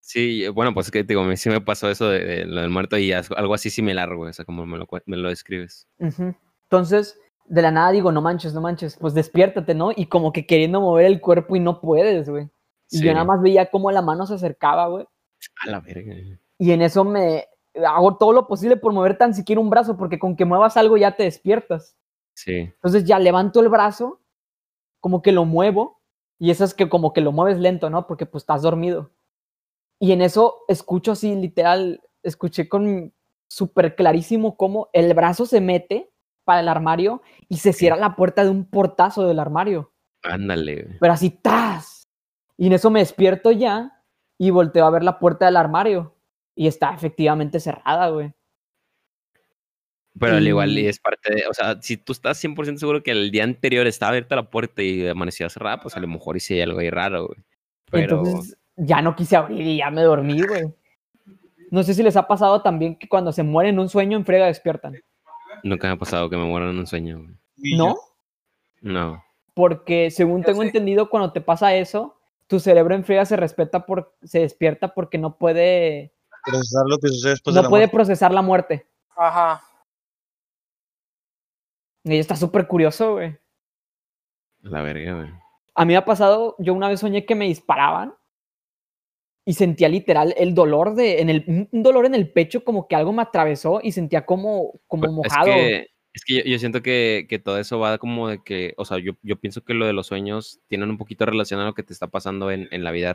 Sí, 0.00 0.48
bueno, 0.48 0.74
pues 0.74 0.86
es 0.86 0.90
que 0.90 1.04
digo, 1.04 1.24
sí 1.36 1.48
me 1.48 1.60
pasó 1.60 1.88
eso 1.88 2.08
de, 2.08 2.24
de 2.24 2.44
lo 2.44 2.60
del 2.60 2.70
muerto 2.70 2.98
y 2.98 3.12
algo 3.12 3.54
así 3.54 3.70
similar, 3.70 4.14
güey, 4.16 4.30
o 4.30 4.32
sea, 4.32 4.44
como 4.44 4.66
me 4.66 4.76
lo, 4.76 4.88
me 5.06 5.16
lo 5.16 5.28
describes. 5.28 5.86
Uh 5.98 6.06
-huh. 6.06 6.36
Entonces, 6.64 7.20
de 7.52 7.60
la 7.60 7.70
nada 7.70 7.90
digo, 7.90 8.10
no 8.12 8.22
manches, 8.22 8.54
no 8.54 8.62
manches, 8.62 8.96
pues 8.96 9.12
despiértate, 9.12 9.74
¿no? 9.74 9.90
Y 9.94 10.06
como 10.06 10.32
que 10.32 10.46
queriendo 10.46 10.80
mover 10.80 11.04
el 11.04 11.20
cuerpo 11.20 11.54
y 11.54 11.60
no 11.60 11.82
puedes, 11.82 12.26
güey. 12.26 12.48
Y 12.88 12.96
sí. 12.96 13.04
yo 13.04 13.12
nada 13.12 13.26
más 13.26 13.42
veía 13.42 13.70
cómo 13.70 13.90
la 13.90 14.00
mano 14.00 14.24
se 14.24 14.32
acercaba, 14.32 14.88
güey. 14.88 15.04
A 15.62 15.70
la 15.70 15.80
verga. 15.80 16.14
Y 16.56 16.70
en 16.72 16.80
eso 16.80 17.04
me 17.04 17.46
hago 17.86 18.16
todo 18.16 18.32
lo 18.32 18.46
posible 18.46 18.78
por 18.78 18.94
mover 18.94 19.18
tan 19.18 19.34
siquiera 19.34 19.60
un 19.60 19.68
brazo, 19.68 19.98
porque 19.98 20.18
con 20.18 20.34
que 20.34 20.46
muevas 20.46 20.78
algo 20.78 20.96
ya 20.96 21.14
te 21.14 21.24
despiertas. 21.24 21.94
Sí. 22.34 22.54
Entonces 22.54 23.04
ya 23.04 23.18
levanto 23.18 23.60
el 23.60 23.68
brazo, 23.68 24.22
como 25.00 25.20
que 25.20 25.32
lo 25.32 25.44
muevo, 25.44 26.00
y 26.38 26.52
eso 26.52 26.64
es 26.64 26.72
que 26.72 26.88
como 26.88 27.12
que 27.12 27.20
lo 27.20 27.32
mueves 27.32 27.58
lento, 27.58 27.90
¿no? 27.90 28.06
Porque 28.06 28.24
pues 28.24 28.44
estás 28.44 28.62
dormido. 28.62 29.10
Y 30.00 30.12
en 30.12 30.22
eso 30.22 30.60
escucho 30.68 31.12
así, 31.12 31.34
literal, 31.34 32.00
escuché 32.22 32.70
con 32.70 33.12
súper 33.46 33.94
clarísimo 33.94 34.56
cómo 34.56 34.88
el 34.94 35.12
brazo 35.12 35.44
se 35.44 35.60
mete 35.60 36.11
para 36.44 36.60
el 36.60 36.68
armario 36.68 37.22
y 37.48 37.58
se 37.58 37.72
cierra 37.72 37.96
la 37.96 38.16
puerta 38.16 38.44
de 38.44 38.50
un 38.50 38.64
portazo 38.64 39.26
del 39.26 39.38
armario. 39.38 39.92
Ándale. 40.22 40.96
Pero 41.00 41.12
así, 41.12 41.30
¡tas! 41.30 42.08
Y 42.56 42.66
en 42.66 42.74
eso 42.74 42.90
me 42.90 43.00
despierto 43.00 43.50
ya 43.50 44.04
y 44.38 44.50
volteo 44.50 44.86
a 44.86 44.90
ver 44.90 45.02
la 45.02 45.18
puerta 45.18 45.46
del 45.46 45.56
armario. 45.56 46.14
Y 46.54 46.66
está 46.66 46.94
efectivamente 46.94 47.60
cerrada, 47.60 48.08
güey. 48.08 48.32
Pero 50.18 50.36
al 50.36 50.46
igual 50.46 50.78
y 50.78 50.86
es 50.86 50.98
parte 50.98 51.34
de, 51.34 51.44
o 51.48 51.54
sea, 51.54 51.80
si 51.80 51.96
tú 51.96 52.12
estás 52.12 52.42
100% 52.44 52.76
seguro 52.76 53.02
que 53.02 53.12
el 53.12 53.30
día 53.30 53.44
anterior 53.44 53.86
estaba 53.86 54.10
abierta 54.10 54.36
la 54.36 54.50
puerta 54.50 54.82
y 54.82 55.08
amanecía 55.08 55.48
cerrada, 55.48 55.80
pues 55.80 55.96
a 55.96 56.00
lo 56.00 56.08
mejor 56.08 56.36
hice 56.36 56.62
algo 56.62 56.80
ahí 56.80 56.90
raro, 56.90 57.28
güey. 57.28 57.38
Pero... 57.90 58.18
Entonces 58.18 58.58
ya 58.76 59.02
no 59.02 59.14
quise 59.14 59.36
abrir 59.36 59.66
y 59.66 59.76
ya 59.78 59.90
me 59.90 60.02
dormí, 60.02 60.40
güey. 60.42 60.64
No 61.70 61.82
sé 61.82 61.94
si 61.94 62.02
les 62.02 62.16
ha 62.16 62.26
pasado 62.26 62.62
también 62.62 62.96
que 62.96 63.08
cuando 63.08 63.32
se 63.32 63.42
mueren 63.42 63.74
en 63.74 63.80
un 63.80 63.88
sueño 63.88 64.16
en 64.18 64.26
frega 64.26 64.46
despiertan. 64.46 64.94
Nunca 65.62 65.88
me 65.88 65.94
ha 65.94 65.98
pasado 65.98 66.28
que 66.28 66.36
me 66.36 66.44
mueran 66.44 66.70
en 66.70 66.78
un 66.78 66.86
sueño, 66.86 67.18
güey. 67.18 67.76
¿No? 67.76 67.96
No. 68.80 69.24
Porque 69.54 70.10
según 70.10 70.42
tengo 70.42 70.62
entendido, 70.62 71.08
cuando 71.08 71.32
te 71.32 71.40
pasa 71.40 71.74
eso, 71.74 72.18
tu 72.46 72.58
cerebro 72.58 72.94
en 72.94 73.26
se 73.26 73.36
respeta 73.36 73.86
por, 73.86 74.14
se 74.22 74.40
despierta 74.40 74.94
porque 74.94 75.18
no 75.18 75.38
puede 75.38 76.12
procesar 76.44 76.84
lo 76.86 76.98
que 76.98 77.08
sucede 77.08 77.30
después 77.32 77.54
no 77.54 77.60
de 77.60 77.64
la 77.64 77.68
puede 77.68 77.82
muerte. 77.84 77.96
procesar 77.96 78.32
la 78.32 78.42
muerte. 78.42 78.86
Ajá. 79.16 79.62
Y 82.04 82.18
está 82.18 82.34
súper 82.34 82.66
curioso, 82.66 83.12
güey. 83.12 83.38
La 84.60 84.82
verga, 84.82 85.14
güey. 85.14 85.30
A 85.74 85.84
mí 85.84 85.92
me 85.92 85.96
ha 85.96 86.04
pasado, 86.04 86.56
yo 86.58 86.74
una 86.74 86.88
vez 86.88 87.00
soñé 87.00 87.24
que 87.24 87.34
me 87.34 87.46
disparaban 87.46 88.14
y 89.44 89.54
sentía 89.54 89.88
literal 89.88 90.34
el 90.36 90.54
dolor 90.54 90.94
de, 90.94 91.20
en 91.20 91.28
el, 91.28 91.68
un 91.70 91.82
dolor 91.82 92.06
en 92.06 92.14
el 92.14 92.30
pecho, 92.30 92.64
como 92.64 92.86
que 92.86 92.94
algo 92.94 93.12
me 93.12 93.22
atravesó 93.22 93.80
y 93.82 93.92
sentía 93.92 94.24
como, 94.24 94.80
como 94.86 95.10
mojado. 95.10 95.48
Es 95.48 95.54
que, 95.54 95.86
es 96.14 96.24
que 96.24 96.34
yo, 96.36 96.44
yo, 96.44 96.58
siento 96.58 96.82
que, 96.82 97.26
que, 97.28 97.38
todo 97.38 97.58
eso 97.58 97.78
va 97.78 97.98
como 97.98 98.28
de 98.28 98.42
que, 98.42 98.74
o 98.76 98.84
sea, 98.84 98.98
yo, 98.98 99.12
yo 99.22 99.36
pienso 99.36 99.64
que 99.64 99.74
lo 99.74 99.86
de 99.86 99.92
los 99.92 100.06
sueños 100.06 100.60
tienen 100.68 100.90
un 100.90 100.98
poquito 100.98 101.26
relación 101.26 101.60
a 101.60 101.64
lo 101.64 101.74
que 101.74 101.82
te 101.82 101.92
está 101.92 102.06
pasando 102.06 102.50
en, 102.50 102.68
en 102.70 102.84
la 102.84 102.92
vida 102.92 103.14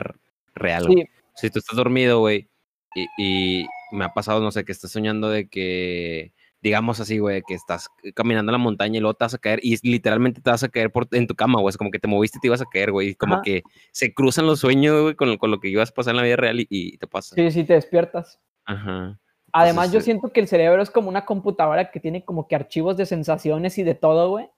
real. 0.54 0.86
Sí. 0.86 1.04
Si 1.34 1.50
tú 1.50 1.60
estás 1.60 1.76
dormido, 1.76 2.20
güey, 2.20 2.48
y, 2.94 3.06
y 3.16 3.66
me 3.92 4.04
ha 4.04 4.12
pasado, 4.12 4.40
no 4.40 4.50
sé, 4.50 4.64
que 4.64 4.72
estás 4.72 4.90
soñando 4.90 5.30
de 5.30 5.48
que 5.48 6.32
digamos 6.60 6.98
así, 7.00 7.18
güey, 7.18 7.42
que 7.46 7.54
estás 7.54 7.88
caminando 8.14 8.50
en 8.50 8.54
la 8.54 8.58
montaña 8.58 8.98
y 8.98 9.00
luego 9.00 9.14
te 9.14 9.24
vas 9.24 9.34
a 9.34 9.38
caer 9.38 9.60
y 9.62 9.76
literalmente 9.88 10.40
te 10.40 10.50
vas 10.50 10.62
a 10.62 10.68
caer 10.68 10.90
por, 10.90 11.06
en 11.12 11.26
tu 11.26 11.34
cama, 11.34 11.60
güey, 11.60 11.70
es 11.70 11.76
como 11.76 11.90
que 11.90 11.98
te 11.98 12.08
moviste 12.08 12.38
y 12.38 12.40
te 12.40 12.48
ibas 12.48 12.60
a 12.60 12.66
caer, 12.66 12.90
güey, 12.90 13.14
como 13.14 13.34
Ajá. 13.34 13.42
que 13.42 13.62
se 13.92 14.12
cruzan 14.12 14.46
los 14.46 14.60
sueños, 14.60 15.02
güey, 15.02 15.14
con, 15.14 15.36
con, 15.36 15.50
lo 15.50 15.60
que 15.60 15.68
ibas 15.68 15.90
a 15.90 15.94
pasar 15.94 16.12
en 16.12 16.16
la 16.16 16.22
vida 16.24 16.36
real 16.36 16.60
y, 16.60 16.66
y, 16.68 16.98
te 16.98 17.06
pasa. 17.06 17.34
Sí, 17.34 17.50
sí, 17.50 17.64
te 17.64 17.74
despiertas. 17.74 18.40
Ajá. 18.64 19.18
Además, 19.52 19.86
Entonces, 19.86 19.92
yo 19.92 20.00
siento 20.04 20.32
que 20.32 20.40
el 20.40 20.48
cerebro 20.48 20.82
es 20.82 20.90
como 20.90 21.08
una 21.08 21.24
computadora 21.24 21.90
que 21.90 22.00
tiene 22.00 22.24
como 22.24 22.48
que 22.48 22.54
archivos 22.54 22.96
de 22.96 23.06
sensaciones 23.06 23.78
y 23.78 23.82
de 23.82 23.94
todo, 23.94 24.30
güey. 24.30 24.50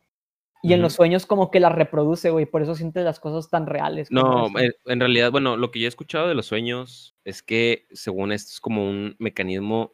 Y 0.63 0.69
uh 0.69 0.71
-huh. 0.71 0.75
en 0.75 0.83
los 0.83 0.95
sueños 0.95 1.27
como 1.27 1.51
que 1.51 1.61
las 1.61 1.73
reproduce, 1.73 2.31
güey, 2.31 2.45
por 2.45 2.61
eso 2.63 2.75
sientes 2.75 3.05
las 3.05 3.21
cosas 3.21 3.49
tan 3.51 3.67
reales. 3.67 4.11
No, 4.11 4.49
en, 4.59 4.73
en 4.85 5.01
realidad, 5.01 5.31
bueno, 5.31 5.57
lo 5.57 5.71
que 5.71 5.81
yo 5.81 5.87
he 5.87 5.89
escuchado 5.89 6.29
de 6.29 6.35
los 6.35 6.47
sueños 6.47 7.15
es 7.25 7.43
que, 7.43 7.87
según 7.93 8.33
esto, 8.33 8.51
es 8.53 8.61
como 8.61 8.89
un 8.89 9.17
mecanismo 9.19 9.93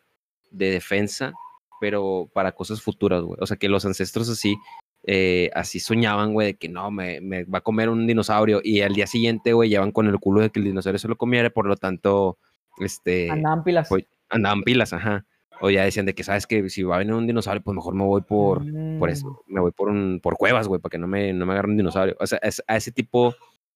de 0.50 0.70
defensa 0.70 1.34
pero 1.80 2.30
para 2.32 2.52
cosas 2.52 2.80
futuras, 2.80 3.22
güey. 3.22 3.38
O 3.40 3.46
sea, 3.46 3.56
que 3.56 3.68
los 3.68 3.84
ancestros 3.84 4.28
así, 4.28 4.56
eh, 5.04 5.50
así 5.54 5.80
soñaban, 5.80 6.32
güey, 6.32 6.48
de 6.48 6.54
que 6.56 6.68
no, 6.68 6.90
me, 6.90 7.20
me, 7.20 7.44
va 7.44 7.58
a 7.58 7.62
comer 7.62 7.88
un 7.88 8.06
dinosaurio 8.06 8.60
y 8.62 8.80
al 8.80 8.94
día 8.94 9.06
siguiente, 9.06 9.52
güey, 9.52 9.68
llevan 9.68 9.92
con 9.92 10.06
el 10.06 10.18
culo 10.18 10.40
de 10.40 10.50
que 10.50 10.60
el 10.60 10.66
dinosaurio 10.66 10.98
se 10.98 11.08
lo 11.08 11.16
comiera, 11.16 11.50
por 11.50 11.66
lo 11.66 11.76
tanto, 11.76 12.38
este... 12.78 13.30
Andaban 13.30 13.64
pilas. 13.64 13.88
Pues, 13.88 14.04
andaban 14.28 14.62
pilas, 14.62 14.92
ajá. 14.92 15.26
O 15.60 15.70
ya 15.70 15.84
decían 15.84 16.06
de 16.06 16.14
que, 16.14 16.22
¿sabes 16.22 16.46
que 16.46 16.68
Si 16.68 16.82
va 16.82 16.96
a 16.96 16.98
venir 16.98 17.14
un 17.14 17.26
dinosaurio, 17.26 17.62
pues 17.62 17.74
mejor 17.74 17.94
me 17.94 18.04
voy 18.04 18.20
por, 18.22 18.64
mm. 18.64 18.98
por 18.98 19.08
eso, 19.08 19.42
me 19.46 19.60
voy 19.60 19.72
por, 19.72 19.88
un, 19.88 20.20
por 20.22 20.36
cuevas, 20.36 20.68
güey, 20.68 20.80
para 20.80 20.90
que 20.90 20.98
no 20.98 21.06
me, 21.06 21.32
no 21.32 21.46
me 21.46 21.52
agarre 21.52 21.70
un 21.70 21.76
dinosaurio. 21.76 22.16
O 22.20 22.26
sea, 22.26 22.38
es, 22.42 22.62
a 22.66 22.76
ese 22.76 22.92
tipo 22.92 23.34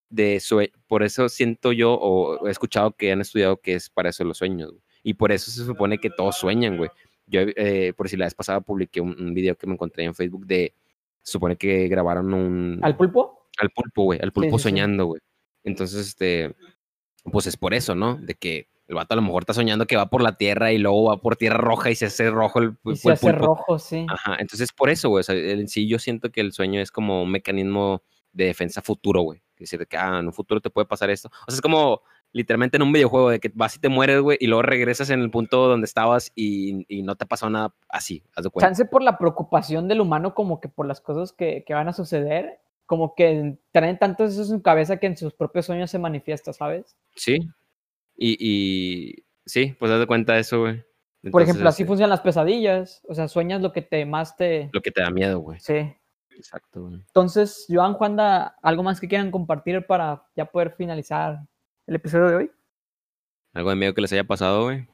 de 0.09 0.39
sueño, 0.39 0.71
por 0.87 1.01
eso 1.01 1.29
siento 1.29 1.71
yo, 1.71 1.93
o 1.93 2.47
he 2.47 2.51
escuchado 2.51 2.91
que 2.91 3.11
han 3.11 3.21
estudiado 3.21 3.57
que 3.57 3.75
es 3.75 3.89
para 3.89 4.09
eso 4.09 4.23
los 4.23 4.37
sueños, 4.37 4.71
güey. 4.71 4.83
Y 5.03 5.15
por 5.15 5.31
eso 5.31 5.49
se 5.49 5.65
supone 5.65 5.97
que 5.97 6.11
todos 6.11 6.37
sueñan, 6.37 6.77
güey 6.77 6.91
yo, 7.31 7.41
eh, 7.55 7.93
por 7.95 8.09
si 8.09 8.17
la 8.17 8.25
vez 8.25 8.35
pasada, 8.35 8.61
publiqué 8.61 9.01
un, 9.01 9.19
un, 9.19 9.33
video 9.33 9.55
que 9.55 9.65
me 9.65 9.73
encontré 9.73 10.03
en 10.03 10.13
Facebook 10.13 10.45
de, 10.45 10.75
supone 11.23 11.55
que 11.55 11.87
grabaron 11.87 12.33
un... 12.33 12.79
¿Al 12.83 12.95
pulpo? 12.95 13.47
Al 13.59 13.69
pulpo, 13.69 14.03
güey, 14.03 14.19
al 14.21 14.31
pulpo 14.31 14.57
sí, 14.57 14.63
sí, 14.63 14.69
soñando, 14.69 15.05
güey. 15.05 15.21
Entonces, 15.63 16.07
este, 16.07 16.55
pues 17.23 17.47
es 17.47 17.57
por 17.57 17.73
eso, 17.73 17.95
¿no? 17.95 18.17
De 18.17 18.35
que 18.35 18.67
el 18.87 18.95
vato 18.95 19.13
a 19.13 19.15
lo 19.15 19.21
mejor 19.21 19.43
está 19.43 19.53
soñando 19.53 19.87
que 19.87 19.95
va 19.95 20.09
por 20.09 20.21
la 20.21 20.37
tierra 20.37 20.73
y 20.73 20.77
luego 20.77 21.05
va 21.05 21.21
por 21.21 21.37
tierra 21.37 21.57
roja 21.57 21.89
y 21.89 21.95
se 21.95 22.07
hace 22.07 22.29
rojo 22.29 22.59
el, 22.59 22.75
y 22.85 22.95
se 22.95 23.07
el 23.07 23.13
hace 23.13 23.31
pulpo. 23.31 23.45
rojo, 23.45 23.79
sí. 23.79 24.05
Ajá, 24.09 24.35
entonces 24.39 24.71
por 24.73 24.89
eso, 24.89 25.09
güey, 25.09 25.21
o 25.21 25.23
sea, 25.23 25.35
en 25.35 25.67
sí 25.67 25.87
yo 25.87 25.99
siento 25.99 26.31
que 26.31 26.41
el 26.41 26.51
sueño 26.51 26.81
es 26.81 26.91
como 26.91 27.23
un 27.23 27.31
mecanismo 27.31 28.03
de 28.33 28.45
defensa 28.45 28.81
futuro, 28.81 29.21
güey. 29.21 29.41
Es 29.55 29.69
decir, 29.69 29.87
que 29.87 29.97
ah, 29.97 30.19
en 30.19 30.25
un 30.25 30.33
futuro 30.33 30.59
te 30.59 30.69
puede 30.69 30.87
pasar 30.87 31.09
esto. 31.09 31.29
O 31.47 31.51
sea, 31.51 31.55
es 31.55 31.61
como 31.61 32.01
literalmente 32.33 32.77
en 32.77 32.83
un 32.83 32.91
videojuego 32.91 33.29
de 33.29 33.39
que 33.39 33.51
vas 33.53 33.75
y 33.75 33.79
te 33.79 33.89
mueres, 33.89 34.21
güey, 34.21 34.37
y 34.39 34.47
luego 34.47 34.61
regresas 34.61 35.09
en 35.09 35.21
el 35.21 35.29
punto 35.31 35.67
donde 35.67 35.85
estabas 35.85 36.31
y, 36.35 36.85
y 36.87 37.03
no 37.03 37.15
te 37.15 37.25
pasó 37.25 37.49
nada 37.49 37.73
así, 37.89 38.23
haz 38.35 38.43
de 38.43 38.49
cuenta. 38.49 38.67
Chance 38.67 38.85
por 38.85 39.03
la 39.03 39.17
preocupación 39.17 39.87
del 39.87 40.01
humano 40.01 40.33
como 40.33 40.59
que 40.59 40.69
por 40.69 40.85
las 40.85 41.01
cosas 41.01 41.33
que, 41.33 41.63
que 41.65 41.73
van 41.73 41.87
a 41.87 41.93
suceder, 41.93 42.59
como 42.85 43.15
que 43.15 43.57
traen 43.71 43.97
tanto 43.97 44.23
eso 44.23 44.41
en 44.41 44.47
su 44.47 44.61
cabeza 44.61 44.97
que 44.97 45.07
en 45.07 45.17
sus 45.17 45.33
propios 45.33 45.65
sueños 45.65 45.91
se 45.91 45.99
manifiesta, 45.99 46.53
¿sabes? 46.53 46.95
Sí, 47.15 47.39
y, 48.15 48.37
y 48.39 49.25
sí, 49.45 49.75
pues 49.79 49.91
haz 49.91 49.99
de 49.99 50.07
cuenta 50.07 50.33
de 50.33 50.41
eso, 50.41 50.59
güey. 50.61 50.83
Por 51.31 51.43
ejemplo, 51.43 51.69
así 51.69 51.83
eh, 51.83 51.85
funcionan 51.85 52.09
las 52.09 52.21
pesadillas. 52.21 53.03
O 53.07 53.13
sea, 53.13 53.27
sueñas 53.27 53.61
lo 53.61 53.71
que 53.71 53.83
te 53.83 54.05
más 54.05 54.35
te. 54.35 54.71
Lo 54.73 54.81
que 54.81 54.89
te 54.89 55.01
da 55.01 55.11
miedo, 55.11 55.39
güey. 55.39 55.59
Sí. 55.59 55.93
Exacto, 56.31 56.81
güey. 56.81 56.95
Entonces, 56.95 57.67
Joan, 57.69 57.93
Juanda, 57.93 58.55
¿algo 58.63 58.81
más 58.81 58.99
que 58.99 59.07
quieran 59.07 59.29
compartir 59.29 59.85
para 59.85 60.23
ya 60.35 60.45
poder 60.45 60.71
finalizar 60.71 61.41
el 61.91 61.95
episodio 61.97 62.27
de 62.27 62.35
hoy? 62.35 62.51
Algo 63.53 63.69
de 63.69 63.75
miedo 63.75 63.93
que 63.93 64.01
les 64.01 64.11
haya 64.13 64.23
pasado, 64.23 64.63
güey. 64.63 64.87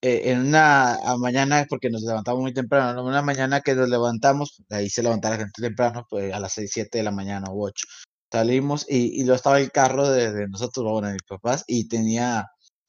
eh, 0.00 0.30
en 0.30 0.46
una 0.46 0.94
a 0.96 1.16
mañana, 1.16 1.66
porque 1.68 1.90
nos 1.90 2.02
levantamos 2.02 2.40
muy 2.42 2.52
temprano, 2.54 2.92
¿no? 2.94 3.04
una 3.08 3.22
mañana 3.22 3.60
que 3.62 3.74
nos 3.74 3.88
levantamos, 3.88 4.62
ahí 4.70 4.88
se 4.90 5.02
levantaba 5.02 5.34
la 5.36 5.40
gente 5.44 5.62
temprano, 5.62 6.06
pues 6.08 6.32
a 6.32 6.38
las 6.40 6.52
6, 6.52 6.70
7 6.72 6.98
de 6.98 7.04
la 7.04 7.10
mañana 7.10 7.50
u 7.50 7.64
8. 7.64 7.86
Salimos 8.30 8.84
y, 8.88 9.20
y 9.20 9.24
lo 9.24 9.34
estaba 9.34 9.60
el 9.60 9.70
carro 9.72 10.08
de, 10.10 10.32
de 10.32 10.48
nosotros, 10.48 10.84
bueno, 10.84 11.08
de 11.08 11.14
mis 11.14 11.22
papás, 11.22 11.64
y 11.66 11.88
tenía 11.88 12.46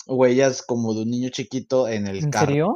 huellas 0.07 0.61
como 0.61 0.93
de 0.93 1.01
un 1.03 1.09
niño 1.09 1.29
chiquito 1.29 1.87
en 1.87 2.07
el 2.07 2.17
¿En 2.25 2.31
carro. 2.31 2.45
serio? 2.47 2.75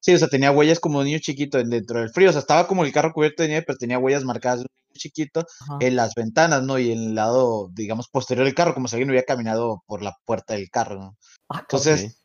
Sí, 0.00 0.12
o 0.14 0.18
sea, 0.18 0.28
tenía 0.28 0.50
huellas 0.52 0.78
como 0.80 0.98
de 0.98 1.02
un 1.04 1.06
niño 1.06 1.18
chiquito 1.20 1.58
en- 1.58 1.70
dentro 1.70 2.00
del 2.00 2.10
frío, 2.10 2.28
o 2.28 2.32
sea, 2.32 2.40
estaba 2.40 2.66
como 2.66 2.84
el 2.84 2.92
carro 2.92 3.12
cubierto 3.12 3.42
de 3.42 3.48
nieve, 3.48 3.64
pero 3.66 3.78
tenía 3.78 3.98
huellas 3.98 4.24
marcadas 4.24 4.58
de 4.60 4.62
un 4.64 4.81
chiquito 4.92 5.44
Ajá. 5.60 5.78
en 5.80 5.96
las 5.96 6.14
ventanas, 6.14 6.62
¿no? 6.62 6.78
Y 6.78 6.92
en 6.92 6.98
el 6.98 7.14
lado, 7.14 7.70
digamos, 7.72 8.08
posterior 8.08 8.44
del 8.44 8.54
carro, 8.54 8.74
como 8.74 8.88
si 8.88 8.96
alguien 8.96 9.10
hubiera 9.10 9.26
caminado 9.26 9.82
por 9.86 10.02
la 10.02 10.16
puerta 10.24 10.54
del 10.54 10.70
carro, 10.70 11.00
¿no? 11.00 11.18
Ah. 11.48 11.60
Entonces, 11.60 12.22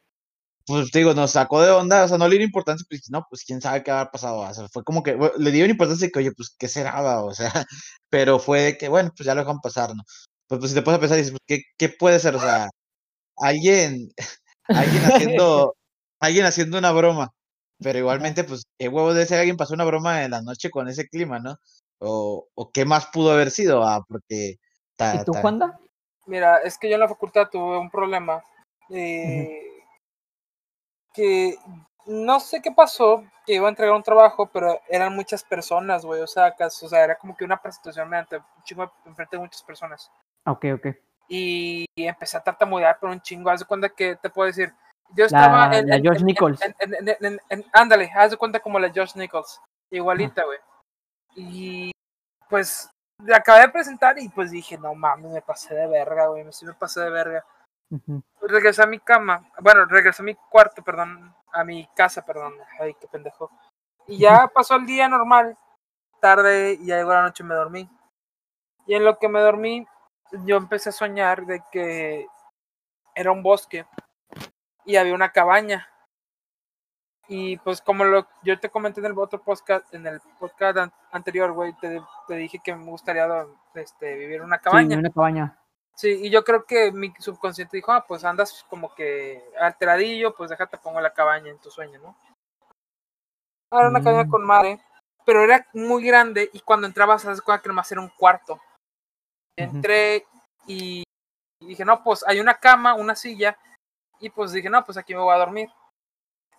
pues 0.67 0.91
te 0.91 0.99
digo, 0.99 1.13
nos 1.13 1.31
sacó 1.31 1.61
de 1.61 1.71
onda, 1.71 2.03
o 2.03 2.07
sea, 2.09 2.17
no 2.17 2.27
le 2.27 2.35
dio 2.37 2.45
importancia, 2.45 2.85
pues 2.89 3.09
no, 3.09 3.25
pues 3.29 3.45
quién 3.45 3.61
sabe 3.61 3.83
qué 3.83 3.91
habrá 3.91 4.11
pasado, 4.11 4.39
o 4.39 4.53
sea, 4.53 4.67
fue 4.67 4.83
como 4.83 5.01
que, 5.01 5.15
bueno, 5.15 5.33
le 5.37 5.51
dio 5.51 5.65
importancia 5.65 6.07
de 6.07 6.11
que, 6.11 6.19
oye, 6.19 6.31
pues 6.33 6.53
qué 6.59 6.67
será, 6.67 7.23
o 7.23 7.33
sea, 7.33 7.51
pero 8.09 8.37
fue 8.37 8.61
de 8.61 8.77
que, 8.77 8.89
bueno, 8.89 9.11
pues 9.15 9.25
ya 9.25 9.33
lo 9.33 9.41
dejan 9.41 9.61
pasar, 9.61 9.95
¿no? 9.95 10.03
Pues, 10.47 10.59
pues 10.59 10.71
si 10.71 10.75
te 10.75 10.81
pones 10.81 10.97
a 10.97 11.01
pensar, 11.01 11.17
dices, 11.17 11.31
pues, 11.31 11.41
¿qué, 11.47 11.61
qué 11.77 11.89
puede 11.89 12.19
ser? 12.19 12.35
O 12.35 12.41
sea, 12.41 12.69
alguien, 13.37 14.09
alguien 14.67 15.03
haciendo, 15.05 15.75
alguien 16.19 16.45
haciendo 16.45 16.77
una 16.77 16.91
broma, 16.91 17.31
pero 17.79 17.99
igualmente, 17.99 18.43
pues, 18.43 18.63
qué 18.77 18.89
huevo 18.89 19.13
de 19.13 19.25
ser 19.25 19.39
alguien 19.39 19.57
pasó 19.57 19.73
una 19.73 19.85
broma 19.85 20.23
en 20.25 20.31
la 20.31 20.41
noche 20.41 20.69
con 20.71 20.89
ese 20.89 21.07
clima, 21.07 21.39
¿no? 21.39 21.57
O, 21.99 22.47
o 22.55 22.71
qué 22.71 22.85
más 22.85 23.07
pudo 23.07 23.31
haber 23.31 23.49
sido, 23.51 23.83
ah, 23.83 24.03
porque... 24.07 24.57
ta- 24.95 25.15
¿Y 25.15 25.25
tú, 25.25 25.31
ta- 25.31 25.41
Juanda? 25.41 25.79
Mira, 26.25 26.57
es 26.57 26.77
que 26.77 26.89
yo 26.89 26.95
en 26.95 26.99
la 27.01 27.07
facultad 27.07 27.47
tuve 27.49 27.77
un 27.77 27.89
problema. 27.89 28.43
eh, 28.89 29.61
Que 31.13 31.55
no 32.05 32.39
sé 32.39 32.61
qué 32.61 32.71
pasó, 32.71 33.23
que 33.45 33.53
iba 33.55 33.65
a 33.67 33.69
entregar 33.69 33.95
un 33.95 34.03
trabajo, 34.03 34.47
pero 34.51 34.79
eran 34.89 35.15
muchas 35.15 35.43
personas, 35.43 36.05
güey. 36.05 36.21
O 36.21 36.27
sea, 36.27 36.45
acaso, 36.45 36.85
o 36.85 36.89
sea, 36.89 37.03
era 37.03 37.17
como 37.17 37.35
que 37.35 37.43
una 37.45 37.61
presentación 37.61 38.09
mediante 38.09 38.37
un 38.37 38.63
chingo 38.63 38.85
de- 38.85 39.09
enfrente 39.09 39.35
de 39.37 39.41
muchas 39.43 39.63
personas. 39.63 40.11
Ok, 40.45 40.65
ok. 40.75 40.87
Y, 41.29 41.85
empecé 41.97 42.37
a 42.37 42.43
tartamudear 42.43 42.99
por 42.99 43.09
un 43.09 43.19
chingo. 43.21 43.49
Haz 43.49 43.59
de 43.61 43.65
cuenta 43.65 43.89
que 43.89 44.15
te 44.17 44.29
puedo 44.29 44.47
decir. 44.47 44.73
Yo 45.15 45.25
estaba 45.25 45.67
La, 45.69 45.77
en, 45.79 45.87
la 45.87 45.95
en- 45.95 46.03
George 46.03 46.19
en- 46.19 46.25
Nichols. 46.25 46.61
en- 46.61 46.75
en- 46.79 46.93
en- 47.09 47.25
en- 47.25 47.41
en- 47.49 47.65
ándale, 47.73 48.11
haz 48.13 48.31
de 48.31 48.37
cuenta 48.37 48.59
como 48.59 48.77
la 48.79 48.91
Josh 48.93 49.15
Nichols. 49.15 49.59
Igualita, 49.89 50.43
güey. 50.43 50.59
Y 51.37 51.91
pues 52.49 52.89
le 53.23 53.35
acabé 53.35 53.61
de 53.61 53.69
presentar 53.69 54.17
y 54.17 54.27
pues 54.29 54.49
dije, 54.49 54.77
no 54.77 54.95
mames, 54.95 55.31
me 55.31 55.41
pasé 55.41 55.75
de 55.75 55.87
verga, 55.87 56.27
güey. 56.27 56.51
Sí 56.51 56.65
me 56.65 56.73
pasé 56.73 57.01
de 57.01 57.09
verga. 57.11 57.45
Regresé 58.41 58.81
a 58.81 58.87
mi 58.87 58.99
cama. 58.99 59.47
Bueno, 59.61 59.85
regresé 59.85 60.23
a 60.23 60.25
mi 60.25 60.33
cuarto, 60.33 60.83
perdón. 60.83 61.33
A 61.53 61.63
mi 61.63 61.87
casa, 61.95 62.25
perdón. 62.25 62.55
Ay, 62.79 62.95
qué 62.99 63.07
pendejo. 63.07 63.51
Y 64.07 64.17
ya 64.17 64.47
pasó 64.47 64.75
el 64.75 64.85
día 64.87 65.07
normal. 65.07 65.57
Tarde 66.19 66.73
y 66.73 66.87
ya 66.87 66.97
llegó 66.97 67.13
la 67.13 67.21
noche 67.21 67.43
me 67.43 67.53
dormí. 67.53 67.87
Y 68.87 68.95
en 68.95 69.05
lo 69.05 69.19
que 69.19 69.29
me 69.29 69.39
dormí, 69.39 69.85
yo 70.45 70.57
empecé 70.57 70.89
a 70.89 70.93
soñar 70.93 71.45
de 71.45 71.61
que 71.71 72.27
era 73.13 73.31
un 73.31 73.43
bosque 73.43 73.85
y 74.85 74.95
había 74.95 75.13
una 75.13 75.31
cabaña. 75.31 75.87
Y 77.29 77.57
pues 77.57 77.81
como 77.81 78.03
lo 78.05 78.25
yo 78.43 78.57
te 78.59 78.69
comenté 78.69 79.01
en 79.01 79.07
el 79.07 79.17
otro 79.19 79.41
podcast, 79.41 79.93
en 79.93 80.07
el 80.07 80.21
podcast 80.39 80.77
an- 80.77 80.93
anterior, 81.11 81.51
güey, 81.51 81.73
te, 81.81 82.01
te 82.27 82.35
dije 82.35 82.59
que 82.63 82.73
me 82.75 82.85
gustaría 82.85 83.27
este, 83.75 84.15
vivir 84.15 84.37
en 84.37 84.43
una 84.43 84.57
Sí, 84.57 84.63
cabaña. 84.63 84.97
una 84.97 85.09
cabaña. 85.09 85.59
Sí, 85.93 86.09
y 86.25 86.29
yo 86.29 86.43
creo 86.43 86.63
que 86.65 86.91
mi 86.91 87.11
subconsciente 87.19 87.75
dijo, 87.75 87.91
ah, 87.91 88.05
pues 88.07 88.23
andas 88.23 88.65
como 88.69 88.93
que 88.95 89.43
alteradillo, 89.59 90.35
pues 90.35 90.49
déjate 90.51 90.77
pongo 90.77 91.01
la 91.01 91.13
cabaña 91.13 91.49
en 91.51 91.59
tu 91.59 91.69
sueño, 91.71 91.99
¿no? 91.99 92.15
Ah, 93.71 93.79
Era 93.79 93.89
una 93.89 94.03
cabaña 94.03 94.23
Mm. 94.25 94.29
con 94.29 94.45
madre, 94.45 94.79
pero 95.25 95.43
era 95.43 95.67
muy 95.73 96.05
grande 96.05 96.49
y 96.53 96.61
cuando 96.61 96.87
entrabas, 96.87 97.23
sabes 97.23 97.41
cuenta 97.41 97.61
que 97.63 97.67
nomás 97.69 97.91
era 97.91 97.99
un 97.99 98.09
cuarto. 98.09 98.61
Entré 99.57 100.25
y, 100.67 101.03
y 101.59 101.65
dije, 101.67 101.83
no, 101.83 102.03
pues 102.03 102.23
hay 102.27 102.39
una 102.39 102.53
cama, 102.53 102.93
una 102.93 103.15
silla, 103.15 103.57
y 104.19 104.29
pues 104.29 104.51
dije, 104.51 104.69
no, 104.69 104.85
pues 104.85 104.97
aquí 104.97 105.13
me 105.15 105.21
voy 105.21 105.33
a 105.35 105.39
dormir. 105.39 105.69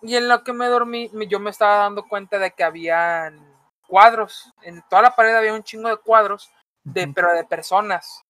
Y 0.01 0.15
en 0.15 0.27
lo 0.27 0.43
que 0.43 0.53
me 0.53 0.67
dormí, 0.67 1.09
me- 1.13 1.27
yo 1.27 1.39
me 1.39 1.49
estaba 1.49 1.77
dando 1.77 2.07
cuenta 2.07 2.37
de 2.39 2.51
que 2.51 2.63
habían 2.63 3.39
cuadros, 3.87 4.53
en 4.61 4.81
toda 4.89 5.01
la 5.01 5.15
pared 5.15 5.35
había 5.35 5.53
un 5.53 5.63
chingo 5.63 5.89
de 5.89 5.97
cuadros, 5.97 6.51
de, 6.83 7.07
pero 7.13 7.33
de 7.33 7.43
personas. 7.43 8.21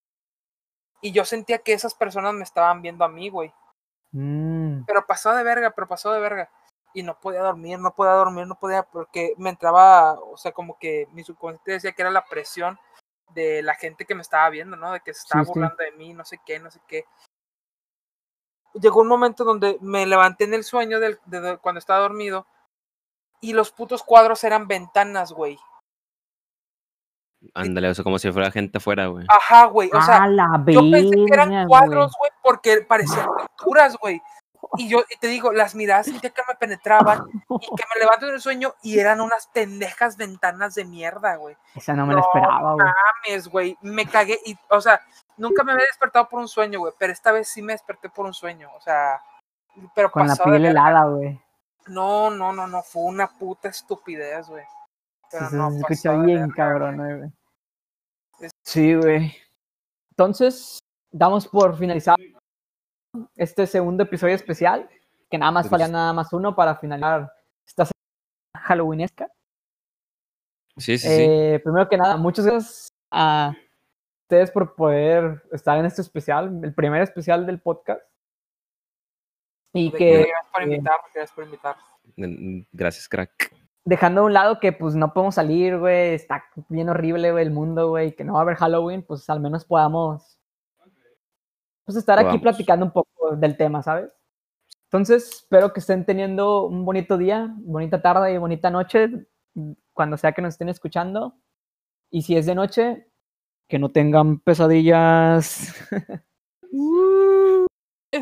Y 1.02 1.12
yo 1.12 1.24
sentía 1.26 1.60
que 1.60 1.74
esas 1.74 1.94
personas 1.94 2.34
me 2.34 2.44
estaban 2.44 2.82
viendo 2.82 3.06
a 3.06 3.10
mí, 3.10 3.30
güey. 3.30 3.54
Mm, 4.12 4.84
Pero 4.86 5.06
pasó 5.06 5.34
de 5.34 5.44
verga, 5.44 5.72
pero 5.72 5.88
pasó 5.88 6.12
de 6.12 6.20
verga. 6.20 6.50
Y 6.94 7.04
no 7.04 7.20
podía 7.20 7.42
dormir, 7.42 7.78
no 7.80 7.94
podía 7.94 8.14
dormir, 8.14 8.48
no 8.48 8.56
podía, 8.60 8.84
porque 8.84 9.34
me 9.38 9.52
entraba, 9.52 10.14
o 10.14 10.36
sea, 10.38 10.52
como 10.52 10.78
que 10.80 11.08
mi 11.12 11.24
subconsciente 11.24 11.74
decía 11.74 11.92
que 11.92 12.02
era 12.02 12.12
la 12.12 12.26
presión 12.26 12.80
de 13.30 13.62
la 13.62 13.76
gente 13.76 14.06
que 14.06 14.16
me 14.16 14.22
estaba 14.24 14.50
viendo, 14.50 14.76
¿no? 14.76 14.92
De 14.92 15.02
que 15.02 15.14
se 15.14 15.20
estaba 15.22 15.44
Sí, 15.44 15.48
sí. 15.48 15.54
burlando 15.54 15.84
de 15.84 15.92
mí, 15.92 16.14
no 16.14 16.26
sé 16.26 16.40
qué, 16.44 16.58
no 16.60 16.72
sé 16.72 16.82
qué. 16.88 17.06
Llegó 18.74 19.02
un 19.02 19.08
momento 19.08 19.44
donde 19.44 19.78
me 19.82 20.06
levanté 20.06 20.44
en 20.46 20.54
el 20.54 20.64
sueño 20.64 21.00
del, 21.00 21.20
de, 21.26 21.42
de 21.42 21.58
cuando 21.58 21.80
estaba 21.80 22.00
dormido 22.00 22.46
y 23.42 23.54
los 23.54 23.72
putos 23.72 24.04
cuadros 24.04 24.44
eran 24.44 24.68
ventanas, 24.68 25.32
güey. 25.32 25.58
Ándale, 27.54 27.90
o 27.90 27.96
sea, 27.96 28.04
como 28.04 28.20
si 28.20 28.32
fuera 28.32 28.52
gente 28.52 28.80
afuera, 28.80 29.08
güey. 29.08 29.26
Ajá, 29.30 29.66
güey. 29.66 29.90
O 29.94 30.02
sea, 30.02 30.28
la 30.28 30.62
Yo 30.68 30.82
pensé 30.92 31.16
que 31.16 31.34
eran 31.34 31.68
cuadros, 31.68 32.12
güey. 32.20 32.32
porque 32.44 32.82
parecían 32.82 33.28
pinturas, 33.38 33.96
güey. 33.98 34.22
Y 34.78 34.90
yo 34.90 35.00
y 35.10 35.18
te 35.20 35.28
digo, 35.28 35.54
las 35.54 35.74
miradas 35.74 36.08
sentía 36.08 36.32
que 36.32 36.42
me 36.48 36.54
penetraban 36.56 37.26
y 37.32 37.76
que 37.76 37.84
me 37.96 38.00
levanto 38.02 38.28
en 38.28 38.34
el 38.34 38.42
sueño 38.42 38.76
y 38.84 39.00
eran 39.00 39.22
unas 39.22 39.48
pendejas 39.48 40.18
ventanas 40.18 40.76
de 40.76 40.84
mierda, 40.84 41.38
güey. 41.38 41.56
Esa 41.76 41.94
no 41.94 42.06
me 42.06 42.14
la 42.14 42.20
No, 42.20 42.26
esperaba, 42.26 42.74
güey. 42.74 42.88
Mames, 43.26 43.48
güey. 43.48 43.78
Me 43.82 44.06
cagué 44.06 44.38
y, 44.46 44.58
o 44.70 44.82
sea, 44.82 45.02
nunca 45.40 45.64
me 45.64 45.72
había 45.72 45.86
despertado 45.86 46.28
por 46.30 46.40
un 46.40 46.48
sueño, 46.48 46.80
güey, 46.80 46.94
pero 47.00 47.12
esta 47.12 47.32
vez 47.32 47.48
sí 47.48 47.62
me 47.62 47.74
desperté 47.74 48.10
por 48.10 48.26
un 48.26 48.34
sueño, 48.34 48.70
o 48.76 48.82
sea, 48.82 49.22
pero 49.96 50.12
Con 50.12 50.28
la 50.28 50.36
de 50.36 50.44
piel 50.44 50.66
helada, 50.66 51.06
güey. 51.06 51.40
No, 51.88 52.30
no, 52.30 52.54
no, 52.54 52.68
no, 52.68 52.84
fue 52.84 53.04
una 53.04 53.28
puta 53.28 53.70
estupidez, 53.70 54.48
güey. 54.48 54.64
Pero 55.32 55.50
Sí, 55.50 55.56
no, 55.56 55.72
se 55.72 55.78
escucha 55.78 56.12
bien, 56.14 56.40
verga, 56.42 56.54
cabrón, 56.56 56.98
güey. 56.98 57.32
Es- 58.42 58.52
Sí, 58.64 58.96
güey. 58.96 59.36
Entonces, 60.12 60.80
damos 61.12 61.48
por 61.48 61.78
finalizado 61.78 62.18
este 63.36 63.66
segundo 63.66 64.04
episodio 64.04 64.36
especial, 64.36 64.90
que 65.30 65.38
nada 65.38 65.52
más 65.52 65.68
Pues- 65.68 65.82
falta 65.82 65.88
nada 65.92 66.14
más 66.14 66.32
uno 66.34 66.56
para 66.56 66.76
finalizar 66.76 67.32
esta 67.66 67.86
semana 67.86 68.68
halloweenesca. 68.68 69.28
Sí, 70.78 70.98
sí, 70.98 71.08
sí. 71.08 71.08
Eh, 71.10 71.60
primero 71.64 71.90
que 71.90 71.98
nada, 71.98 72.18
muchas 72.18 72.46
gracias 72.46 72.90
a 73.12 73.54
ustedes 74.30 74.52
por 74.52 74.76
poder 74.76 75.42
estar 75.52 75.80
en 75.80 75.86
este 75.86 76.04
especial, 76.04 76.62
el 76.64 76.72
primer 76.76 77.02
especial 77.02 77.48
del 77.48 77.60
podcast. 77.60 78.02
Y 79.74 79.92
que 79.92 80.18
Gracias 80.18 80.46
por 80.54 80.62
eh, 80.62 80.66
invitar, 80.66 80.96
gracias 81.02 81.32
por 81.32 81.44
invitar. 81.46 81.76
Gracias, 82.72 83.10
crack. 83.10 83.52
dejando 83.86 84.22
a 84.22 84.26
un 84.26 84.34
lado 84.34 84.60
que 84.60 84.72
pues 84.72 84.94
no 84.94 85.14
podemos 85.14 85.34
salir, 85.34 85.80
güey, 85.80 86.14
está 86.14 86.44
bien 86.68 86.90
horrible, 86.90 87.32
güey, 87.32 87.44
el 87.44 87.52
mundo, 87.52 87.90
güey, 87.90 88.16
que 88.16 88.24
no 88.24 88.34
va 88.34 88.40
a 88.40 88.42
haber 88.44 88.58
Halloween, 88.58 89.02
pues 89.02 89.28
al 89.32 89.40
menos 89.40 89.66
podamos 89.66 90.40
pues 91.86 91.98
estar 91.98 92.20
aquí 92.20 92.26
Podamos. 92.26 92.42
platicando 92.44 92.86
un 92.86 92.92
poco 92.92 93.36
del 93.36 93.58
tema, 93.58 93.82
¿sabes? 93.82 94.12
Entonces, 94.86 95.28
espero 95.28 95.74
que 95.74 95.80
estén 95.80 96.06
teniendo 96.06 96.68
un 96.68 96.86
bonito 96.86 97.18
día, 97.18 97.52
bonita 97.58 98.00
tarde 98.00 98.32
y 98.32 98.38
bonita 98.38 98.70
noche, 98.70 99.10
cuando 99.94 100.18
sea 100.18 100.34
que 100.34 100.44
nos 100.44 100.54
estén 100.54 100.70
escuchando. 100.70 101.34
Y 102.12 102.22
si 102.22 102.38
es 102.38 102.46
de 102.46 102.54
noche, 102.54 103.09
que 103.70 103.80
no 103.80 103.90
tengan 103.90 104.40
pesadillas. 104.40 105.74
sí, 108.12 108.18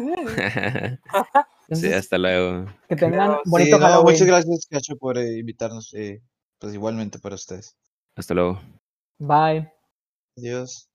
Entonces, 1.70 1.96
hasta 1.96 2.18
luego. 2.18 2.66
que 2.88 2.96
tengan 2.98 3.14
Claro, 3.14 3.42
sí, 3.46 3.50
bonito 3.50 3.78
Sí, 3.78 3.82
no, 3.84 4.04
muchas 4.04 4.28
gracias, 4.28 4.68
Cacho, 4.70 4.98
por 4.98 5.18
eh, 5.18 5.38
invitarnos. 5.40 5.94
eh, 5.94 6.22
pues 6.60 6.74
igualmente 6.74 7.20
para 7.20 7.36
ustedes. 7.36 7.76
Hasta 8.16 8.34
luego. 8.34 8.60
Bye. 9.20 9.72
Adiós. 10.38 10.90